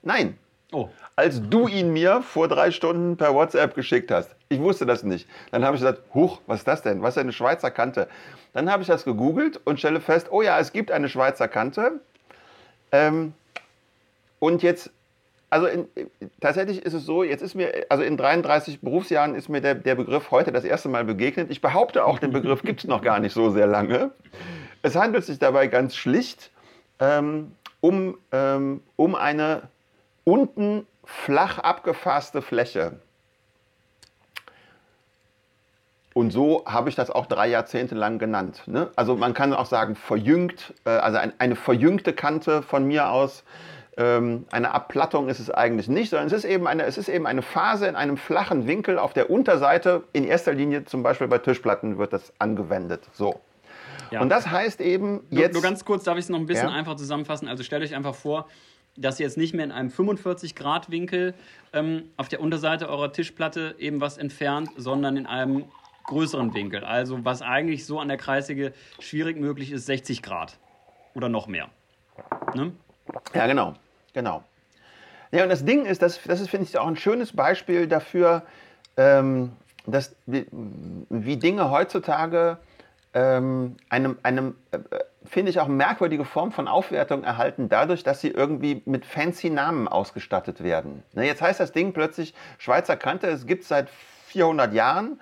nein, 0.03 0.38
Oh, 0.74 0.89
als 1.15 1.41
du 1.49 1.70
ihn 1.70 1.93
mir 1.93 2.22
vor 2.22 2.49
drei 2.49 2.72
Stunden 2.72 3.15
per 3.15 3.34
WhatsApp 3.34 3.74
geschickt 3.74 4.11
hast. 4.11 4.36
Ich 4.49 4.59
wusste 4.59 4.86
das 4.86 5.03
nicht. 5.03 5.28
Dann 5.51 5.63
habe 5.63 5.78
ich 5.78 5.82
gesagt, 5.82 6.01
huch, 6.13 6.41
was 6.45 6.59
ist 6.59 6.68
das 6.68 6.82
denn? 6.82 7.01
Was 7.01 7.15
ist 7.15 7.22
eine 7.22 7.32
Schweizer 7.32 7.72
Kante? 7.72 8.09
Dann 8.51 8.70
habe 8.70 8.82
ich 8.82 8.88
das 8.88 9.05
gegoogelt 9.05 9.61
und 9.63 9.80
stelle 9.80 10.01
fest, 10.01 10.28
oh 10.30 10.41
ja, 10.41 10.59
es 10.59 10.74
gibt 10.74 10.91
eine 10.91 11.07
Schweizer 11.07 11.47
Kante. 11.47 12.01
Ähm, 12.91 13.34
und 14.39 14.61
jetzt, 14.61 14.91
also 15.49 15.68
in, 15.68 15.88
tatsächlich 16.41 16.86
ist 16.86 16.93
es 16.93 17.05
so, 17.05 17.24
jetzt 17.24 17.41
ist 17.41 17.55
mir, 17.55 17.86
also 17.88 18.03
in 18.03 18.18
33 18.18 18.82
Berufsjahren 18.82 19.36
ist 19.36 19.47
mir 19.47 19.61
der, 19.61 19.76
der 19.76 19.95
Begriff 19.95 20.32
heute 20.32 20.51
das 20.51 20.65
erste 20.65 20.89
Mal 20.89 21.05
begegnet. 21.05 21.49
Ich 21.49 21.61
behaupte 21.61 22.03
auch, 22.03 22.20
den 22.20 22.32
Begriff 22.32 22.61
gibt 22.61 22.82
es 22.82 22.88
noch 22.88 23.01
gar 23.01 23.20
nicht 23.20 23.34
so 23.34 23.51
sehr 23.51 23.68
lange. 23.68 24.11
Es 24.82 24.97
handelt 24.97 25.24
sich 25.24 25.39
dabei 25.39 25.68
ganz 25.68 25.95
schlicht 25.95 26.51
ähm, 26.99 27.53
um, 27.80 28.18
ähm, 28.34 28.82
um 28.97 29.15
eine 29.15 29.63
unten 30.28 30.86
flach 31.06 31.58
abgefasste 31.60 32.42
Fläche. 32.42 33.00
Und 36.14 36.32
so 36.32 36.66
habe 36.66 36.90
ich 36.90 36.96
das 36.96 37.10
auch 37.10 37.28
drei 37.28 37.48
Jahrzehnte 37.48 37.96
lang 37.96 38.20
genannt. 38.20 38.64
Ne? 38.66 38.90
Also 38.98 39.16
man 39.16 39.34
kann 39.34 39.54
auch 39.54 39.68
sagen 39.68 39.96
verjüngt, 39.96 40.74
äh, 40.84 40.90
also 40.90 41.18
ein, 41.18 41.32
eine 41.38 41.56
verjüngte 41.56 42.12
Kante 42.12 42.62
von 42.62 42.86
mir 42.86 43.10
aus. 43.10 43.46
Ähm, 43.96 44.46
eine 44.52 44.74
Abplattung 44.74 45.30
ist 45.30 45.40
es 45.40 45.50
eigentlich 45.50 45.88
nicht, 45.88 46.10
sondern 46.10 46.28
es 46.28 46.34
ist, 46.34 46.44
eben 46.44 46.68
eine, 46.68 46.84
es 46.84 46.98
ist 46.98 47.08
eben 47.08 47.26
eine 47.26 47.42
Phase 47.42 47.88
in 47.88 47.96
einem 47.96 48.18
flachen 48.18 48.68
Winkel 48.68 49.00
auf 49.00 49.14
der 49.14 49.30
Unterseite. 49.30 50.04
In 50.12 50.26
erster 50.26 50.54
Linie 50.54 50.84
zum 50.84 51.04
Beispiel 51.04 51.28
bei 51.30 51.38
Tischplatten 51.38 51.98
wird 51.98 52.12
das 52.12 52.34
angewendet. 52.38 53.08
So. 53.14 53.40
ja. 54.12 54.20
Und 54.20 54.28
das 54.28 54.48
heißt 54.52 54.82
eben 54.82 55.22
nur, 55.30 55.42
jetzt. 55.42 55.54
nur 55.54 55.64
ganz 55.64 55.86
kurz 55.86 56.04
darf 56.04 56.18
ich 56.18 56.26
es 56.26 56.30
noch 56.30 56.40
ein 56.40 56.48
bisschen 56.48 56.68
Ja. 56.68 56.76
einfach 56.76 56.96
zusammenfassen. 56.96 57.48
Also 57.48 57.64
stellt 57.64 57.84
euch 57.84 57.96
einfach 57.96 58.16
vor, 58.16 58.48
dass 58.98 59.20
ihr 59.20 59.26
jetzt 59.26 59.38
nicht 59.38 59.54
mehr 59.54 59.66
in 59.66 59.72
einem 59.72 59.89
45-Grad-Winkel 59.89 61.34
ähm, 61.74 62.10
auf 62.18 62.28
der 62.28 62.41
Unterseite 62.41 62.89
eurer 62.89 63.12
Tischplatte 63.14 63.76
eben 63.80 64.02
was 64.02 64.18
entfernt, 64.18 64.70
sondern 64.76 65.16
in 65.16 65.26
einem 65.26 65.66
größeren 66.08 66.54
Winkel. 66.54 66.84
Also 66.84 67.24
was 67.24 67.41
eigentlich 67.41 67.86
so 67.86 68.00
an 68.00 68.08
der 68.08 68.18
Kreissäge 68.18 68.74
schwierig 69.00 69.38
möglich 69.38 69.72
ist, 69.72 69.86
60 69.86 70.24
Grad 70.24 70.58
oder 71.14 71.30
noch 71.30 71.48
mehr. 71.48 71.70
Ne? 72.56 72.74
Ja, 73.34 73.48
genau. 73.48 73.76
Genau. 74.14 74.43
Ja, 75.32 75.43
und 75.43 75.50
das 75.50 75.66
Ding 75.66 75.86
ist, 75.86 76.02
das, 76.02 76.20
das 76.24 76.41
ist, 76.41 76.50
finde 76.50 76.66
ich, 76.66 76.78
auch 76.78 76.88
ein 76.88 76.95
schönes 76.95 77.34
Beispiel 77.34 77.88
dafür, 77.88 78.43
ähm, 78.95 79.52
dass, 79.86 80.16
wie, 80.26 80.45
wie 81.10 81.38
Dinge 81.38 81.70
heutzutage 81.70 82.58
ähm, 83.14 83.76
einem, 83.89 84.18
einem 84.24 84.56
äh, 84.72 84.80
finde 85.30 85.52
ich, 85.52 85.60
auch 85.60 85.68
merkwürdige 85.68 86.26
Form 86.26 86.52
von 86.52 86.68
Aufwertung 86.68 87.24
erhalten, 87.24 87.70
dadurch, 87.70 88.04
dass 88.04 88.22
sie 88.22 88.30
irgendwie 88.30 88.82
mit 88.86 89.06
fancy 89.06 89.50
Namen 89.50 89.88
ausgestattet 89.88 90.64
werden. 90.64 91.04
Ne, 91.14 91.26
jetzt 91.26 91.42
heißt 91.42 91.60
das 91.60 91.72
Ding 91.72 91.94
plötzlich 91.94 92.34
Schweizer 92.58 92.98
Kante, 92.98 93.28
es 93.28 93.46
gibt 93.46 93.64
es 93.64 93.70
seit 93.70 93.90
400 94.28 94.74
Jahren, 94.74 95.22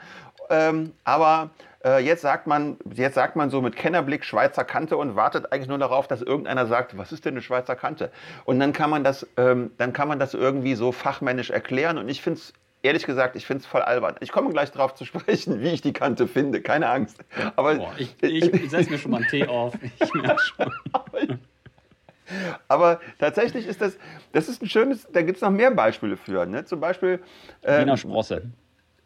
ähm, 0.50 0.94
aber 1.04 1.50
äh, 1.84 2.04
jetzt, 2.04 2.22
sagt 2.22 2.48
man, 2.48 2.78
jetzt 2.94 3.16
sagt 3.16 3.36
man 3.36 3.50
so 3.50 3.62
mit 3.62 3.76
Kennerblick 3.76 4.26
Schweizer 4.26 4.64
Kante 4.64 4.98
und 4.98 5.16
wartet 5.16 5.52
eigentlich 5.52 5.68
nur 5.68 5.78
darauf, 5.78 6.08
dass 6.08 6.22
irgendeiner 6.22 6.66
sagt, 6.66 6.98
was 6.98 7.12
ist 7.12 7.26
denn 7.26 7.34
eine 7.34 7.42
Schweizer 7.42 7.76
Kante? 7.76 8.12
Und 8.46 8.60
dann 8.60 8.74
kann 8.74 8.90
man 8.90 9.04
das, 9.04 9.28
ähm, 9.38 9.72
dann 9.78 9.94
kann 9.94 10.08
man 10.08 10.20
das 10.20 10.34
irgendwie 10.34 10.76
so 10.76 10.92
fachmännisch 10.92 11.50
erklären 11.50 11.98
und 11.98 12.10
ich 12.10 12.22
finde 12.22 12.40
es 12.40 12.54
ehrlich 12.86 13.06
gesagt, 13.06 13.36
ich 13.36 13.46
finde 13.46 13.62
es 13.62 13.66
voll 13.66 13.82
albern. 13.82 14.16
Ich 14.22 14.32
komme 14.32 14.50
gleich 14.52 14.72
darauf 14.72 14.94
zu 14.94 15.06
sprechen, 15.06 15.62
wie 15.62 15.70
ich 15.70 15.82
die 15.82 15.94
Kante 15.94 16.28
finde. 16.28 16.62
Keine 16.62 16.90
Angst. 16.90 17.18
Aber 17.56 17.76
Boah, 17.76 17.94
ich, 17.98 18.16
ich 18.22 18.70
setze 18.70 18.92
mir 18.92 18.98
schon 18.98 19.12
mal 19.12 19.18
einen 19.18 19.28
Tee 19.28 19.48
auf. 19.48 19.74
Ich 20.00 20.14
merke 20.14 20.42
schon. 20.42 21.40
Aber 22.68 23.00
tatsächlich 23.20 23.68
ist 23.68 23.82
das, 23.82 23.98
das 24.32 24.50
ist 24.50 24.62
ein 24.62 24.70
schönes, 24.70 25.08
da 25.12 25.22
gibt 25.22 25.38
es 25.38 25.42
noch 25.42 25.52
mehr 25.52 25.72
Beispiele 25.72 26.18
für. 26.18 26.46
Ne? 26.46 26.66
Zum 26.66 26.80
Beispiel. 26.80 27.20
Ähm, 27.64 27.82
Wiener 27.82 27.98
Sprosse. 27.98 28.44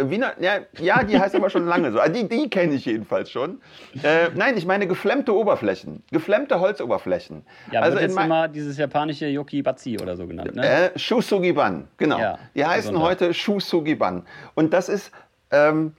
Wiener, 0.01 0.33
ja, 0.39 0.59
ja, 0.79 1.03
die 1.03 1.19
heißt 1.19 1.35
aber 1.35 1.49
schon 1.49 1.65
lange 1.65 1.91
so. 1.91 1.99
Also 1.99 2.13
die, 2.13 2.27
die 2.27 2.49
kenne 2.49 2.73
ich 2.73 2.85
jedenfalls 2.85 3.29
schon. 3.29 3.61
Äh, 4.01 4.29
nein, 4.33 4.55
ich 4.57 4.65
meine 4.65 4.87
geflemmte 4.87 5.35
Oberflächen. 5.35 6.03
Geflemmte 6.11 6.59
Holzoberflächen. 6.59 7.45
Ja, 7.71 7.81
also 7.81 7.97
wird 7.99 8.09
jetzt 8.09 8.17
immer 8.17 8.47
dieses 8.47 8.77
japanische 8.77 9.27
Yoki-Batsi 9.27 9.99
oder 10.01 10.15
so 10.15 10.25
genannt, 10.25 10.55
ne? 10.55 10.91
Äh, 10.93 10.97
Shusugiban, 10.97 11.87
genau. 11.97 12.17
Ja, 12.17 12.39
die 12.55 12.65
heißen 12.65 12.97
heute 12.99 13.33
Shusugiban. 13.33 14.25
Und 14.55 14.73
das 14.73 14.89
ist... 14.89 15.11
Ähm, 15.51 15.93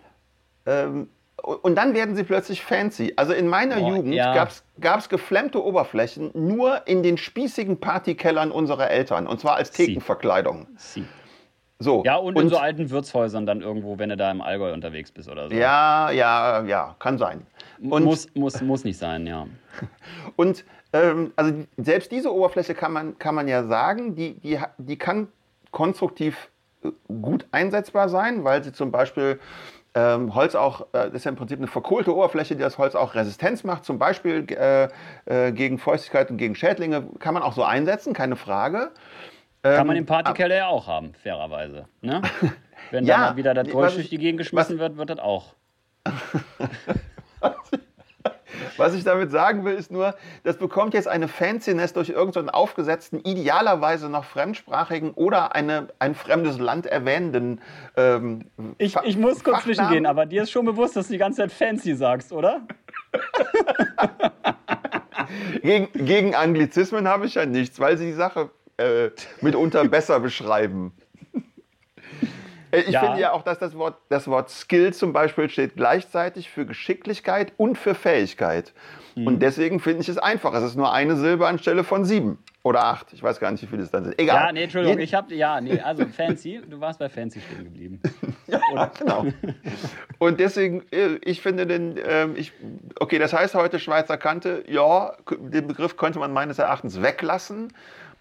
ähm, 0.66 1.08
und 1.42 1.74
dann 1.76 1.94
werden 1.94 2.16
sie 2.16 2.24
plötzlich 2.24 2.62
fancy. 2.62 3.14
Also 3.16 3.32
in 3.32 3.46
meiner 3.48 3.76
Boah, 3.76 3.96
Jugend 3.96 4.14
ja. 4.14 4.34
gab 4.80 4.98
es 4.98 5.08
geflemmte 5.08 5.64
Oberflächen 5.64 6.30
nur 6.34 6.86
in 6.86 7.02
den 7.02 7.16
spießigen 7.16 7.80
Partykellern 7.80 8.50
unserer 8.50 8.90
Eltern. 8.90 9.26
Und 9.26 9.40
zwar 9.40 9.56
als 9.56 9.70
Thekenverkleidung. 9.70 10.66
Sie. 10.76 11.06
So. 11.82 12.02
Ja, 12.04 12.16
und, 12.16 12.36
und, 12.36 12.44
in 12.44 12.48
so 12.50 12.58
alten 12.58 12.90
Wirtshäusern 12.90 13.46
dann 13.46 13.62
irgendwo, 13.62 13.98
wenn 13.98 14.10
du 14.10 14.16
da 14.16 14.30
im 14.30 14.42
Allgäu 14.42 14.72
unterwegs 14.74 15.10
bist 15.10 15.30
oder 15.30 15.48
so. 15.48 15.54
Ja, 15.54 16.10
ja, 16.10 16.62
ja, 16.64 16.94
kann 16.98 17.16
sein. 17.16 17.46
Und, 17.80 18.04
muss, 18.04 18.28
muss, 18.34 18.60
muss 18.60 18.84
nicht 18.84 18.98
sein, 18.98 19.26
ja. 19.26 19.46
Und 20.36 20.64
ähm, 20.92 21.32
also 21.36 21.54
selbst 21.78 22.12
diese 22.12 22.34
Oberfläche 22.34 22.74
kann 22.74 22.92
man, 22.92 23.18
kann 23.18 23.34
man 23.34 23.48
ja 23.48 23.64
sagen, 23.64 24.14
die, 24.14 24.34
die, 24.34 24.58
die 24.76 24.98
kann 24.98 25.28
konstruktiv 25.70 26.50
äh, 26.84 26.90
gut 27.08 27.46
einsetzbar 27.50 28.10
sein, 28.10 28.44
weil 28.44 28.62
sie 28.62 28.72
zum 28.72 28.90
Beispiel 28.92 29.40
ähm, 29.94 30.34
Holz 30.34 30.54
auch, 30.54 30.82
äh, 30.92 31.06
das 31.06 31.14
ist 31.14 31.24
ja 31.24 31.30
im 31.30 31.36
Prinzip 31.36 31.58
eine 31.58 31.66
verkohlte 31.66 32.14
Oberfläche, 32.14 32.56
die 32.56 32.62
das 32.62 32.76
Holz 32.76 32.94
auch 32.94 33.14
Resistenz 33.14 33.64
macht, 33.64 33.84
zum 33.86 33.98
Beispiel 33.98 34.46
äh, 34.50 34.88
äh, 35.24 35.52
gegen 35.52 35.78
Feuchtigkeit 35.78 36.30
und 36.30 36.36
gegen 36.36 36.54
Schädlinge, 36.54 37.08
kann 37.18 37.32
man 37.32 37.42
auch 37.42 37.54
so 37.54 37.64
einsetzen, 37.64 38.12
keine 38.12 38.36
Frage. 38.36 38.90
Kann 39.62 39.86
man 39.86 39.96
ähm, 39.96 40.02
im 40.02 40.06
Partykeller 40.06 40.56
ja 40.56 40.66
auch 40.68 40.86
haben, 40.86 41.12
fairerweise. 41.14 41.86
Ne? 42.00 42.22
Wenn 42.90 43.04
ja, 43.04 43.28
dann 43.28 43.36
wieder 43.36 43.52
das 43.52 43.68
Gold 43.68 43.94
durch 43.94 44.08
die 44.08 44.18
Gegend 44.18 44.38
geschmissen 44.38 44.78
was, 44.78 44.80
wird, 44.80 44.96
wird 44.96 45.10
das 45.10 45.18
auch. 45.18 45.54
Was 48.76 48.94
ich 48.94 49.04
damit 49.04 49.30
sagen 49.30 49.66
will, 49.66 49.74
ist 49.74 49.92
nur, 49.92 50.14
das 50.42 50.56
bekommt 50.56 50.94
jetzt 50.94 51.06
eine 51.06 51.28
Fanciness 51.28 51.92
durch 51.92 52.08
irgendeinen 52.08 52.48
aufgesetzten, 52.48 53.20
idealerweise 53.20 54.08
noch 54.08 54.24
fremdsprachigen 54.24 55.10
oder 55.10 55.54
eine, 55.54 55.88
ein 55.98 56.14
fremdes 56.14 56.58
Land 56.58 56.86
erwähnenden. 56.86 57.60
Ähm, 57.98 58.46
ich, 58.78 58.96
ich 59.04 59.18
muss 59.18 59.44
kurz 59.44 59.64
zwischengehen, 59.64 60.06
aber 60.06 60.24
dir 60.24 60.44
ist 60.44 60.50
schon 60.50 60.64
bewusst, 60.64 60.96
dass 60.96 61.08
du 61.08 61.12
die 61.12 61.18
ganze 61.18 61.42
Zeit 61.42 61.52
fancy 61.52 61.94
sagst, 61.94 62.32
oder? 62.32 62.62
gegen, 65.62 65.92
gegen 65.92 66.34
Anglizismen 66.34 67.06
habe 67.06 67.26
ich 67.26 67.34
ja 67.34 67.44
nichts, 67.44 67.78
weil 67.80 67.98
sie 67.98 68.06
die 68.06 68.12
Sache 68.12 68.48
äh, 68.80 69.10
mitunter 69.40 69.84
besser 69.88 70.20
beschreiben. 70.20 70.92
Äh, 72.70 72.80
ich 72.82 72.90
ja. 72.90 73.00
finde 73.00 73.20
ja 73.20 73.32
auch, 73.32 73.42
dass 73.42 73.58
das 73.58 73.76
Wort, 73.76 73.96
das 74.08 74.28
Wort 74.28 74.50
Skill 74.50 74.92
zum 74.92 75.12
Beispiel 75.12 75.50
steht 75.50 75.76
gleichzeitig 75.76 76.50
für 76.50 76.66
Geschicklichkeit 76.66 77.52
und 77.56 77.76
für 77.76 77.94
Fähigkeit. 77.94 78.72
Mhm. 79.14 79.26
Und 79.26 79.40
deswegen 79.40 79.80
finde 79.80 80.02
ich 80.02 80.08
es 80.08 80.18
einfach. 80.18 80.54
Es 80.54 80.62
ist 80.62 80.76
nur 80.76 80.92
eine 80.92 81.16
Silbe 81.16 81.46
anstelle 81.46 81.84
von 81.84 82.04
sieben 82.04 82.38
oder 82.62 82.84
acht. 82.84 83.12
Ich 83.12 83.22
weiß 83.22 83.40
gar 83.40 83.50
nicht, 83.50 83.62
wie 83.62 83.66
viele 83.66 83.82
es 83.82 83.90
dann 83.90 84.04
sind. 84.04 84.18
Egal. 84.18 84.46
Ja, 84.46 84.52
nee, 84.52 84.64
Entschuldigung. 84.64 84.98
Ich 84.98 85.14
habe, 85.14 85.34
ja, 85.34 85.60
nee, 85.60 85.80
also 85.80 86.04
fancy. 86.06 86.60
Du 86.68 86.80
warst 86.80 86.98
bei 86.98 87.08
fancy 87.08 87.40
stehen 87.40 87.64
geblieben. 87.64 88.00
ja, 88.46 88.90
genau. 88.98 89.26
Und 90.18 90.40
deswegen, 90.40 90.82
äh, 90.92 91.18
ich 91.22 91.40
finde 91.40 91.66
den, 91.66 91.98
ähm, 92.06 92.34
ich, 92.36 92.52
okay, 92.98 93.18
das 93.18 93.32
heißt 93.32 93.54
heute 93.54 93.78
Schweizer 93.78 94.18
Kante. 94.18 94.64
Ja, 94.68 95.14
den 95.38 95.66
Begriff 95.66 95.96
könnte 95.96 96.18
man 96.18 96.32
meines 96.32 96.58
Erachtens 96.58 97.02
weglassen. 97.02 97.72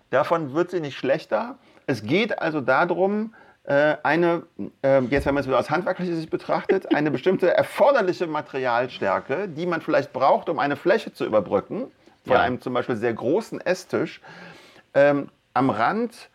Davon 0.10 0.53
wird 0.53 0.72
sie 0.72 0.80
nicht 0.80 0.97
schlechter. 0.97 1.57
Es 1.86 2.03
geht 2.03 2.39
also 2.39 2.62
darum, 2.62 3.34
äh, 3.64 3.97
eine, 4.03 4.43
äh, 4.82 5.01
jetzt 5.01 5.26
wenn 5.26 5.36
man 5.36 5.41
es 5.41 5.47
wieder 5.47 5.60
aus 5.60 5.70
handwerklicher 5.70 6.16
Sicht 6.16 6.30
betrachtet, 6.30 6.95
eine 6.95 7.12
bestimmte 7.12 7.53
erforderliche 7.53 8.28
Materialstärke, 8.28 9.47
die 9.47 9.66
man 9.66 9.82
vielleicht 9.82 10.12
braucht, 10.14 10.49
um 10.49 10.60
eine 10.60 10.76
Fläche 10.76 11.14
zu 11.14 11.26
überbrücken, 11.26 11.91
von 12.26 12.34
ja. 12.34 12.41
einem 12.41 12.62
zum 12.62 12.74
Beispiel 12.74 12.95
sehr 12.95 13.14
großen 13.14 13.62
Esstisch, 13.62 14.22
ähm, 14.93 15.30
am 15.53 15.70
Rand 15.70 16.30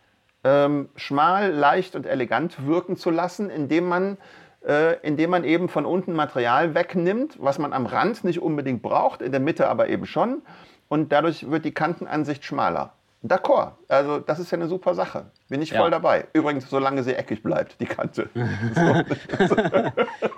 ähm, 0.45 0.91
schmal, 0.97 1.51
leicht 1.51 1.97
und 1.97 2.07
elegant 2.07 2.67
wirken 2.67 2.97
zu 2.97 3.11
lassen, 3.11 3.51
indem 3.51 3.89
man, 3.89 4.19
äh, 4.65 4.99
indem 5.01 5.31
man 5.31 5.43
eben 5.43 5.69
von 5.69 5.87
unten 5.87 6.13
Material 6.13 6.75
wegnimmt, 6.75 7.37
was 7.41 7.59
man 7.59 7.73
am 7.73 7.87
Rand 7.87 8.23
nicht 8.25 8.41
unbedingt 8.41 8.83
braucht, 8.83 9.23
in 9.23 9.33
der 9.33 9.41
Mitte 9.41 9.69
aber 9.69 9.89
eben 9.89 10.07
schon. 10.07 10.43
Und 10.89 11.11
dadurch 11.13 11.51
wird 11.51 11.65
die 11.65 11.73
Kantenansicht 11.73 12.45
schmaler. 12.45 12.93
D'accord. 13.25 13.73
Also 13.89 14.19
das 14.19 14.39
ist 14.39 14.51
ja 14.51 14.59
eine 14.59 14.69
super 14.69 14.95
Sache. 14.95 15.31
Bin 15.49 15.63
ich 15.63 15.71
voll 15.71 15.87
ja. 15.87 15.91
dabei. 15.91 16.27
Übrigens, 16.35 16.69
solange 16.69 17.03
sie 17.03 17.15
eckig 17.15 17.43
bleibt, 17.43 17.81
die 17.81 17.87
Kante. 17.87 18.29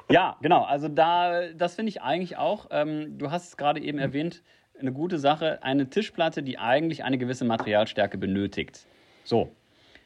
ja, 0.09 0.37
genau. 0.41 0.63
Also 0.63 0.87
da, 0.87 1.49
das 1.53 1.75
finde 1.75 1.91
ich 1.91 2.01
eigentlich 2.01 2.37
auch. 2.37 2.69
Ähm, 2.71 3.19
du 3.19 3.33
hast 3.33 3.49
es 3.49 3.57
gerade 3.57 3.81
eben 3.81 3.99
erwähnt, 3.99 4.43
eine 4.79 4.93
gute 4.93 5.19
Sache. 5.19 5.63
Eine 5.63 5.91
Tischplatte, 5.91 6.45
die 6.45 6.59
eigentlich 6.59 7.03
eine 7.03 7.19
gewisse 7.19 7.45
Materialstärke 7.45 8.19
benötigt. 8.19 8.87
So. 9.25 9.51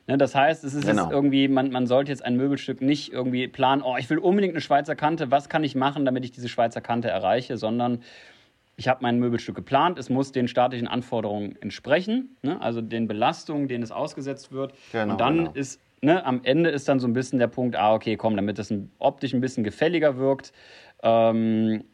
Ne, 0.06 0.16
das 0.16 0.34
heißt, 0.34 0.64
es 0.64 0.72
ist 0.72 0.86
genau. 0.86 1.02
jetzt 1.02 1.12
irgendwie, 1.12 1.48
man, 1.48 1.70
man 1.70 1.86
sollte 1.86 2.10
jetzt 2.10 2.24
ein 2.24 2.36
Möbelstück 2.36 2.80
nicht 2.80 3.12
irgendwie 3.12 3.46
planen, 3.46 3.82
oh, 3.82 3.96
ich 3.98 4.08
will 4.08 4.18
unbedingt 4.18 4.54
eine 4.54 4.62
Schweizer 4.62 4.96
Kante, 4.96 5.30
was 5.30 5.50
kann 5.50 5.62
ich 5.64 5.74
machen, 5.74 6.06
damit 6.06 6.24
ich 6.24 6.32
diese 6.32 6.48
Schweizer 6.48 6.80
Kante 6.80 7.08
erreiche, 7.10 7.58
sondern 7.58 8.02
ich 8.80 8.88
habe 8.88 9.00
mein 9.02 9.18
Möbelstück 9.18 9.54
geplant, 9.54 9.98
es 9.98 10.08
muss 10.08 10.32
den 10.32 10.48
statischen 10.48 10.88
Anforderungen 10.88 11.54
entsprechen, 11.60 12.38
ne? 12.40 12.58
also 12.62 12.80
den 12.80 13.08
Belastungen, 13.08 13.68
denen 13.68 13.84
es 13.84 13.92
ausgesetzt 13.92 14.52
wird. 14.52 14.72
Genau, 14.90 15.12
und 15.12 15.20
dann 15.20 15.36
genau. 15.36 15.52
ist 15.52 15.80
Ne, 16.02 16.24
am 16.24 16.40
Ende 16.44 16.70
ist 16.70 16.88
dann 16.88 16.98
so 16.98 17.06
ein 17.06 17.12
bisschen 17.12 17.38
der 17.38 17.46
Punkt, 17.46 17.76
ah, 17.76 17.92
okay, 17.92 18.16
komm, 18.16 18.34
damit 18.34 18.58
das 18.58 18.72
optisch 18.98 19.34
ein 19.34 19.42
bisschen 19.42 19.64
gefälliger 19.64 20.16
wirkt, 20.16 20.50
ähm, 21.02 21.84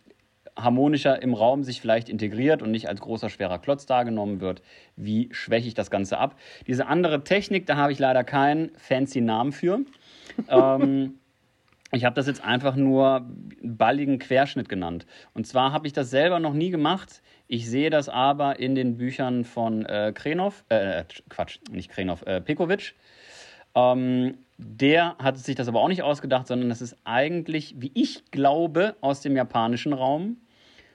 harmonischer 0.57 1.21
im 1.21 1.35
Raum 1.35 1.65
sich 1.65 1.81
vielleicht 1.81 2.09
integriert 2.09 2.63
und 2.63 2.71
nicht 2.71 2.89
als 2.89 3.01
großer, 3.01 3.31
schwerer 3.31 3.59
Klotz 3.59 3.85
dargenommen 3.85 4.41
wird, 4.41 4.63
wie 4.95 5.29
schwäche 5.33 5.67
ich 5.67 5.75
das 5.75 5.91
Ganze 5.91 6.19
ab? 6.19 6.37
Diese 6.69 6.87
andere 6.87 7.25
Technik, 7.25 7.67
da 7.67 7.75
habe 7.75 7.91
ich 7.91 7.99
leider 7.99 8.23
keinen 8.23 8.71
fancy 8.77 9.21
Namen 9.21 9.51
für. 9.51 9.81
ähm, 10.49 11.19
ich 11.93 12.05
habe 12.05 12.15
das 12.15 12.27
jetzt 12.27 12.45
einfach 12.45 12.77
nur 12.77 13.27
balligen 13.63 14.19
Querschnitt 14.19 14.69
genannt. 14.69 15.07
Und 15.35 15.47
zwar 15.47 15.73
habe 15.73 15.87
ich 15.87 15.93
das 15.93 16.11
selber 16.11 16.41
noch 16.41 16.53
nie 16.53 16.71
gemacht. 16.71 17.23
Ich 17.49 17.71
sehe 17.71 17.91
das 17.91 18.09
aber 18.09 18.59
in 18.59 18.75
den 18.75 18.97
Büchern 18.97 19.45
von 19.45 19.87
äh, 19.87 20.13
Krenov, 20.15 20.65
äh, 20.69 21.05
Quatsch, 21.29 21.59
nicht 21.71 21.91
Krenov, 21.91 22.23
äh, 22.27 22.41
Pekovic. 22.41 22.95
Ähm, 23.75 24.39
der 24.59 25.17
hat 25.19 25.39
sich 25.39 25.55
das 25.55 25.69
aber 25.69 25.81
auch 25.81 25.89
nicht 25.89 26.03
ausgedacht, 26.03 26.47
sondern 26.49 26.71
das 26.71 26.81
ist 26.81 26.97
eigentlich, 27.05 27.75
wie 27.79 27.93
ich 27.95 28.31
glaube, 28.31 28.97
aus 29.01 29.21
dem 29.21 29.37
japanischen 29.37 29.93
Raum. 29.93 30.39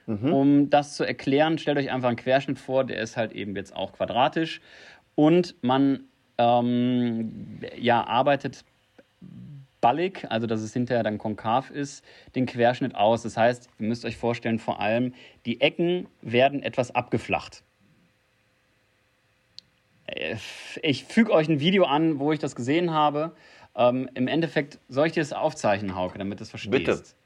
Mhm. 0.06 0.32
Um 0.32 0.70
das 0.70 0.96
zu 0.96 1.04
erklären, 1.04 1.58
stellt 1.58 1.78
euch 1.78 1.90
einfach 1.90 2.08
einen 2.08 2.16
Querschnitt 2.16 2.58
vor, 2.58 2.84
der 2.84 3.00
ist 3.00 3.16
halt 3.16 3.32
eben 3.32 3.54
jetzt 3.56 3.74
auch 3.74 3.92
quadratisch. 3.92 4.60
Und 5.14 5.54
man 5.62 6.00
ähm, 6.38 7.60
ja, 7.78 8.04
arbeitet 8.04 8.64
ballig, 9.82 10.24
also 10.30 10.46
dass 10.46 10.62
es 10.62 10.72
hinterher 10.72 11.02
dann 11.02 11.18
konkav 11.18 11.70
ist, 11.70 12.02
den 12.34 12.46
Querschnitt 12.46 12.94
aus. 12.94 13.22
Das 13.22 13.36
heißt, 13.36 13.68
ihr 13.78 13.86
müsst 13.86 14.06
euch 14.06 14.16
vorstellen, 14.16 14.58
vor 14.58 14.80
allem 14.80 15.12
die 15.44 15.60
Ecken 15.60 16.08
werden 16.22 16.62
etwas 16.62 16.94
abgeflacht. 16.94 17.62
Ich 20.82 21.04
füge 21.04 21.32
euch 21.32 21.48
ein 21.48 21.60
Video 21.60 21.84
an, 21.84 22.18
wo 22.18 22.32
ich 22.32 22.38
das 22.38 22.54
gesehen 22.54 22.92
habe. 22.92 23.32
Ähm, 23.74 24.08
Im 24.14 24.28
Endeffekt 24.28 24.78
soll 24.88 25.06
ich 25.06 25.12
dir 25.12 25.20
das 25.20 25.32
aufzeichnen, 25.32 25.94
Hauke, 25.94 26.18
damit 26.18 26.40
du 26.40 26.44
es 26.44 26.50
verstehst. 26.50 27.16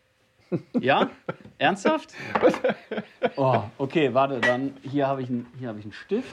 Bitte. 0.50 0.62
Ja? 0.80 1.10
Ernsthaft? 1.58 2.12
Oh, 3.38 3.62
okay, 3.76 4.14
warte, 4.14 4.40
dann 4.40 4.74
hier 4.82 5.06
habe 5.06 5.20
ich, 5.20 5.28
ein, 5.28 5.46
hab 5.62 5.76
ich 5.76 5.84
einen 5.84 5.92
Stift. 5.92 6.32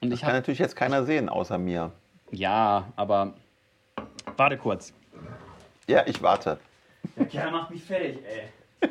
Und 0.00 0.08
das 0.08 0.18
ich 0.18 0.20
kann 0.22 0.30
hab, 0.30 0.36
natürlich 0.36 0.60
jetzt 0.60 0.76
keiner 0.76 1.04
sehen, 1.04 1.28
außer 1.28 1.58
mir. 1.58 1.92
Ja, 2.30 2.90
aber 2.96 3.34
Warte 4.36 4.56
kurz. 4.58 4.92
Ja, 5.86 6.06
ich 6.06 6.20
warte. 6.22 6.58
Der 7.16 7.26
Kerl 7.26 7.50
macht 7.50 7.70
mich 7.70 7.84
fertig, 7.84 8.18
ey. 8.24 8.90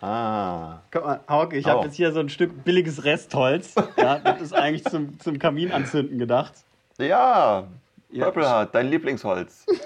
Ah. 0.00 0.80
Guck 0.90 1.04
mal, 1.04 1.20
Hauke, 1.28 1.56
ich 1.56 1.66
Au. 1.66 1.70
habe 1.70 1.84
jetzt 1.84 1.94
hier 1.94 2.10
so 2.10 2.18
ein 2.18 2.28
Stück 2.28 2.64
billiges 2.64 3.04
Restholz. 3.04 3.76
Ja, 3.96 4.18
das 4.18 4.40
ist 4.40 4.52
eigentlich 4.52 4.84
zum, 4.84 5.20
zum 5.20 5.38
Kaminanzünden 5.38 6.18
gedacht. 6.18 6.54
Ja, 6.98 7.68
Ja. 8.10 8.24
Purple 8.24 8.48
Heart, 8.48 8.74
dein 8.74 8.88
Lieblingsholz. 8.88 9.64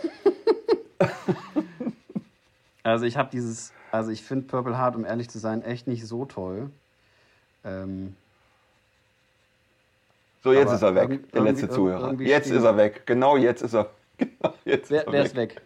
Also 2.83 3.05
ich 3.05 3.17
habe 3.17 3.29
dieses, 3.33 3.73
also 3.91 4.13
ich 4.13 4.23
finde 4.23 4.47
Purple 4.47 4.79
Heart, 4.79 4.95
um 4.95 5.05
ehrlich 5.05 5.29
zu 5.29 5.41
sein, 5.41 5.63
echt 5.63 5.89
nicht 5.89 6.07
so 6.07 6.25
toll. 6.25 6.71
Ähm, 7.65 8.15
So, 10.47 10.53
jetzt 10.53 10.67
Aber 10.69 10.75
ist 10.77 10.83
er 10.83 10.95
weg, 10.95 11.33
der 11.33 11.43
letzte 11.43 11.69
Zuhörer. 11.69 12.15
Jetzt 12.21 12.53
ist 12.53 12.63
er 12.63 12.77
weg. 12.77 13.05
Genau 13.05 13.37
jetzt 13.37 13.63
ist 13.63 13.75
er. 13.75 13.91
Genau 14.17 14.55
jetzt 14.65 14.93
wer, 14.93 15.01
ist 15.01 15.07
er 15.09 15.13
wer 15.13 15.21
weg. 15.21 15.27
ist 15.27 15.37
weg? 15.37 15.61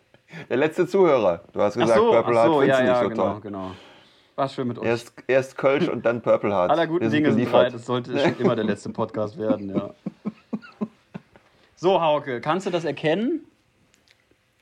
Der 0.49 0.57
letzte 0.57 0.87
Zuhörer. 0.87 1.43
Du 1.53 1.61
hast 1.61 1.75
gesagt, 1.75 1.99
so, 1.99 2.11
Purple 2.13 2.35
Heart 2.35 2.47
so 2.47 2.61
findest 2.61 2.81
ja, 2.81 2.87
du 2.87 2.89
nicht 2.89 2.97
ja, 2.97 3.03
so 3.03 3.09
genau, 3.11 3.33
toll. 3.33 3.41
genau. 3.43 3.71
War 4.37 4.49
schön 4.49 4.69
mit 4.69 4.79
euch. 4.79 4.87
Erst, 4.87 5.13
erst 5.27 5.59
Kölsch 5.59 5.87
und 5.87 6.07
dann 6.07 6.23
Purple 6.23 6.51
Heart. 6.51 6.71
Aller 6.71 6.87
guten 6.87 7.11
Dinge 7.11 7.31
sind 7.31 7.53
drei. 7.53 7.69
Das 7.69 7.85
sollte 7.85 8.19
schon 8.19 8.39
immer 8.39 8.57
der 8.57 8.65
letzte 8.65 8.89
Podcast 8.89 9.37
werden, 9.37 9.77
ja. 9.77 9.91
So, 11.77 12.01
Hauke, 12.01 12.41
kannst 12.41 12.67
du 12.67 12.71
das 12.71 12.87
erkennen? 12.87 13.45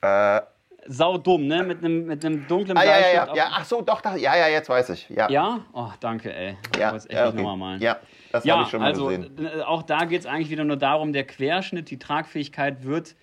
Äh, 0.00 0.40
Sau 0.88 1.16
dumm, 1.16 1.46
ne? 1.46 1.62
Mit 1.62 1.84
einem 1.84 2.06
mit 2.06 2.24
einem 2.24 2.44
dunklen 2.48 2.76
ah, 2.76 2.84
ja, 2.84 2.98
ja, 2.98 3.12
ja, 3.12 3.34
ja. 3.36 3.48
Ach 3.52 3.64
so, 3.64 3.82
doch, 3.82 4.00
da, 4.00 4.16
ja, 4.16 4.36
ja, 4.36 4.48
jetzt 4.48 4.68
weiß 4.68 4.90
ich. 4.90 5.08
Ja, 5.10 5.30
Ja? 5.30 5.60
Oh, 5.72 5.90
danke, 6.00 6.34
ey. 6.34 6.56
Ich 6.74 6.80
ja, 6.80 6.96
echt 6.96 7.12
ja, 7.12 7.28
okay. 7.28 7.36
nochmal 7.36 7.56
malen. 7.56 7.80
ja 7.80 7.98
das 8.32 8.42
habe 8.42 8.48
Ja, 8.48 8.62
ich 8.62 8.68
schon 8.68 8.80
mal 8.80 8.86
also 8.86 9.06
gesehen. 9.06 9.38
äh, 9.38 9.62
auch 9.62 9.82
da 9.82 10.04
geht 10.04 10.20
es 10.20 10.26
eigentlich 10.26 10.50
wieder 10.50 10.64
nur 10.64 10.76
darum, 10.76 11.12
der 11.12 11.24
Querschnitt, 11.24 11.90
die 11.90 11.98
Tragfähigkeit 11.98 12.84
wird 12.84 13.14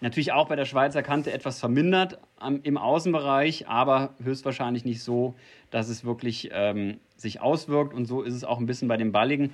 natürlich 0.00 0.32
auch 0.32 0.46
bei 0.48 0.54
der 0.56 0.64
Schweizer 0.64 1.02
Kante 1.02 1.32
etwas 1.32 1.58
vermindert 1.58 2.18
am, 2.36 2.60
im 2.62 2.78
Außenbereich, 2.78 3.66
aber 3.68 4.14
höchstwahrscheinlich 4.22 4.84
nicht 4.84 5.02
so, 5.02 5.34
dass 5.70 5.88
es 5.88 6.04
wirklich 6.04 6.50
ähm, 6.52 6.98
sich 7.16 7.40
auswirkt 7.40 7.94
und 7.94 8.06
so 8.06 8.22
ist 8.22 8.34
es 8.34 8.44
auch 8.44 8.58
ein 8.58 8.66
bisschen 8.66 8.86
bei 8.88 8.96
dem 8.96 9.10
Balligen. 9.12 9.52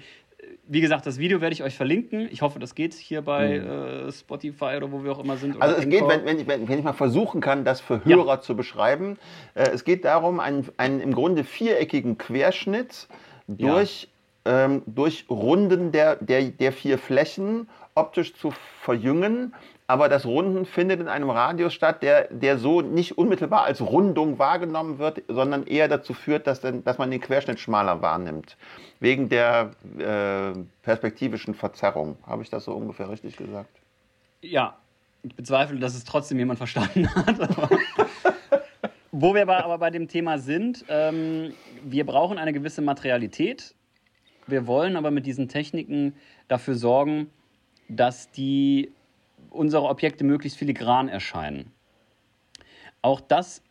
Wie 0.68 0.82
gesagt, 0.82 1.07
das 1.07 1.18
Video 1.18 1.40
werde 1.40 1.55
ich 1.55 1.62
euch 1.62 1.74
verlinken. 1.74 2.28
Ich 2.30 2.42
hoffe, 2.42 2.59
das 2.59 2.74
geht 2.74 2.92
hier 2.92 3.22
bei 3.22 3.57
äh, 3.57 4.12
Spotify 4.12 4.74
oder 4.76 4.92
wo 4.92 5.02
wir 5.02 5.12
auch 5.12 5.18
immer 5.24 5.38
sind. 5.38 5.55
Mhm. 5.55 5.62
Also 5.62 5.76
es 5.76 5.88
geht, 5.88 6.07
wenn, 6.07 6.26
wenn, 6.26 6.38
ich, 6.38 6.46
wenn 6.46 6.70
ich 6.70 6.84
mal 6.84 6.92
versuchen 6.92 7.40
kann, 7.40 7.64
das 7.64 7.80
für 7.80 8.02
Ja. 8.05 8.16
Hörer 8.16 8.42
zu 8.42 8.55
beschreiben. 8.55 9.16
Äh, 9.55 9.70
es 9.70 9.84
geht 9.84 10.05
darum, 10.05 10.40
einen, 10.40 10.68
einen 10.76 11.00
im 11.00 11.14
Grunde 11.14 11.44
viereckigen 11.44 12.18
Querschnitt 12.18 13.09
durch, 13.48 14.09
ähm, 14.45 14.82
durch 14.86 15.26
Runden 15.30 15.92
der, 15.92 16.16
der, 16.16 16.42
der 16.45 16.72
vier 16.72 16.99
Flächen 16.99 17.68
optisch 17.95 18.34
zu 18.34 18.53
verjüngen. 18.82 19.55
Aber 19.86 20.09
das 20.09 20.24
Runden 20.24 20.64
findet 20.64 21.01
in 21.01 21.09
einem 21.09 21.28
Radius 21.28 21.74
statt, 21.74 22.03
der, 22.03 22.28
der 22.28 22.59
so 22.59 22.80
nicht 22.80 23.18
unmittelbar 23.18 23.64
als 23.64 23.82
Rundung 23.82 24.38
wahrgenommen 24.38 24.99
wird, 24.99 25.22
sondern 25.28 25.66
eher 25.66 25.88
dazu 25.88 26.14
führt, 26.14 26.47
dass, 26.47 26.61
dann, 26.61 26.84
dass 26.84 26.97
man 26.97 27.11
den 27.11 27.20
Querschnitt 27.20 27.61
schmaler 27.61 28.01
wahrnimmt. 28.01 28.57
Wegen 29.01 29.28
der 29.28 29.72
äh, 29.99 30.59
perspektivischen 30.82 31.55
Verzerrung. 31.55 32.16
Habe 32.26 32.42
ich 32.42 32.51
das 32.51 32.64
so 32.64 32.72
ungefähr 32.72 33.11
richtig 33.11 33.36
gesagt? 33.36 33.70
Ja, 34.40 34.78
ich 35.22 35.36
bezweifle, 35.36 35.78
dass 35.78 35.95
es 35.95 36.05
trotzdem 36.05 36.38
jemand 36.38 36.59
verstanden 36.59 37.14
hat. 37.14 37.36
Wo 39.12 39.34
wir 39.34 39.42
aber, 39.42 39.64
aber 39.64 39.78
bei 39.78 39.90
dem 39.90 40.09
Thema 40.09 40.38
sind, 40.38 40.84
ähm, 40.88 41.53
wir 41.84 42.05
brauchen 42.05 42.36
eine 42.36 42.53
gewisse 42.53 42.82
Materialität. 42.82 43.74
Wir 44.47 44.66
wollen 44.66 44.97
aber 44.97 45.11
mit 45.11 45.26
diesen 45.26 45.49
Techniken 45.49 46.14
dafür 46.49 46.74
sorgen, 46.74 47.30
dass 47.88 48.30
die 48.30 48.92
unsere 49.51 49.84
Objekte 49.84 50.24
möglichst 50.24 50.59
filigran 50.59 51.09
erscheinen. 51.09 51.70
Auch 53.03 53.20
das 53.20 53.62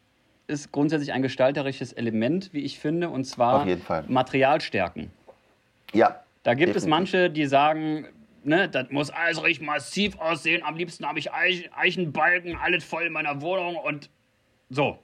ist 0.48 0.72
grundsätzlich 0.72 1.14
ein 1.14 1.22
gestalterisches 1.22 1.94
Element, 1.94 2.54
wie 2.54 2.62
ich 2.62 2.80
finde, 2.80 3.10
und 3.10 3.26
zwar. 3.26 3.66
Materialstärken. 4.08 5.12
Ja. 5.94 6.24
Da 6.44 6.54
gibt 6.54 6.76
es 6.76 6.84
Definitiv. 6.84 6.90
manche, 6.90 7.30
die 7.30 7.46
sagen, 7.46 8.08
ne, 8.44 8.68
das 8.68 8.90
muss 8.92 9.10
alles 9.10 9.42
richtig 9.42 9.66
massiv 9.66 10.20
aussehen. 10.20 10.64
Am 10.64 10.76
liebsten 10.76 11.06
habe 11.06 11.20
ich 11.20 11.32
Eich 11.32 11.70
Eichenbalken, 11.76 12.58
alles 12.58 12.84
voll 12.84 13.04
in 13.04 13.14
meiner 13.14 13.42
Wohnung 13.42 13.78
und 13.78 14.10
so. 14.70 15.00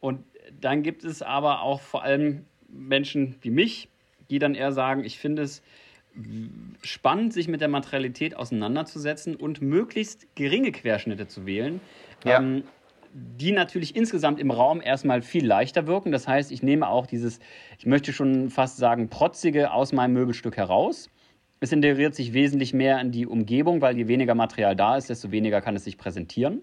Und 0.00 0.24
dann 0.60 0.82
gibt 0.82 1.04
es 1.04 1.22
aber 1.22 1.62
auch 1.62 1.80
vor 1.80 2.02
allem 2.02 2.46
Menschen 2.68 3.36
wie 3.42 3.50
mich, 3.50 3.88
die 4.30 4.38
dann 4.38 4.54
eher 4.54 4.72
sagen, 4.72 5.04
ich 5.04 5.18
finde 5.18 5.42
es 5.42 5.62
spannend, 6.82 7.32
sich 7.32 7.48
mit 7.48 7.60
der 7.60 7.68
Materialität 7.68 8.36
auseinanderzusetzen 8.36 9.36
und 9.36 9.62
möglichst 9.62 10.34
geringe 10.34 10.72
Querschnitte 10.72 11.28
zu 11.28 11.46
wählen. 11.46 11.80
Ja. 12.24 12.38
Ähm, 12.38 12.64
die 13.12 13.50
natürlich 13.50 13.96
insgesamt 13.96 14.38
im 14.38 14.50
Raum 14.50 14.80
erstmal 14.80 15.22
viel 15.22 15.44
leichter 15.44 15.86
wirken. 15.86 16.12
Das 16.12 16.28
heißt, 16.28 16.52
ich 16.52 16.62
nehme 16.62 16.88
auch 16.88 17.06
dieses, 17.06 17.40
ich 17.78 17.86
möchte 17.86 18.12
schon 18.12 18.50
fast 18.50 18.76
sagen, 18.76 19.08
protzige 19.08 19.72
aus 19.72 19.92
meinem 19.92 20.12
Möbelstück 20.12 20.56
heraus. 20.56 21.10
Es 21.58 21.72
integriert 21.72 22.14
sich 22.14 22.32
wesentlich 22.32 22.72
mehr 22.72 23.00
in 23.00 23.10
die 23.10 23.26
Umgebung, 23.26 23.80
weil 23.80 23.96
je 23.96 24.06
weniger 24.06 24.34
Material 24.34 24.76
da 24.76 24.96
ist, 24.96 25.10
desto 25.10 25.32
weniger 25.32 25.60
kann 25.60 25.74
es 25.74 25.84
sich 25.84 25.98
präsentieren. 25.98 26.62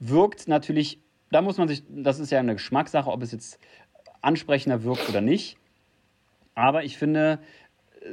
Wirkt 0.00 0.48
natürlich, 0.48 0.98
da 1.30 1.42
muss 1.42 1.58
man 1.58 1.68
sich, 1.68 1.84
das 1.88 2.18
ist 2.18 2.32
ja 2.32 2.40
eine 2.40 2.54
Geschmackssache, 2.54 3.08
ob 3.08 3.22
es 3.22 3.30
jetzt 3.30 3.60
ansprechender 4.20 4.82
wirkt 4.82 5.08
oder 5.08 5.20
nicht. 5.20 5.58
Aber 6.54 6.84
ich 6.84 6.98
finde, 6.98 7.38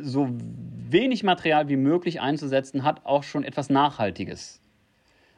so 0.01 0.29
wenig 0.31 1.23
Material 1.23 1.69
wie 1.69 1.75
möglich 1.75 2.21
einzusetzen, 2.21 2.83
hat 2.83 3.05
auch 3.05 3.23
schon 3.23 3.43
etwas 3.43 3.69
Nachhaltiges. 3.69 4.61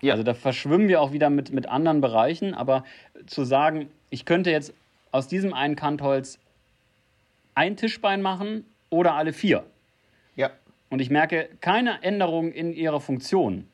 Ja. 0.01 0.13
Also 0.13 0.23
da 0.23 0.33
verschwimmen 0.33 0.87
wir 0.87 1.01
auch 1.01 1.11
wieder 1.11 1.29
mit, 1.29 1.51
mit 1.51 1.67
anderen 1.67 2.01
Bereichen, 2.01 2.53
aber 2.53 2.83
zu 3.27 3.43
sagen, 3.43 3.89
ich 4.09 4.25
könnte 4.25 4.51
jetzt 4.51 4.73
aus 5.11 5.27
diesem 5.27 5.53
einen 5.53 5.75
Kantholz 5.75 6.39
ein 7.53 7.77
Tischbein 7.77 8.21
machen 8.21 8.65
oder 8.89 9.13
alle 9.13 9.33
vier 9.33 9.63
Ja. 10.35 10.51
und 10.89 11.01
ich 11.01 11.09
merke 11.09 11.49
keine 11.59 12.01
Änderung 12.01 12.51
in 12.51 12.73
ihrer 12.73 12.99
Funktion, 12.99 13.67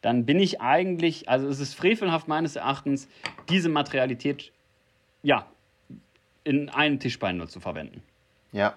dann 0.00 0.26
bin 0.26 0.38
ich 0.38 0.60
eigentlich, 0.60 1.28
also 1.28 1.48
es 1.48 1.58
ist 1.58 1.74
frevelhaft 1.74 2.28
meines 2.28 2.56
Erachtens, 2.56 3.08
diese 3.48 3.68
Materialität 3.68 4.52
ja 5.22 5.46
in 6.44 6.68
einem 6.68 7.00
Tischbein 7.00 7.38
nur 7.38 7.48
zu 7.48 7.58
verwenden. 7.58 8.02
Ja. 8.54 8.74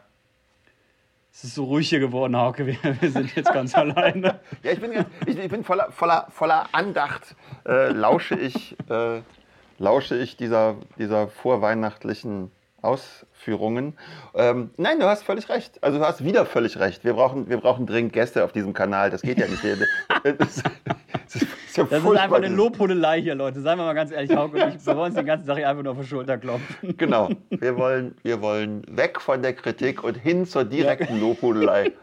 Es 1.31 1.43
ist 1.43 1.53
so 1.53 1.65
ruhig 1.65 1.87
hier 1.87 1.99
geworden, 1.99 2.35
Hauke, 2.35 2.65
wir, 2.65 2.77
wir 2.99 3.11
sind 3.11 3.35
jetzt 3.35 3.53
ganz 3.53 3.75
alleine. 3.75 4.39
Ja, 4.63 4.71
ich 4.71 4.81
bin, 4.81 4.91
ich, 5.27 5.37
ich 5.37 5.49
bin 5.49 5.63
voller, 5.63 5.91
voller, 5.91 6.25
voller 6.31 6.67
Andacht, 6.71 7.35
äh, 7.67 7.89
lausche 7.89 8.33
ich, 8.35 8.75
äh, 8.89 9.21
lausche 9.77 10.17
ich 10.17 10.35
dieser, 10.35 10.75
dieser 10.97 11.27
vorweihnachtlichen 11.27 12.51
Ausführungen. 12.81 13.95
Ähm, 14.33 14.71
nein, 14.77 14.99
du 14.99 15.05
hast 15.05 15.21
völlig 15.23 15.47
recht. 15.49 15.83
Also 15.83 15.99
du 15.99 16.05
hast 16.05 16.23
wieder 16.23 16.45
völlig 16.47 16.79
recht. 16.79 17.03
Wir 17.03 17.13
brauchen, 17.13 17.47
wir 17.49 17.57
brauchen 17.57 17.85
dringend 17.85 18.13
Gäste 18.13 18.43
auf 18.43 18.51
diesem 18.51 18.73
Kanal. 18.73 19.11
Das 19.11 19.21
geht 19.21 19.37
ja 19.37 19.47
nicht. 19.47 19.63
Wir- 19.63 19.77
Das, 20.37 20.63
das 21.33 21.45
ist, 21.77 21.91
ja 21.91 21.97
Das 21.99 22.03
ist 22.11 22.17
einfach 22.17 22.37
eine 22.37 22.47
Lobhudelei 22.49 23.21
hier, 23.21 23.35
Leute. 23.35 23.61
Seien 23.61 23.77
wir 23.77 23.85
mal 23.85 23.93
ganz 23.93 24.11
ehrlich, 24.11 24.35
Hauke 24.35 24.63
und 24.63 24.75
ich, 24.75 24.85
wir 24.85 24.95
wollen 24.95 25.07
uns 25.07 25.15
den 25.15 25.25
ganzen 25.25 25.47
Tag 25.47 25.57
hier 25.57 25.69
einfach 25.69 25.83
nur 25.83 25.93
auf 25.93 25.99
die 25.99 26.07
Schulter 26.07 26.37
klopfen. 26.37 26.97
Genau. 26.97 27.29
Wir 27.49 27.75
wollen, 27.77 28.15
wir 28.23 28.41
wollen 28.41 28.83
weg 28.89 29.19
von 29.21 29.41
der 29.41 29.53
Kritik 29.53 30.03
und 30.03 30.15
hin 30.15 30.45
zur 30.45 30.63
direkten 30.65 31.19
Lobhudelei. 31.19 31.91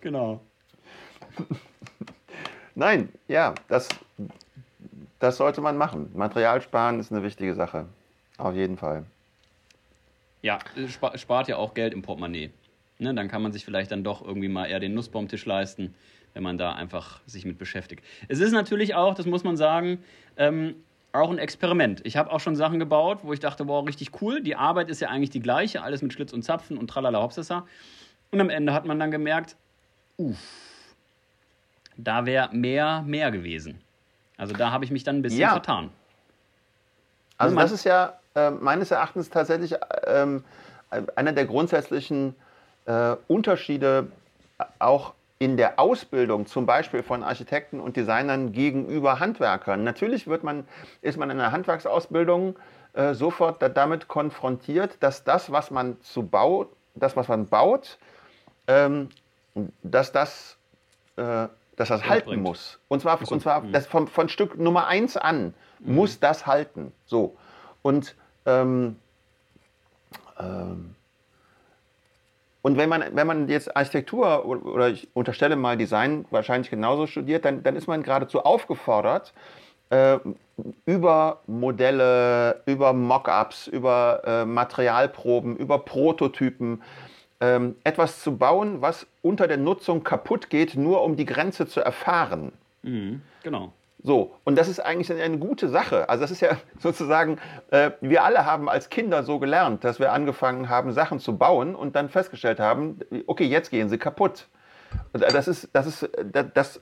Genau. 0.00 0.40
Nein, 2.74 3.08
ja, 3.28 3.54
das, 3.68 3.88
das 5.18 5.36
sollte 5.36 5.60
man 5.60 5.76
machen. 5.76 6.10
Material 6.14 6.60
sparen 6.62 7.00
ist 7.00 7.12
eine 7.12 7.22
wichtige 7.22 7.54
Sache. 7.54 7.86
Auf 8.38 8.54
jeden 8.54 8.76
Fall. 8.76 9.04
Ja, 10.42 10.58
spa- 10.88 11.16
spart 11.18 11.48
ja 11.48 11.56
auch 11.56 11.74
Geld 11.74 11.92
im 11.92 12.02
Portemonnaie. 12.02 12.50
Ne, 12.98 13.14
dann 13.14 13.28
kann 13.28 13.42
man 13.42 13.52
sich 13.52 13.64
vielleicht 13.64 13.92
dann 13.92 14.04
doch 14.04 14.22
irgendwie 14.24 14.48
mal 14.48 14.66
eher 14.66 14.80
den 14.80 14.94
Nussbaumtisch 14.94 15.44
leisten, 15.46 15.94
wenn 16.34 16.42
man 16.42 16.58
da 16.58 16.72
einfach 16.72 17.20
sich 17.26 17.44
mit 17.44 17.58
beschäftigt. 17.58 18.04
Es 18.28 18.40
ist 18.40 18.52
natürlich 18.52 18.94
auch, 18.94 19.14
das 19.14 19.26
muss 19.26 19.44
man 19.44 19.56
sagen, 19.56 20.02
ähm, 20.36 20.76
auch 21.12 21.30
ein 21.30 21.38
Experiment. 21.38 22.00
Ich 22.04 22.16
habe 22.16 22.30
auch 22.30 22.38
schon 22.40 22.54
Sachen 22.54 22.78
gebaut, 22.78 23.20
wo 23.22 23.32
ich 23.32 23.40
dachte, 23.40 23.66
wow, 23.66 23.84
richtig 23.86 24.22
cool. 24.22 24.42
Die 24.42 24.54
Arbeit 24.54 24.88
ist 24.88 25.00
ja 25.00 25.08
eigentlich 25.08 25.30
die 25.30 25.40
gleiche, 25.40 25.82
alles 25.82 26.02
mit 26.02 26.12
Schlitz 26.12 26.32
und 26.32 26.44
Zapfen 26.44 26.78
und 26.78 26.88
tralala 26.88 27.20
hopsasa. 27.20 27.66
Und 28.30 28.40
am 28.40 28.48
Ende 28.48 28.72
hat 28.72 28.84
man 28.84 28.98
dann 29.00 29.10
gemerkt, 29.10 29.56
uff, 30.18 30.38
da 31.96 32.26
wäre 32.26 32.54
mehr, 32.54 33.02
mehr 33.02 33.30
gewesen. 33.32 33.80
Also 34.36 34.54
da 34.54 34.70
habe 34.70 34.84
ich 34.84 34.90
mich 34.90 35.02
dann 35.04 35.16
ein 35.16 35.22
bisschen 35.22 35.40
Ja. 35.40 35.50
vertan. 35.50 35.90
Also 37.36 37.56
das 37.56 37.72
ist 37.72 37.84
ja 37.84 38.18
äh, 38.34 38.50
meines 38.50 38.90
Erachtens 38.90 39.30
tatsächlich 39.30 39.74
ähm, 40.06 40.44
einer 41.16 41.32
der 41.32 41.46
grundsätzlichen 41.46 42.34
äh, 42.86 43.16
Unterschiede 43.28 44.12
auch 44.78 45.14
in 45.40 45.56
der 45.56 45.80
Ausbildung 45.80 46.46
zum 46.46 46.66
Beispiel 46.66 47.02
von 47.02 47.24
Architekten 47.24 47.80
und 47.80 47.96
Designern 47.96 48.52
gegenüber 48.52 49.20
Handwerkern. 49.20 49.82
Natürlich 49.82 50.26
wird 50.26 50.44
man, 50.44 50.68
ist 51.00 51.16
man 51.16 51.30
in 51.30 51.38
der 51.38 51.50
Handwerksausbildung 51.50 52.56
äh, 52.92 53.14
sofort 53.14 53.62
da, 53.62 53.70
damit 53.70 54.06
konfrontiert, 54.06 54.98
dass 55.00 55.24
das, 55.24 55.50
was 55.50 55.70
man 55.70 55.98
zu 56.02 56.24
baut, 56.24 56.68
das, 56.94 57.16
was 57.16 57.26
man 57.28 57.46
baut, 57.46 57.98
ähm, 58.66 59.08
dass 59.82 60.12
das, 60.12 60.58
äh, 61.16 61.48
dass 61.74 61.88
das 61.88 62.06
halten 62.06 62.28
bringt. 62.28 62.42
muss. 62.42 62.78
Und 62.88 63.00
zwar, 63.00 63.18
und 63.18 63.40
zwar 63.40 63.62
das 63.62 63.86
von, 63.86 64.28
Stück 64.28 64.58
Nummer 64.58 64.88
eins 64.88 65.16
an 65.16 65.54
muss 65.78 66.20
das 66.20 66.46
halten. 66.46 66.92
So. 67.06 67.34
Und, 67.80 68.14
ähm, 68.44 68.96
ähm, 70.38 70.94
und 72.62 72.76
wenn 72.76 72.88
man, 72.88 73.04
wenn 73.14 73.26
man 73.26 73.48
jetzt 73.48 73.74
Architektur 73.74 74.44
oder 74.44 74.88
ich 74.88 75.08
unterstelle 75.14 75.56
mal 75.56 75.76
Design 75.76 76.26
wahrscheinlich 76.30 76.70
genauso 76.70 77.06
studiert, 77.06 77.44
dann, 77.44 77.62
dann 77.62 77.76
ist 77.76 77.86
man 77.86 78.02
geradezu 78.02 78.40
aufgefordert, 78.40 79.32
äh, 79.88 80.18
über 80.84 81.40
Modelle, 81.46 82.62
über 82.66 82.92
Mockups, 82.92 83.66
über 83.66 84.22
äh, 84.24 84.44
Materialproben, 84.44 85.56
über 85.56 85.78
Prototypen 85.78 86.82
ähm, 87.40 87.76
etwas 87.84 88.22
zu 88.22 88.36
bauen, 88.36 88.82
was 88.82 89.06
unter 89.22 89.48
der 89.48 89.56
Nutzung 89.56 90.04
kaputt 90.04 90.50
geht, 90.50 90.76
nur 90.76 91.02
um 91.02 91.16
die 91.16 91.24
Grenze 91.24 91.66
zu 91.66 91.80
erfahren. 91.80 92.52
Mhm. 92.82 93.22
Genau. 93.42 93.72
So, 94.02 94.36
und 94.44 94.56
das 94.56 94.68
ist 94.68 94.80
eigentlich 94.80 95.12
eine 95.12 95.38
gute 95.38 95.68
Sache. 95.68 96.08
Also 96.08 96.22
das 96.22 96.30
ist 96.30 96.40
ja 96.40 96.56
sozusagen, 96.78 97.38
äh, 97.70 97.90
wir 98.00 98.24
alle 98.24 98.46
haben 98.46 98.68
als 98.68 98.88
Kinder 98.88 99.22
so 99.22 99.38
gelernt, 99.38 99.84
dass 99.84 99.98
wir 99.98 100.12
angefangen 100.12 100.68
haben, 100.68 100.92
Sachen 100.92 101.18
zu 101.18 101.36
bauen 101.36 101.74
und 101.74 101.96
dann 101.96 102.08
festgestellt 102.08 102.60
haben, 102.60 103.00
okay, 103.26 103.44
jetzt 103.44 103.70
gehen 103.70 103.88
sie 103.88 103.98
kaputt. 103.98 104.48
Und 105.12 105.22
Das 105.22 105.48
ist, 105.48 105.68
das 105.72 105.86
ist, 105.86 106.10
das, 106.32 106.46
das, 106.54 106.80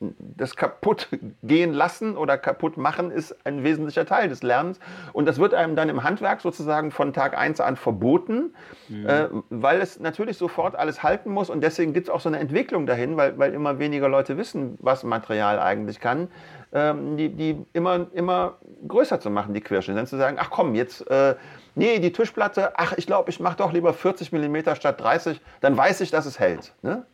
das 0.00 0.56
kaputt 0.56 1.08
gehen 1.42 1.72
lassen 1.72 2.16
oder 2.16 2.36
kaputt 2.36 2.76
machen 2.76 3.10
ist 3.10 3.46
ein 3.46 3.64
wesentlicher 3.64 4.04
Teil 4.04 4.28
des 4.28 4.42
Lernens. 4.42 4.78
Und 5.12 5.26
das 5.26 5.38
wird 5.38 5.54
einem 5.54 5.76
dann 5.76 5.88
im 5.88 6.02
Handwerk 6.02 6.40
sozusagen 6.40 6.90
von 6.90 7.12
Tag 7.12 7.36
1 7.36 7.60
an 7.60 7.76
verboten, 7.76 8.54
äh, 8.90 9.26
weil 9.50 9.80
es 9.80 10.00
natürlich 10.00 10.36
sofort 10.36 10.74
alles 10.76 11.02
halten 11.02 11.30
muss. 11.30 11.50
Und 11.50 11.62
deswegen 11.62 11.92
gibt 11.92 12.08
es 12.08 12.14
auch 12.14 12.20
so 12.20 12.28
eine 12.28 12.38
Entwicklung 12.38 12.86
dahin, 12.86 13.16
weil, 13.16 13.38
weil 13.38 13.54
immer 13.54 13.78
weniger 13.78 14.08
Leute 14.08 14.36
wissen, 14.36 14.76
was 14.80 15.04
Material 15.04 15.58
eigentlich 15.58 16.00
kann, 16.00 16.28
ähm, 16.72 17.16
die, 17.16 17.30
die 17.30 17.64
immer, 17.72 18.08
immer 18.12 18.58
größer 18.86 19.20
zu 19.20 19.30
machen, 19.30 19.54
die 19.54 19.60
Querschnitte. 19.60 19.96
Dann 19.96 20.06
zu 20.06 20.16
sagen, 20.16 20.36
ach 20.40 20.50
komm, 20.50 20.74
jetzt, 20.74 21.08
äh, 21.10 21.36
nee, 21.74 21.98
die 22.00 22.12
Tischplatte, 22.12 22.78
ach, 22.78 22.94
ich 22.96 23.06
glaube, 23.06 23.30
ich 23.30 23.40
mache 23.40 23.56
doch 23.56 23.72
lieber 23.72 23.92
40 23.92 24.32
mm 24.32 24.74
statt 24.74 25.00
30, 25.00 25.40
dann 25.60 25.76
weiß 25.76 26.00
ich, 26.00 26.10
dass 26.10 26.26
es 26.26 26.38
hält. 26.38 26.74
Ne? 26.82 27.06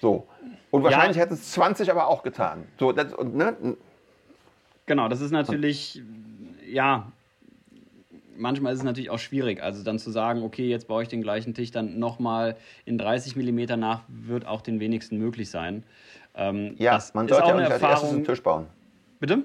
So. 0.00 0.28
Und 0.76 0.84
wahrscheinlich 0.84 1.16
Ja. 1.16 1.22
hätten 1.22 1.34
es 1.34 1.52
20 1.52 1.90
aber 1.90 2.06
auch 2.08 2.22
getan. 2.22 2.66
So, 2.78 2.92
das, 2.92 3.12
und, 3.14 3.34
ne? 3.34 3.56
Genau, 4.86 5.08
das 5.08 5.20
ist 5.20 5.30
natürlich, 5.30 6.02
ja, 6.68 7.10
manchmal 8.36 8.72
ist 8.72 8.80
es 8.80 8.84
natürlich 8.84 9.10
auch 9.10 9.18
schwierig. 9.18 9.62
Also 9.62 9.82
dann 9.82 9.98
zu 9.98 10.10
sagen, 10.10 10.42
okay, 10.42 10.68
jetzt 10.68 10.86
baue 10.86 11.02
ich 11.02 11.08
den 11.08 11.22
gleichen 11.22 11.54
Tisch 11.54 11.70
dann 11.70 11.98
nochmal 11.98 12.56
in 12.84 12.98
30 12.98 13.36
mm 13.36 13.78
nach, 13.78 14.02
wird 14.08 14.46
auch 14.46 14.60
den 14.60 14.78
wenigsten 14.78 15.16
möglich 15.18 15.50
sein. 15.50 15.82
Ähm, 16.34 16.74
Ja, 16.78 17.02
man 17.14 17.26
sollte 17.28 17.48
ja 17.48 17.54
auch 17.54 17.58
nicht 17.58 17.64
als 17.72 17.82
erstes 17.82 17.82
Erfahrung. 17.82 18.14
einen 18.16 18.24
Tisch 18.24 18.42
bauen. 18.42 18.66
Bitte? 19.18 19.42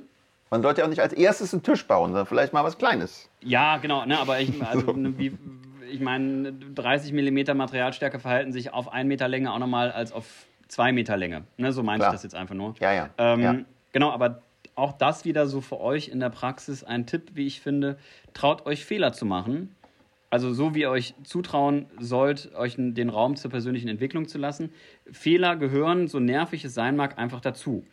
Man 0.50 0.62
sollte 0.62 0.82
ja 0.82 0.86
auch 0.86 0.90
nicht 0.90 1.02
als 1.02 1.14
erstes 1.14 1.54
einen 1.54 1.64
Tisch 1.64 1.88
bauen, 1.88 2.08
sondern 2.10 2.26
vielleicht 2.26 2.52
mal 2.52 2.66
was 2.66 2.78
Kleines. 2.78 3.30
Ja, 3.42 3.78
genau, 3.78 4.06
ne, 4.06 4.20
aber 4.20 4.42
ich, 4.42 4.62
also, 4.70 4.92
ne, 4.92 5.14
wie, 5.18 5.32
ich 5.90 6.02
meine, 6.02 6.52
30 6.52 7.14
mm 7.14 7.56
Materialstärke 7.56 8.20
verhalten 8.20 8.52
sich 8.52 8.74
auf 8.74 8.92
1 8.92 9.08
Meter 9.08 9.30
Länge 9.30 9.54
auch 9.54 9.60
nochmal 9.60 9.92
als 9.94 10.12
auf 10.12 10.26
2 10.72 10.94
Meter 10.94 11.18
Länge. 11.18 11.44
Ne, 11.58 11.74
so 11.74 11.84
meine 11.84 12.02
ich 12.02 12.10
das 12.10 12.24
jetzt 12.24 12.36
einfach 12.36 12.56
nur. 12.56 12.76
Ja, 12.80 12.94
ja. 12.94 13.10
Ähm, 13.18 13.42
ja. 13.42 13.56
Genau, 13.92 14.12
aber 14.12 14.42
auch 14.76 14.94
das 14.94 15.26
wieder 15.26 15.46
so 15.48 15.60
für 15.60 15.82
euch 15.82 16.08
in 16.08 16.22
der 16.22 16.30
Praxis 16.30 16.86
ein 16.86 17.06
Tipp, 17.06 17.32
wie 17.34 17.46
ich 17.46 17.60
finde. 17.60 17.98
Traut 18.34 18.66
euch 18.66 18.86
Fehler 18.86 19.12
zu 19.12 19.26
machen. 19.26 19.76
Also 20.30 20.54
so 20.54 20.74
wie 20.74 20.82
ihr 20.82 20.90
euch 20.90 21.14
zutrauen 21.26 21.88
sollt, 22.00 22.56
euch 22.56 22.76
den 22.78 23.10
Raum 23.10 23.36
zur 23.36 23.52
persönlichen 23.52 23.90
Entwicklung 23.90 24.30
zu 24.30 24.38
lassen. 24.38 24.72
Fehler 25.12 25.58
gehören, 25.58 26.08
so 26.08 26.22
nervig 26.22 26.64
es 26.64 26.74
sein 26.74 26.96
mag, 26.96 27.18
einfach 27.18 27.42
dazu. 27.42 27.86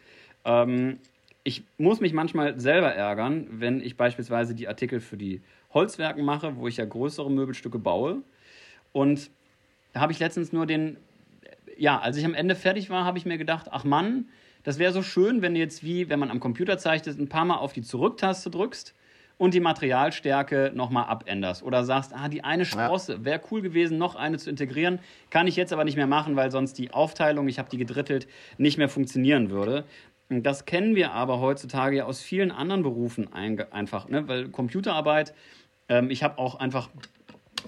Ähm, 0.45 1.01
ich 1.43 1.65
muss 1.79 1.99
mich 1.99 2.13
manchmal 2.13 2.61
selber 2.61 2.95
ärgern, 2.95 3.49
wenn 3.51 3.81
ich 3.81 3.97
beispielsweise 3.97 4.55
die 4.55 4.69
Artikel 4.69 5.01
für 5.01 5.17
die 5.17 5.43
Holzwerken 5.75 6.25
mache, 6.25 6.57
wo 6.57 6.69
ich 6.69 6.77
ja 6.77 6.85
größere 6.85 7.29
Möbelstücke 7.29 7.81
baue. 7.81 8.23
Und 8.93 9.31
da 9.93 10.01
habe 10.01 10.13
ich 10.13 10.21
letztens 10.21 10.53
nur 10.53 10.65
den, 10.65 10.97
ja, 11.79 11.99
als 11.99 12.17
ich 12.17 12.25
am 12.25 12.35
Ende 12.35 12.55
fertig 12.55 12.91
war, 12.91 13.05
habe 13.05 13.19
ich 13.19 13.25
mir 13.25 13.39
gedacht, 13.39 13.69
ach 13.71 13.85
Mann, 13.85 14.29
das 14.65 14.79
wäre 14.79 14.93
so 14.93 15.03
schön, 15.03 15.41
wenn 15.41 15.55
du 15.55 15.61
jetzt 15.61 15.83
wie, 15.83 16.09
wenn 16.09 16.19
man 16.19 16.31
am 16.31 16.41
Computer 16.41 16.77
zeichnet, 16.77 17.19
ein 17.19 17.29
paar 17.29 17.45
Mal 17.45 17.57
auf 17.57 17.73
die 17.73 17.83
Zurücktaste 17.83 18.51
drückst 18.51 18.95
und 19.39 19.55
die 19.55 19.61
Materialstärke 19.61 20.73
nochmal 20.75 21.05
abänderst. 21.05 21.63
Oder 21.63 21.85
sagst, 21.85 22.13
ah, 22.13 22.29
die 22.29 22.43
eine 22.45 22.65
Sprosse, 22.65 23.25
wäre 23.25 23.41
cool 23.51 23.63
gewesen, 23.63 23.97
noch 23.97 24.17
eine 24.17 24.37
zu 24.37 24.51
integrieren, 24.51 24.99
kann 25.31 25.47
ich 25.47 25.57
jetzt 25.57 25.73
aber 25.73 25.85
nicht 25.85 25.97
mehr 25.97 26.09
machen, 26.09 26.37
weil 26.37 26.51
sonst 26.51 26.75
die 26.75 26.91
Aufteilung, 26.91 27.49
ich 27.49 27.59
habe 27.59 27.71
die 27.71 27.79
gedrittelt, 27.79 28.27
nicht 28.59 28.79
mehr 28.79 28.89
funktionieren 28.89 29.51
würde. 29.51 29.85
Und 30.29 30.43
Das 30.43 30.67
kennen 30.67 30.97
wir 30.97 31.13
aber 31.13 31.41
heutzutage 31.41 31.97
ja 31.97 32.05
aus 32.05 32.21
vielen 32.21 32.51
anderen 32.51 32.83
Berufen 32.83 33.33
einfach, 33.33 34.09
ne? 34.09 34.29
weil 34.29 34.49
Computerarbeit, 34.49 35.33
ähm, 35.89 36.11
ich 36.11 36.23
habe 36.23 36.39
auch 36.39 36.57
einfach 36.57 36.91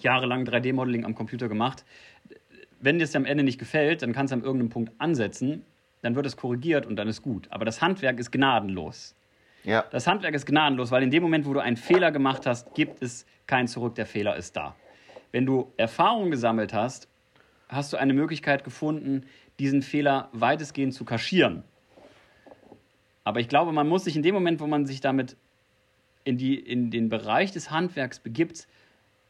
jahrelang 0.00 0.44
3D-Modeling 0.44 1.04
am 1.04 1.14
Computer 1.14 1.48
gemacht. 1.48 1.84
Wenn 2.80 2.98
dir 2.98 3.04
es 3.04 3.14
am 3.14 3.24
Ende 3.24 3.44
nicht 3.44 3.58
gefällt, 3.58 4.02
dann 4.02 4.12
kannst 4.12 4.32
du 4.32 4.36
an 4.36 4.42
irgendeinem 4.42 4.70
Punkt 4.70 4.92
ansetzen, 4.98 5.64
dann 6.02 6.16
wird 6.16 6.26
es 6.26 6.36
korrigiert 6.36 6.86
und 6.86 6.96
dann 6.96 7.08
ist 7.08 7.22
gut. 7.22 7.46
Aber 7.50 7.64
das 7.64 7.82
Handwerk 7.82 8.18
ist 8.18 8.32
gnadenlos. 8.32 9.14
ja. 9.64 9.84
Das 9.90 10.06
Handwerk 10.06 10.34
ist 10.34 10.46
gnadenlos, 10.46 10.90
weil 10.90 11.02
in 11.02 11.10
dem 11.10 11.22
Moment, 11.22 11.46
wo 11.46 11.52
du 11.52 11.60
einen 11.60 11.76
Fehler 11.76 12.10
gemacht 12.10 12.46
hast, 12.46 12.74
gibt 12.74 13.02
es 13.02 13.26
kein 13.46 13.68
Zurück, 13.68 13.94
der 13.96 14.06
Fehler 14.06 14.36
ist 14.36 14.56
da. 14.56 14.74
Wenn 15.32 15.46
du 15.46 15.72
Erfahrung 15.76 16.30
gesammelt 16.30 16.72
hast, 16.72 17.08
hast 17.68 17.92
du 17.92 17.96
eine 17.96 18.14
Möglichkeit 18.14 18.64
gefunden, 18.64 19.26
diesen 19.58 19.82
Fehler 19.82 20.28
weitestgehend 20.32 20.94
zu 20.94 21.04
kaschieren. 21.04 21.62
Aber 23.24 23.40
ich 23.40 23.48
glaube, 23.48 23.72
man 23.72 23.88
muss 23.88 24.04
sich 24.04 24.16
in 24.16 24.22
dem 24.22 24.34
Moment, 24.34 24.60
wo 24.60 24.66
man 24.66 24.86
sich 24.86 25.00
damit 25.00 25.36
in, 26.24 26.38
die, 26.38 26.58
in 26.58 26.90
den 26.90 27.08
Bereich 27.08 27.52
des 27.52 27.70
Handwerks 27.70 28.18
begibt, 28.18 28.66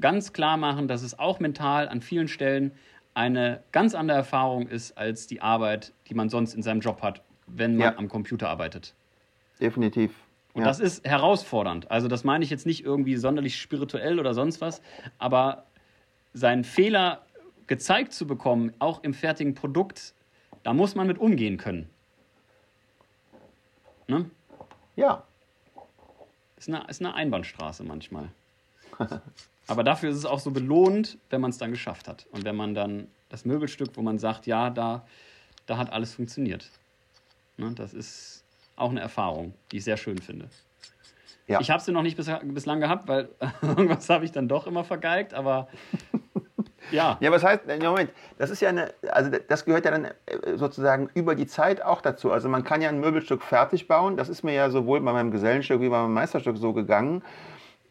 ganz 0.01 0.32
klar 0.32 0.56
machen, 0.56 0.89
dass 0.89 1.02
es 1.02 1.18
auch 1.18 1.40
mental 1.40 1.89
an 1.89 2.01
vielen 2.01 2.28
Stellen 2.28 2.72
eine 3.15 3.62
ganz 3.73 3.95
andere 3.95 4.16
Erfahrung 4.19 4.69
ist 4.69 4.97
als 4.97 5.27
die 5.27 5.41
Arbeit, 5.43 5.93
die 6.09 6.15
man 6.15 6.28
sonst 6.28 6.55
in 6.55 6.62
seinem 6.62 6.81
Job 6.81 7.03
hat, 7.03 7.23
wenn 7.47 7.77
man 7.77 7.93
Ja. 7.93 7.99
am 7.99 8.09
Computer 8.09 8.49
arbeitet. 8.49 8.95
definitiv. 9.61 10.15
Und 10.55 10.62
ja. 10.62 10.66
das 10.69 10.81
ist 10.81 11.05
herausfordernd. 11.07 11.91
Also 11.91 12.09
das 12.09 12.24
meine 12.24 12.43
ich 12.43 12.51
jetzt 12.51 12.66
nicht 12.66 12.85
irgendwie 12.85 13.16
sonderlich 13.16 13.61
spirituell 13.61 14.19
oder 14.19 14.35
sonst 14.35 14.61
was, 14.61 14.81
aber 15.19 15.65
seinen 16.32 16.65
Fehler 16.65 17.24
gezeigt 17.69 18.12
zu 18.12 18.27
bekommen, 18.27 18.73
auch 18.81 19.03
im 19.05 19.15
fertigen 19.15 19.55
Produkt, 19.55 20.15
da 20.65 20.73
muss 20.73 20.95
man 20.97 21.07
mit 21.07 21.19
umgehen 21.19 21.57
können. 21.57 21.89
Ne? 24.09 24.28
ja. 24.97 25.23
Ist 26.57 26.69
eine, 26.69 26.85
ist 26.89 27.01
eine 27.01 27.15
Einbahnstraße 27.15 27.85
manchmal. 27.85 28.28
Aber 29.70 29.84
dafür 29.84 30.10
ist 30.10 30.16
es 30.16 30.26
auch 30.26 30.40
so 30.40 30.51
belohnt, 30.51 31.16
wenn 31.30 31.40
man 31.40 31.51
es 31.51 31.59
dann 31.59 31.70
geschafft 31.70 32.09
hat. 32.09 32.26
Und 32.32 32.44
wenn 32.44 32.56
man 32.56 32.74
dann 32.74 33.06
das 33.28 33.44
Möbelstück, 33.44 33.90
wo 33.94 34.02
man 34.02 34.18
sagt, 34.18 34.47
ja, 34.47 34.68
da, 34.68 35.06
da 35.66 35.78
hat 35.78 35.92
alles 35.92 36.14
funktioniert. 36.14 36.68
Ne? 37.56 37.72
Das 37.76 37.94
ist 37.94 38.42
auch 38.74 38.90
eine 38.90 39.01
Erfahrung, 39.01 39.55
die 39.70 39.76
ich 39.76 39.84
sehr 39.84 39.97
schön 39.97 40.18
finde. 40.18 40.48
Ja. 41.47 41.60
Ich 41.60 41.70
habe 41.70 41.82
sie 41.82 41.92
noch 41.92 42.02
nicht 42.02 42.16
bis, 42.16 42.30
bislang 42.42 42.80
gehabt, 42.80 43.09
weil 43.09 43.28
irgendwas 43.62 44.09
habe 44.09 44.24
ich 44.24 44.32
dann 44.32 44.48
doch 44.48 44.66
immer 44.66 44.84
vergeigt, 44.84 45.34
aber 45.34 45.68
ja. 46.90 47.16
Ja, 47.20 47.30
was 47.30 47.44
heißt, 47.44 47.66
Moment, 47.80 48.10
das 48.38 48.51
ist 48.51 48.60
ja 48.60 48.70
eine, 48.70 48.92
also 49.09 49.30
das 49.48 49.64
gehört 49.64 49.84
ja 49.84 49.92
dann 49.92 50.05
äh, 50.05 50.56
sozusagen 50.56 51.10
über 51.14 51.34
die 51.34 51.47
Zeit 51.47 51.82
auch 51.82 52.02
dazu. 52.02 52.32
Also 52.32 52.48
man 52.48 52.64
kann 52.64 52.82
ja 52.82 52.88
ein 52.88 53.01
Möbelstück 53.01 53.42
fertig 53.42 53.86
bauen, 53.86 54.16
das 54.16 54.28
ist 54.28 54.42
mir 54.42 54.55
ja 54.55 54.70
sowohl 54.70 55.01
bei 55.01 55.12
meinem 55.12 55.30
Gesellenstück 55.30 55.80
wie 55.80 55.88
bei 55.88 56.02
meinem 56.02 56.14
Meisterstück 56.14 56.56
so 56.56 56.72
gegangen. 56.72 57.22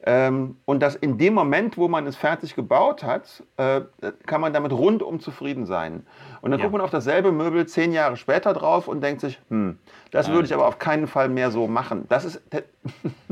Ähm, 0.04 0.56
und 0.64 0.82
dass 0.82 0.96
in 0.96 1.18
dem 1.18 1.34
Moment, 1.34 1.78
wo 1.78 1.90
man 1.90 2.08
es 2.08 2.16
fertig 2.16 2.56
gebaut 2.56 3.04
hat, 3.04 3.44
äh, 3.58 3.82
kann 4.26 4.40
man 4.40 4.54
damit 4.54 4.72
rundum 4.72 5.20
zufrieden 5.20 5.66
sein. 5.66 6.06
Und 6.42 6.52
dann 6.52 6.60
Ja. 6.60 6.66
guckt 6.66 6.74
man 6.74 6.82
auf 6.82 6.90
dasselbe 6.90 7.34
Möbel 7.34 7.66
zehn 7.68 7.92
Jahre 7.92 8.16
später 8.16 8.54
drauf 8.54 8.88
und 8.88 9.02
denkt 9.02 9.20
sich, 9.20 9.40
hm, 9.50 9.78
das 10.12 10.30
würde 10.30 10.46
ich 10.46 10.54
aber 10.54 10.68
auf 10.68 10.80
keinen 10.80 11.08
Fall 11.08 11.28
mehr 11.28 11.52
so 11.52 11.68
machen. 11.68 12.06
Das 12.08 12.24
ist, 12.24 12.42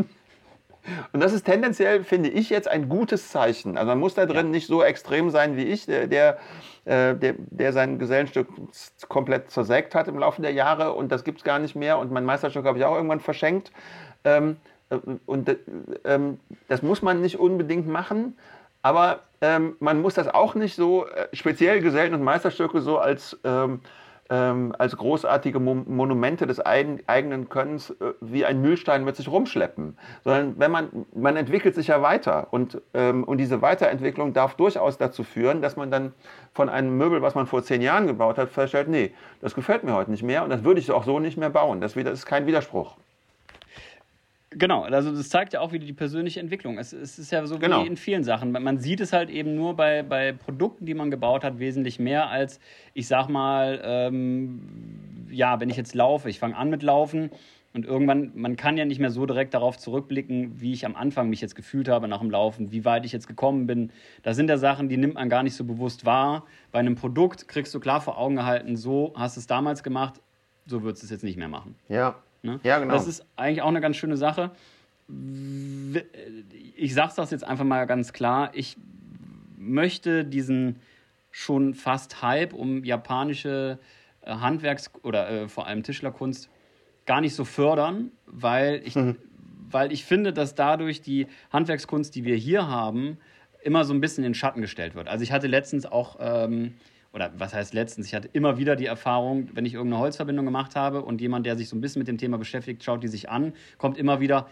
und 1.13 1.23
das 1.23 1.31
ist 1.31 1.45
tendenziell, 1.45 2.03
finde 2.03 2.29
ich, 2.29 2.49
jetzt 2.49 2.67
ein 2.67 2.89
gutes 2.89 3.29
Zeichen. 3.29 3.77
Also 3.77 3.87
man 3.87 3.99
muss 3.99 4.15
da 4.15 4.25
drin 4.25 4.51
nicht 4.51 4.67
so 4.67 4.83
extrem 4.83 5.29
sein 5.29 5.55
wie 5.55 5.63
ich, 5.63 5.85
der, 5.85 6.07
der, 6.07 6.37
äh, 6.83 7.15
der, 7.15 7.35
der 7.37 7.71
sein 7.71 7.97
Gesellenstück 7.97 8.49
komplett 9.07 9.51
zersägt 9.51 9.95
hat 9.95 10.09
im 10.09 10.19
Laufe 10.19 10.41
der 10.41 10.51
Jahre 10.51 10.91
und 10.93 11.13
das 11.13 11.23
gibt 11.23 11.37
es 11.39 11.43
gar 11.45 11.59
nicht 11.59 11.77
mehr. 11.77 11.97
Und 11.97 12.11
mein 12.11 12.25
Meisterstück 12.25 12.65
habe 12.65 12.77
ich 12.77 12.83
auch 12.83 12.95
irgendwann 12.95 13.21
verschenkt. 13.21 13.71
Ähm, 14.25 14.57
äh, 14.57 14.76
und 15.25 15.49
äh, 15.49 15.57
ähm, 16.05 16.39
das 16.67 16.81
muss 16.81 17.01
man 17.01 17.21
nicht 17.21 17.39
unbedingt 17.39 17.87
machen. 17.87 18.37
Aber 18.81 19.21
ähm, 19.41 19.75
man 19.79 20.01
muss 20.01 20.13
das 20.13 20.27
auch 20.27 20.55
nicht 20.55 20.75
so, 20.75 21.07
äh, 21.07 21.27
speziell 21.33 21.81
Gesellen- 21.81 22.13
und 22.13 22.23
Meisterstücke 22.23 22.81
so 22.81 22.97
als 22.97 23.37
ähm, 23.43 23.81
als 24.29 24.97
großartige 24.97 25.57
Mo 25.57 25.73
Monumente 25.73 26.47
des 26.47 26.59
eigen, 26.59 26.99
eigenen 27.07 27.47
Könnens 27.47 27.91
äh, 27.91 28.11
wie 28.19 28.43
ein 28.43 28.61
Mühlstein 28.61 29.05
mit 29.05 29.15
sich 29.15 29.29
rumschleppen. 29.29 29.97
Sondern 30.25 30.59
wenn 30.59 30.69
man, 30.69 31.05
man 31.15 31.37
entwickelt 31.37 31.75
sich 31.75 31.87
ja 31.87 32.01
weiter 32.01 32.47
und, 32.51 32.81
und 32.93 33.37
diese 33.37 33.61
Weiterentwicklung 33.61 34.33
darf 34.33 34.55
durchaus 34.55 34.97
dazu 34.97 35.23
führen, 35.23 35.61
dass 35.61 35.77
man 35.77 35.91
dann 35.91 36.11
von 36.53 36.67
einem 36.67 36.97
Möbel, 36.97 37.21
was 37.21 37.35
man 37.35 37.47
vor 37.47 37.63
zehn 37.63 37.81
Jahren 37.81 38.05
gebaut 38.05 38.37
hat, 38.37 38.49
feststellt, 38.49 38.89
nee, 38.89 39.13
das 39.39 39.55
gefällt 39.55 39.85
mir 39.85 39.93
heute 39.93 40.11
nicht 40.11 40.23
mehr 40.23 40.43
und 40.43 40.49
das 40.49 40.65
würde 40.65 40.81
ich 40.81 40.91
auch 40.91 41.05
so 41.05 41.19
nicht 41.19 41.37
mehr 41.37 41.49
bauen. 41.49 41.79
Das 41.79 41.95
ist 41.95 42.25
kein 42.25 42.47
Widerspruch. 42.47 42.97
Genau, 44.57 44.83
also 44.83 45.11
das 45.11 45.29
zeigt 45.29 45.53
ja 45.53 45.59
auch 45.61 45.71
wieder 45.71 45.85
die 45.85 45.93
persönliche 45.93 46.39
Entwicklung. 46.39 46.77
Es, 46.77 46.93
es 46.93 47.19
ist 47.19 47.31
ja 47.31 47.45
so 47.45 47.59
Genau. 47.59 47.83
wie 47.83 47.87
in 47.87 47.97
vielen 47.97 48.23
Sachen. 48.23 48.51
Man 48.51 48.79
sieht 48.79 48.99
es 49.01 49.13
halt 49.13 49.29
eben 49.29 49.55
nur 49.55 49.75
bei, 49.75 50.03
bei 50.03 50.31
Produkten, 50.33 50.85
die 50.85 50.93
man 50.93 51.11
gebaut 51.11 51.43
hat, 51.43 51.59
wesentlich 51.59 51.99
mehr 51.99 52.29
als, 52.29 52.59
ich 52.93 53.07
sag 53.07 53.27
mal, 53.29 53.81
ähm, 53.83 54.61
ja, 55.29 55.59
wenn 55.59 55.69
ich 55.69 55.77
jetzt 55.77 55.95
laufe, 55.95 56.29
ich 56.29 56.39
fange 56.39 56.55
an 56.55 56.69
mit 56.69 56.83
Laufen 56.83 57.29
und 57.73 57.85
irgendwann, 57.85 58.31
man 58.35 58.55
kann 58.55 58.77
ja 58.77 58.85
nicht 58.85 58.99
mehr 58.99 59.11
so 59.11 59.25
direkt 59.25 59.53
darauf 59.53 59.77
zurückblicken, 59.77 60.59
wie 60.61 60.71
ich 60.73 60.85
am 60.85 60.95
Anfang 60.95 61.29
mich 61.29 61.41
jetzt 61.41 61.55
gefühlt 61.55 61.89
habe 61.89 62.07
nach 62.07 62.21
dem 62.21 62.31
Laufen, 62.31 62.71
wie 62.71 62.85
weit 62.85 63.05
ich 63.05 63.11
jetzt 63.11 63.27
gekommen 63.27 63.67
bin. 63.67 63.91
Das 64.23 64.35
sind 64.35 64.49
ja 64.49 64.57
Sachen, 64.57 64.89
die 64.89 64.97
nimmt 64.97 65.15
man 65.15 65.29
gar 65.29 65.43
nicht 65.43 65.55
so 65.55 65.63
bewusst 65.65 66.05
wahr. 66.05 66.45
Bei 66.71 66.79
einem 66.79 66.95
Produkt 66.95 67.47
kriegst 67.47 67.75
du 67.75 67.79
klar 67.79 68.01
vor 68.01 68.17
Augen 68.17 68.37
gehalten, 68.37 68.75
so 68.77 69.13
hast 69.15 69.35
du 69.35 69.41
es 69.41 69.47
damals 69.47 69.83
gemacht, 69.83 70.21
so 70.65 70.81
würdest 70.81 71.03
du 71.03 71.05
es 71.05 71.11
jetzt 71.11 71.23
nicht 71.23 71.37
mehr 71.37 71.49
machen. 71.49 71.75
Ja, 71.89 72.15
Ne? 72.47 72.59
Ja, 72.63 72.79
genau. 72.79 72.93
Das 72.93 73.07
ist 73.07 73.25
eigentlich 73.35 73.61
auch 73.61 73.67
eine 73.67 73.81
ganz 73.81 73.97
schöne 73.97 74.17
Sache. 74.17 74.51
W- 75.07 76.03
Ich 76.75 76.93
sage 76.93 77.13
das 77.15 77.31
jetzt 77.31 77.43
einfach 77.43 77.65
mal 77.65 77.85
ganz 77.85 78.13
klar. 78.13 78.51
Ich 78.53 78.77
möchte 79.57 80.23
diesen 80.25 80.77
schon 81.31 81.73
fast 81.73 82.21
Hype 82.21 82.53
um 82.53 82.83
japanische 82.83 83.79
äh, 84.21 84.31
Handwerks- 84.31 84.91
oder 85.03 85.29
äh, 85.29 85.47
vor 85.49 85.67
allem 85.67 85.83
Tischlerkunst 85.83 86.49
gar 87.05 87.21
nicht 87.21 87.35
so 87.35 87.45
fördern, 87.45 88.11
weil 88.25 88.81
ich, 88.85 88.95
weil 89.71 89.91
ich 89.91 90.03
finde, 90.05 90.33
dass 90.33 90.55
dadurch 90.55 91.01
die 91.01 91.27
Handwerkskunst, 91.51 92.15
die 92.15 92.23
wir 92.25 92.35
hier 92.35 92.67
haben, 92.67 93.17
immer 93.63 93.83
so 93.85 93.93
ein 93.93 94.01
bisschen 94.01 94.23
in 94.23 94.31
den 94.31 94.35
Schatten 94.35 94.61
gestellt 94.61 94.95
wird. 94.95 95.07
Also 95.07 95.23
ich 95.23 95.31
hatte 95.31 95.47
letztens 95.47 95.85
auch, 95.85 96.17
ähm, 96.19 96.75
oder 97.17 97.31
was 97.35 97.51
heißt 97.51 97.73
letztens, 97.73 98.05
ich 98.05 98.13
hatte 98.13 98.29
immer 98.31 98.59
wieder 98.59 98.75
die 98.75 98.85
Erfahrung, 98.85 99.49
wenn 99.53 99.65
ich 99.65 99.73
irgendeine 99.73 100.03
Holzverbindung 100.03 100.45
gemacht 100.45 100.75
habe 100.75 101.01
und 101.01 101.19
jemand, 101.19 101.47
der 101.47 101.57
sich 101.57 101.67
so 101.67 101.75
ein 101.75 101.81
bisschen 101.81 101.99
mit 101.99 102.07
dem 102.07 102.19
Thema 102.19 102.37
beschäftigt, 102.37 102.83
schaut 102.83 103.01
die 103.01 103.07
sich 103.07 103.27
an, 103.27 103.53
kommt 103.79 103.97
immer 103.97 104.19
wieder, 104.19 104.47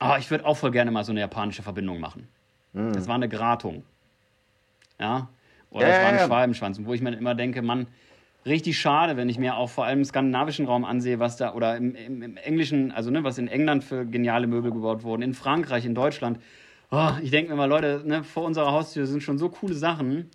ah, 0.00 0.16
ich 0.18 0.28
würde 0.28 0.44
auch 0.44 0.56
voll 0.56 0.72
gerne 0.72 0.90
mal 0.90 1.04
so 1.04 1.12
eine 1.12 1.20
japanische 1.20 1.62
Verbindung 1.62 2.00
machen. 2.00 2.26
Das 2.72 3.06
war 3.06 3.14
eine 3.14 3.28
Gratung. 3.28 3.84
Ja. 4.98 5.28
Oder 5.70 5.86
Ja, 5.86 5.88
das 5.88 5.96
war 5.96 6.02
ja, 6.02 6.08
ein 6.08 6.18
ja. 6.18 6.26
Schwalbenschwanz. 6.26 6.78
Und 6.78 6.86
wo 6.86 6.94
ich 6.94 7.00
mir 7.00 7.16
immer 7.16 7.36
denke, 7.36 7.62
Mann, 7.62 7.86
richtig 8.44 8.78
schade, 8.80 9.16
wenn 9.16 9.28
ich 9.28 9.38
mir 9.38 9.56
auch 9.56 9.70
vor 9.70 9.84
allem 9.84 10.00
im 10.00 10.04
skandinavischen 10.04 10.66
Raum 10.66 10.84
ansehe, 10.84 11.20
was 11.20 11.36
da, 11.36 11.54
oder 11.54 11.76
im, 11.76 11.94
im, 11.94 12.22
im 12.22 12.36
Englischen, 12.36 12.90
also 12.90 13.12
ne, 13.12 13.22
was 13.22 13.38
in 13.38 13.46
England 13.46 13.84
für 13.84 14.04
geniale 14.04 14.48
Möbel 14.48 14.72
gebaut 14.72 15.04
wurden, 15.04 15.22
in 15.22 15.34
Frankreich, 15.34 15.84
in 15.84 15.94
Deutschland. 15.94 16.40
Oh, 16.90 17.10
ich 17.22 17.30
denke 17.30 17.50
mir 17.50 17.56
mal, 17.56 17.68
Leute, 17.68 18.02
ne, 18.04 18.24
vor 18.24 18.44
unserer 18.44 18.72
Haustür 18.72 19.06
sind 19.06 19.22
schon 19.22 19.38
so 19.38 19.50
coole 19.50 19.74
Sachen. 19.74 20.30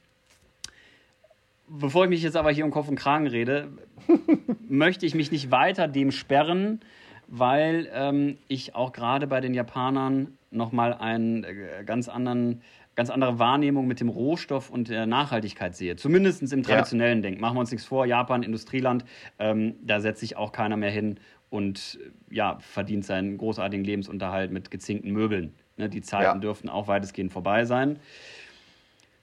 Bevor 1.76 2.04
ich 2.04 2.10
mich 2.12 2.22
jetzt 2.22 2.38
aber 2.38 2.52
hier 2.52 2.66
um 2.66 2.72
Kopf 2.72 2.88
und 2.88 2.96
Kragen 2.96 3.26
rede, 3.26 3.70
möchte 4.70 5.08
ich 5.08 5.16
mich 5.16 5.32
nicht 5.32 5.50
weiter 5.50 5.88
dem 5.88 6.12
sperren, 6.12 6.82
weil 7.28 7.90
ähm, 7.92 8.38
ich 8.48 8.76
auch 8.76 8.92
gerade 8.92 9.26
bei 9.26 9.42
den 9.42 9.56
Japanern 9.56 10.38
nochmal 10.52 10.94
einen 10.94 11.44
äh, 11.44 11.84
ganz 11.84 12.10
anderen, 12.10 12.62
ganz 12.94 13.10
andere 13.10 13.40
Wahrnehmung 13.40 13.88
mit 13.88 14.02
dem 14.02 14.10
Rohstoff 14.10 14.70
und 14.70 14.90
der 14.90 15.08
Nachhaltigkeit 15.08 15.76
sehe. 15.76 15.96
Zumindest 15.96 16.54
im 16.54 16.62
traditionellen 16.62 17.24
Denken. 17.24 17.42
Machen 17.42 17.56
wir 17.56 17.62
uns 17.62 17.72
nichts 17.72 17.88
vor, 17.88 18.06
Japan, 18.06 18.44
Industrieland, 18.44 19.04
ähm, 19.40 19.74
da 19.82 20.00
setzt 20.00 20.20
sich 20.20 20.38
auch 20.38 20.52
keiner 20.52 20.78
mehr 20.78 20.92
hin 20.92 21.20
und 21.50 21.98
äh, 22.04 22.36
ja, 22.36 22.60
verdient 22.60 23.04
seinen 23.04 23.40
großartigen 23.40 23.84
Lebensunterhalt 23.84 24.52
mit 24.52 24.70
gezinkten 24.70 25.12
Möbeln. 25.12 25.54
Ne, 25.78 25.90
die 25.90 26.02
Zeiten 26.02 26.24
Ja. 26.24 26.38
dürften 26.38 26.70
auch 26.70 26.88
weitestgehend 26.88 27.32
vorbei 27.32 27.66
sein. 27.66 27.98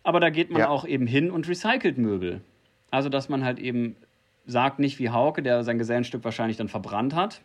Aber 0.02 0.20
da 0.20 0.30
geht 0.30 0.50
man 0.50 0.60
Ja. 0.60 0.68
auch 0.68 0.84
eben 0.86 1.06
hin 1.06 1.30
und 1.30 1.48
recycelt 1.48 1.98
Möbel. 1.98 2.40
Also, 2.90 3.08
dass 3.08 3.28
man 3.28 3.44
halt 3.44 3.58
eben 3.58 3.96
sagt, 4.46 4.78
nicht 4.78 4.98
wie 4.98 5.10
Hauke, 5.10 5.42
der 5.42 5.62
sein 5.62 5.78
Gesellenstück 5.78 6.24
wahrscheinlich 6.24 6.56
dann 6.56 6.68
verbrannt 6.68 7.14
hat, 7.14 7.42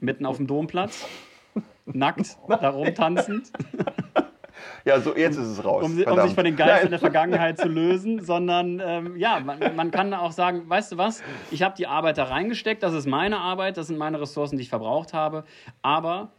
mitten 0.00 0.26
auf 0.26 0.36
dem 0.36 0.46
Domplatz, 0.46 1.06
nackt, 1.86 2.38
da 2.48 2.68
rumtanzend, 2.70 3.50
Ja, 4.84 5.00
so 5.00 5.16
jetzt 5.16 5.36
ist 5.36 5.46
es 5.48 5.64
raus. 5.64 5.82
um, 5.84 6.00
um 6.00 6.20
sich 6.20 6.34
von 6.34 6.44
den 6.44 6.56
Geistern 6.56 6.90
der 6.90 7.00
Vergangenheit 7.00 7.58
zu 7.58 7.68
lösen, 7.68 8.22
sondern 8.22 8.80
ähm, 8.84 9.16
ja, 9.16 9.40
man, 9.40 9.74
man 9.74 9.90
kann 9.90 10.14
auch 10.14 10.30
sagen, 10.30 10.68
weißt 10.68 10.92
du 10.92 10.96
was, 10.98 11.22
ich 11.50 11.62
habe 11.62 11.74
die 11.76 11.86
Arbeit 11.86 12.18
da 12.18 12.24
reingesteckt, 12.24 12.82
das 12.82 12.92
ist 12.94 13.06
meine 13.06 13.38
Arbeit, 13.38 13.76
das 13.76 13.88
sind 13.88 13.98
meine 13.98 14.20
Ressourcen, 14.20 14.56
die 14.56 14.62
ich 14.62 14.68
verbraucht 14.68 15.12
habe, 15.12 15.44
aber 15.82 16.30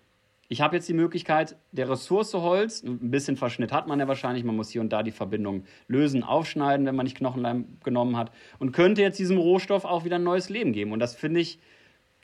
ich 0.48 0.62
habe 0.62 0.76
jetzt 0.76 0.88
die 0.88 0.94
Möglichkeit, 0.94 1.56
der 1.72 1.90
Ressource 1.90 2.34
Holz, 2.34 2.84
ein 2.84 3.12
bisschen 3.12 3.36
Verschnitt 3.38 3.72
hat 3.72 3.88
man 3.88 4.00
ja 4.00 4.08
wahrscheinlich, 4.08 4.44
man 4.44 4.56
muss 4.56 4.70
hier 4.70 4.82
und 4.82 4.90
da 4.94 5.02
die 5.04 5.12
Verbindung 5.12 5.64
lösen, 5.88 6.24
aufschneiden, 6.24 6.86
wenn 6.86 6.96
man 6.96 7.06
nicht 7.06 7.18
Knochenleim 7.18 7.78
genommen 7.84 8.18
hat 8.18 8.32
und 8.60 8.72
könnte 8.72 9.02
jetzt 9.02 9.18
diesem 9.20 9.38
Rohstoff 9.38 9.86
auch 9.86 10.06
wieder 10.06 10.18
ein 10.18 10.24
neues 10.24 10.50
Leben 10.50 10.72
geben 10.74 10.92
und 10.92 11.00
das 11.00 11.16
finde 11.16 11.40
ich 11.40 11.60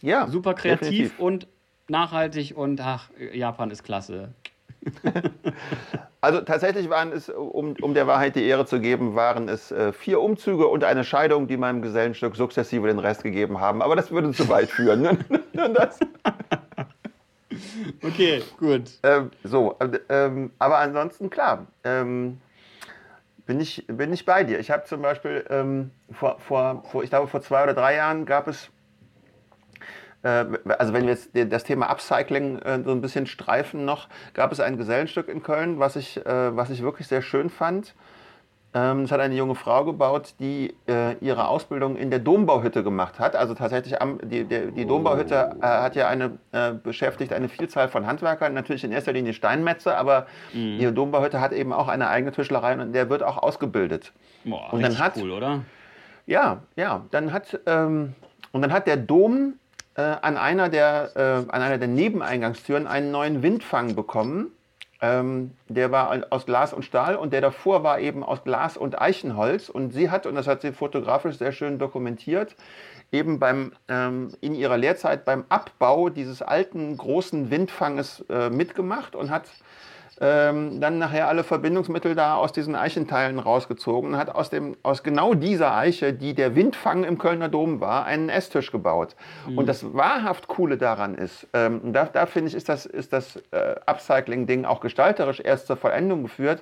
Ja, 0.01 0.27
super 0.27 0.53
kreativ 0.53 0.89
definitiv. 0.89 1.19
und 1.19 1.47
nachhaltig 1.87 2.55
und 2.55 2.79
ach, 2.81 3.09
Japan 3.33 3.71
ist 3.71 3.83
klasse. 3.83 4.33
Also 6.23 6.41
tatsächlich 6.41 6.87
waren 6.91 7.11
es, 7.11 7.29
um, 7.29 7.73
um 7.81 7.95
der 7.95 8.05
Wahrheit 8.05 8.35
die 8.35 8.43
Ehre 8.43 8.67
zu 8.67 8.79
geben, 8.79 9.15
waren 9.15 9.49
es 9.49 9.71
äh, 9.71 9.91
vier 9.91 10.21
Umzüge 10.21 10.67
und 10.67 10.83
eine 10.83 11.03
Scheidung, 11.03 11.47
die 11.47 11.57
meinem 11.57 11.81
Gesellenstück 11.81 12.35
sukzessive 12.35 12.85
den 12.87 12.99
Rest 12.99 13.23
gegeben 13.23 13.59
haben. 13.59 13.81
Aber 13.81 13.95
das 13.95 14.11
würde 14.11 14.31
zu 14.31 14.47
weit 14.47 14.69
führen. 14.69 15.17
Das, 15.73 15.99
Okay, 18.03 18.43
gut. 18.57 18.91
ähm, 19.03 19.31
so, 19.43 19.75
äh, 19.79 19.99
ähm, 20.09 20.51
aber 20.59 20.79
ansonsten 20.79 21.29
klar. 21.29 21.67
Ähm, 21.83 22.41
bin 23.45 23.59
ich, 23.59 23.85
bin 23.87 24.13
ich 24.13 24.25
bei 24.25 24.43
dir. 24.43 24.59
Ich 24.59 24.71
habe 24.71 24.85
zum 24.85 25.01
Beispiel 25.01 25.45
ähm, 25.49 25.91
vor, 26.11 26.39
vor, 26.39 26.83
vor, 26.91 27.03
ich 27.03 27.09
glaube, 27.09 27.27
vor 27.27 27.41
zwei 27.41 27.63
oder 27.63 27.73
drei 27.73 27.95
Jahren 27.95 28.25
gab 28.25 28.47
es 28.47 28.69
äh, 30.23 30.45
also 30.77 30.93
wenn 30.93 31.03
wir 31.03 31.13
jetzt 31.13 31.29
das 31.33 31.63
Thema 31.63 31.89
Upcycling 31.89 32.59
äh, 32.59 32.83
so 32.83 32.91
ein 32.91 33.01
bisschen 33.01 33.27
streifen 33.27 33.85
noch, 33.85 34.07
gab 34.33 34.51
es 34.51 34.59
ein 34.59 34.77
Gesellenstück 34.77 35.27
in 35.27 35.43
Köln, 35.43 35.79
was 35.79 35.95
ich, 35.95 36.23
äh, 36.25 36.55
was 36.55 36.69
ich 36.69 36.81
wirklich 36.81 37.07
sehr 37.07 37.21
schön 37.21 37.49
fand. 37.49 37.95
Ähm, 38.73 39.01
Es 39.03 39.11
hat 39.11 39.19
eine 39.19 39.35
junge 39.35 39.55
Frau 39.55 39.83
gebaut, 39.83 40.33
die 40.39 40.73
äh, 40.87 41.15
ihre 41.19 41.47
Ausbildung 41.49 41.97
in 41.97 42.09
der 42.09 42.19
Dombauhütte 42.19 42.83
gemacht 42.83 43.19
hat. 43.19 43.35
Also 43.35 43.53
tatsächlich, 43.53 44.01
am, 44.01 44.17
die, 44.23 44.45
die, 44.45 44.71
die 44.71 44.85
Dombauhütte 44.85 45.57
äh, 45.61 45.65
hat 45.65 45.95
ja 45.97 46.07
eine, 46.07 46.37
äh, 46.53 46.71
beschäftigt 46.71 47.33
eine 47.33 47.49
Vielzahl 47.49 47.89
von 47.89 48.07
Handwerkern, 48.07 48.53
natürlich 48.53 48.83
in 48.85 48.93
erster 48.93 49.11
Linie 49.11 49.33
Steinmetze, 49.33 49.97
aber 49.97 50.25
die 50.53 50.89
Dombauhütte 50.93 51.41
hat 51.41 51.51
eben 51.51 51.73
auch 51.73 51.89
eine 51.89 52.07
eigene 52.07 52.31
Tischlerei 52.31 52.73
und 52.79 52.93
der 52.93 53.09
wird 53.09 53.23
auch 53.23 53.37
ausgebildet. 53.37 54.13
Boah, 54.45 54.71
Und 54.73 54.81
dann 54.83 54.97
hat- 54.99 55.17
cool, 55.17 55.31
oder? 55.31 55.59
Ja, 56.25 56.59
ja. 56.77 57.01
Dann 57.11 57.33
hat, 57.33 57.59
ähm, 57.65 58.13
und 58.53 58.61
dann 58.61 58.71
hat 58.71 58.87
der 58.87 58.95
Dom 58.97 59.55
äh, 59.95 60.01
an, 60.01 60.37
einer 60.37 60.69
der, 60.69 61.09
äh, 61.15 61.21
an 61.51 61.61
einer 61.61 61.77
der 61.77 61.89
Nebeneingangstüren 61.89 62.87
einen 62.87 63.11
neuen 63.11 63.43
Windfang 63.43 63.95
bekommen. 63.95 64.47
Ähm, 65.01 65.51
der 65.67 65.91
war 65.91 66.25
aus 66.29 66.45
Glas 66.45 66.73
und 66.73 66.83
Stahl 66.83 67.15
und 67.15 67.33
der 67.33 67.41
davor 67.41 67.83
war 67.83 67.99
eben 67.99 68.23
aus 68.23 68.43
Glas 68.43 68.77
und 68.77 69.01
Eichenholz. 69.01 69.67
Und 69.67 69.91
sie 69.93 70.11
hat, 70.11 70.27
und 70.27 70.35
das 70.35 70.47
hat 70.47 70.61
sie 70.61 70.71
fotografisch 70.71 71.37
sehr 71.37 71.51
schön 71.51 71.79
dokumentiert, 71.79 72.55
eben 73.11 73.39
beim, 73.39 73.73
ähm, 73.87 74.29
in 74.41 74.53
ihrer 74.53 74.77
Lehrzeit 74.77 75.25
beim 75.25 75.45
Abbau 75.49 76.09
dieses 76.09 76.43
alten 76.43 76.95
großen 76.97 77.49
Windfanges 77.49 78.23
äh, 78.29 78.51
mitgemacht 78.51 79.15
und 79.15 79.31
hat 79.31 79.45
ähm, 80.23 80.79
dann 80.79 80.99
nachher 80.99 81.27
alle 81.27 81.43
Verbindungsmittel 81.43 82.13
da 82.13 82.35
aus 82.35 82.53
diesen 82.53 82.75
Eichenteilen 82.75 83.39
rausgezogen 83.39 84.11
und 84.11 84.17
hat 84.19 84.29
aus, 84.29 84.51
dem, 84.51 84.77
aus 84.83 85.01
genau 85.01 85.33
dieser 85.33 85.75
Eiche, 85.75 86.13
die 86.13 86.35
der 86.35 86.55
Windfang 86.55 87.03
im 87.03 87.17
Kölner 87.17 87.49
Dom 87.49 87.81
war, 87.81 88.05
einen 88.05 88.29
Esstisch 88.29 88.71
gebaut. 88.71 89.15
Und 89.55 89.67
das 89.67 89.93
wahrhaft 89.95 90.47
Coole 90.47 90.77
daran 90.77 91.15
ist, 91.15 91.47
ähm, 91.53 91.91
da, 91.91 92.05
da 92.05 92.27
finde 92.27 92.49
ich, 92.49 92.55
ist 92.55 92.69
das, 92.69 92.85
ist 92.85 93.11
das 93.13 93.37
äh, 93.49 93.75
Upcycling-Ding 93.87 94.63
auch 94.65 94.79
gestalterisch 94.79 95.39
erst 95.43 95.65
zur 95.65 95.75
Vollendung 95.75 96.21
geführt, 96.21 96.61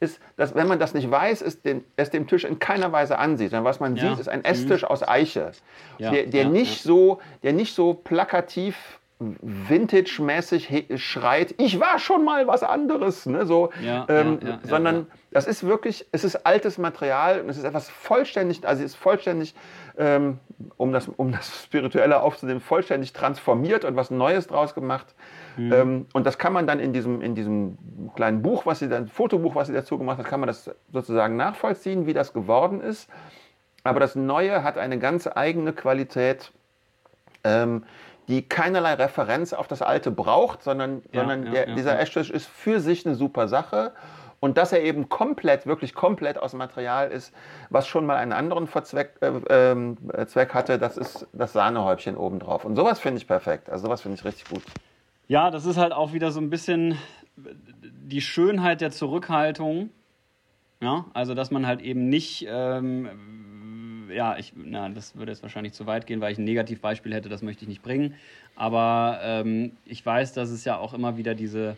ist, 0.00 0.20
dass 0.36 0.54
wenn 0.54 0.66
man 0.68 0.78
das 0.78 0.94
nicht 0.94 1.10
weiß, 1.10 1.42
ist 1.42 1.64
den, 1.64 1.84
es 1.96 2.10
dem 2.10 2.26
Tisch 2.26 2.44
in 2.44 2.58
keiner 2.58 2.90
Weise 2.92 3.18
ansieht. 3.18 3.50
Sondern 3.50 3.64
was 3.64 3.80
man 3.80 3.96
Ja. 3.96 4.10
sieht, 4.10 4.18
ist 4.20 4.28
ein 4.28 4.44
Esstisch 4.44 4.84
aus 4.84 5.06
Eiche, 5.06 5.52
Ja, 5.98 6.10
der, 6.10 6.26
der, 6.26 6.44
ja, 6.44 6.48
nicht 6.48 6.82
So, 6.82 7.20
der 7.42 7.52
nicht 7.52 7.74
so 7.74 7.94
plakativ 7.94 8.97
vintage-mäßig 9.20 11.02
schreit, 11.02 11.54
ich 11.58 11.80
war 11.80 11.98
schon 11.98 12.24
mal 12.24 12.46
was 12.46 12.62
anderes, 12.62 13.26
ne? 13.26 13.46
so, 13.46 13.70
Ja, 13.82 14.06
ähm, 14.08 14.38
ja, 14.40 14.48
ja, 14.50 14.58
sondern 14.62 15.08
das 15.32 15.48
ist 15.48 15.66
wirklich, 15.66 16.06
es 16.12 16.22
ist 16.22 16.46
altes 16.46 16.78
Material 16.78 17.40
und 17.40 17.48
es 17.48 17.58
ist 17.58 17.64
etwas 17.64 17.88
vollständig, 17.88 18.66
also 18.66 18.84
es 18.84 18.92
ist 18.92 18.96
vollständig, 18.96 19.56
ähm, 19.96 20.38
um, 20.76 20.92
das, 20.92 21.08
um 21.08 21.32
das 21.32 21.64
Spirituelle 21.64 22.22
aufzunehmen, 22.22 22.60
vollständig 22.60 23.12
transformiert 23.12 23.84
und 23.84 23.96
was 23.96 24.12
Neues 24.12 24.46
draus 24.46 24.74
gemacht. 24.74 25.06
Mhm. 25.56 25.72
Ähm, 25.72 26.06
und 26.12 26.24
das 26.24 26.38
kann 26.38 26.52
man 26.52 26.68
dann 26.68 26.78
in 26.78 26.92
diesem, 26.92 27.20
in 27.20 27.34
diesem 27.34 27.76
kleinen 28.14 28.40
Buch, 28.40 28.66
was 28.66 28.78
sie 28.78 28.88
dann, 28.88 29.08
Fotobuch, 29.08 29.56
was 29.56 29.66
sie 29.66 29.74
dazu 29.74 29.98
gemacht 29.98 30.18
hat, 30.18 30.26
kann 30.26 30.38
man 30.38 30.46
das 30.46 30.70
sozusagen 30.92 31.36
nachvollziehen, 31.36 32.06
wie 32.06 32.14
das 32.14 32.32
geworden 32.32 32.80
ist. 32.80 33.10
Aber 33.82 33.98
das 33.98 34.14
Neue 34.14 34.62
hat 34.62 34.78
eine 34.78 34.98
ganz 34.98 35.26
eigene 35.26 35.72
Qualität, 35.72 36.52
ähm, 37.42 37.84
die 38.28 38.42
keinerlei 38.42 38.94
Referenz 38.94 39.52
auf 39.52 39.66
das 39.66 39.82
Alte 39.82 40.10
braucht, 40.10 40.62
sondern, 40.62 41.02
Ja, 41.12 41.20
sondern 41.20 41.46
ja, 41.46 41.52
der, 41.52 41.74
dieser. 41.74 41.98
Esstisch 41.98 42.30
ist 42.30 42.46
für 42.46 42.80
sich 42.80 43.04
eine 43.06 43.14
super 43.14 43.48
Sache. 43.48 43.92
Und 44.40 44.56
dass 44.56 44.72
er 44.72 44.84
eben 44.84 45.08
komplett, 45.08 45.66
wirklich 45.66 45.94
komplett 45.94 46.38
aus 46.38 46.52
Material 46.52 47.10
ist, 47.10 47.34
was 47.70 47.88
schon 47.88 48.06
mal 48.06 48.16
einen 48.16 48.32
anderen 48.32 48.68
Verzweck, 48.68 49.14
äh, 49.20 49.72
äh, 49.72 50.26
Zweck 50.26 50.54
hatte, 50.54 50.78
das 50.78 50.96
ist 50.96 51.26
das 51.32 51.52
Sahnehäubchen 51.52 52.16
obendrauf. 52.16 52.64
Und 52.64 52.76
sowas 52.76 53.00
finde 53.00 53.18
ich 53.18 53.26
perfekt. 53.26 53.68
Also 53.68 53.86
sowas 53.86 54.02
finde 54.02 54.16
ich 54.16 54.24
richtig 54.24 54.48
gut. 54.48 54.62
Ja, 55.26 55.50
das 55.50 55.66
ist 55.66 55.76
halt 55.76 55.92
auch 55.92 56.12
wieder 56.12 56.30
so 56.30 56.40
ein 56.40 56.50
bisschen 56.50 56.96
die 57.36 58.20
Schönheit 58.20 58.80
der 58.80 58.92
Zurückhaltung. 58.92 59.90
Ja, 60.80 61.06
also 61.12 61.34
dass 61.34 61.50
man 61.50 61.66
halt 61.66 61.80
eben 61.80 62.08
nicht, 62.08 62.46
ähm, 62.48 63.08
ja, 64.10 64.36
ich, 64.38 64.52
na, 64.56 64.88
das 64.88 65.16
würde 65.16 65.32
jetzt 65.32 65.42
wahrscheinlich 65.42 65.72
zu 65.72 65.86
weit 65.86 66.06
gehen, 66.06 66.20
weil 66.20 66.32
ich 66.32 66.38
ein 66.38 66.44
Negativbeispiel 66.44 67.14
hätte, 67.14 67.28
das 67.28 67.42
möchte 67.42 67.64
ich 67.64 67.68
nicht 67.68 67.82
bringen. 67.82 68.14
Aber 68.56 69.20
ähm, 69.22 69.72
ich 69.84 70.04
weiß, 70.04 70.32
dass 70.32 70.50
es 70.50 70.64
ja 70.64 70.76
auch 70.76 70.94
immer 70.94 71.16
wieder 71.16 71.34
diese 71.34 71.76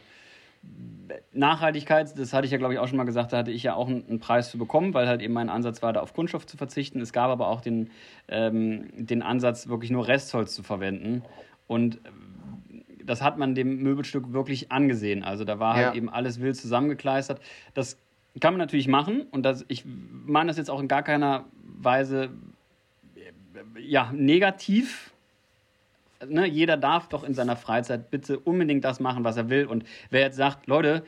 Nachhaltigkeit, 1.32 2.18
das 2.18 2.32
hatte 2.32 2.44
ich 2.44 2.52
ja, 2.52 2.58
glaube 2.58 2.74
ich, 2.74 2.80
auch 2.80 2.88
schon 2.88 2.98
mal 2.98 3.04
gesagt, 3.04 3.32
da 3.32 3.38
hatte 3.38 3.50
ich 3.50 3.62
ja 3.62 3.74
auch 3.74 3.88
einen, 3.88 4.20
Preis 4.20 4.50
für 4.50 4.58
bekommen, 4.58 4.92
weil 4.94 5.08
halt 5.08 5.22
eben 5.22 5.32
mein 5.32 5.48
Ansatz 5.48 5.82
war, 5.82 5.92
da 5.92 6.00
auf 6.00 6.12
Kunststoff 6.12 6.46
zu 6.46 6.56
verzichten. 6.56 7.00
Es 7.00 7.12
gab 7.12 7.30
aber 7.30 7.48
auch 7.48 7.60
den, 7.60 7.90
ähm, 8.28 8.88
den 8.96 9.22
Ansatz, 9.22 9.68
wirklich 9.68 9.90
nur 9.90 10.06
Restholz 10.06 10.54
zu 10.54 10.62
verwenden. 10.62 11.22
Und 11.66 12.00
das 13.04 13.22
hat 13.22 13.38
man 13.38 13.54
dem 13.54 13.82
Möbelstück 13.82 14.32
wirklich 14.32 14.70
angesehen. 14.70 15.24
Also 15.24 15.44
da 15.44 15.58
war 15.58 15.74
halt 15.74 15.86
Ja. 15.86 15.94
eben 15.94 16.10
alles 16.10 16.40
wild 16.40 16.56
zusammengekleistert. 16.56 17.40
Das 17.74 17.96
kann 18.38 18.54
man 18.54 18.58
natürlich 18.58 18.86
machen 18.86 19.22
und 19.30 19.42
das, 19.42 19.64
ich 19.68 19.84
meine 19.84 20.48
das 20.48 20.56
jetzt 20.56 20.70
auch 20.70 20.80
in 20.80 20.88
gar 20.88 21.02
keiner 21.02 21.46
Weise 21.62 22.30
ja, 23.78 24.10
negativ. 24.12 25.12
Ne, 26.26 26.46
jeder 26.46 26.76
darf 26.76 27.08
doch 27.08 27.24
in 27.24 27.34
seiner 27.34 27.56
Freizeit 27.56 28.10
bitte 28.10 28.38
unbedingt 28.38 28.84
das 28.84 29.00
machen, 29.00 29.24
was 29.24 29.36
er 29.36 29.48
will. 29.48 29.66
Und 29.66 29.84
wer 30.10 30.20
jetzt 30.20 30.36
sagt, 30.36 30.66
Leute, 30.66 31.02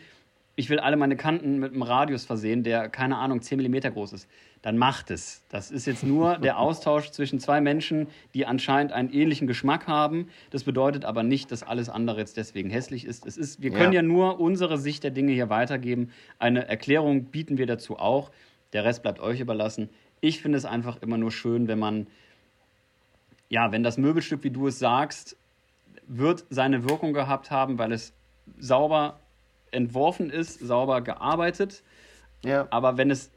ich 0.54 0.68
will 0.68 0.78
alle 0.78 0.96
meine 0.96 1.16
Kanten 1.16 1.58
mit 1.58 1.72
einem 1.72 1.82
Radius 1.82 2.24
versehen, 2.24 2.62
der, 2.62 2.88
keine 2.88 3.16
Ahnung, 3.16 3.40
10 3.40 3.58
mm 3.60 3.92
groß 3.92 4.12
ist, 4.12 4.28
dann 4.60 4.76
macht 4.76 5.10
es. 5.10 5.42
Das 5.48 5.70
ist 5.70 5.86
jetzt 5.86 6.04
nur 6.04 6.36
der 6.42 6.58
Austausch 6.58 7.10
zwischen 7.10 7.40
zwei 7.40 7.60
Menschen, 7.60 8.06
die 8.34 8.46
anscheinend 8.46 8.92
einen 8.92 9.10
ähnlichen 9.12 9.46
Geschmack 9.46 9.86
haben. 9.86 10.28
Das 10.50 10.64
bedeutet 10.64 11.04
aber 11.04 11.22
nicht, 11.22 11.50
dass 11.50 11.62
alles 11.62 11.88
andere 11.88 12.18
jetzt 12.18 12.36
deswegen 12.36 12.70
hässlich 12.70 13.04
ist. 13.04 13.26
Es 13.26 13.36
ist 13.36 13.62
wir 13.62 13.70
können 13.70 13.92
Ja. 13.92 14.00
ja 14.00 14.02
nur 14.02 14.40
unsere 14.40 14.78
Sicht 14.78 15.04
der 15.04 15.10
Dinge 15.10 15.32
hier 15.32 15.48
weitergeben. 15.48 16.10
Eine 16.38 16.68
Erklärung 16.68 17.24
bieten 17.24 17.56
wir 17.56 17.66
dazu 17.66 17.98
auch. 17.98 18.30
Der 18.72 18.84
Rest 18.84 19.02
bleibt 19.02 19.20
euch 19.20 19.40
überlassen. 19.40 19.88
Ich 20.20 20.40
finde 20.40 20.58
es 20.58 20.64
einfach 20.64 21.00
immer 21.02 21.16
nur 21.16 21.32
schön, 21.32 21.66
wenn 21.66 21.78
man, 21.78 22.06
ja, 23.48 23.72
wenn 23.72 23.82
das 23.82 23.98
Möbelstück, 23.98 24.44
wie 24.44 24.50
du 24.50 24.68
es 24.68 24.78
sagst, 24.78 25.36
wird 26.06 26.44
seine 26.50 26.88
Wirkung 26.88 27.12
gehabt 27.14 27.50
haben, 27.50 27.78
weil 27.78 27.90
es 27.90 28.12
sauber 28.58 29.18
entworfen 29.72 30.30
ist, 30.30 30.60
sauber 30.60 31.00
gearbeitet. 31.00 31.82
Ja. 32.44 32.66
Aber 32.70 32.96
wenn 32.96 33.10
es, 33.10 33.30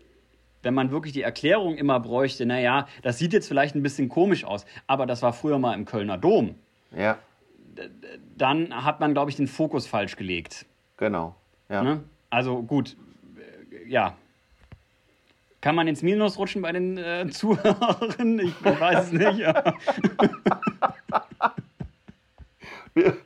wenn 0.64 0.74
man 0.74 0.92
wirklich 0.92 1.14
die 1.14 1.22
Erklärung 1.22 1.76
immer 1.76 2.00
bräuchte, 2.00 2.46
naja, 2.46 2.88
das 3.04 3.18
sieht 3.18 3.34
jetzt 3.34 3.48
vielleicht 3.48 3.76
ein 3.76 3.84
bisschen 3.84 4.10
komisch 4.10 4.44
aus, 4.46 4.66
aber 4.88 5.06
das 5.06 5.22
war 5.22 5.34
früher 5.34 5.60
mal 5.60 5.74
im 5.74 5.86
Kölner 5.86 6.18
Dom, 6.18 6.56
Ja, 6.96 7.18
dann 8.38 8.86
hat 8.86 9.00
man, 9.02 9.14
glaube 9.14 9.30
ich, 9.32 9.36
den 9.38 9.48
Fokus 9.48 9.86
falsch 9.88 10.16
gelegt. 10.16 10.66
genau. 10.98 11.36
Ja. 11.70 11.82
Ne? 11.84 12.04
Also 12.30 12.62
gut, 12.62 12.96
äh, 13.38 13.90
ja. 13.90 14.16
Kann 15.62 15.74
man 15.76 15.88
ins 15.88 16.04
Minus 16.04 16.38
rutschen 16.38 16.62
bei 16.62 16.72
den 16.72 16.98
äh, 16.98 17.28
Zuhörern? 17.32 18.40
Ich 18.40 18.64
weiß 18.64 19.06
es 19.08 19.12
nicht. 19.12 19.40
Ja. 19.40 19.74
Wir, 22.94 23.18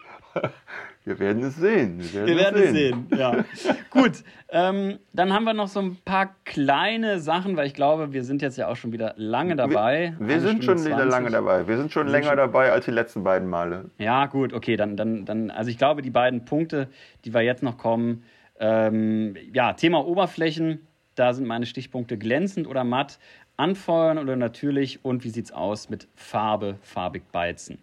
wir 1.10 1.19
werden 1.19 1.44
es 1.44 1.56
sehen. 1.57 1.99
Wir 1.99 2.14
werden, 2.14 2.27
Wir 2.27 2.38
werden 2.38 2.64
es 2.64 2.72
sehen. 2.72 3.07
Ja. 3.18 3.44
Gut, 3.90 4.23
ähm, 4.49 4.99
dann 5.11 5.34
haben 5.34 5.44
wir 5.44 5.53
noch 5.53 5.68
so 5.68 5.80
ein 5.81 5.98
paar 6.06 6.36
kleine 6.45 7.19
Sachen, 7.19 7.57
weil 7.57 7.65
ich 7.68 7.73
glaube, 7.73 8.14
wir 8.14 8.23
sind 8.23 8.41
jetzt 8.41 8.57
ja 8.57 8.68
auch 8.68 8.76
schon 8.76 8.91
wieder 8.91 9.15
lange 9.18 9.56
dabei. 9.56 10.14
Wir, 10.19 10.27
wir 10.27 10.40
sind 10.41 10.64
schon 10.64 10.77
Stunde 10.77 10.91
wieder 10.98 11.10
20. 11.10 11.11
lange 11.11 11.30
dabei. 11.31 11.68
Wir 11.68 11.77
sind 11.77 11.91
schon 11.91 12.06
Wir 12.06 12.11
sind 12.11 12.22
länger 12.22 12.30
schon- 12.30 12.38
dabei 12.38 12.72
als 12.72 12.86
die 12.86 12.91
letzten 12.91 13.23
beiden 13.23 13.49
Male. 13.49 13.90
Ja, 13.98 14.27
gut, 14.27 14.53
okay, 14.53 14.77
dann, 14.77 14.95
dann, 14.95 15.26
dann, 15.26 15.49
also 15.52 15.69
ich 15.72 15.77
glaube, 15.80 16.02
die 16.03 16.11
beiden 16.11 16.45
Punkte, 16.45 16.88
die 17.26 17.34
wir 17.34 17.41
jetzt 17.41 17.64
noch 17.64 17.77
kommen, 17.77 18.23
ähm, 18.60 19.36
ja, 19.52 19.73
Thema 19.73 20.06
Oberflächen, 20.06 20.86
da 21.15 21.34
sind 21.34 21.48
meine 21.48 21.65
Stichpunkte 21.65 22.18
glänzend 22.18 22.68
oder 22.68 22.84
matt, 22.84 23.18
anfeuern 23.57 24.18
oder 24.19 24.36
natürlich 24.36 25.03
und 25.03 25.23
wie 25.23 25.30
sieht's 25.30 25.52
aus 25.52 25.90
mit 25.90 26.07
Farbe, 26.15 26.76
farbig 26.81 27.23
beizen. 27.31 27.80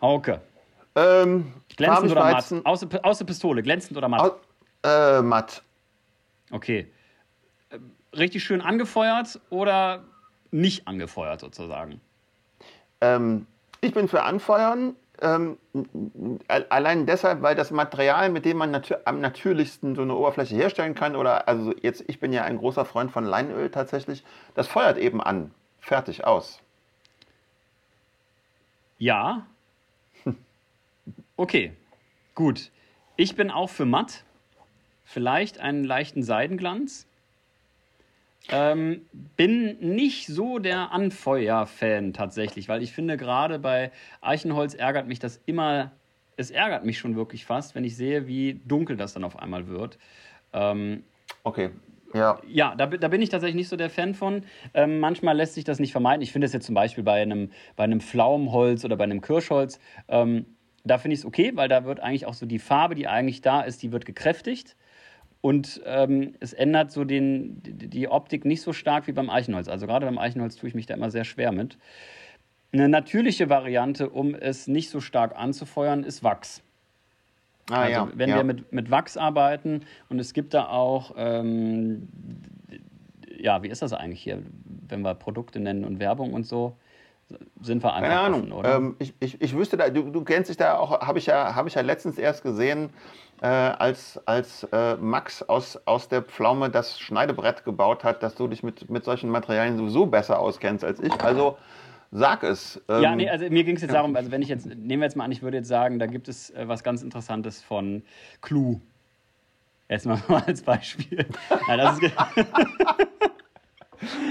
Auke, 0.00 0.40
Ähm, 0.94 1.52
glänzend 1.76 2.12
oder 2.12 2.24
matt? 2.30 2.52
Außer, 2.64 2.88
außer 3.02 3.24
Pistole, 3.24 3.62
glänzend 3.62 3.96
oder 3.96 4.08
matt? 4.08 4.20
au- 4.20 4.88
äh, 4.88 5.22
matt. 5.22 5.62
Okay. 6.50 6.90
Ähm, 7.70 7.92
Richtig 8.16 8.44
schön 8.44 8.60
angefeuert 8.60 9.40
oder 9.48 10.04
nicht 10.50 10.86
angefeuert 10.86 11.40
sozusagen? 11.40 12.00
Ähm, 13.00 13.46
ich 13.80 13.94
bin 13.94 14.06
für 14.08 14.22
Anfeuern. 14.22 14.96
Ähm, 15.20 15.56
allein 16.48 17.06
deshalb, 17.06 17.42
weil 17.42 17.54
das 17.54 17.70
Material, 17.70 18.28
mit 18.28 18.44
dem 18.44 18.56
man 18.56 18.72
natür 18.72 19.02
am 19.04 19.20
natürlichsten 19.20 19.94
so 19.94 20.02
eine 20.02 20.14
Oberfläche 20.16 20.56
herstellen 20.56 20.94
kann, 20.94 21.14
oder 21.14 21.46
also 21.48 21.72
jetzt, 21.80 22.04
ich 22.08 22.18
bin 22.18 22.32
ja 22.32 22.42
ein 22.42 22.58
großer 22.58 22.84
Freund 22.84 23.12
von 23.12 23.24
Leinöl 23.24 23.70
tatsächlich, 23.70 24.24
das 24.54 24.66
feuert 24.66 24.98
eben 24.98 25.22
an. 25.22 25.52
Fertig, 25.78 26.24
aus. 26.24 26.60
Ja. 28.98 29.46
Okay, 31.36 31.72
gut. 32.34 32.70
Ich 33.16 33.36
bin 33.36 33.50
auch 33.50 33.70
für 33.70 33.84
matt. 33.84 34.24
Vielleicht 35.04 35.60
einen 35.60 35.84
leichten 35.84 36.22
Seidenglanz. 36.22 37.06
Ähm, 38.48 39.06
bin 39.36 39.78
nicht 39.94 40.26
so 40.26 40.58
der 40.58 40.90
Anfeuer-Fan 40.92 42.12
tatsächlich, 42.12 42.68
weil 42.68 42.82
ich 42.82 42.92
finde, 42.92 43.16
gerade 43.16 43.58
bei 43.58 43.92
Eichenholz 44.20 44.74
ärgert 44.74 45.06
mich 45.06 45.18
das 45.18 45.40
immer. 45.46 45.92
Es 46.36 46.50
ärgert 46.50 46.84
mich 46.84 46.98
schon 46.98 47.14
wirklich 47.14 47.44
fast, 47.44 47.74
wenn 47.74 47.84
ich 47.84 47.96
sehe, 47.96 48.26
wie 48.26 48.60
dunkel 48.64 48.96
das 48.96 49.12
dann 49.12 49.22
auf 49.22 49.38
einmal 49.38 49.68
wird. 49.68 49.98
Ähm, 50.52 51.04
Okay. 51.44 51.70
Ja. 52.14 52.38
ja, 52.46 52.74
da, 52.74 52.86
da 52.86 53.08
bin 53.08 53.22
ich 53.22 53.30
tatsächlich 53.30 53.56
nicht 53.56 53.68
so 53.68 53.76
der 53.76 53.88
Fan 53.88 54.14
von. 54.14 54.42
Ähm, 54.74 55.00
manchmal 55.00 55.34
lässt 55.34 55.54
sich 55.54 55.64
das 55.64 55.78
nicht 55.78 55.92
vermeiden. 55.92 56.20
Ich 56.20 56.30
finde 56.30 56.46
es 56.46 56.52
jetzt 56.52 56.66
zum 56.66 56.74
Beispiel 56.74 57.02
bei 57.02 57.22
einem, 57.22 57.50
bei 57.74 57.84
einem 57.84 58.00
Pflaumenholz 58.00 58.84
oder 58.84 58.96
bei 58.96 59.04
einem 59.04 59.22
Kirschholz, 59.22 59.80
ähm, 60.08 60.44
da 60.84 60.98
finde 60.98 61.14
ich 61.14 61.20
es 61.20 61.26
okay, 61.26 61.52
weil 61.54 61.68
da 61.68 61.84
wird 61.84 62.00
eigentlich 62.00 62.26
auch 62.26 62.34
so 62.34 62.46
die 62.46 62.58
Farbe, 62.58 62.94
die 62.94 63.08
eigentlich 63.08 63.40
da 63.40 63.60
ist, 63.62 63.82
die 63.82 63.92
wird 63.92 64.04
gekräftigt. 64.04 64.76
Und 65.40 65.80
ähm, 65.86 66.34
es 66.38 66.52
ändert 66.52 66.92
so 66.92 67.04
den, 67.04 67.60
die, 67.64 68.08
Optik 68.08 68.44
nicht 68.44 68.62
so 68.62 68.72
stark 68.72 69.08
wie 69.08 69.12
beim 69.12 69.28
Eichenholz. 69.28 69.66
Also 69.66 69.86
gerade 69.86 70.06
beim 70.06 70.18
Eichenholz 70.18 70.56
tue 70.56 70.68
ich 70.68 70.74
mich 70.74 70.86
da 70.86 70.94
immer 70.94 71.10
sehr 71.10 71.24
schwer 71.24 71.50
mit. 71.50 71.78
Eine 72.72 72.88
natürliche 72.88 73.50
Variante, 73.50 74.08
um 74.08 74.34
es 74.34 74.68
nicht 74.68 74.88
so 74.88 75.00
stark 75.00 75.36
anzufeuern, 75.36 76.04
ist 76.04 76.22
Wachs. 76.22 76.62
Ah, 77.70 77.82
Also 77.82 77.92
ja. 77.92 78.08
wenn 78.14 78.30
ja. 78.30 78.36
wir 78.36 78.44
mit, 78.44 78.72
mit 78.72 78.90
Wachs 78.90 79.16
arbeiten 79.16 79.82
und 80.08 80.20
es 80.20 80.32
gibt 80.32 80.54
da 80.54 80.68
auch, 80.68 81.14
ähm, 81.16 82.08
ja, 83.36 83.62
wie 83.64 83.68
ist 83.68 83.82
das 83.82 83.92
eigentlich 83.92 84.22
hier, 84.22 84.42
wenn 84.88 85.02
wir 85.02 85.14
Produkte 85.14 85.58
nennen 85.58 85.84
und 85.84 85.98
Werbung 85.98 86.32
und 86.34 86.46
so, 86.46 86.76
sind 87.60 87.82
wir 87.82 87.94
einfach 87.94 88.08
Keine 88.08 88.20
Ahnung. 88.20 88.40
offen, 88.42 88.52
oder? 88.52 88.76
Ähm, 88.76 88.96
ich, 88.98 89.14
ich, 89.20 89.40
ich 89.40 89.56
wüsste 89.56 89.76
da, 89.76 89.88
du, 89.88 90.10
du 90.10 90.24
kennst 90.24 90.50
dich 90.50 90.56
da 90.56 90.76
auch, 90.76 91.00
habe 91.00 91.18
ich, 91.18 91.26
ja, 91.26 91.54
hab 91.54 91.66
ich 91.66 91.74
ja 91.74 91.82
letztens 91.82 92.18
erst 92.18 92.42
gesehen, 92.42 92.90
äh, 93.40 93.46
als, 93.46 94.20
als 94.26 94.64
äh, 94.72 94.96
Max 94.96 95.42
aus, 95.42 95.78
aus 95.86 96.08
der 96.08 96.22
Pflaume 96.22 96.70
das 96.70 96.98
Schneidebrett 97.00 97.64
gebaut 97.64 98.04
hat, 98.04 98.22
dass 98.22 98.34
du 98.34 98.46
dich 98.48 98.62
mit, 98.62 98.88
mit 98.90 99.04
solchen 99.04 99.30
Materialien 99.30 99.76
sowieso 99.76 100.06
besser 100.06 100.38
auskennst 100.38 100.84
als 100.84 101.00
ich. 101.00 101.12
Also 101.22 101.56
sag 102.12 102.44
es. 102.44 102.80
Ähm, 102.88 103.02
ja, 103.02 103.16
nee, 103.16 103.28
also 103.28 103.48
mir 103.48 103.64
ging 103.64 103.76
es 103.76 103.82
jetzt 103.82 103.94
darum, 103.94 104.14
also 104.14 104.30
wenn 104.30 104.42
ich 104.42 104.48
jetzt, 104.48 104.66
nehmen 104.66 105.00
wir 105.00 105.06
jetzt 105.06 105.16
mal 105.16 105.24
an, 105.24 105.32
ich 105.32 105.42
würde 105.42 105.56
jetzt 105.56 105.68
sagen, 105.68 105.98
da 105.98 106.06
gibt 106.06 106.28
es 106.28 106.50
äh, 106.50 106.68
was 106.68 106.84
ganz 106.84 107.02
Interessantes 107.02 107.62
von 107.62 108.02
Clue. 108.42 108.80
Jetzt 109.88 110.06
mal 110.06 110.22
als 110.46 110.62
Beispiel. 110.62 111.26
Ja, 111.68 111.76
das 111.76 111.98
ist, 111.98 112.12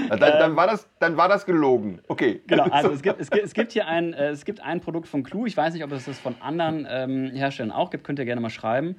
dann, 0.10 0.19
dann, 0.19 0.56
war 0.56 0.68
das, 0.68 0.88
dann 0.99 1.18
war 1.18 1.30
das 1.30 1.45
gelogen. 1.45 2.02
Okay. 2.07 2.41
Genau, 2.48 2.64
also 2.65 2.89
es 2.93 3.02
gibt, 3.02 3.19
es 3.19 3.30
gibt, 3.30 3.45
es 3.45 3.53
gibt 3.53 3.72
hier 3.72 3.88
ein, 3.88 4.14
äh, 4.14 4.30
es 4.30 4.45
gibt 4.45 4.61
ein 4.61 4.81
Produkt 4.81 5.07
von 5.07 5.23
Clue. 5.23 5.48
Ich 5.48 5.57
weiß 5.57 5.73
nicht, 5.73 5.84
ob 5.84 5.91
es 5.91 6.06
das 6.06 6.19
von 6.19 6.35
anderen 6.41 6.88
ähm, 6.89 7.31
Herstellern 7.31 7.72
auch 7.72 7.89
gibt. 7.89 8.03
Könnt 8.03 8.19
ihr 8.19 8.26
gerne 8.26 8.41
mal 8.41 8.49
schreiben. 8.49 8.95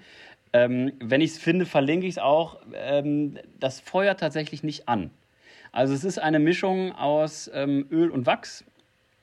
Ähm, 0.52 0.92
wenn 1.00 1.20
ich 1.20 1.32
es 1.32 1.38
finde, 1.38 1.66
verlinke 1.66 2.06
ich 2.06 2.14
es 2.14 2.18
auch. 2.18 2.58
Ähm, 2.74 3.38
das 3.58 3.80
feuert 3.80 4.20
tatsächlich 4.20 4.62
nicht 4.62 4.88
an. 4.88 5.10
Also 5.72 5.94
es 5.94 6.04
ist 6.04 6.18
eine 6.18 6.38
Mischung 6.38 6.92
aus 6.92 7.50
ähm, 7.54 7.86
Öl 7.90 8.10
und 8.10 8.26
Wachs. 8.26 8.64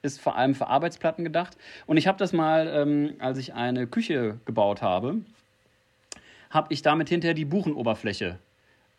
Ist 0.02 0.22
vor 0.22 0.38
allem 0.38 0.56
für 0.56 0.68
Arbeitsplatten 0.68 1.26
gedacht. 1.26 1.58
Und 1.86 1.98
ich 1.98 2.08
habe 2.08 2.18
das 2.18 2.32
mal, 2.32 2.68
ähm, 2.68 3.16
als 3.20 3.38
ich 3.38 3.54
eine 3.54 3.86
Küche 3.86 4.40
gebaut 4.46 4.82
habe, 4.82 5.18
habe 6.50 6.74
ich 6.74 6.82
damit 6.82 7.10
hinterher 7.10 7.34
die 7.34 7.46
Buchenoberfläche 7.46 8.40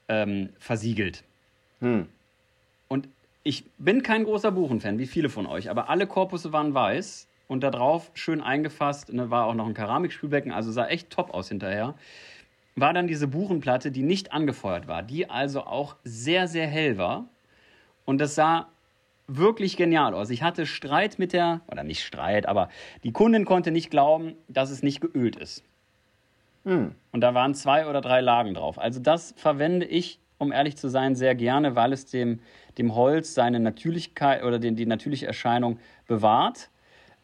ähm, 0.08 0.50
versiegelt. 0.58 1.24
Hm. 1.80 2.06
Ich 3.42 3.64
bin 3.78 4.02
kein 4.02 4.24
großer 4.24 4.52
Buchenfan, 4.52 4.98
wie 4.98 5.06
viele 5.06 5.30
von 5.30 5.46
euch, 5.46 5.70
aber 5.70 5.88
alle 5.88 6.06
Korpusse 6.06 6.52
waren 6.52 6.74
weiß 6.74 7.26
und 7.48 7.62
da 7.62 7.70
drauf 7.70 8.10
schön 8.14 8.42
eingefasst, 8.42 9.12
ne, 9.12 9.30
war 9.30 9.46
auch 9.46 9.54
noch 9.54 9.66
ein 9.66 9.74
Keramikspülbecken, 9.74 10.52
also 10.52 10.70
sah 10.70 10.86
echt 10.86 11.10
top 11.10 11.32
aus 11.32 11.48
hinterher. 11.48 11.94
War 12.76 12.92
dann 12.92 13.06
diese 13.06 13.26
Buchenplatte, 13.26 13.90
die 13.90 14.02
nicht 14.02 14.32
angefeuert 14.32 14.88
war, 14.88 15.02
die 15.02 15.28
also 15.30 15.62
auch 15.62 15.96
sehr, 16.04 16.48
sehr 16.48 16.66
hell 16.66 16.98
war. 16.98 17.28
Und 18.04 18.20
das 18.20 18.34
sah 18.34 18.68
wirklich 19.26 19.76
genial 19.76 20.14
aus. 20.14 20.30
Ich 20.30 20.42
hatte 20.42 20.66
Streit 20.66 21.18
mit 21.18 21.32
der, 21.32 21.62
oder 21.66 21.82
nicht 21.82 22.04
Streit, 22.04 22.46
aber 22.46 22.68
die 23.04 23.12
Kundin 23.12 23.44
konnte 23.44 23.70
nicht 23.70 23.90
glauben, 23.90 24.34
dass 24.48 24.70
es 24.70 24.82
nicht 24.82 25.00
geölt 25.00 25.36
ist. 25.36 25.64
Hm. 26.64 26.94
Und 27.12 27.20
da 27.22 27.32
waren 27.34 27.54
zwei 27.54 27.88
oder 27.88 28.00
drei 28.00 28.20
Lagen 28.20 28.54
drauf. 28.54 28.78
Also 28.78 29.00
das 29.00 29.34
verwende 29.36 29.86
ich, 29.86 30.20
um 30.40 30.52
ehrlich 30.52 30.76
zu 30.76 30.88
sein, 30.88 31.14
sehr 31.14 31.34
gerne, 31.34 31.76
weil 31.76 31.92
es 31.92 32.06
dem, 32.06 32.40
dem 32.78 32.94
Holz 32.94 33.34
seine 33.34 33.60
Natürlichkeit 33.60 34.42
oder 34.42 34.58
den, 34.58 34.74
die 34.74 34.86
natürliche 34.86 35.26
Erscheinung 35.26 35.78
bewahrt. 36.08 36.70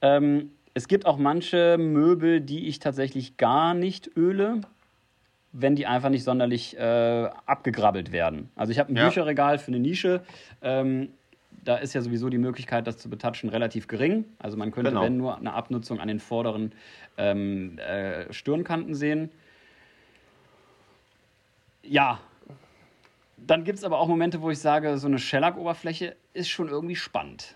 Ähm, 0.02 0.50
es 0.74 0.86
gibt 0.86 1.06
auch 1.06 1.16
manche 1.16 1.78
Möbel, 1.78 2.42
die 2.42 2.68
ich 2.68 2.78
tatsächlich 2.78 3.38
gar 3.38 3.72
nicht 3.72 4.10
öle, 4.16 4.60
wenn 5.52 5.74
die 5.74 5.86
einfach 5.86 6.10
nicht 6.10 6.24
sonderlich 6.24 6.76
äh, 6.78 7.30
abgegrabbelt 7.46 8.12
werden. 8.12 8.50
Also 8.54 8.70
ich 8.72 8.78
habe 8.78 8.92
ein 8.92 8.96
Ja. 8.96 9.06
Bücherregal 9.06 9.58
für 9.58 9.68
eine 9.68 9.78
Nische. 9.80 10.20
Ähm, 10.60 11.08
da 11.64 11.76
ist 11.76 11.94
ja 11.94 12.02
sowieso 12.02 12.28
die 12.28 12.36
Möglichkeit, 12.38 12.86
das 12.86 12.98
zu 12.98 13.08
betatschen, 13.08 13.48
relativ 13.48 13.88
gering. 13.88 14.26
Also 14.38 14.58
man 14.58 14.70
könnte, 14.72 14.90
Genau. 14.90 15.02
wenn 15.02 15.16
nur 15.16 15.38
eine 15.38 15.54
Abnutzung 15.54 16.00
an 16.00 16.08
den 16.08 16.20
vorderen 16.20 16.72
ähm, 17.16 17.78
äh, 17.78 18.30
Stirnkanten 18.30 18.94
sehen. 18.94 19.30
Ja. 21.82 22.20
Dann 23.36 23.64
gibt 23.64 23.78
es 23.78 23.84
aber 23.84 23.98
auch 23.98 24.08
Momente, 24.08 24.40
wo 24.40 24.50
ich 24.50 24.58
sage, 24.58 24.96
so 24.98 25.06
eine 25.06 25.18
Shellac-Oberfläche 25.18 26.16
ist 26.32 26.48
schon 26.48 26.68
irgendwie 26.68 26.96
spannend. 26.96 27.54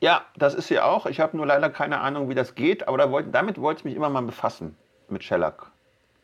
Ja, 0.00 0.22
das 0.36 0.54
ist 0.54 0.66
sie 0.66 0.80
auch. 0.80 1.06
Ich 1.06 1.20
habe 1.20 1.36
nur 1.36 1.46
leider 1.46 1.70
keine 1.70 2.00
Ahnung, 2.00 2.28
wie 2.28 2.34
das 2.34 2.56
geht, 2.56 2.88
aber 2.88 2.98
da 2.98 3.10
wollt, 3.12 3.32
damit 3.32 3.60
wollte 3.60 3.80
ich 3.80 3.84
mich 3.84 3.94
immer 3.94 4.10
mal 4.10 4.22
befassen, 4.22 4.76
mit 5.08 5.22
Shellac. 5.22 5.70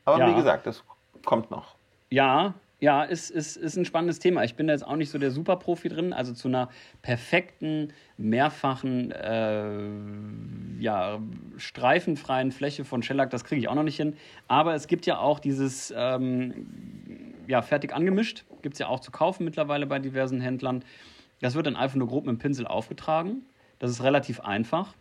Aber 0.05 0.19
Ja. 0.19 0.31
wie 0.31 0.35
gesagt, 0.35 0.67
das 0.67 0.83
kommt 1.25 1.51
noch. 1.51 1.77
Ja, 2.11 2.55
ja, 2.81 3.03
ist, 3.05 3.31
ist, 3.31 3.57
ist 3.57 3.77
ein 3.77 3.85
spannendes 3.85 4.19
Thema. 4.19 4.45
Ich 4.45 4.55
bin 4.55 4.67
da 4.69 4.73
jetzt 4.73 4.87
auch 4.87 4.97
nicht 4.97 5.11
so 5.11 5.19
der 5.19 5.31
Superprofi 5.31 5.89
drin. 5.89 6.13
Also 6.13 6.33
zu 6.33 6.49
einer 6.49 6.69
perfekten, 7.03 7.93
mehrfachen, 8.17 9.11
äh, 9.13 10.81
ja, 10.81 11.19
streifenfreien 11.57 12.53
Fläche 12.53 12.85
von 12.85 13.03
Shellac, 13.03 13.31
das 13.31 13.45
kriege 13.45 13.61
ich 13.61 13.69
auch 13.69 13.75
noch 13.75 13.83
nicht 13.83 13.97
hin. 13.97 14.17
Aber 14.47 14.75
es 14.75 14.87
gibt 14.87 15.07
ja 15.07 15.19
auch 15.19 15.41
dieses, 15.41 15.93
ähm, 15.97 17.28
ja, 17.49 17.63
fertig 17.63 17.93
angemischt. 17.93 18.45
Gibt 18.63 18.75
es 18.75 18.79
ja 18.79 18.87
auch 18.87 19.01
zu 19.01 19.11
kaufen 19.11 19.45
mittlerweile 19.45 19.87
bei 19.87 19.99
diversen 19.99 20.41
Händlern. 20.41 20.85
Das 21.41 21.55
wird 21.55 21.67
dann 21.67 21.77
einfach 21.77 21.97
nur 21.97 22.07
grob 22.09 22.27
mit 22.27 22.35
dem 22.37 22.39
Pinsel 22.39 22.67
aufgetragen. 22.67 23.43
Das 23.79 23.91
ist 23.91 24.03
relativ 24.03 24.41
einfach. 24.41 24.95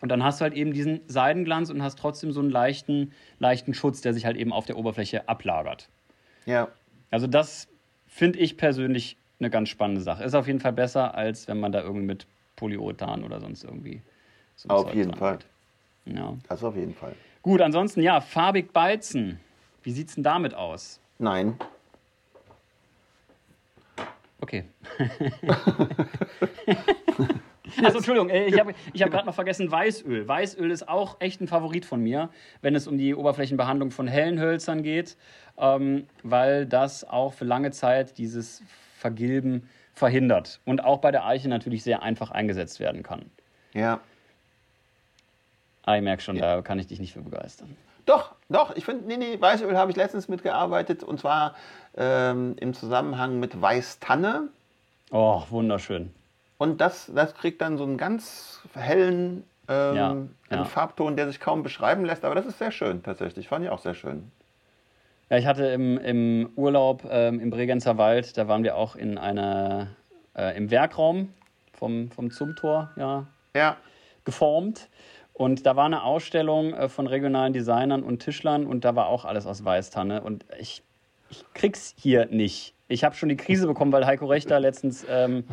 Und 0.00 0.08
dann 0.08 0.22
hast 0.24 0.40
du 0.40 0.42
halt 0.44 0.54
eben 0.54 0.72
diesen 0.72 1.00
Seidenglanz 1.06 1.70
und 1.70 1.82
hast 1.82 1.98
trotzdem 1.98 2.32
so 2.32 2.40
einen 2.40 2.50
leichten, 2.50 3.12
leichten 3.38 3.72
Schutz, 3.74 4.00
der 4.00 4.14
sich 4.14 4.24
halt 4.26 4.36
eben 4.36 4.52
auf 4.52 4.66
der 4.66 4.76
Oberfläche 4.76 5.28
ablagert. 5.28 5.88
Ja, 6.44 6.68
Also 7.10 7.26
das 7.26 7.68
finde 8.08 8.40
ich 8.40 8.56
persönlich 8.56 9.16
eine 9.38 9.48
ganz 9.50 9.68
spannende 9.68 10.00
Sache. 10.00 10.24
Ist 10.24 10.34
auf 10.34 10.46
jeden 10.46 10.60
Fall 10.60 10.72
besser, 10.72 11.14
als 11.14 11.46
wenn 11.48 11.60
man 11.60 11.72
da 11.72 11.82
irgendwie 11.82 12.04
mit 12.04 12.26
Polyurethan 12.56 13.24
oder 13.24 13.40
sonst 13.40 13.64
irgendwie 13.64 14.02
so 14.56 14.68
Auf 14.68 14.86
Zeug 14.86 14.94
jeden 14.94 15.14
Fall. 15.14 15.34
hat. 15.34 15.46
Ja. 16.04 16.36
das 16.48 16.62
auf 16.64 16.76
jeden 16.76 16.94
Fall. 16.94 17.14
Gut, 17.42 17.60
ansonsten 17.60 18.00
ja, 18.02 18.20
farbig 18.20 18.72
beizen. 18.72 19.38
Wie 19.82 19.92
sieht's 19.92 20.14
denn 20.14 20.24
damit 20.24 20.54
aus? 20.54 21.00
Nein. 21.22 21.56
Okay. 24.40 24.64
Also 27.82 27.98
Entschuldigung, 27.98 28.28
äh, 28.28 28.44
ich 28.46 28.60
habe 28.60 28.74
ich 28.92 29.02
hab 29.02 29.10
gerade 29.10 29.24
noch 29.24 29.34
vergessen 29.34 29.70
Weißöl. 29.70 30.28
Weißöl 30.28 30.70
ist 30.70 30.86
auch 30.88 31.16
echt 31.20 31.40
ein 31.40 31.48
Favorit 31.48 31.86
von 31.86 32.02
mir, 32.02 32.28
wenn 32.60 32.74
es 32.74 32.86
um 32.86 32.98
die 32.98 33.14
Oberflächenbehandlung 33.14 33.90
von 33.90 34.06
hellen 34.06 34.38
Hölzern 34.38 34.82
geht, 34.82 35.16
ähm, 35.56 36.06
weil 36.22 36.66
das 36.66 37.02
auch 37.02 37.32
für 37.32 37.46
lange 37.46 37.70
Zeit 37.70 38.18
dieses 38.18 38.62
Vergilben 38.98 39.70
verhindert 39.94 40.60
und 40.66 40.84
auch 40.84 40.98
bei 40.98 41.12
der 41.12 41.24
Eiche 41.24 41.48
natürlich 41.48 41.82
sehr 41.82 42.02
einfach 42.02 42.30
eingesetzt 42.30 42.78
werden 42.78 43.02
kann. 43.02 43.30
Ja. 43.72 44.00
Ah, 45.84 45.96
ich 45.96 46.02
merke 46.02 46.22
schon, 46.22 46.36
da 46.36 46.60
kann 46.60 46.78
ich 46.78 46.88
dich 46.88 47.00
nicht 47.00 47.14
für 47.14 47.22
begeistern. 47.22 47.74
Doch, 48.06 48.34
doch, 48.48 48.74
ich 48.76 48.84
finde, 48.84 49.06
nee, 49.06 49.16
nee, 49.16 49.40
Weißöl 49.40 49.76
habe 49.76 49.90
ich 49.90 49.96
letztens 49.96 50.28
mitgearbeitet 50.28 51.02
und 51.04 51.20
zwar 51.20 51.54
ähm, 51.96 52.56
im 52.58 52.74
Zusammenhang 52.74 53.38
mit 53.38 53.60
Weißtanne. 53.60 54.48
Oh, 55.10 55.42
wunderschön. 55.50 56.12
Und 56.58 56.80
das, 56.80 57.10
das 57.14 57.34
kriegt 57.34 57.60
dann 57.60 57.76
so 57.76 57.84
einen 57.84 57.98
ganz 57.98 58.60
hellen 58.74 59.44
ähm, 59.68 59.96
Ja, 59.96 60.56
ja. 60.56 60.64
Farbton, 60.64 61.16
der 61.16 61.26
sich 61.26 61.40
kaum 61.40 61.62
beschreiben 61.62 62.04
lässt. 62.04 62.24
Aber 62.24 62.34
das 62.34 62.46
ist 62.46 62.58
sehr 62.58 62.70
schön 62.70 63.02
tatsächlich. 63.02 63.48
Fand 63.48 63.64
ich 63.64 63.70
auch 63.70 63.78
sehr 63.78 63.94
schön. 63.94 64.30
Ja, 65.28 65.38
ich 65.38 65.46
hatte 65.46 65.66
im, 65.66 65.98
im 65.98 66.50
Urlaub 66.56 67.04
ähm, 67.10 67.40
im 67.40 67.50
Bregenzer 67.50 67.96
Wald, 67.98 68.36
da 68.36 68.48
waren 68.48 68.64
wir 68.64 68.76
auch 68.76 68.96
in 68.96 69.18
einer, 69.18 69.88
äh, 70.36 70.56
im 70.56 70.70
Werkraum 70.70 71.32
vom, 71.72 72.10
vom 72.10 72.30
Zumtor, 72.30 72.90
ja, 72.96 73.26
Ja, 73.56 73.76
geformt. 74.24 74.88
Und 75.34 75.66
da 75.66 75.76
war 75.76 75.86
eine 75.86 76.02
Ausstellung 76.02 76.74
äh, 76.74 76.88
von 76.88 77.06
regionalen 77.06 77.52
Designern 77.52 78.02
und 78.02 78.20
Tischlern 78.20 78.66
und 78.66 78.84
da 78.84 78.94
war 78.94 79.06
auch 79.06 79.24
alles 79.24 79.46
aus 79.46 79.64
Weißtanne. 79.64 80.22
Und 80.22 80.44
ich, 80.60 80.82
ich 81.30 81.44
krieg's 81.54 81.94
hier 81.98 82.26
nicht. 82.26 82.74
Ich 82.88 83.04
habe 83.04 83.14
schon 83.14 83.28
die 83.30 83.36
Krise 83.36 83.66
bekommen, 83.66 83.92
weil 83.92 84.04
Heiko 84.06 84.26
Rechter 84.26 84.60
letztens, 84.60 85.06
ähm, 85.08 85.44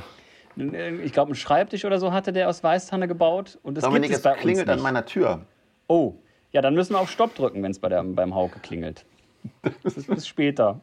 ich 0.56 1.14
glaube, 1.14 1.30
einen 1.30 1.36
Schreibtisch 1.36 1.86
oder 1.86 2.00
so 2.00 2.12
hatte 2.12 2.34
der 2.34 2.50
aus 2.50 2.62
Weißtanne 2.64 3.08
gebaut. 3.08 3.58
Und 3.64 3.76
das 3.76 3.86
Dominik, 3.86 4.10
gibt 4.10 4.14
es 4.14 4.18
es 4.20 4.24
bei 4.24 4.32
uns 4.34 4.42
klingelt 4.42 4.68
nicht. 4.68 4.76
an 4.76 4.82
meiner 4.82 5.06
Tür. 5.06 5.46
Oh, 5.88 6.16
ja, 6.52 6.62
dann 6.62 6.74
müssen 6.76 6.94
wir 6.94 7.00
auf 7.00 7.10
Stopp 7.10 7.34
drücken, 7.36 7.64
wenn 7.64 7.72
es 7.72 7.80
bei 7.80 7.88
der, 7.90 8.04
beim 8.04 8.36
Hauke 8.36 8.60
klingelt. 8.60 9.06
Das 9.84 9.96
ist 9.96 10.08
bis 10.08 10.28
später. 10.28 10.82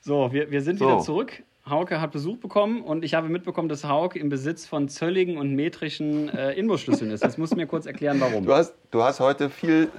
So, 0.00 0.30
wir, 0.32 0.50
wir 0.50 0.60
sind 0.60 0.78
So. 0.78 0.86
wieder 0.86 0.98
zurück. 1.00 1.42
Hauke 1.68 2.00
hat 2.00 2.12
Besuch 2.12 2.38
bekommen 2.38 2.82
und 2.82 3.04
ich 3.04 3.14
habe 3.14 3.28
mitbekommen, 3.28 3.68
dass 3.68 3.84
Hauke 3.84 4.18
im 4.18 4.28
Besitz 4.28 4.66
von 4.66 4.88
zölligen 4.88 5.36
und 5.36 5.54
metrischen 5.54 6.28
äh, 6.28 6.52
Inbusschlüsseln 6.52 7.10
ist. 7.10 7.24
Jetzt 7.24 7.38
musst 7.38 7.52
du 7.52 7.56
mir 7.56 7.66
kurz 7.66 7.86
erklären, 7.86 8.20
warum. 8.20 8.44
Du 8.46 8.52
hast, 8.54 8.74
du 8.92 9.02
hast 9.02 9.18
heute 9.20 9.50
viel, 9.50 9.90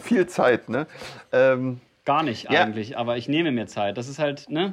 viel 0.00 0.26
Zeit, 0.28 0.68
ne? 0.68 0.86
Ähm, 1.32 1.80
Gar 2.04 2.22
nicht 2.22 2.44
Ja. 2.50 2.62
eigentlich, 2.62 2.96
aber 2.96 3.16
ich 3.16 3.28
nehme 3.28 3.50
mir 3.50 3.66
Zeit. 3.66 3.98
Das 3.98 4.08
ist 4.08 4.20
halt, 4.20 4.48
ne? 4.48 4.72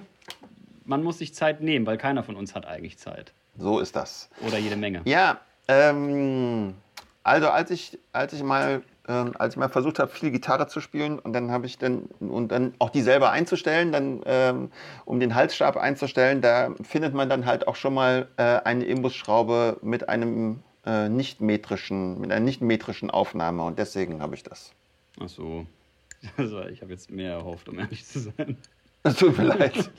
Man 0.85 1.01
muss 1.01 1.17
sich 1.17 1.33
Zeit 1.33 1.61
nehmen, 1.61 1.87
weil 1.87 1.97
keiner 1.97 2.21
von 2.23 2.35
uns 2.35 2.53
hat 2.53 2.65
eigentlich 2.67 2.97
Zeit. 2.99 3.33
so 3.57 3.79
ist 3.79 3.95
das. 3.95 4.29
Oder 4.45 4.59
jede 4.59 4.75
Menge. 4.75 5.01
Ja, 5.05 5.39
ähm, 5.67 6.75
also 7.23 7.47
als 7.49 7.71
ich, 7.71 7.97
als 8.11 8.33
ich 8.33 8.43
mal, 8.43 8.83
ähm, 9.07 9.33
als 9.37 9.53
ich 9.53 9.57
mal 9.59 9.69
versucht 9.69 9.99
habe, 9.99 10.11
viel 10.11 10.31
Gitarre 10.31 10.67
zu 10.67 10.79
spielen 10.79 11.19
und 11.19 11.33
dann 11.33 11.51
habe 11.51 11.65
ich 11.65 11.77
dann 11.77 12.03
und 12.19 12.51
dann 12.51 12.73
auch 12.79 12.89
die 12.89 13.01
selber 13.01 13.31
einzustellen, 13.31 13.91
dann 13.91 14.21
ähm, 14.25 14.71
um 15.05 15.19
den 15.19 15.35
Halsstab 15.35 15.77
einzustellen, 15.77 16.41
da 16.41 16.73
findet 16.83 17.13
man 17.13 17.29
dann 17.29 17.45
halt 17.45 17.67
auch 17.67 17.75
schon 17.75 17.93
mal 17.93 18.27
äh, 18.37 18.43
eine 18.43 18.85
Imbusschraube 18.85 19.77
mit 19.81 20.07
einem 20.09 20.63
äh, 20.85 21.09
nicht 21.09 21.41
metrischen, 21.41 22.19
mit 22.21 22.31
einer 22.31 22.43
nicht 22.43 22.61
metrischen 22.61 23.09
Aufnahme 23.11 23.63
und 23.63 23.77
deswegen 23.79 24.21
habe 24.21 24.35
ich 24.35 24.43
das. 24.43 24.73
Ach 25.19 25.29
so. 25.29 25.65
Also, 26.37 26.61
ich 26.67 26.81
habe 26.81 26.93
jetzt 26.93 27.11
mehr 27.11 27.33
erhofft, 27.33 27.67
um 27.67 27.79
ehrlich 27.79 28.05
zu 28.05 28.19
sein. 28.19 28.55
Es 29.03 29.17
tut 29.17 29.37
mir 29.37 29.43
leid. 29.43 29.91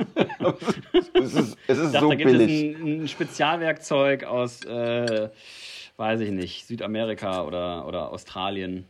es 1.12 1.35
ist, 1.35 1.59
es 1.66 1.78
ist 1.78 1.86
Ich 1.86 1.93
dachte, 1.93 2.01
so 2.01 2.09
da 2.09 2.14
gibt 2.14 2.31
billig. 2.31 2.74
es 2.74 2.81
ein, 2.81 3.02
ein 3.02 3.09
Spezialwerkzeug 3.09 4.24
aus, 4.24 4.64
äh, 4.64 5.28
weiß 5.98 6.20
ich 6.20 6.31
nicht, 6.31 6.66
Südamerika 6.66 7.43
oder, 7.44 7.86
oder 7.86 8.10
Australien. 8.10 8.86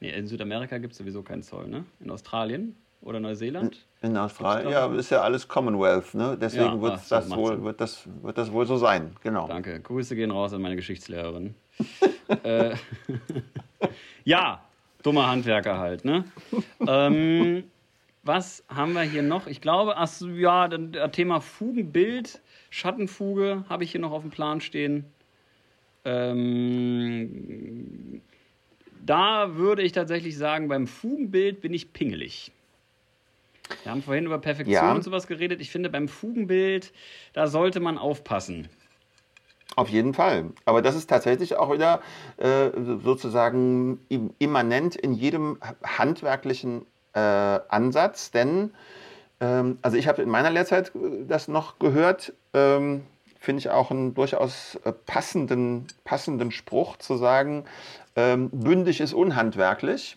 Nee, 0.00 0.10
in 0.10 0.26
Südamerika 0.26 0.78
gibt 0.78 0.92
es 0.92 0.98
sowieso 0.98 1.22
keinen 1.22 1.42
Zoll, 1.42 1.68
ne? 1.68 1.84
In 2.00 2.10
Australien 2.10 2.76
oder 3.00 3.20
Neuseeland? 3.20 3.84
In 4.00 4.16
Australien, 4.16 4.68
Gibt's 4.68 4.74
da 4.80 4.92
ja, 4.92 4.98
ist 4.98 5.10
ja 5.10 5.22
alles 5.22 5.48
Commonwealth, 5.48 6.14
ne? 6.14 6.38
Deswegen 6.40 6.64
Ja, 6.76 6.80
wird, 6.80 6.92
ach 6.94 7.08
das 7.08 7.30
wohl, 7.30 7.54
Sinn. 7.54 7.64
wird, 7.64 7.80
das, 7.80 8.08
wird 8.22 8.38
das 8.38 8.52
wohl 8.52 8.66
so 8.66 8.76
sein, 8.76 9.16
genau. 9.22 9.48
Danke. 9.48 9.80
Grüße 9.80 10.14
gehen 10.14 10.30
raus 10.30 10.52
an 10.52 10.62
meine 10.62 10.76
Geschichtslehrerin. 10.76 11.54
äh, 12.44 12.74
ja, 14.24 14.62
dummer 15.02 15.28
Handwerker 15.28 15.78
halt, 15.78 16.04
ne? 16.04 16.24
ähm, 16.86 17.64
was 18.22 18.64
haben 18.68 18.92
wir 18.92 19.02
hier 19.02 19.22
noch? 19.22 19.46
Ich 19.46 19.60
glaube, 19.60 19.96
ach 19.96 20.08
so, 20.08 20.28
ja, 20.28 20.68
das 20.68 21.10
Thema 21.12 21.40
Fugenbild, 21.40 22.40
Schattenfuge 22.70 23.64
habe 23.68 23.84
ich 23.84 23.92
hier 23.92 24.00
noch 24.00 24.12
auf 24.12 24.22
dem 24.22 24.30
Plan 24.30 24.60
stehen. 24.60 25.06
Ähm, 26.04 27.40
da 29.08 29.56
würde 29.56 29.82
ich 29.82 29.92
tatsächlich 29.92 30.36
sagen, 30.36 30.68
beim 30.68 30.86
Fugenbild 30.86 31.60
bin 31.60 31.72
ich 31.72 31.92
pingelig. 31.92 32.52
Wir 33.82 33.92
haben 33.92 34.02
vorhin 34.02 34.26
über 34.26 34.38
Perfektion 34.38 34.74
Ja. 34.74 34.92
und 34.94 35.02
sowas 35.04 35.26
geredet. 35.26 35.60
Ich 35.60 35.70
finde, 35.70 35.90
beim 35.90 36.08
Fugenbild, 36.08 36.92
da 37.32 37.46
sollte 37.46 37.80
man 37.80 37.98
aufpassen. 37.98 38.68
Auf 39.76 39.88
jeden 39.90 40.14
Fall. 40.14 40.46
Aber 40.64 40.82
das 40.82 40.96
ist 40.96 41.08
tatsächlich 41.08 41.56
auch 41.56 41.72
wieder 41.72 42.00
äh, 42.38 42.70
sozusagen 43.02 44.00
im- 44.08 44.34
immanent 44.38 44.96
in 44.96 45.12
jedem 45.12 45.58
handwerklichen 45.84 46.84
äh, 47.14 47.18
Ansatz, 47.20 48.30
denn 48.30 48.72
Ähm, 49.40 49.78
also 49.82 49.96
ich 49.96 50.08
habe 50.08 50.20
in 50.22 50.28
meiner 50.28 50.50
Lehrzeit 50.50 50.88
äh, 50.96 51.24
das 51.28 51.46
noch 51.46 51.78
gehört. 51.78 52.32
Ähm, 52.54 53.04
Finde 53.38 53.60
ich 53.60 53.70
auch 53.70 53.92
einen 53.92 54.12
durchaus 54.14 54.74
äh, 54.84 54.90
passenden, 54.92 55.86
passenden 56.02 56.50
Spruch 56.50 56.96
zu 56.96 57.16
sagen, 57.16 57.64
ähm, 58.18 58.50
bündig 58.50 59.00
ist 59.00 59.14
unhandwerklich. 59.14 60.16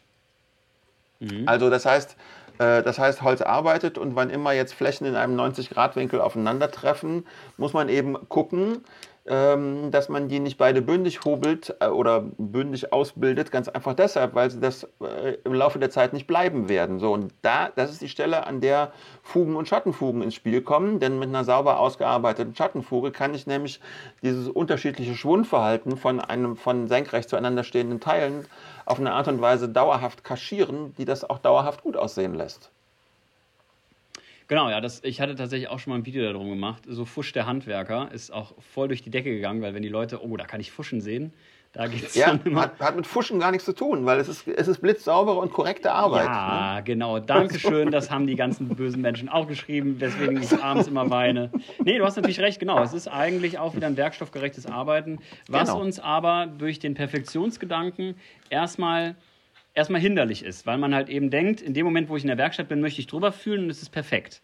Mhm. 1.19 1.44
Also 1.45 1.69
das 1.69 1.86
heißt, 1.86 2.18
äh, 2.57 2.82
das 2.82 2.98
heißt, 2.98 3.22
Holz 3.22 3.41
arbeitet 3.41 3.99
und 3.99 4.15
wann 4.15 4.32
immer 4.32 4.53
jetzt 4.53 4.73
Flächen 4.73 5.06
in 5.06 5.15
einem 5.15 5.40
90-Grad-Winkel 5.40 6.19
aufeinandertreffen, 6.19 7.28
muss 7.57 7.73
man 7.73 7.90
eben 7.90 8.18
gucken, 8.28 8.84
ähm, 9.27 9.91
dass 9.91 10.10
man 10.10 10.27
die 10.30 10.39
nicht 10.39 10.57
beide 10.57 10.81
bündig 10.81 11.23
hobelt 11.26 11.76
äh, 11.80 11.88
oder 11.88 12.22
bündig 12.38 12.91
ausbildet, 12.91 13.52
ganz 13.52 13.69
einfach 13.69 13.93
deshalb, 13.93 14.34
weil 14.34 14.49
sie 14.49 14.60
das 14.60 14.88
äh, 14.99 15.38
im 15.43 15.53
Laufe 15.53 15.77
der 15.77 15.91
Zeit 15.91 16.14
nicht 16.14 16.26
bleiben 16.26 16.69
werden. 16.69 16.99
So, 16.99 17.14
und 17.14 17.34
da, 17.43 17.69
das 17.76 17.91
ist 17.91 18.02
die 18.02 18.10
Stelle, 18.10 18.48
an 18.48 18.61
der 18.61 18.91
Fugen 19.22 19.56
und 19.56 19.68
Schattenfugen 19.68 20.23
ins 20.23 20.34
Spiel 20.34 20.61
kommen, 20.61 20.99
denn 20.99 21.19
mit 21.19 21.30
einer 21.30 21.43
sauber 21.43 21.80
ausgearbeiteten 21.80 22.56
Schattenfuge 22.56 23.11
kann 23.11 23.35
ich 23.35 23.45
nämlich 23.45 23.80
dieses 24.23 24.48
unterschiedliche 24.48 25.15
Schwundverhalten 25.15 25.98
von 25.98 26.19
einem 26.19 26.56
von 26.56 26.88
senkrecht 26.88 27.30
zueinander 27.30 27.64
stehenden 27.64 27.99
Teilen 27.99 28.48
auf 28.85 28.99
eine 28.99 29.14
Art 29.14 29.27
und 29.27 29.39
Weise 29.39 29.69
dauerhaft 29.69 30.23
kaschieren, 30.23 30.95
die 30.98 31.06
das 31.06 31.30
auch 31.30 31.38
dauerhaft 31.38 31.84
gut 31.84 31.95
aussehen 31.95 32.34
lässt. 32.34 32.72
Genau, 34.52 34.69
ja, 34.69 34.82
das, 34.82 35.02
ich 35.06 35.22
hatte 35.22 35.36
tatsächlich 35.36 35.69
auch 35.69 35.80
schon 35.80 35.91
mal 35.91 35.99
ein 35.99 36.06
Video 36.06 36.26
darum 36.26 36.49
gemacht. 36.49 36.84
So 36.86 37.06
Fusch 37.06 37.32
der 37.32 37.45
Handwerker 37.45 38.10
ist 38.11 38.34
auch 38.34 38.53
voll 38.60 38.90
durch 38.90 39.02
die 39.02 39.10
Decke 39.10 39.34
gegangen, 39.34 39.61
weil 39.61 39.73
wenn 39.73 39.82
die 39.82 39.88
Leute, 39.88 40.26
oh, 40.26 40.36
da 40.36 40.44
kann 40.44 40.60
ich 40.60 40.73
Fuschen 40.73 40.99
sehen, 40.99 41.32
da 41.72 41.88
geht's 41.88 42.15
ja, 42.15 42.28
dann 42.28 42.41
immer. 42.44 42.64
Hat, 42.64 42.78
hat 42.82 42.98
mit 42.98 43.07
Fuschen 43.07 43.40
gar 43.40 43.52
nichts 43.52 43.64
zu 43.64 43.72
tun, 43.72 44.06
weil 44.06 44.19
es 44.19 44.28
ist, 44.28 44.45
es 44.49 44.68
ist 44.68 44.82
blitzsaubere 44.82 45.40
und 45.40 45.53
korrekte 45.53 45.94
Arbeit. 45.94 46.26
Ja, 46.26 46.76
ne? 46.76 46.84
genau. 46.84 47.19
Dankeschön. 47.19 47.91
Das 47.91 48.11
haben 48.11 48.28
die 48.28 48.36
ganzen 48.36 48.68
bösen 48.68 49.02
Menschen 49.02 49.30
auch 49.30 49.48
geschrieben, 49.48 50.02
weswegen 50.02 50.44
ich 50.44 50.61
abends 50.61 50.90
immer 50.90 51.10
weine. 51.10 51.49
Nee, 51.86 51.98
du 51.98 52.03
hast 52.03 52.18
natürlich 52.18 52.41
recht, 52.41 52.60
genau. 52.60 52.84
Es 52.84 52.91
ist 52.91 53.07
eigentlich 53.07 53.57
auch 53.57 53.73
wieder 53.73 53.88
ein 53.88 53.95
werkstoffgerechtes 53.95 54.65
Arbeiten, 54.65 55.19
was 55.48 55.69
genau. 55.69 55.80
uns 55.80 56.02
aber 56.02 56.48
durch 56.57 56.80
den 56.80 56.94
Perfektionsgedanken 56.94 58.15
erstmal 58.49 59.15
erstmal 59.73 60.02
hinderlich 60.02 60.43
ist, 60.43 60.65
weil 60.65 60.77
man 60.77 60.93
halt 60.93 61.10
eben 61.10 61.30
denkt, 61.30 61.61
in 61.61 61.73
dem 61.73 61.85
Moment, 61.85 62.10
wo 62.10 62.18
ich 62.18 62.23
in 62.23 62.27
der 62.27 62.38
Werkstatt 62.38 62.68
bin, 62.68 62.81
möchte 62.81 63.02
ich 63.02 63.07
drüber 63.07 63.31
fühlen 63.31 63.64
und 63.65 63.69
es 63.69 63.81
ist 63.81 63.89
perfekt. 63.89 64.41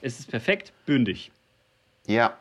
Es 0.00 0.18
ist 0.18 0.30
perfekt 0.30 0.72
bündig. 0.86 1.32
Ja. 2.06 2.36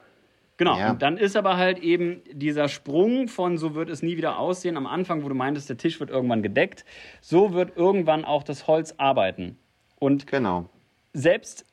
Genau, 0.57 0.77
ja. 0.79 0.89
und 0.89 1.03
dann 1.03 1.17
ist 1.17 1.35
aber 1.35 1.57
halt 1.57 1.79
eben 1.79 2.21
dieser 2.31 2.67
Sprung 2.67 3.27
von 3.27 3.59
so 3.59 3.75
wird 3.75 3.89
es 3.89 4.01
nie 4.01 4.17
wieder 4.17 4.39
aussehen 4.39 4.75
am 4.75 4.87
Anfang, 4.87 5.23
wo 5.23 5.29
du 5.29 5.35
meintest, 5.35 5.69
der 5.69 5.77
Tisch 5.77 5.99
wird 5.99 6.09
irgendwann 6.09 6.41
gedeckt, 6.41 6.83
so 7.21 7.53
wird 7.53 7.77
irgendwann 7.77 8.25
auch 8.25 8.41
das 8.41 8.65
Holz 8.65 8.95
arbeiten. 8.97 9.59
Und 9.99 10.25
genau. 10.25 10.67
selbst 11.13 11.65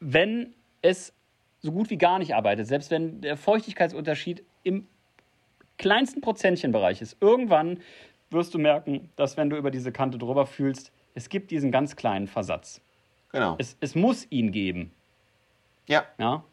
wenn 0.00 0.52
es 0.82 1.12
so 1.60 1.70
gut 1.70 1.90
wie 1.90 1.96
gar 1.96 2.18
nicht 2.18 2.34
arbeitet, 2.34 2.66
selbst 2.66 2.90
wenn 2.90 3.20
der 3.20 3.36
Feuchtigkeitsunterschied 3.36 4.42
im 4.64 4.88
kleinsten 5.78 6.20
Prozentchenbereich 6.20 7.00
ist, 7.02 7.16
irgendwann 7.20 7.78
wirst 8.34 8.52
du 8.52 8.58
merken, 8.58 9.08
dass 9.16 9.36
wenn 9.36 9.48
du 9.48 9.56
über 9.56 9.70
diese 9.70 9.92
Kante 9.92 10.18
drüber 10.18 10.46
fühlst, 10.46 10.92
es 11.14 11.28
gibt 11.28 11.50
diesen 11.50 11.70
ganz 11.70 11.96
kleinen 11.96 12.26
Versatz. 12.26 12.82
Genau. 13.32 13.56
Es, 13.58 13.76
es 13.80 13.94
muss 13.94 14.26
ihn 14.30 14.52
geben. 14.52 14.92
Ja. 15.86 16.04
Ja. 16.18 16.44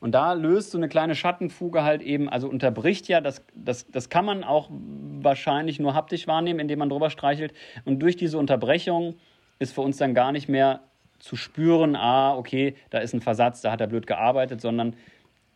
Und 0.00 0.12
da 0.12 0.32
löst 0.32 0.70
so 0.70 0.78
eine 0.78 0.88
kleine 0.88 1.14
Schattenfuge 1.14 1.84
halt 1.84 2.00
eben, 2.00 2.28
also 2.30 2.48
unterbricht 2.48 3.06
ja, 3.08 3.20
das, 3.20 3.44
das, 3.54 3.86
das 3.90 4.08
kann 4.08 4.24
man 4.24 4.44
auch 4.44 4.70
wahrscheinlich 4.70 5.78
nur 5.78 5.94
haptisch 5.94 6.26
wahrnehmen, 6.26 6.58
indem 6.58 6.78
man 6.78 6.88
drüber 6.88 7.10
streichelt. 7.10 7.52
Und 7.84 8.00
durch 8.00 8.16
diese 8.16 8.38
Unterbrechung 8.38 9.16
ist 9.58 9.74
für 9.74 9.82
uns 9.82 9.98
dann 9.98 10.14
gar 10.14 10.32
nicht 10.32 10.48
mehr 10.48 10.80
zu 11.18 11.36
spüren, 11.36 11.96
ah, 11.96 12.34
okay, 12.34 12.76
da 12.88 12.98
ist 12.98 13.12
ein 13.12 13.20
Versatz, 13.20 13.60
da 13.60 13.70
hat 13.70 13.82
er 13.82 13.86
blöd 13.88 14.06
gearbeitet, 14.06 14.62
sondern 14.62 14.96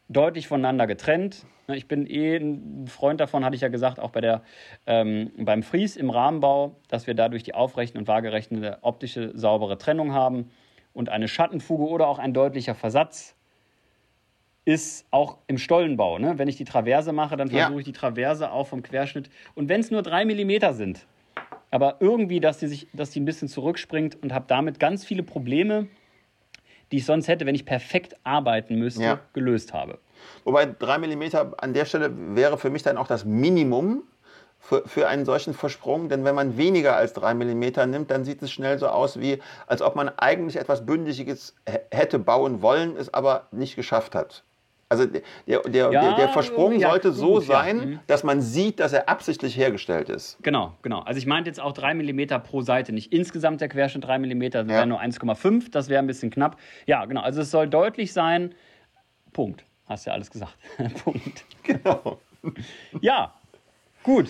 deutlich 0.08 0.48
voneinander 0.48 0.86
getrennt. 0.86 1.46
Ne, 1.66 1.76
ich 1.76 1.88
bin 1.88 2.06
eh 2.06 2.36
ein 2.36 2.86
Freund 2.88 3.20
davon, 3.20 3.44
hatte 3.44 3.56
ich 3.56 3.62
ja 3.62 3.68
gesagt, 3.68 3.98
auch 3.98 4.10
bei 4.10 4.20
der, 4.20 4.42
ähm, 4.86 5.32
beim 5.36 5.62
Fries 5.62 5.96
im 5.96 6.10
Rahmenbau, 6.10 6.76
dass 6.88 7.06
wir 7.06 7.14
dadurch 7.14 7.42
die 7.42 7.54
aufrechten 7.54 7.98
und 7.98 8.08
waagerechten 8.08 8.64
optische 8.82 9.32
saubere 9.36 9.78
Trennung 9.78 10.12
haben. 10.12 10.50
Und 10.92 11.08
eine 11.08 11.26
Schattenfuge 11.26 11.84
oder 11.84 12.06
auch 12.06 12.18
ein 12.18 12.34
deutlicher 12.34 12.74
Versatz 12.74 13.34
ist 14.64 15.06
auch 15.10 15.38
im 15.46 15.58
Stollenbau. 15.58 16.18
Ne? 16.18 16.38
Wenn 16.38 16.48
ich 16.48 16.56
die 16.56 16.64
Traverse 16.64 17.12
mache, 17.12 17.36
dann 17.36 17.50
versuche 17.50 17.72
ja. 17.72 17.78
ich 17.78 17.84
die 17.84 17.92
Traverse 17.92 18.50
auch 18.50 18.66
vom 18.66 18.82
Querschnitt. 18.82 19.28
Und 19.54 19.68
wenn 19.68 19.80
es 19.80 19.90
nur 19.90 20.02
drei 20.02 20.24
Millimeter 20.24 20.72
sind, 20.72 21.06
aber 21.70 21.96
irgendwie, 22.00 22.40
dass 22.40 22.58
die, 22.58 22.68
sich, 22.68 22.86
dass 22.92 23.10
die 23.10 23.20
ein 23.20 23.24
bisschen 23.24 23.48
zurückspringt 23.48 24.22
und 24.22 24.32
habe 24.32 24.44
damit 24.46 24.78
ganz 24.78 25.04
viele 25.04 25.22
Probleme, 25.22 25.88
die 26.92 26.98
ich 26.98 27.06
sonst 27.06 27.28
hätte, 27.28 27.46
wenn 27.46 27.54
ich 27.54 27.64
perfekt 27.64 28.16
arbeiten 28.24 28.76
müsste, 28.76 29.02
ja. 29.02 29.20
gelöst 29.32 29.72
habe. 29.72 29.98
Wobei 30.44 30.66
3 30.66 30.98
mm 30.98 31.22
an 31.58 31.74
der 31.74 31.84
Stelle 31.84 32.10
wäre 32.36 32.58
für 32.58 32.70
mich 32.70 32.82
dann 32.82 32.96
auch 32.96 33.06
das 33.06 33.24
Minimum 33.24 34.02
für, 34.58 34.82
für 34.86 35.08
einen 35.08 35.24
solchen 35.24 35.54
Versprung. 35.54 36.08
Denn 36.08 36.24
wenn 36.24 36.34
man 36.34 36.56
weniger 36.56 36.96
als 36.96 37.12
3 37.12 37.34
mm 37.34 37.90
nimmt, 37.90 38.10
dann 38.10 38.24
sieht 38.24 38.42
es 38.42 38.50
schnell 38.50 38.78
so 38.78 38.88
aus, 38.88 39.20
wie 39.20 39.40
als 39.66 39.82
ob 39.82 39.96
man 39.96 40.08
eigentlich 40.08 40.56
etwas 40.56 40.86
Bündiges 40.86 41.54
hätte 41.90 42.18
bauen 42.18 42.62
wollen, 42.62 42.96
es 42.96 43.12
aber 43.12 43.48
nicht 43.50 43.76
geschafft 43.76 44.14
hat. 44.14 44.42
Also 44.94 45.06
der, 45.06 45.22
der, 45.46 45.90
ja, 45.90 45.90
der, 45.90 46.16
der 46.16 46.28
Versprung 46.28 46.78
ja, 46.78 46.90
sollte 46.90 47.12
so 47.12 47.34
gut, 47.34 47.44
sein, 47.44 47.78
ja. 47.78 47.86
Mhm. 47.86 48.00
dass 48.06 48.22
man 48.22 48.40
sieht, 48.40 48.78
dass 48.78 48.92
er 48.92 49.08
absichtlich 49.08 49.56
hergestellt 49.56 50.08
ist. 50.08 50.38
Genau, 50.42 50.74
genau. 50.82 51.00
Also 51.00 51.18
ich 51.18 51.26
meinte 51.26 51.50
jetzt 51.50 51.60
auch 51.60 51.72
3 51.72 51.94
mm 51.94 52.42
pro 52.44 52.60
Seite, 52.60 52.92
nicht 52.92 53.12
insgesamt 53.12 53.60
der 53.60 53.68
Querschnitt 53.68 54.04
3 54.04 54.18
mm, 54.20 54.50
das 54.50 54.68
wäre 54.68 54.86
nur 54.86 55.00
1,5, 55.00 55.70
das 55.70 55.88
wäre 55.88 55.98
ein 56.00 56.06
bisschen 56.06 56.30
knapp. 56.30 56.58
Ja, 56.86 57.04
genau. 57.06 57.22
Also 57.22 57.42
es 57.42 57.50
soll 57.50 57.68
deutlich 57.68 58.12
sein. 58.12 58.54
Punkt. 59.32 59.64
Hast 59.86 60.06
ja 60.06 60.12
alles 60.12 60.30
gesagt. 60.30 60.56
Punkt. 61.04 61.44
Genau. 61.62 62.18
Ja, 63.00 63.32
gut. 64.02 64.28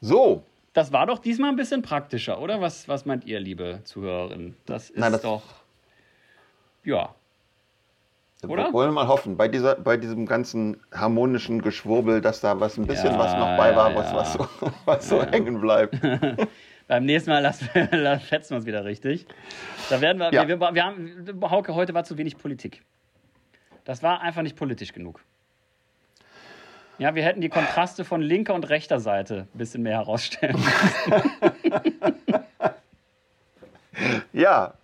So. 0.00 0.42
Das 0.72 0.92
war 0.92 1.06
doch 1.06 1.18
diesmal 1.18 1.50
ein 1.50 1.56
bisschen 1.56 1.82
praktischer, 1.82 2.40
oder? 2.40 2.62
Was, 2.62 2.88
was 2.88 3.04
meint 3.04 3.26
ihr, 3.26 3.38
liebe 3.38 3.80
Zuhörerinnen? 3.84 4.56
Das 4.64 4.88
ist 4.88 4.98
Nein, 4.98 5.12
das 5.12 5.20
doch. 5.20 5.42
Ja. 6.84 7.14
Oder? 8.46 8.72
Wollen 8.72 8.90
wir 8.90 8.92
mal 8.92 9.08
hoffen, 9.08 9.36
bei, 9.36 9.48
dieser, 9.48 9.74
bei 9.74 9.96
diesem 9.96 10.24
ganzen 10.24 10.80
harmonischen 10.92 11.60
Geschwurbel, 11.60 12.20
dass 12.20 12.40
da 12.40 12.60
was 12.60 12.78
ein 12.78 12.86
bisschen 12.86 13.12
ja, 13.12 13.18
was 13.18 13.32
noch 13.32 13.56
bei 13.56 13.74
war, 13.74 13.90
ja, 13.90 13.96
was, 13.96 14.14
was 14.14 14.32
so, 14.34 14.48
was 14.84 15.08
so 15.08 15.22
hängen 15.22 15.60
bleibt. 15.60 15.98
Beim 16.86 17.04
nächsten 17.04 17.30
Mal 17.30 17.40
lassen 17.40 17.68
wir, 17.72 18.20
schätzen 18.28 18.50
wir 18.50 18.56
uns 18.58 18.66
wieder 18.66 18.84
richtig. 18.84 19.26
Da 19.90 20.00
werden 20.00 20.18
wir, 20.18 20.30
wir, 20.30 20.46
wir, 20.46 20.60
wir 20.60 20.84
haben, 20.84 21.40
Hauke, 21.42 21.74
heute 21.74 21.94
war 21.94 22.04
zu 22.04 22.16
wenig 22.16 22.38
Politik. 22.38 22.82
Das 23.84 24.02
war 24.04 24.20
einfach 24.20 24.42
nicht 24.42 24.56
politisch 24.56 24.92
genug. 24.92 25.20
Ja, 26.98 27.14
wir 27.14 27.24
hätten 27.24 27.40
die 27.40 27.48
Kontraste 27.48 28.04
von 28.04 28.22
linker 28.22 28.54
und 28.54 28.68
rechter 28.68 29.00
Seite 29.00 29.48
ein 29.52 29.58
bisschen 29.58 29.82
mehr 29.82 29.98
herausstellen 29.98 30.56
müssen. 30.56 31.32
ja, 34.32 34.74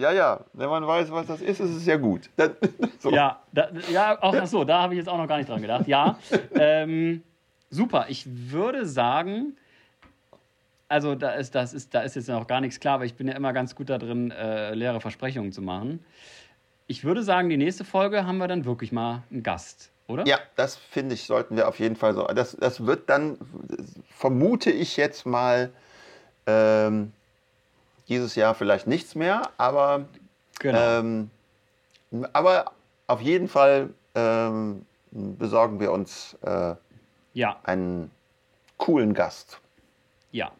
ja, 0.00 0.12
ja. 0.12 0.40
Wenn 0.52 0.68
man 0.68 0.86
weiß, 0.86 1.10
was 1.12 1.26
das 1.26 1.40
ist, 1.40 1.60
ist 1.60 1.76
es 1.76 1.86
ja 1.86 1.96
gut. 1.96 2.30
Das, 2.36 2.50
so. 2.98 3.10
Ja, 3.10 3.42
da, 3.52 3.68
ja, 3.90 4.20
auch 4.22 4.46
so, 4.46 4.64
da 4.64 4.82
habe 4.82 4.94
ich 4.94 4.98
jetzt 4.98 5.08
auch 5.08 5.18
noch 5.18 5.28
gar 5.28 5.38
nicht 5.38 5.48
dran 5.48 5.62
gedacht. 5.62 5.86
Ja, 5.86 6.18
ähm, 6.54 7.22
super. 7.70 8.06
Ich 8.08 8.26
würde 8.26 8.86
sagen, 8.86 9.56
also 10.88 11.14
da 11.14 11.30
ist, 11.32 11.54
das 11.54 11.72
ist, 11.72 11.94
da 11.94 12.00
ist 12.00 12.16
jetzt 12.16 12.28
noch 12.28 12.46
gar 12.46 12.60
nichts 12.60 12.80
klar, 12.80 12.96
aber 12.96 13.04
ich 13.04 13.14
bin 13.14 13.28
ja 13.28 13.34
immer 13.34 13.52
ganz 13.52 13.74
gut 13.74 13.88
da 13.90 13.98
drin, 13.98 14.30
äh, 14.30 14.74
leere 14.74 15.00
Versprechungen 15.00 15.52
zu 15.52 15.62
machen 15.62 16.04
ich 16.90 17.04
würde 17.04 17.22
sagen, 17.22 17.48
die 17.48 17.56
nächste 17.56 17.84
Folge 17.84 18.26
haben 18.26 18.38
wir 18.38 18.48
dann 18.48 18.64
wirklich 18.64 18.90
mal 18.90 19.22
einen 19.30 19.44
Gast, 19.44 19.92
oder? 20.08 20.26
Ja, 20.26 20.40
das 20.56 20.74
finde 20.74 21.14
ich, 21.14 21.22
sollten 21.22 21.56
wir 21.56 21.68
auf 21.68 21.78
jeden 21.78 21.94
Fall 21.94 22.14
so. 22.14 22.24
Das, 22.24 22.56
das 22.58 22.84
wird 22.84 23.08
dann, 23.08 23.38
vermute 24.08 24.72
ich 24.72 24.96
jetzt 24.96 25.24
mal, 25.24 25.70
ähm, 26.48 27.12
dieses 28.10 28.34
Jahr 28.34 28.54
vielleicht 28.54 28.86
nichts 28.86 29.14
mehr, 29.14 29.48
aber, 29.56 30.04
genau. 30.58 30.98
ähm, 30.98 31.30
aber 32.32 32.72
auf 33.06 33.22
jeden 33.22 33.48
Fall 33.48 33.90
ähm, 34.14 34.84
besorgen 35.12 35.80
wir 35.80 35.92
uns 35.92 36.36
äh, 36.42 36.74
ja. 37.32 37.56
einen 37.62 38.10
coolen 38.76 39.14
Gast. 39.14 39.60
Ja, 40.32 40.50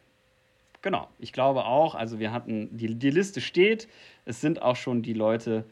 genau. 0.81 1.09
Ich 1.19 1.33
glaube 1.33 1.65
auch, 1.65 1.95
also 1.95 2.19
wir 2.19 2.33
hatten, 2.33 2.77
die, 2.77 2.95
die 2.95 3.11
Liste 3.11 3.41
steht, 3.41 3.89
es 4.25 4.41
sind 4.41 4.63
auch 4.63 4.77
schon 4.77 5.03
die 5.03 5.13
Leute 5.13 5.65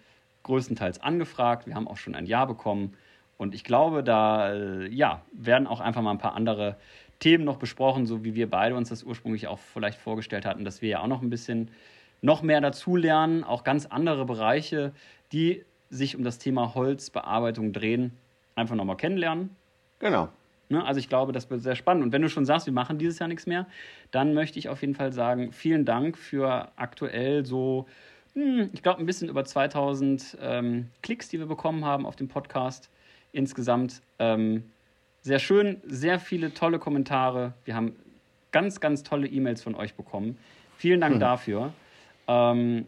größtenteils 0.42 1.00
angefragt. 1.00 1.66
Wir 1.66 1.74
haben 1.74 1.88
auch 1.88 1.96
schon 1.96 2.14
ein 2.14 2.26
Ja 2.26 2.44
bekommen. 2.44 2.96
Und 3.36 3.54
ich 3.54 3.62
glaube, 3.62 4.02
da 4.02 4.52
äh, 4.52 4.88
ja, 4.88 5.22
werden 5.32 5.68
auch 5.68 5.80
einfach 5.80 6.02
mal 6.02 6.10
ein 6.10 6.18
paar 6.18 6.34
andere 6.34 6.76
Themen 7.20 7.44
noch 7.44 7.56
besprochen, 7.56 8.06
so 8.06 8.24
wie 8.24 8.34
wir 8.34 8.48
beide 8.48 8.74
uns 8.74 8.88
das 8.90 9.02
ursprünglich 9.02 9.46
auch 9.46 9.58
vielleicht 9.58 9.98
vorgestellt 9.98 10.46
hatten, 10.46 10.64
dass 10.64 10.82
wir 10.82 10.88
ja 10.88 11.00
auch 11.00 11.06
noch 11.06 11.22
ein 11.22 11.30
bisschen 11.30 11.70
noch 12.20 12.42
mehr 12.42 12.60
dazulernen, 12.60 13.44
auch 13.44 13.64
ganz 13.64 13.86
andere 13.86 14.24
Bereiche, 14.24 14.92
die 15.32 15.64
sich 15.90 16.16
um 16.16 16.24
das 16.24 16.38
Thema 16.38 16.74
Holzbearbeitung 16.74 17.72
drehen, 17.72 18.12
einfach 18.54 18.74
nochmal 18.74 18.96
kennenlernen. 18.96 19.50
Genau. 19.98 20.28
Ne, 20.68 20.84
also 20.84 21.00
ich 21.00 21.08
glaube, 21.08 21.32
das 21.32 21.48
wird 21.48 21.62
sehr 21.62 21.76
spannend. 21.76 22.04
Und 22.04 22.12
wenn 22.12 22.20
du 22.20 22.28
schon 22.28 22.44
sagst, 22.44 22.66
wir 22.66 22.74
machen 22.74 22.98
dieses 22.98 23.18
Jahr 23.18 23.28
nichts 23.28 23.46
mehr, 23.46 23.66
dann 24.10 24.34
möchte 24.34 24.58
ich 24.58 24.68
auf 24.68 24.82
jeden 24.82 24.94
Fall 24.94 25.12
sagen, 25.12 25.52
vielen 25.52 25.84
Dank 25.84 26.18
für 26.18 26.70
aktuell 26.76 27.46
so 27.46 27.86
hm, 28.38 28.70
ich 28.72 28.82
glaube, 28.84 29.00
ein 29.00 29.06
bisschen 29.06 29.28
über 29.28 29.44
2000 29.44 30.38
ähm, 30.40 30.90
Klicks, 31.02 31.28
die 31.28 31.40
wir 31.40 31.46
bekommen 31.46 31.84
haben 31.84 32.06
auf 32.06 32.14
dem 32.14 32.28
Podcast 32.28 32.88
insgesamt. 33.32 34.00
Ähm, 34.20 34.64
sehr 35.28 35.38
schön, 35.38 35.80
sehr 35.86 36.18
viele 36.18 36.54
tolle 36.54 36.78
Kommentare. 36.78 37.52
Wir 37.64 37.76
haben 37.76 37.94
ganz, 38.50 38.80
ganz 38.80 39.02
tolle 39.02 39.28
E-Mails 39.28 39.62
von 39.62 39.74
euch 39.74 39.94
bekommen. 39.94 40.38
Vielen 40.76 41.00
Dank 41.00 41.14
hm. 41.14 41.20
dafür. 41.20 41.72
Ähm, 42.26 42.86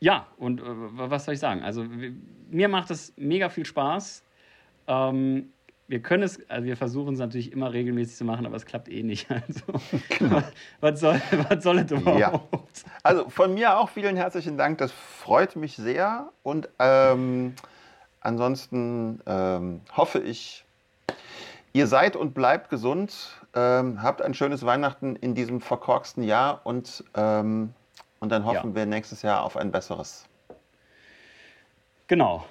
ja, 0.00 0.26
und 0.38 0.60
äh, 0.60 0.64
was 0.64 1.26
soll 1.26 1.34
ich 1.34 1.40
sagen? 1.40 1.62
Also, 1.62 1.84
mir 2.50 2.68
macht 2.68 2.90
es 2.90 3.12
mega 3.16 3.50
viel 3.50 3.66
Spaß. 3.66 4.24
Ähm, 4.86 5.50
wir 5.86 6.00
können 6.00 6.22
es, 6.22 6.40
also 6.48 6.64
wir 6.64 6.78
versuchen 6.78 7.12
es 7.12 7.20
natürlich 7.20 7.52
immer 7.52 7.74
regelmäßig 7.74 8.16
zu 8.16 8.24
machen, 8.24 8.46
aber 8.46 8.56
es 8.56 8.64
klappt 8.64 8.88
eh 8.88 9.02
nicht. 9.02 9.28
Also, 9.30 9.64
genau. 10.18 10.42
was, 10.80 11.00
soll, 11.00 11.20
was 11.48 11.62
soll 11.62 11.78
es 11.80 11.90
überhaupt? 11.90 12.18
Ja. 12.18 12.40
Also 13.02 13.28
von 13.28 13.52
mir 13.52 13.76
auch 13.78 13.90
vielen 13.90 14.16
herzlichen 14.16 14.56
Dank, 14.56 14.78
das 14.78 14.92
freut 14.92 15.56
mich 15.56 15.76
sehr. 15.76 16.30
Und 16.42 16.70
ähm, 16.78 17.54
ansonsten 18.20 19.20
ähm, 19.26 19.82
hoffe 19.94 20.20
ich, 20.20 20.64
ihr 21.74 21.86
seid 21.88 22.16
und 22.16 22.32
bleibt 22.32 22.70
gesund, 22.70 23.42
ähm, 23.54 24.02
habt 24.02 24.22
ein 24.22 24.32
schönes 24.32 24.64
Weihnachten 24.64 25.16
in 25.16 25.34
diesem 25.34 25.60
verkorksten 25.60 26.22
Jahr 26.22 26.64
und, 26.64 27.04
ähm, 27.14 27.74
und 28.20 28.32
dann 28.32 28.46
hoffen 28.46 28.70
ja. 28.70 28.76
wir 28.76 28.86
nächstes 28.86 29.20
Jahr 29.20 29.42
auf 29.42 29.56
ein 29.56 29.70
besseres. 29.70 30.26
Genau, 32.06 32.46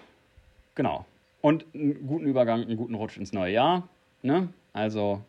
genau. 0.76 1.06
Und 1.42 1.66
einen 1.74 2.06
guten 2.06 2.26
Übergang, 2.26 2.62
einen 2.62 2.78
guten 2.78 2.96
Rutsch 2.96 3.18
ins 3.18 3.34
neue 3.34 3.54
Jahr. 3.54 3.88
Ne? 4.22 4.50
Also 4.74 5.22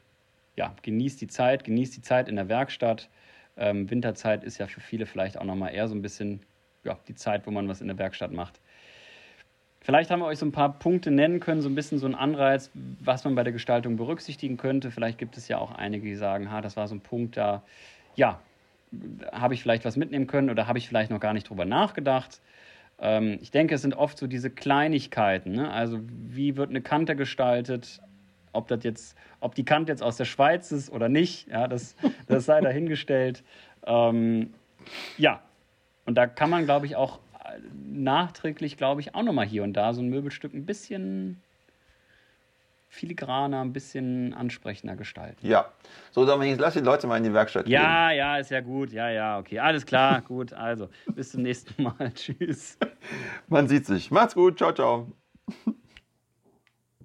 ja, 0.57 0.75
genießt 0.83 1.21
die 1.21 1.29
Zeit, 1.29 1.65
genießt 1.65 1.97
die 1.97 2.03
Zeit 2.03 2.29
in 2.29 2.37
der 2.37 2.49
Werkstatt. 2.49 3.09
Ähm, 3.57 3.89
Winterzeit 3.91 4.43
ist 4.43 4.59
ja 4.59 4.67
für 4.67 4.81
viele 4.81 5.07
vielleicht 5.07 5.39
auch 5.39 5.45
nochmal 5.45 5.73
eher 5.73 5.89
so 5.89 5.95
ein 5.95 6.03
bisschen 6.03 6.41
ja, 6.83 6.99
die 7.07 7.15
Zeit, 7.15 7.47
wo 7.47 7.51
man 7.51 7.69
was 7.69 7.81
in 7.81 7.87
der 7.87 7.99
Werkstatt 7.99 8.33
macht. 8.33 8.61
Vielleicht 9.85 10.11
haben 10.11 10.21
wir 10.21 10.27
euch 10.27 10.39
so 10.39 10.47
ein 10.47 10.53
paar 10.53 10.79
Punkte 10.79 11.11
nennen 11.11 11.41
können, 11.41 11.61
so 11.61 11.69
ein 11.69 11.75
bisschen 11.75 11.99
so 11.99 12.07
ein 12.07 12.15
Anreiz, 12.15 12.71
was 13.01 13.25
man 13.25 13.35
bei 13.35 13.43
der 13.43 13.53
Gestaltung 13.53 13.99
berücksichtigen 13.99 14.57
könnte. 14.57 14.91
Vielleicht 14.91 15.19
gibt 15.19 15.37
es 15.37 15.47
ja 15.47 15.59
auch 15.59 15.73
einige, 15.73 16.07
die 16.07 16.15
sagen, 16.15 16.51
ha, 16.51 16.63
das 16.63 16.79
war 16.79 16.89
so 16.89 16.95
ein 16.95 17.03
Punkt, 17.03 17.37
da 17.37 17.63
ja, 18.17 18.41
habe 19.31 19.53
ich 19.53 19.61
vielleicht 19.61 19.85
was 19.85 19.99
mitnehmen 19.99 20.27
können 20.27 20.49
oder 20.49 20.69
habe 20.69 20.79
ich 20.79 20.89
vielleicht 20.89 21.11
noch 21.11 21.21
gar 21.21 21.35
nicht 21.35 21.51
drüber 21.51 21.67
nachgedacht. 21.67 22.41
Ähm, 22.99 23.39
ich 23.43 23.51
denke, 23.51 23.75
es 23.75 23.83
sind 23.83 23.93
oft 23.93 24.17
so 24.17 24.27
diese 24.27 24.49
Kleinigkeiten. 24.49 25.53
Ne? 25.53 25.71
Also 25.71 26.01
wie 26.09 26.57
wird 26.57 26.71
eine 26.71 26.81
Kante 26.81 27.15
gestaltet? 27.15 28.01
Ob, 28.55 28.69
das 28.69 28.85
jetzt, 28.85 29.19
ob 29.41 29.55
die 29.55 29.67
Kante 29.67 29.93
jetzt 29.93 30.03
aus 30.03 30.17
der 30.17 30.25
Schweiz 30.25 30.73
ist 30.73 30.91
oder 30.91 31.11
nicht, 31.11 31.49
ja, 31.49 31.69
das, 31.69 31.95
das 32.27 32.47
sei 32.47 32.63
dahingestellt. 32.63 33.45
Ähm, 33.87 34.55
ja, 35.19 35.43
und 36.07 36.15
da 36.15 36.27
kann 36.27 36.49
man, 36.49 36.65
glaube 36.65 36.87
ich, 36.87 36.97
auch 36.97 37.19
nachträglich, 37.85 38.77
glaube 38.77 39.01
ich, 39.01 39.15
auch 39.15 39.23
nochmal 39.23 39.47
hier 39.47 39.63
und 39.63 39.73
da 39.75 39.93
so 39.93 40.03
ein 40.03 40.09
Möbelstück 40.09 40.55
ein 40.55 40.67
bisschen 40.67 41.41
filigraner, 42.89 43.61
ein 43.61 43.73
bisschen 43.73 44.33
ansprechender 44.35 44.95
gestalten. 44.95 45.45
Ja. 45.47 45.73
So, 46.13 46.25
dann 46.25 46.41
jetzt 46.43 46.61
lass 46.61 46.75
die 46.75 46.81
Leute 46.81 47.07
mal 47.09 47.17
in 47.17 47.25
die 47.25 47.33
Werkstatt 47.35 47.67
Ja, 47.69 48.09
gehen. 48.09 48.19
ja, 48.19 48.37
ist 48.39 48.51
ja 48.51 48.61
gut. 48.61 48.93
Ja, 48.93 49.11
ja, 49.11 49.39
okay. 49.39 49.59
Alles 49.59 49.85
klar, 49.85 50.21
gut. 50.29 50.53
Also, 50.53 50.89
bis 51.15 51.33
zum 51.33 51.43
nächsten 51.43 51.83
Mal. 51.83 52.13
Tschüss. 52.15 52.79
Man 53.49 53.69
sieht 53.69 53.87
sich. 53.87 54.11
Macht's 54.11 54.35
gut. 54.35 54.59
Ciao, 54.59 54.73
ciao. 54.73 55.09